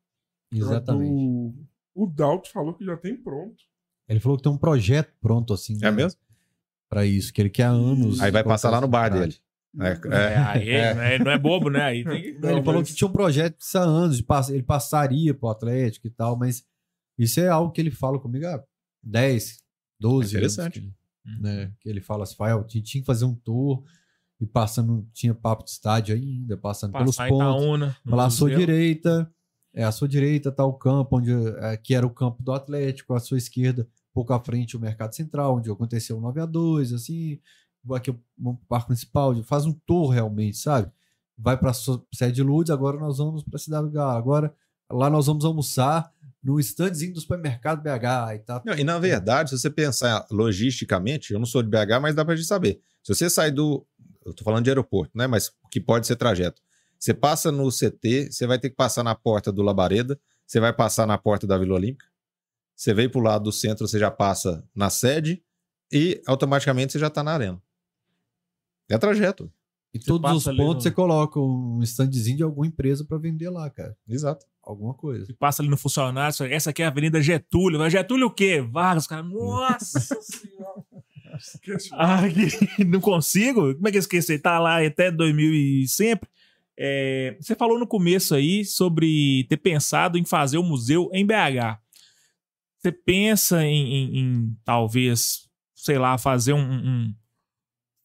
[0.58, 1.12] Exatamente.
[1.12, 1.54] O,
[1.94, 3.56] o Dalton falou que já tem pronto.
[4.08, 5.78] Ele falou que tem um projeto pronto, assim.
[5.82, 6.20] É mesmo?
[6.88, 8.20] Pra isso, que ele quer há anos.
[8.20, 9.34] Aí vai passar lá no bar dele.
[9.78, 10.36] É, É, é.
[10.38, 10.94] aí, é.
[10.94, 11.82] não é- não é bobo, né?
[11.82, 14.48] Aí tem Não, ele falou mas- que tinha um projeto disso há anos, de pass-
[14.48, 16.64] ele passaria pro Atlético e tal, mas
[17.18, 18.62] isso é algo que ele fala comigo há
[19.02, 19.58] 10,
[20.00, 20.54] 12 anos.
[20.54, 20.80] Interessante.
[20.80, 23.82] Que, né, que ele fala assim, Fael, tinha, tinha que fazer um tour
[24.40, 27.62] e passando, tinha papo de estádio ainda, passando pelos passar em pontos.
[27.62, 27.96] Itaúna.
[28.08, 28.48] Falar museu.
[28.58, 29.30] direita,
[29.76, 33.12] é, à sua direita tá o campo, onde, é, que era o campo do Atlético,
[33.12, 36.94] à sua esquerda, pouco à frente, o Mercado Central, onde aconteceu o 9 a 2
[36.94, 37.38] assim,
[37.92, 40.90] aqui o Parque Municipal, faz um tour realmente, sabe?
[41.36, 44.54] Vai para sede de Lourdes, agora nós vamos para Cidade do Galo, agora
[44.90, 46.10] lá nós vamos almoçar
[46.42, 48.62] no standzinho do supermercado BH e tá.
[48.64, 52.24] Não, e na verdade, se você pensar logisticamente, eu não sou de BH, mas dá
[52.24, 52.80] pra gente saber.
[53.02, 53.86] Se você sai do.
[54.24, 55.26] Eu tô falando de aeroporto, né?
[55.26, 56.62] Mas que pode ser trajeto.
[56.98, 60.72] Você passa no CT, você vai ter que passar na porta do Labareda, você vai
[60.72, 62.06] passar na porta da Vila Olímpica,
[62.74, 65.42] você veio pro lado do centro, você já passa na sede
[65.92, 67.62] e automaticamente você já tá na arena.
[68.88, 69.50] É trajeto.
[69.94, 73.48] E Você todos os pontos no- você coloca um standzinho de alguma empresa para vender
[73.50, 73.96] lá, cara.
[74.08, 74.44] Exato.
[74.62, 75.30] Alguma coisa.
[75.30, 77.78] E passa ali no funcionário, essa aqui é a Avenida Getúlio.
[77.78, 78.60] Mas Getúlio o quê?
[78.60, 79.22] Vargas, cara.
[79.22, 80.82] Nossa senhora.
[81.92, 83.74] Ah, que- não consigo?
[83.74, 84.38] Como é que eu esqueci?
[84.38, 86.28] Tá lá até 2000 e sempre.
[86.78, 91.78] É, você falou no começo aí sobre ter pensado em fazer o museu em BH.
[92.78, 97.14] Você pensa em, em- em, talvez, sei lá, fazer um, um-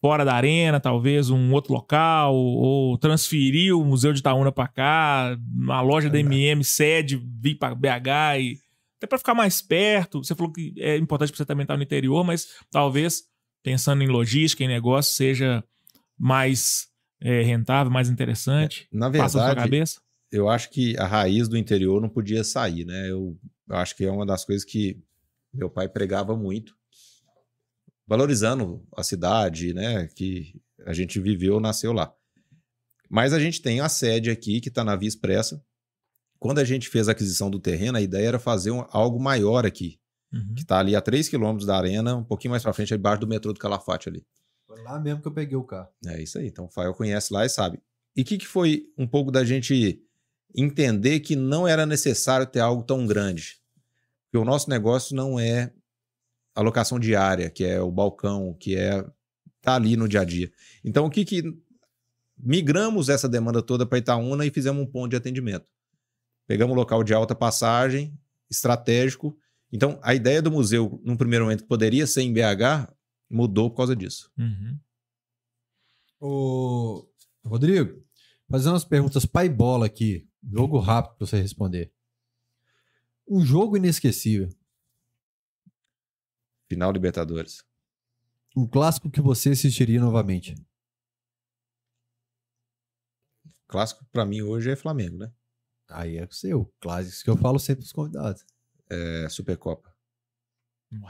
[0.02, 5.38] fora da arena, talvez um outro local, ou transferir o Museu de Itaúna para cá,
[5.54, 8.58] uma loja da MM sede vir para BH e
[8.98, 10.24] até para ficar mais perto.
[10.24, 13.24] Você falou que é importante para você também estar no interior, mas talvez
[13.62, 15.64] pensando em logística, em negócio, seja
[16.18, 16.88] mais
[17.22, 18.88] é, rentável, mais interessante.
[18.92, 20.02] Na Passa na verdade, cabeça.
[20.32, 23.10] eu acho que a raiz do interior não podia sair, né?
[23.10, 23.38] Eu,
[23.70, 25.00] eu acho que é uma das coisas que
[25.54, 26.76] meu pai pregava muito,
[28.08, 30.08] valorizando a cidade, né?
[30.16, 32.14] Que a gente viveu, nasceu lá.
[33.10, 35.64] Mas a gente tem a sede aqui, que está na Via Expressa.
[36.40, 39.66] Quando a gente fez a aquisição do terreno, a ideia era fazer um- algo maior
[39.66, 40.00] aqui,
[40.34, 40.54] Uhum.
[40.56, 43.28] que está ali a 3 quilômetros da arena, um pouquinho mais para frente, abaixo do
[43.28, 44.26] metrô do Calafate ali.
[44.84, 45.90] Lá mesmo que eu peguei o carro.
[46.06, 46.48] É isso aí.
[46.48, 47.80] Então o Fael conhece lá e sabe.
[48.16, 50.04] E o que, que foi um pouco da gente
[50.56, 53.60] entender que não era necessário ter algo tão grande?
[54.26, 55.74] Porque o nosso negócio não é
[56.56, 59.06] alocação diária, que é o balcão, que é
[59.62, 60.52] tá ali no dia a dia.
[60.84, 61.44] Então o que que
[62.38, 65.66] migramos essa demanda toda para Itaúna e fizemos um ponto de atendimento.
[66.48, 68.18] Pegamos um local de alta passagem,
[68.50, 69.38] estratégico.
[69.72, 72.92] Então a ideia do museu, num primeiro momento, que poderia ser em BH,
[73.32, 74.32] mudou por causa disso.
[74.38, 74.80] Uhum.
[76.20, 77.10] Ô,
[77.44, 78.04] Rodrigo,
[78.50, 80.30] fazendo umas perguntas pai bola aqui.
[80.44, 81.94] Jogo rápido pra você responder.
[83.28, 84.50] Um jogo inesquecível.
[86.70, 87.64] Final Libertadores.
[88.56, 90.56] Um clássico que você assistiria novamente.
[93.72, 95.32] clássico para mim hoje é Flamengo, né?
[95.90, 96.66] Aí é o seu.
[96.82, 98.46] Clássicos que eu falo sempre pros convidados.
[98.90, 99.96] É Supercopa.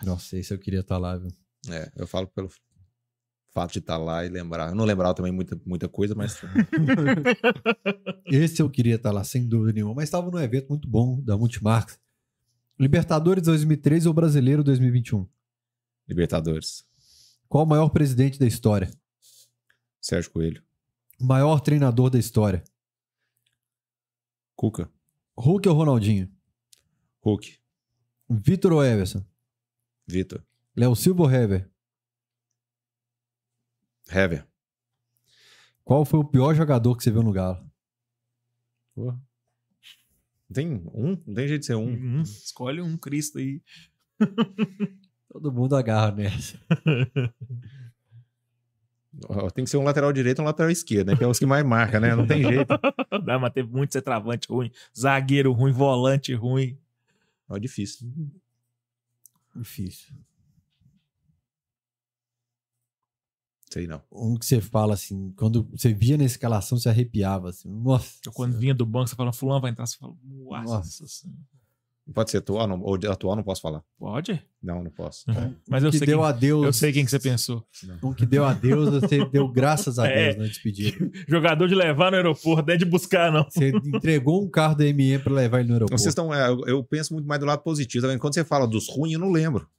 [0.04, 1.32] Nossa, esse eu queria estar lá, viu?
[1.70, 2.50] É, eu falo pelo
[3.52, 4.70] fato de estar lá e lembrar.
[4.70, 6.42] Eu não lembrava também muita, muita coisa, mas
[8.26, 9.94] Esse eu queria estar lá, sem dúvida nenhuma.
[9.94, 12.00] Mas estava num evento muito bom da Multimarcas.
[12.80, 15.28] Libertadores 2013 ou Brasileiro 2021?
[16.08, 16.86] Libertadores.
[17.48, 18.90] Qual o maior presidente da história?
[20.00, 20.64] Sérgio Coelho.
[21.20, 22.64] Maior treinador da história?
[24.56, 24.90] Cuca.
[25.38, 26.32] Hulk ou Ronaldinho?
[27.22, 27.60] Hulk.
[28.30, 29.24] Vitor ou Everson?
[30.08, 30.44] Vitor.
[30.76, 31.70] Léo Silva ou Hever?
[34.10, 34.48] Hever.
[35.84, 37.70] Qual foi o pior jogador que você viu no Galo?
[38.96, 39.20] Não
[40.54, 41.22] tem um?
[41.26, 41.90] Não tem jeito de ser um.
[41.90, 43.62] Hum, escolhe um Cristo aí.
[45.32, 46.60] Todo mundo agarra nessa.
[49.54, 51.18] Tem que ser um lateral direito e um lateral esquerdo, né?
[51.18, 52.16] Que é os que mais marca, né?
[52.16, 52.74] Não tem jeito.
[53.26, 56.78] Dá, mas teve muito centroavante ruim, zagueiro ruim, volante ruim.
[57.48, 58.12] Ó, difícil.
[59.56, 60.14] Difícil.
[63.72, 64.02] Sei não.
[64.12, 67.70] Um que você fala assim, quando você via na escalação, você arrepiava assim.
[67.70, 68.20] Nossa.
[68.34, 71.08] Quando vinha do banco, você fala, fulano vai entrar, você fala, nossa, Nossa.
[71.08, 71.40] Senhora."
[72.14, 73.82] Pode ser atual, não, ou atual não posso falar.
[73.98, 74.42] Pode?
[74.62, 75.24] Não, não posso.
[75.70, 76.66] Mas eu que sei, deu quem, adeus.
[76.66, 77.66] eu sei quem que você pensou.
[78.04, 80.26] Um que deu adeus, você deu graças a É.
[80.34, 81.10] Deus na despedida.
[81.30, 83.46] Jogador de levar no aeroporto, não é de buscar, não.
[83.50, 86.02] Você entregou um carro da ME pra levar ele no aeroporto.
[86.02, 86.34] Vocês estão.
[86.34, 88.06] é, eu, eu penso muito mais do lado positivo.
[88.06, 88.20] tá?
[88.20, 89.70] Quando você fala dos ruins, eu não lembro.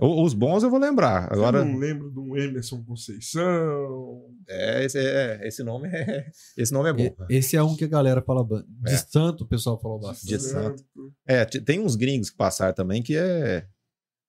[0.00, 1.32] Os bons eu vou lembrar.
[1.32, 4.24] Agora, Eu não lembro de um Emerson Conceição.
[4.48, 6.30] é, esse, é, esse nome é.
[6.56, 7.26] Esse nome é E- bom.
[7.28, 8.42] Esse é um que a galera fala.
[8.44, 8.96] ba- De É.
[8.96, 10.26] santo, o pessoal falou bastante.
[10.28, 10.82] De santo.
[11.26, 13.66] É, tem uns gringos que passaram também que é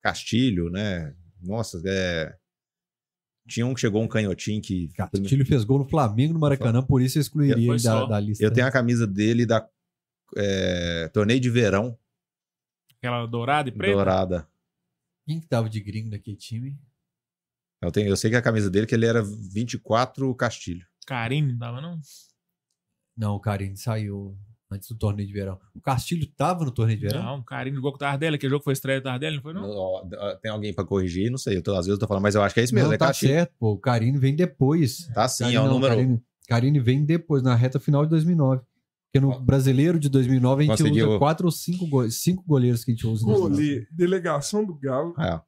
[0.02, 1.14] Castilho, né?
[1.41, 2.35] Nossa, é.
[3.48, 4.89] Tinha um que chegou um canhotinho que.
[4.89, 8.43] Castilho fez gol no Flamengo no Maracanã, por isso eu excluiria ele da, da lista.
[8.43, 9.68] Eu tenho a camisa dele da
[10.38, 11.98] é, torneio de verão
[12.98, 13.95] Aquela dourada e preta.
[13.95, 14.48] dourada.
[15.32, 16.78] Quem que tava de gringo naquele time?
[17.82, 20.86] Eu, tenho, eu sei que a camisa dele que ele era 24 Castilho.
[21.08, 22.02] Carine, não dava, não?
[23.18, 24.38] Não, o Carine saiu
[24.70, 25.58] antes do torneio de verão.
[25.74, 27.24] O Castilho tava no torneio de verão?
[27.24, 29.64] Não, Carine igual com o Tardelli, aquele jogo foi estreia do Tardelli, não foi, não?
[29.70, 31.32] Ó, ó, Tem alguém pra corrigir?
[31.32, 31.56] Não sei.
[31.56, 32.90] Eu tô- às vezes eu tô falando, mas eu acho que é isso mesmo.
[32.90, 33.32] Não, é tá Castilho.
[33.32, 33.72] certo, pô.
[33.72, 35.08] O Carine vem depois.
[35.14, 35.95] Tá sim, Carine, é o não, número.
[35.95, 38.62] Carine, Carine vem depois, na reta final de 2009.
[39.12, 42.86] Porque no brasileiro de 2009 a gente Conseguiu- usa quatro ou cinco, go cinco goleiros
[42.86, 43.26] que a gente usa.
[43.26, 45.42] Goleiro, delegação do Galo, É.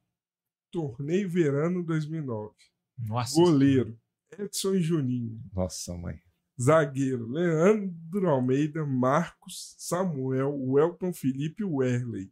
[0.70, 2.54] torneio verano 2009.
[3.00, 3.34] Nossa.
[3.36, 3.98] Goleiro,
[4.38, 5.40] Edson e Juninho.
[5.54, 6.20] Nossa, mãe.
[6.62, 12.32] Zagueiro, Leandro Almeida, Marcos, Samuel, Welton Felipe e Werley.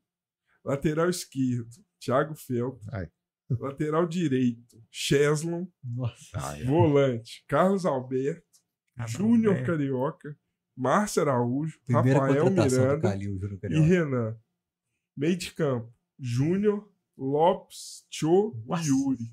[0.66, 2.86] Lateral esquerdo, Thiago Felps.
[2.94, 3.08] Ai.
[3.50, 5.66] Lateral direito, Cheslon.
[5.84, 6.64] Nossa.
[6.66, 8.44] Volante, Carlos Alberto,
[9.08, 9.64] Júnior.
[9.66, 10.38] Carioca,
[10.76, 13.40] Márcio Araújo, Primeira Rafael Miranda Calil,
[13.70, 13.80] e.
[13.82, 14.36] Renan.
[15.16, 16.88] Meio de campo, Júnior,
[17.18, 18.84] Lopes, Cho Nossa.
[18.84, 19.26] e Yuri.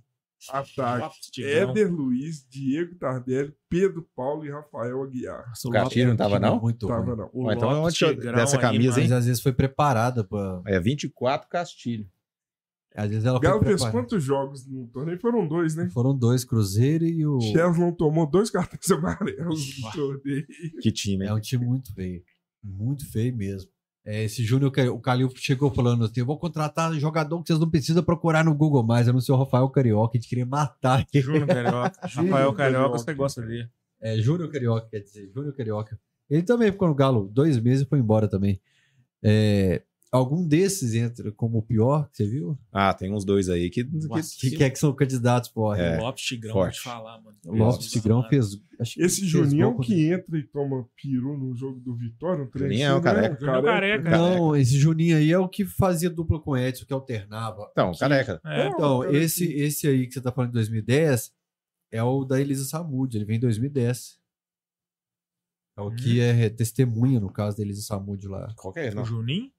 [0.50, 1.42] Ataque.
[1.42, 5.48] Éder Luiz, Diego Tardelli, Pedro Paulo e Rafael Aguiar.
[5.48, 6.60] Nossa, O Castilho não tava, não?
[6.60, 7.16] Muito Tava ruim.
[7.16, 7.30] não.
[7.32, 9.00] O Ó, então onde Tigrão dessa aí, camisa.
[9.00, 10.62] Mas às vezes foi preparada pra.
[10.66, 12.08] É 24 Castilho.
[12.94, 15.20] Às vezes ela O Galo foi fez quantos jogos no torneio?
[15.20, 15.88] Foram dois, né?
[15.90, 17.40] Foram dois, Cruzeiro e o.
[17.40, 20.46] Cheslon tomou dois cartões amarelos no torneio.
[20.80, 21.34] Que time, É hein?
[21.34, 22.22] um time muito feio.
[22.62, 23.70] Muito feio mesmo.
[24.04, 27.68] É, esse Júnior, o Calil chegou falando assim: eu vou contratar jogador que vocês não
[27.70, 29.06] precisam procurar no Google mais.
[29.06, 31.22] Anunciou o Rafael Carioca, a gente queria matar ele.
[31.22, 31.92] Júnior Carioca.
[32.02, 32.98] Rafael Carioca, Carioca.
[32.98, 33.68] você gosta dele.
[34.00, 36.00] É, Júnior Carioca, quer dizer, Júnior Carioca.
[36.30, 38.60] Ele também ficou no Galo dois meses e foi embora também.
[39.22, 42.58] É, algum desses entra como o pior que você viu?
[42.72, 43.84] Ah, tem uns dois aí que.
[43.84, 46.80] que- Nossa, Que, que é que são candidatos por É, o Lopes Tigrão, forte.
[46.80, 47.36] falar, mano.
[47.44, 48.56] O Lopes Tigrão fez.
[48.80, 51.78] acho que Esse fez Juninho é o contra- que entra e toma peru no jogo
[51.80, 52.44] do Vitória.
[52.44, 53.02] Um trem Juninho é o né?
[53.02, 53.40] careca.
[53.40, 54.10] Juninho careca.
[54.10, 57.68] Não, esse Juninho aí é o que fazia dupla com o Edson, que alternava.
[57.72, 58.40] Então, Que- careca.
[58.44, 61.32] É, Então, Cara, esse, esse aí que você tá falando de 2010
[61.90, 64.18] é o da Elisa Samud, ele vem em 2010.
[65.76, 68.52] É o que é testemunha, no caso da Elisa Samud lá.
[68.56, 68.90] Qual que é?
[68.90, 69.04] o Não.
[69.04, 69.50] Juninho?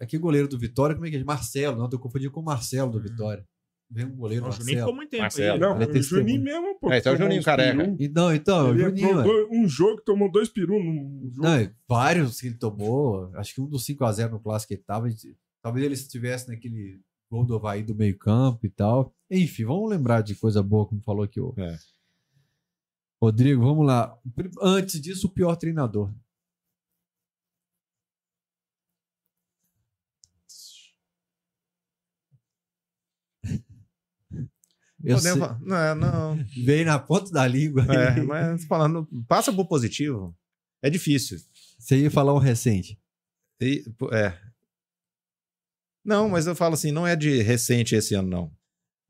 [0.00, 1.24] Aqui, goleiro do Vitória, como é que é?
[1.24, 3.46] Marcelo, não, tô confundindo com o Marcelo do Vitória.
[3.88, 4.86] Vem um goleiro, Não, o Juninho Marcelo.
[4.88, 5.54] ficou muito tempo Marcelo.
[5.54, 5.60] aí.
[5.60, 6.90] Não, é o Juninho mesmo, pô.
[6.92, 7.78] É, então é o tomou Juninho careca.
[7.84, 7.96] peru.
[8.00, 9.20] E, não, então, Ele o Juninho.
[9.20, 9.22] é.
[9.22, 11.42] dois- um jogo tomou dois perus num jogo.
[11.46, 13.30] Não, é vários que ele tomou.
[13.36, 15.08] Acho que um dos 5x0 no clássico que ele tava.
[15.62, 17.00] Talvez ele estivesse naquele
[17.30, 19.14] gol do Havaí do meio-campo e tal.
[19.30, 21.54] Enfim, vamos lembrar de coisa boa, como falou aqui o.
[21.56, 21.78] É.
[23.22, 24.16] Rodrigo, vamos lá.
[24.60, 26.12] Antes disso, o pior treinador.
[35.06, 36.44] Eu sei, Podemos fa- Não, não.
[36.64, 37.86] veio na ponta da língua.
[37.94, 40.36] É, mas falando, passa pro positivo.
[40.82, 41.38] É difícil.
[41.78, 42.98] Você ia falar um recente.
[43.60, 44.36] E, é.
[46.04, 48.52] Não, mas eu falo assim, não é de recente esse ano, não.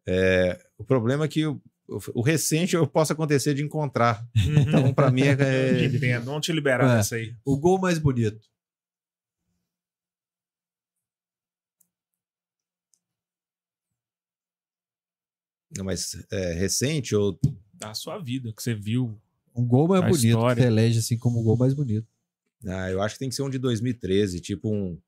[0.08, 1.60] É, o problema é que o,
[2.14, 4.24] o, recente eu posso acontecer de encontrar.
[4.68, 7.14] Então, pra mim, é, é- Entendo, vamos te liberar É.
[7.16, 7.34] aí.
[7.44, 8.38] O gol mais bonito.
[15.76, 17.38] Não, mas é recente ou
[17.74, 19.20] Da sua vida, que você viu.
[19.54, 20.54] Um gol mais bonito história.
[20.56, 22.06] que você elege assim como o gol mais bonito.
[22.66, 24.98] Ah, eu acho que tem que ser um de 2013, tipo um.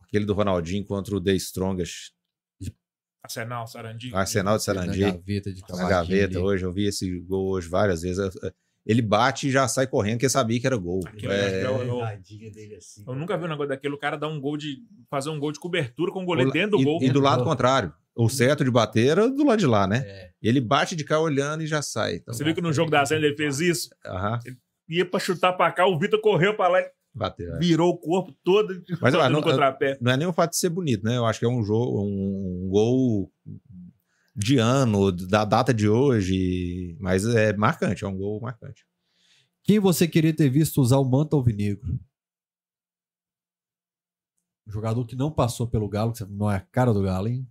[0.00, 2.12] Aquele do Ronaldinho contra o The Strongest.
[3.22, 4.14] Arsenal, Sarandi.
[4.14, 5.00] Arsenal de Sarandi.
[5.00, 6.44] Na gaveta de Na gaveta ali.
[6.46, 6.64] hoje.
[6.64, 8.18] Eu vi esse gol hoje várias vezes.
[8.86, 11.00] Ele bate e já sai correndo, porque sabia que era gol.
[11.24, 12.02] É, é o-
[12.76, 13.04] assim.
[13.06, 14.78] Eu nunca vi um negócio daquele, o cara dar um gol de.
[15.10, 17.02] fazer um gol de cobertura com o goleiro dentro do e, gol.
[17.02, 17.92] e do lado contrário.
[18.16, 19.98] O certo de bater era do lado de lá, né?
[20.06, 20.30] É.
[20.42, 22.14] Ele bate de cá olhando e já sai.
[22.16, 23.90] Então, Você viu que no jogo da Senda ele fez isso?
[24.06, 24.38] Aham,
[24.88, 27.54] Ia pra chutar pra cá, o Vitor correu pra lá e bateu.
[27.54, 27.58] é.
[27.58, 29.98] virou o corpo todo Mas, todo no não- contrapé.
[30.00, 31.16] Não é nem o fato de ser bonito, né?
[31.16, 33.32] Eu acho que é um jogo, um, um gol
[34.34, 38.86] de ano, da data de hoje, mas é marcante, é um gol marcante.
[39.64, 41.98] Quem você queria ter visto usar o manto alvinegro?
[44.66, 47.46] Um jogador que não passou pelo Galo, que não é a cara do Galo, hein?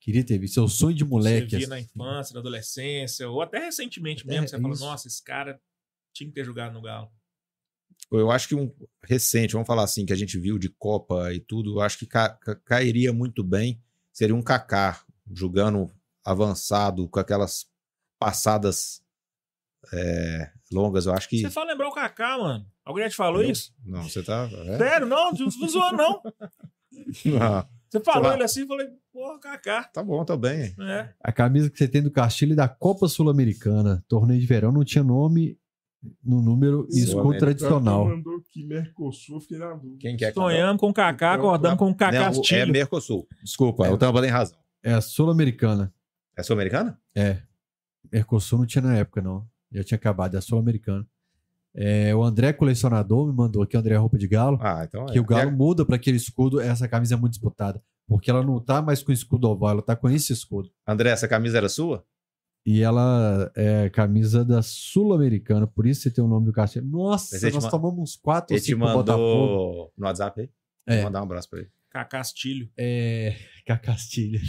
[0.00, 0.54] Queria ter visto.
[0.54, 1.50] Seu sonho de moleque.
[1.50, 1.68] Você via assim.
[1.68, 4.84] na infância, na adolescência, ou até recentemente É, mesmo, você fala, isso.
[4.84, 5.60] nossa, esse cara
[6.14, 7.10] tinha que ter jogado no Galo.
[8.10, 8.72] Eu acho que um
[9.04, 12.06] recente, vamos falar assim, que a gente viu de Copa e tudo, eu acho que
[12.06, 13.82] ca- ca- cairia muito bem.
[14.12, 15.90] Seria um Kaká jogando
[16.24, 17.66] avançado, com aquelas
[18.18, 19.02] passadas
[19.92, 21.06] é, longas.
[21.06, 21.40] Eu acho que.
[21.40, 22.66] Você fala lembrar o Kaká, mano.
[22.84, 23.50] Alguém já te falou Não.
[23.50, 23.74] isso?
[23.84, 24.48] Não, você tá.
[24.50, 24.78] é?
[24.78, 26.22] Sério, não, não zoando, não.
[27.24, 29.84] Não, Você falou ele assim, eu falei, porra, Kaká.
[29.84, 30.74] tá bom, tá bem.
[30.80, 31.08] É.
[31.22, 34.04] A camisa que você tem do Castilho e da Copa Sul-Americana.
[34.08, 35.58] Torneio de verão não tinha nome
[36.22, 37.38] no número e escudo Sul-Americana.
[37.38, 38.04] tradicional.
[38.08, 39.96] mandou aqui Mercosul, eu fiquei na dúvida.
[40.00, 42.72] Quem quer Sonhamos com o Kaká, acordamos com o Kaká é Castilho.
[42.72, 43.26] Mercosul.
[43.42, 43.90] Desculpa, É.
[43.90, 44.56] o Tampa tem razão.
[44.82, 45.92] É a Sul-Americana.
[46.36, 47.00] É sul-americana?
[47.16, 47.38] É.
[48.12, 49.44] Mercosul não tinha na época, não.
[49.72, 51.04] Já tinha acabado, é a Sul-Americana.
[51.80, 55.12] É, o André Colecionador me mandou aqui, o André Roupa de Galo, Ah, então é.
[55.12, 56.60] que o Galo É- muda para aquele escudo.
[56.60, 57.80] Essa camisa é muito disputada.
[58.06, 60.70] Porque ela não tá mais com escudo oval, ela tá com esse escudo.
[60.86, 62.04] André, essa camisa era sua?
[62.66, 66.84] E ela é camisa da Sul-Americana, por isso você tem o nome do Castilho.
[66.86, 69.02] Nossa, nós ma- tomamos uns 4 ou Ele te 5 Botafogo.
[69.22, 70.50] mandou no WhatsApp aí?
[70.86, 70.94] É.
[70.96, 71.68] Vou mandar um abraço pra ele.
[71.90, 72.68] Kaká Castilho.
[72.76, 73.36] É,
[73.82, 74.40] Castilha.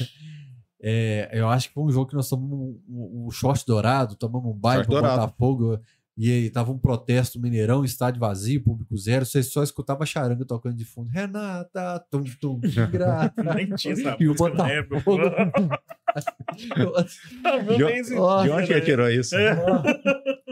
[0.81, 4.15] É, eu acho que foi um jogo que nós tomamos um, um, um short dourado,
[4.15, 5.21] tomamos um baile pro dourado.
[5.21, 5.79] Botafogo.
[6.21, 9.25] E aí tava um protesto no Mineirão, estádio vazio, público zero.
[9.25, 11.09] Você só escutava a charanga tocando de fundo.
[11.09, 13.33] Renata, tum, tum, que graça.
[13.55, 14.99] Nem tinha essa E o música na época.
[14.99, 15.69] Botafogo.
[18.17, 19.33] Ó, De onde que ele tirou isso?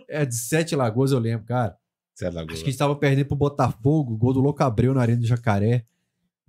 [0.07, 1.75] é de Sete Lagoas, eu lembro, cara.
[2.17, 2.53] Zé Lagoa.
[2.53, 5.27] Acho que a gente tava perdendo pro Botafogo, gol do Louco Abreu na Arena do
[5.27, 5.83] Jacaré.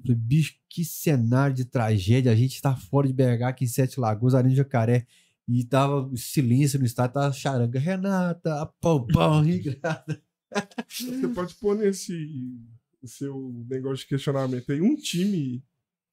[0.00, 2.30] Falei, bicho, que cenário de tragédia.
[2.30, 5.06] A gente tá fora de BH aqui em Sete Lagoas, Arena do Jacaré.
[5.48, 7.78] E tava silêncio no estádio, tava charanga.
[7.78, 10.22] Renata, pão, pão, e graça.
[10.88, 12.60] Você pode pôr nesse
[13.04, 15.64] seu negócio de questionamento aí um time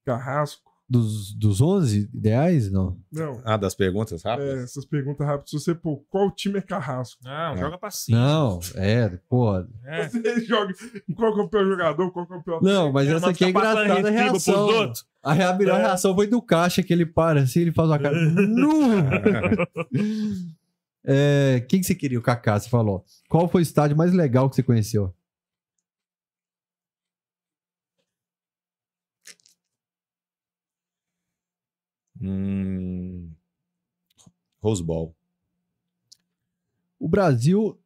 [0.06, 0.72] carrasco.
[0.88, 2.96] Dos, dos 11 ideais, não.
[3.12, 3.42] Não.
[3.44, 4.64] Ah, das perguntas É, rápidas?
[4.66, 5.50] essas perguntas rápidas.
[5.50, 7.20] Se você pôr qual time é carrasco?
[7.24, 7.58] Não, É.
[7.58, 8.18] joga pra cima.
[8.20, 9.58] Não, é, pô.
[9.84, 10.08] É.
[10.08, 10.74] Você joga
[11.16, 12.62] qual é o pior jogador, qual que é o pior.
[12.62, 14.94] Não, mas É, essa aqui é engraçada a reação.
[15.24, 15.84] A melhor É.
[15.86, 18.16] reação foi do caixa, que ele para assim, ele faz uma cara.
[18.48, 18.80] Nu!
[21.08, 22.18] É, quem que você queria?
[22.18, 23.04] O Kaká, você falou.
[23.30, 25.14] Qual foi o estádio mais legal que você conheceu?
[32.22, 33.32] Hum...
[34.62, 35.16] Rose Bowl.
[37.00, 37.80] O Brasil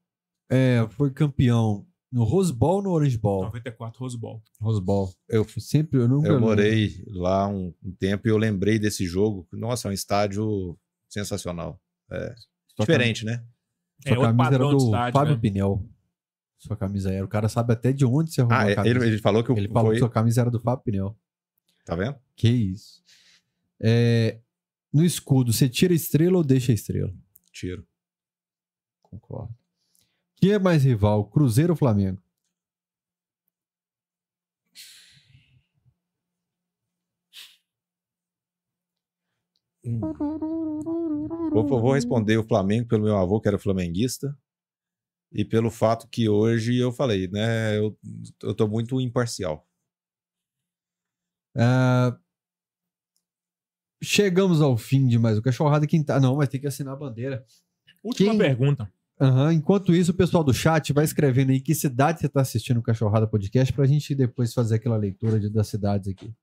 [0.49, 3.43] é, foi campeão no Rose Bowl ou no Orange Bowl?
[3.43, 4.41] 94, Rose Bowl.
[4.61, 5.13] Rose Bowl.
[5.27, 6.47] Eu sempre, eu nunca Eu lembro.
[6.47, 9.47] morei lá um, um tempo e eu lembrei desse jogo.
[9.51, 10.77] Nossa, é um estádio
[11.07, 11.79] sensacional.
[12.09, 13.43] Sua Diferente, né?
[14.07, 15.39] Sua É camisa era do estádio, Fábio né?
[15.41, 15.85] Pinel.
[16.57, 17.25] Sua camisa era.
[17.25, 18.95] O cara sabe até de onde você arrumou Ah, a é- camisa.
[18.97, 19.95] ele, ele falou que Ele o falou foi...
[19.95, 21.17] que sua camisa era do Fábio Pinel.
[21.85, 22.15] Tá vendo?
[22.35, 23.03] Que isso.
[23.81, 24.39] É,
[24.93, 27.13] no escudo, você tira estrela ou deixa estrela?
[27.51, 27.87] Tiro.
[29.01, 29.53] Concordo.
[30.37, 32.21] Quem é mais rival, Cruzeiro ou Flamengo?
[41.51, 44.37] Vou, vou responder o Flamengo pelo meu avô, que era flamenguista.
[45.31, 47.77] E pelo fato que hoje eu falei, né?
[47.77, 47.97] Eu,
[48.43, 49.67] eu tô muito imparcial.
[51.55, 52.17] Ah,
[54.01, 55.85] chegamos ao fim de mais um cachorrada.
[55.87, 56.19] Quem tá...
[56.19, 57.45] Não, mas tem que assinar a bandeira.
[58.03, 58.91] Última Quem- pergunta.
[59.21, 62.77] Aham, Enquanto isso, o pessoal do chat vai escrevendo aí que cidade você está assistindo
[62.77, 66.33] o Cachorrada Podcast pra gente depois fazer aquela leitura de- das cidades aqui.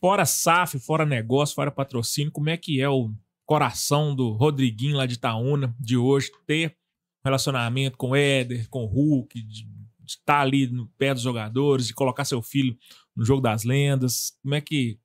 [0.00, 3.12] Fora SAF, fora negócio, fora patrocínio, como é que é o
[3.46, 6.76] coração do Rodriguinho lá de Itaúna de hoje ter
[7.24, 9.68] relacionamento com o Éder, com o Hulk, de
[10.04, 12.76] estar ali no pé dos jogadores, de colocar seu filho
[13.14, 14.32] no jogo das lendas?
[14.42, 14.98] Como é que.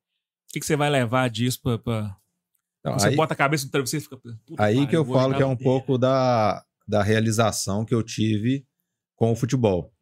[0.50, 1.78] O que, que você vai levar disso pra.
[1.78, 2.18] pra-
[2.80, 4.18] Então, você aí bota a cabeça no travesseiro e fica.
[4.46, 7.94] "Puta aí que eu vou falo que é um bandeira." pouco da, da realização que
[7.94, 8.66] eu tive
[9.16, 9.94] com o futebol.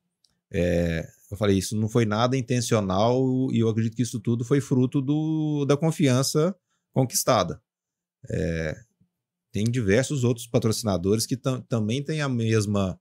[0.52, 3.20] É, eu falei, isso não foi nada intencional
[3.52, 6.56] e eu acredito que isso tudo foi fruto do, da confiança
[6.94, 7.60] conquistada.
[8.30, 8.76] É,
[9.52, 13.00] tem diversos outros patrocinadores que tam- também têm a mesma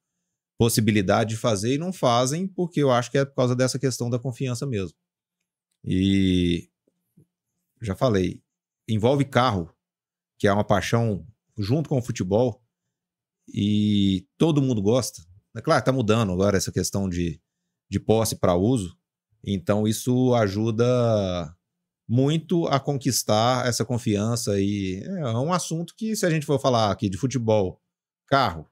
[0.59, 4.09] possibilidade de fazer e não fazem, porque eu acho que é por causa dessa questão
[4.09, 4.97] da confiança mesmo.
[5.85, 6.69] E
[7.85, 8.43] já falei,
[8.89, 9.73] envolve carro,
[10.39, 12.63] que é uma paixão junto com o futebol,
[13.49, 15.23] e todo mundo gosta.
[15.57, 17.41] É claro, tá mudando agora essa questão de,
[17.89, 18.99] de posse para uso,
[19.45, 21.55] então isso ajuda
[22.09, 26.91] muito a conquistar essa confiança e é um assunto que se a gente for falar
[26.91, 27.81] aqui de futebol,
[28.27, 28.69] carro,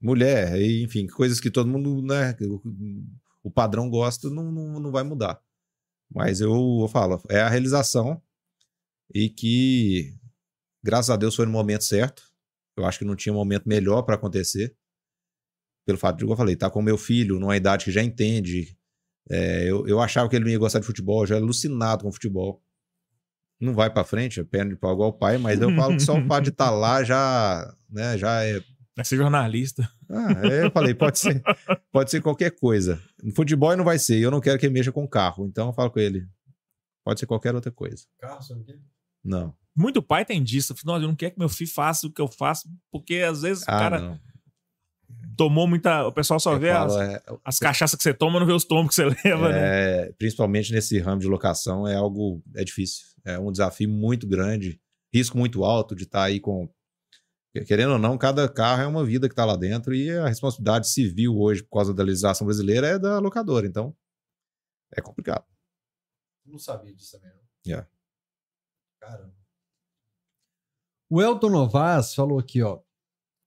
[0.00, 2.36] mulher, enfim, coisas que todo mundo, né,
[3.42, 5.40] o padrão gosta, não, não, não vai mudar.
[6.12, 8.20] Mas eu, eu falo, é a realização
[9.14, 10.14] e que,
[10.82, 12.22] graças a Deus, foi no momento certo.
[12.76, 14.76] Eu acho que não tinha momento melhor para acontecer.
[15.86, 18.76] Pelo fato de, como eu falei, tá com meu filho numa idade que já entende.
[19.30, 22.04] É, eu, eu achava que ele não ia gostar de futebol, eu já era alucinado
[22.04, 22.62] com futebol.
[23.60, 26.02] Não vai para frente, é perna de pau igual o pai, mas eu falo que
[26.02, 28.60] só o fato de estar lá já, né, já é
[28.96, 29.88] Vai ser jornalista.
[30.10, 31.42] ah, é, eu falei, pode ser,
[31.92, 32.98] pode ser qualquer coisa.
[33.22, 35.46] No futebol não vai ser, eu não quero que ele mexa com carro.
[35.46, 36.26] Então eu falo com ele,
[37.04, 38.04] pode ser qualquer outra coisa.
[38.18, 38.78] Carro, sabe o quê?
[39.22, 39.54] Não.
[39.76, 40.74] Muito pai tem disso.
[40.84, 43.62] Não, eu não quero que meu filho faça o que eu faço, porque às vezes
[43.64, 44.18] o Ah, cara não.
[45.36, 46.06] tomou muita.
[46.06, 48.52] O pessoal só Eu vê falo, as, é, as cachaças que você toma, não vê
[48.54, 49.58] os tomos que você leva, né?
[50.06, 53.04] é, principalmente nesse ramo de locação, é algo, é difícil.
[53.26, 54.80] É um desafio muito grande,
[55.12, 56.66] risco muito alto de estar aí com.
[57.64, 60.88] Querendo ou não, cada carro é uma vida que está lá dentro e a responsabilidade
[60.88, 63.66] civil hoje, por causa da legislação brasileira, é da locadora.
[63.66, 63.94] Então,
[64.92, 65.44] é complicado.
[66.44, 67.42] Não sabia disso também, não.
[67.66, 67.88] Yeah.
[69.00, 69.34] Caramba.
[71.08, 72.80] O Elton Novas falou aqui, ó.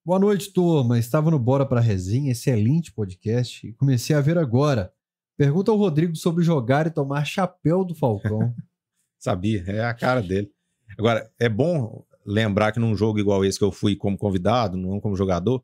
[0.05, 0.97] Boa noite, turma.
[0.97, 4.93] Estava no Bora pra Resenha, excelente podcast, e comecei a ver agora.
[5.37, 8.53] Pergunta ao Rodrigo sobre jogar e tomar chapéu do Falcão.
[9.19, 10.51] Sabia, é a cara dele.
[10.97, 14.99] Agora, é bom lembrar que num jogo igual esse que eu fui como convidado, não
[14.99, 15.63] como jogador,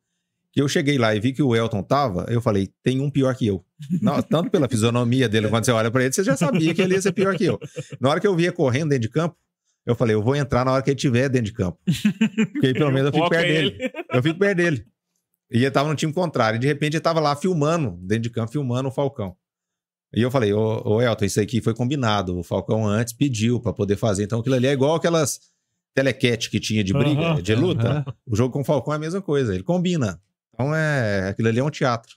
[0.51, 3.35] que eu cheguei lá e vi que o Elton tava, eu falei, tem um pior
[3.35, 3.63] que eu.
[4.01, 6.95] Não, tanto pela fisionomia dele, quando você olha pra ele, você já sabia que ele
[6.95, 7.59] ia ser pior que eu.
[7.99, 9.35] Na hora que eu via correndo dentro de campo,
[9.85, 11.77] eu falei, eu vou entrar na hora que ele estiver dentro de campo.
[12.53, 13.71] Porque aí pelo menos eu fico perto ele.
[13.71, 13.93] dele.
[14.11, 14.85] Eu fico perto dele.
[15.51, 16.57] E ele tava no time contrário.
[16.57, 19.35] E de repente ele tava lá filmando, dentro de campo, filmando o Falcão.
[20.15, 22.39] E eu falei, ô, ô Elton, isso aqui foi combinado.
[22.39, 24.23] O Falcão antes pediu pra poder fazer.
[24.23, 25.39] Então aquilo ali é igual aquelas
[25.95, 27.41] telequete que tinha de briga, Aham.
[27.41, 27.89] de luta.
[27.89, 28.13] Aham.
[28.27, 29.55] O jogo com o Falcão é a mesma coisa.
[29.55, 30.21] Ele combina.
[30.53, 31.29] Então é.
[31.29, 32.15] Aquilo ali é um teatro.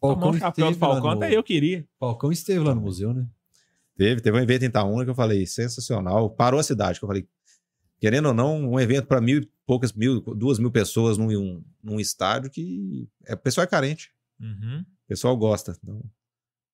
[0.00, 1.86] Tomar um chapéu do Falcão, no- até eu queria.
[1.98, 3.26] Falcão esteve lá no museu, né?
[3.96, 6.30] Teve, teve um evento em Itaúna que eu falei, sensacional.
[6.30, 7.28] Parou a cidade, que eu falei,
[8.00, 12.00] querendo ou não, um evento para mil e poucas mil, duas mil pessoas num, num
[12.00, 14.10] estádio que é, o pessoal é carente.
[14.40, 14.80] Uhum.
[14.80, 15.76] O pessoal gosta.
[15.84, 16.02] Então,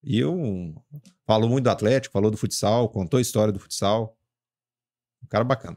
[0.05, 0.73] e eu
[1.26, 4.16] falou muito do Atlético, falou do futsal, contou a história do futsal.
[5.20, 5.76] Um cara bacana.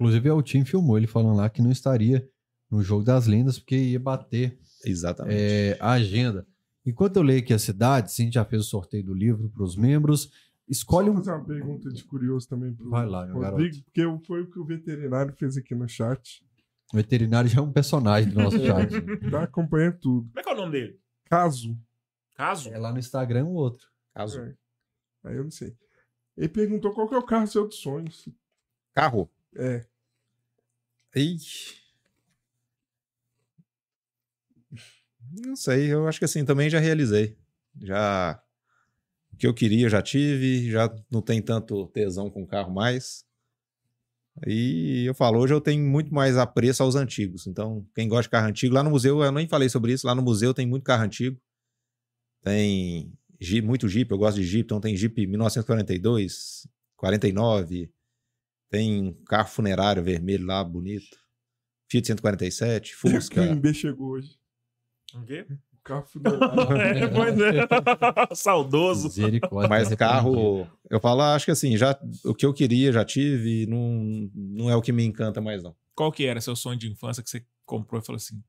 [0.00, 2.26] Inclusive, o time filmou ele falando lá que não estaria
[2.70, 5.36] no Jogo das Lendas porque ia bater Exatamente.
[5.38, 6.46] é, a agenda.
[6.86, 9.76] Enquanto eu leio aqui a cidade, sim, já fez o sorteio do livro para os
[9.76, 10.30] membros.
[10.66, 11.16] Escolhe Só um.
[11.16, 13.82] fazer uma pergunta de curioso também lá, meu Rodrigo, garoto.
[13.84, 16.42] porque foi o que o veterinário fez aqui no chat.
[16.92, 18.90] O veterinário já é um personagem do nosso chat.
[19.30, 20.28] Tá acompanhando tudo.
[20.28, 20.98] Como é que é o nome dele?
[21.26, 21.78] Caso.
[22.36, 22.70] Caso?
[22.70, 23.86] É lá no Instagram o outro.
[24.14, 24.40] Caso.
[24.40, 24.54] É.
[25.24, 25.76] Aí eu não sei.
[26.36, 28.26] Ele perguntou qual que é o carro seu dos sonhos.
[28.94, 29.30] Carro.
[29.56, 29.84] É.
[35.32, 37.36] Não sei, eu acho que assim, também já realizei.
[37.80, 38.42] Já.
[39.32, 43.24] O que eu queria, já tive, já não tem tanto tesão com o carro mais.
[44.46, 47.46] E eu falo, hoje eu tenho muito mais apreço aos antigos.
[47.46, 50.14] Então, quem gosta de carro antigo, lá no museu, eu nem falei sobre isso, lá
[50.14, 51.40] no museu tem muito carro antigo.
[52.42, 56.66] Tem Jeep, muito Jeep, eu gosto de Jeep, então tem Jeep 1942,
[56.96, 57.90] 49,
[58.70, 61.18] tem um carro funerário vermelho lá, bonito.
[61.90, 63.46] Fiat 147, O Fusca.
[63.46, 64.36] Coimbra chegou hoje.
[65.14, 65.44] O quê?
[65.72, 66.70] O carro funerário.
[66.78, 67.66] É, pois é.
[68.34, 69.08] Saudoso.
[69.08, 69.68] Misericórdia.
[69.68, 69.96] Mas Arrependido.
[69.98, 74.70] carro, eu falo, acho que assim, já o que eu queria, já tive, não, não
[74.70, 75.74] é o que me encanta mais, não.
[75.94, 78.40] Qual que era seu sonho de infância que você comprou e falou assim?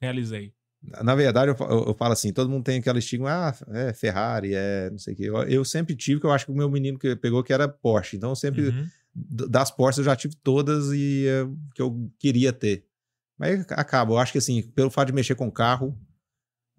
[0.00, 0.54] Realizei.
[1.02, 4.54] Na verdade, eu, eu, eu falo assim, todo mundo tem aquela estigma, ah, é Ferrari,
[4.54, 5.24] é não sei o quê.
[5.24, 7.68] Eu, eu sempre tive, que eu acho que o meu menino que pegou que era
[7.68, 8.16] Porsche.
[8.16, 8.88] Então, eu sempre, Uhum.
[9.14, 12.86] Das Porsche eu já tive todas e é, que eu queria ter.
[13.38, 15.98] Mas acaba, eu acho que assim, pelo fato de mexer com carro,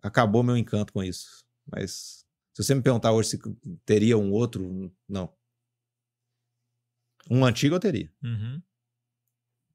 [0.02, 1.44] acabou meu encanto com isso.
[1.70, 3.40] Mas se você me perguntar hoje se
[3.86, 5.34] teria um outro, não.
[7.30, 8.12] Um antigo eu teria.
[8.24, 8.62] Uhum.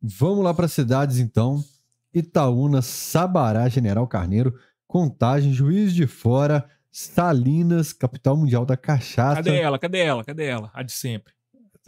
[0.02, 1.64] Vamos lá para cidades então.
[2.12, 9.42] Itaúna, Sabará, General Carneiro, Contagem, Juiz de Fora, Salinas, capital mundial da cachaça.
[9.42, 9.78] Cadê ela?
[9.78, 10.24] Cadê ela?
[10.24, 10.70] Cadê ela?
[10.72, 11.34] A de sempre.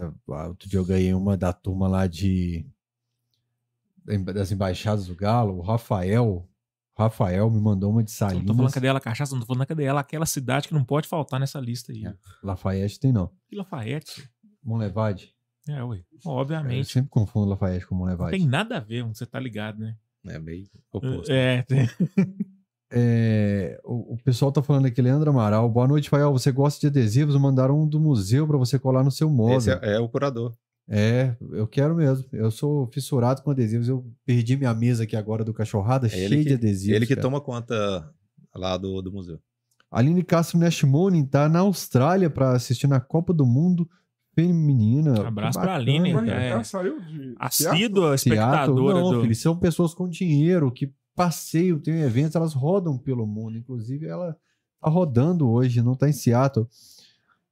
[0.01, 2.65] Ah, Outro dia eu ganhei uma da turma lá de.
[4.05, 6.49] da- das embaixadas do Galo, o Rafael.
[6.97, 8.75] Rafael me mandou uma de Não tô falando Salinas.
[8.75, 11.61] cadê ela cachaça, não tô falando cadê ela aquela cidade que não pode faltar nessa
[11.61, 12.05] lista aí.
[12.05, 12.15] É.
[12.43, 13.31] Lafayette tem não.
[13.49, 14.29] Que Lafayette.
[14.65, 15.33] Monlevade.
[15.69, 15.99] É, ué.
[16.25, 16.91] Eu Obviamente.
[16.91, 18.37] sempre confundo Lafayette com Não Monlevade.
[18.37, 19.97] tem nada a ver, você tá ligado, né?
[20.27, 21.31] É meio oposto.
[21.31, 21.89] É, tem.
[22.91, 25.69] É, o, o pessoal tá falando aqui, Leandro Amaral.
[25.69, 26.33] Boa noite, Fael.
[26.33, 27.37] Você gosta de adesivos?
[27.37, 29.59] Mandaram um do museu pra você colar no seu móvel.
[29.59, 30.55] Esse é, é o curador.
[30.89, 32.25] É, eu quero mesmo.
[32.33, 33.89] Eu sou fissurado com adesivos.
[33.89, 36.97] Eu perdi minha mesa aqui agora do cachorrada, É cheia que, de adesivos.
[36.97, 37.23] ele que cara.
[37.29, 38.11] toma conta
[38.55, 39.39] lá do, do museu.
[39.91, 43.89] Aline Castro Nashmonin tá na Austrália pra assistir na Copa do Mundo
[44.35, 45.27] Feminina.
[45.27, 46.43] Abraço pra Aline, cara.
[46.43, 46.63] é.
[46.63, 47.35] saiu de.
[47.39, 49.21] Assídua espectadora não, do.
[49.23, 53.59] filho, são pessoas com dinheiro que passeiam, tem eventos, elas rodam pelo mundo.
[53.59, 54.37] Inclusive, ela
[54.81, 56.69] tá rodando hoje, não tá em Seattle.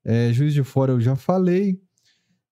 [0.05, 1.83] É, Juiz de Fora eu já falei.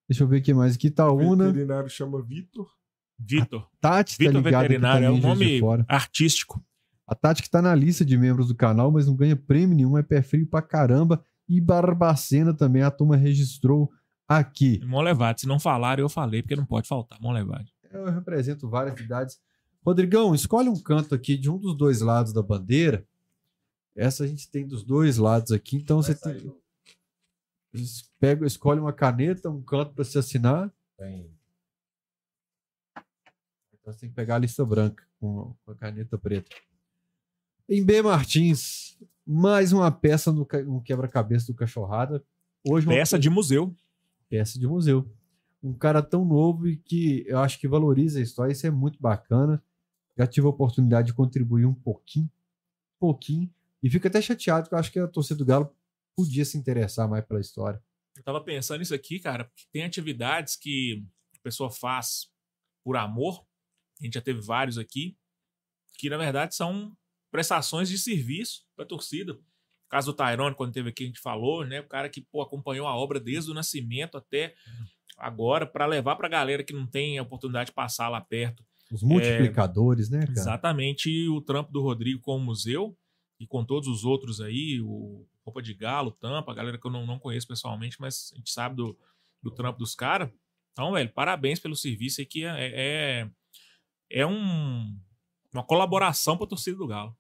[0.09, 0.89] Deixa eu ver o que mais aqui.
[0.89, 1.47] O Itaúna.
[1.47, 2.68] veterinário chama Vitor.
[3.17, 3.70] Vitor.
[3.81, 6.60] Tati tá Vitor aqui Veterinário é um nome artístico.
[7.07, 9.97] A Tati que tá na lista de membros do canal, mas não ganha prêmio nenhum,
[9.97, 11.25] é pé frio pra caramba.
[11.49, 13.89] E Barbacena também, a turma registrou
[14.26, 14.81] aqui.
[14.84, 15.39] Mão levado.
[15.39, 17.20] Se não falaram, eu falei, porque não pode faltar.
[17.20, 17.67] Mão levado.
[17.93, 19.39] Eu represento várias idades.
[19.84, 23.06] Rodrigão, escolhe um canto aqui de um dos dois lados da bandeira.
[23.94, 26.52] Essa a gente tem dos dois lados aqui, então você tem,
[28.18, 30.72] pega, escolhe uma caneta, um canto para se assinar.
[33.72, 36.56] Então você tem que pegar a lista branca com a caneta preta.
[37.68, 42.24] Em B Martins, mais uma peça no, no quebra-cabeça do Cachorrada.
[42.66, 43.74] Hoje uma Peça de museu.
[44.28, 45.06] peça de museu.
[45.62, 48.98] Um cara tão novo e que eu acho que valoriza a história, isso é muito
[49.00, 49.62] bacana.
[50.17, 52.31] Já tive a oportunidade de contribuir um pouquinho,
[52.99, 53.52] pouquinho,
[53.83, 55.75] e fico até chateado, porque eu acho que a torcida do Galo
[56.17, 57.83] podia se interessar mais pela história.
[58.17, 61.05] Eu tava pensando nisso aqui, cara, porque tem atividades que
[61.36, 62.31] a pessoa faz
[62.84, 63.44] por amor.
[64.01, 65.17] A gente já teve vários aqui,
[65.99, 66.97] que na verdade são
[67.31, 69.34] prestações de serviço para a torcida.
[69.34, 71.81] O caso do Tyrone, quando teve aqui, a gente falou, né?
[71.81, 74.55] O cara que pô, acompanhou a obra desde o nascimento até
[75.17, 78.65] agora, para levar para a galera que não tem a oportunidade de passar lá perto.
[78.92, 80.32] Os multiplicadores, né, cara?
[80.32, 82.96] Exatamente o trampo do Rodrigo com o museu
[83.40, 86.90] e com todos os outros aí, o Roupa de Galo, Tampa, a galera que eu
[86.90, 88.96] não, não conheço pessoalmente, mas a gente sabe do,
[89.42, 90.30] do trampo dos caras.
[90.72, 92.50] Então, velho, parabéns pelo serviço aí, que é,
[93.22, 93.30] é,
[94.10, 94.98] é um,
[95.52, 97.16] uma colaboração para a torcida do Galo.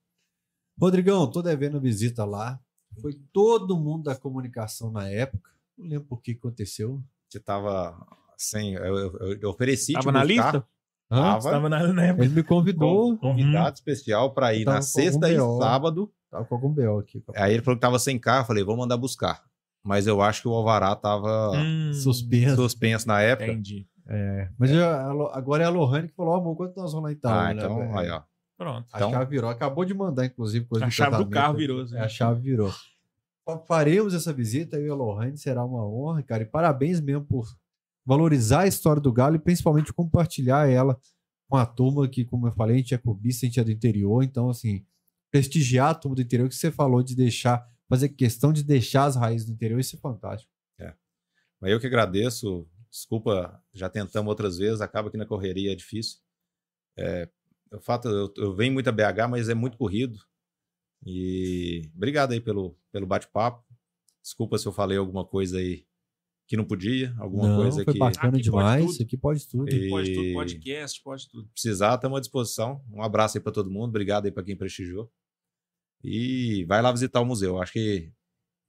[0.80, 2.60] Rodrigão, tô devendo visita lá.
[3.00, 5.50] Foi todo mundo da comunicação na época.
[5.76, 7.02] Não lembro por que aconteceu.
[7.28, 7.96] Você tava
[8.36, 8.74] sem.
[8.74, 9.92] Eu, eu- eu ofereci.
[9.92, 10.68] Tava te na buscar, lista?
[11.10, 11.16] Hã?
[11.34, 11.50] Tava.
[11.50, 12.24] Tava na, na época.
[12.24, 13.16] Ele me convidou.
[13.18, 16.10] Convidado especial para ir Tava na sexta e sábado.
[16.30, 17.22] Tava com algum BO aqui.
[17.36, 18.42] Aí ele falou que tava sem carro.
[18.42, 19.42] Eu falei, vou mandar buscar.
[19.84, 22.56] Mas eu acho que o Alvará tava Hum, Suspenso.
[22.56, 23.52] suspenso na época.
[23.52, 23.86] Entendi.
[24.08, 27.04] É, mas eu- a Lo- agora é a Lohane que falou, amor, quanto nós vamos
[27.04, 27.40] lá em Itaúna?
[27.48, 27.92] Ah, então, né?
[27.98, 28.22] aí, ó.
[28.56, 28.86] Pronto.
[28.92, 29.50] A Então- chave virou.
[29.50, 31.84] Acabou de mandar, inclusive, coisa A chave do carro virou.
[31.86, 31.98] Zé.
[31.98, 32.70] É, a chave virou.
[33.46, 36.42] Fa- Faremos essa visita, eu e a Lohane, será uma honra, cara.
[36.42, 37.46] E parabéns mesmo por
[38.04, 40.98] valorizar a história do Galo e principalmente compartilhar ela
[41.48, 43.70] com a turma que, como eu falei, a gente é clubista, a gente é do
[43.70, 44.22] interior.
[44.22, 44.84] Então, assim,
[45.30, 49.16] prestigiar a turma do interior que você falou de deixar, fazer questão de deixar as
[49.16, 50.52] raízes do interior, isso é fantástico.
[51.60, 52.68] Mas eu que agradeço.
[52.90, 56.20] Desculpa, já tentamos outras vezes, acaba que na correria é difícil.
[56.96, 57.28] É,
[57.72, 60.18] o fato, eu, eu venho muito a BH, mas é muito corrido.
[61.04, 63.64] E obrigado aí pelo, pelo bate-papo.
[64.22, 65.86] Desculpa se eu falei alguma coisa aí
[66.46, 68.86] que não podia, alguma Não, coisa foi que bacana Aqui pode demais.
[68.98, 69.02] tudo.
[69.02, 69.68] Aqui pode tudo.
[69.74, 71.48] E- Pode tudo, podcast, pode tudo.
[71.48, 72.84] precisar, estamos à disposição.
[72.92, 75.10] Um abraço aí para todo mundo, obrigado aí para quem prestigiou.
[76.02, 77.60] E vai lá visitar o museu.
[77.60, 78.12] Acho que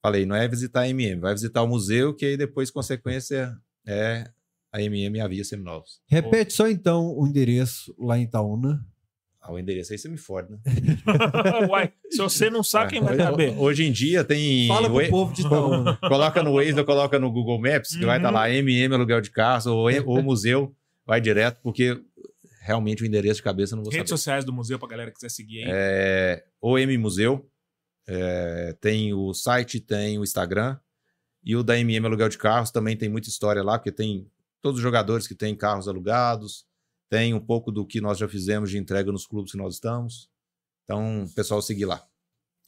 [0.02, 3.54] falei, não é visitar a MM, vai visitar o museu, que aí depois, consequência,
[3.86, 4.30] é
[4.72, 6.02] a MM e a Via Seminovos.
[6.08, 8.86] Repete só então o endereço lá em Itaúna.
[9.48, 10.58] Ah, o endereço aí você me fode, né?
[11.70, 13.58] Uai, se você não sabe, quem vai Hoje- saber?
[13.60, 14.68] Hoje em dia tem.
[14.68, 15.98] Fala pro povo de Itaúna.
[16.02, 18.34] Coloca no Waze ou coloca no Google Maps, que vai estar Uhum.
[18.36, 20.76] lá MM aluguel de carros ou, ou museu,
[21.06, 22.02] vai direto, porque
[22.62, 24.18] realmente o endereço de cabeça eu não vou Redes saber.
[24.18, 25.66] sociais do museu pra galera que quiser seguir aí.
[25.68, 27.48] É, OM Museu,
[28.08, 30.78] é, tem o site, tem o Instagram,
[31.44, 34.28] e o da MM Aluguel de Carros também tem muita história lá, porque tem
[34.62, 36.66] todos os jogadores que têm carros alugados,
[37.16, 40.30] tem um pouco do que nós já fizemos de entrega nos clubes que nós estamos.
[40.84, 42.04] Então, pessoal, seguir lá.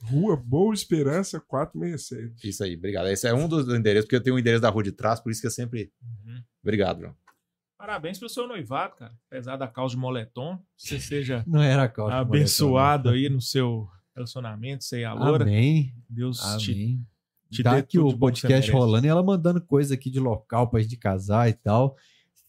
[0.04, 2.48] Rua Boa Esperança 467.
[2.48, 3.08] Isso aí, obrigado.
[3.10, 5.32] Esse é um dos endereços, porque eu tenho o endereço da rua de trás, por
[5.32, 5.92] isso que eu sempre.
[6.02, 6.42] Uhum.
[6.64, 7.16] Obrigado, João.
[7.78, 9.14] Parabéns pelo seu noivado, cara.
[9.30, 12.16] Apesar da causa de moletom, você seja Não era a causa.
[12.16, 15.44] abençoado aí no seu relacionamento, você e a Loura.
[15.44, 15.94] Amém.
[16.10, 17.06] Deus te, Amém.
[17.52, 20.80] te tá dê aqui o podcast rolando e ela mandando coisa aqui de local pra
[20.80, 21.98] gente casar e tal.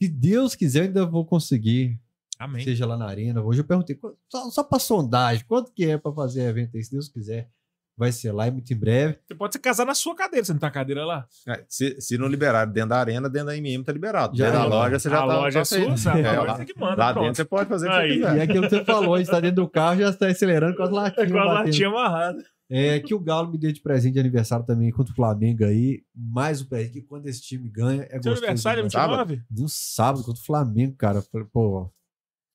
[0.01, 1.99] Se Deus quiser, eu ainda vou conseguir
[2.39, 2.63] Amém.
[2.65, 3.43] seja lá na arena.
[3.43, 3.99] Hoje eu perguntei,
[4.31, 6.85] só, só pra sondagem, quanto que é pra fazer evento aí?
[6.85, 7.49] Se Deus quiser,
[7.97, 9.19] vai ser lá e muito em breve.
[9.27, 11.27] Você pode se casar na sua cadeira, você não tá a cadeira lá?
[11.49, 14.37] É, se, se não liberar dentro da arena, dentro da MM tá liberado.
[14.37, 14.69] Já dentro da é.
[14.69, 15.25] loja você já a tá.
[15.27, 16.21] loja tá é sua, sabe?
[16.21, 16.97] É, a loja lá, você que manda.
[16.97, 17.25] lá pronto.
[17.25, 18.09] dentro você pode fazer o que Aí.
[18.09, 18.39] você E quiser.
[18.39, 20.83] é aquilo que você falou, a gente tá dentro do carro, já está acelerando com
[20.85, 21.31] as É latinhas.
[21.33, 21.65] com a batendo.
[21.67, 22.45] latinha amarrada.
[22.71, 26.05] É que o Galo me deu de presente de aniversário também contra o Flamengo aí.
[26.15, 28.39] Mais um presente que quando esse time ganha é Seu gostoso.
[28.45, 29.09] aniversário é demais.
[29.29, 29.45] 29?
[29.51, 31.19] No sábado contra o Flamengo, cara.
[31.19, 31.91] Eu Falei, pô,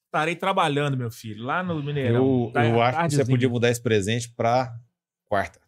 [0.06, 2.46] Estarei trabalhando, meu filho, lá no Mineirão.
[2.46, 4.80] Eu, Tá- eu acho que você podia mudar esse presente pra
[5.26, 5.60] quarta.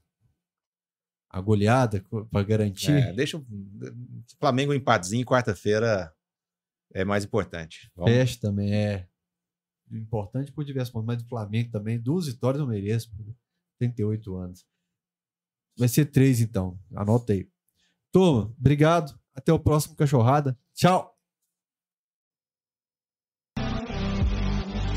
[1.31, 2.01] a goleada
[2.31, 2.91] pra garantir.
[2.91, 3.45] É, deixa o
[4.39, 6.13] Flamengo um empatezinho, quarta-feira
[6.93, 7.91] é mais importante.
[7.95, 9.07] Vamos- Peste também é
[9.91, 11.99] importante por diversos pontos, mas do Flamengo também.
[11.99, 13.25] Duas vitórias eu mereço, por
[13.77, 14.65] 38 anos.
[15.77, 16.79] Vai ser três, então.
[16.93, 17.49] Anota aí.
[18.11, 19.19] Turma, obrigado.
[19.33, 20.57] Até o próximo Cachorrada.
[20.73, 21.14] Tchau.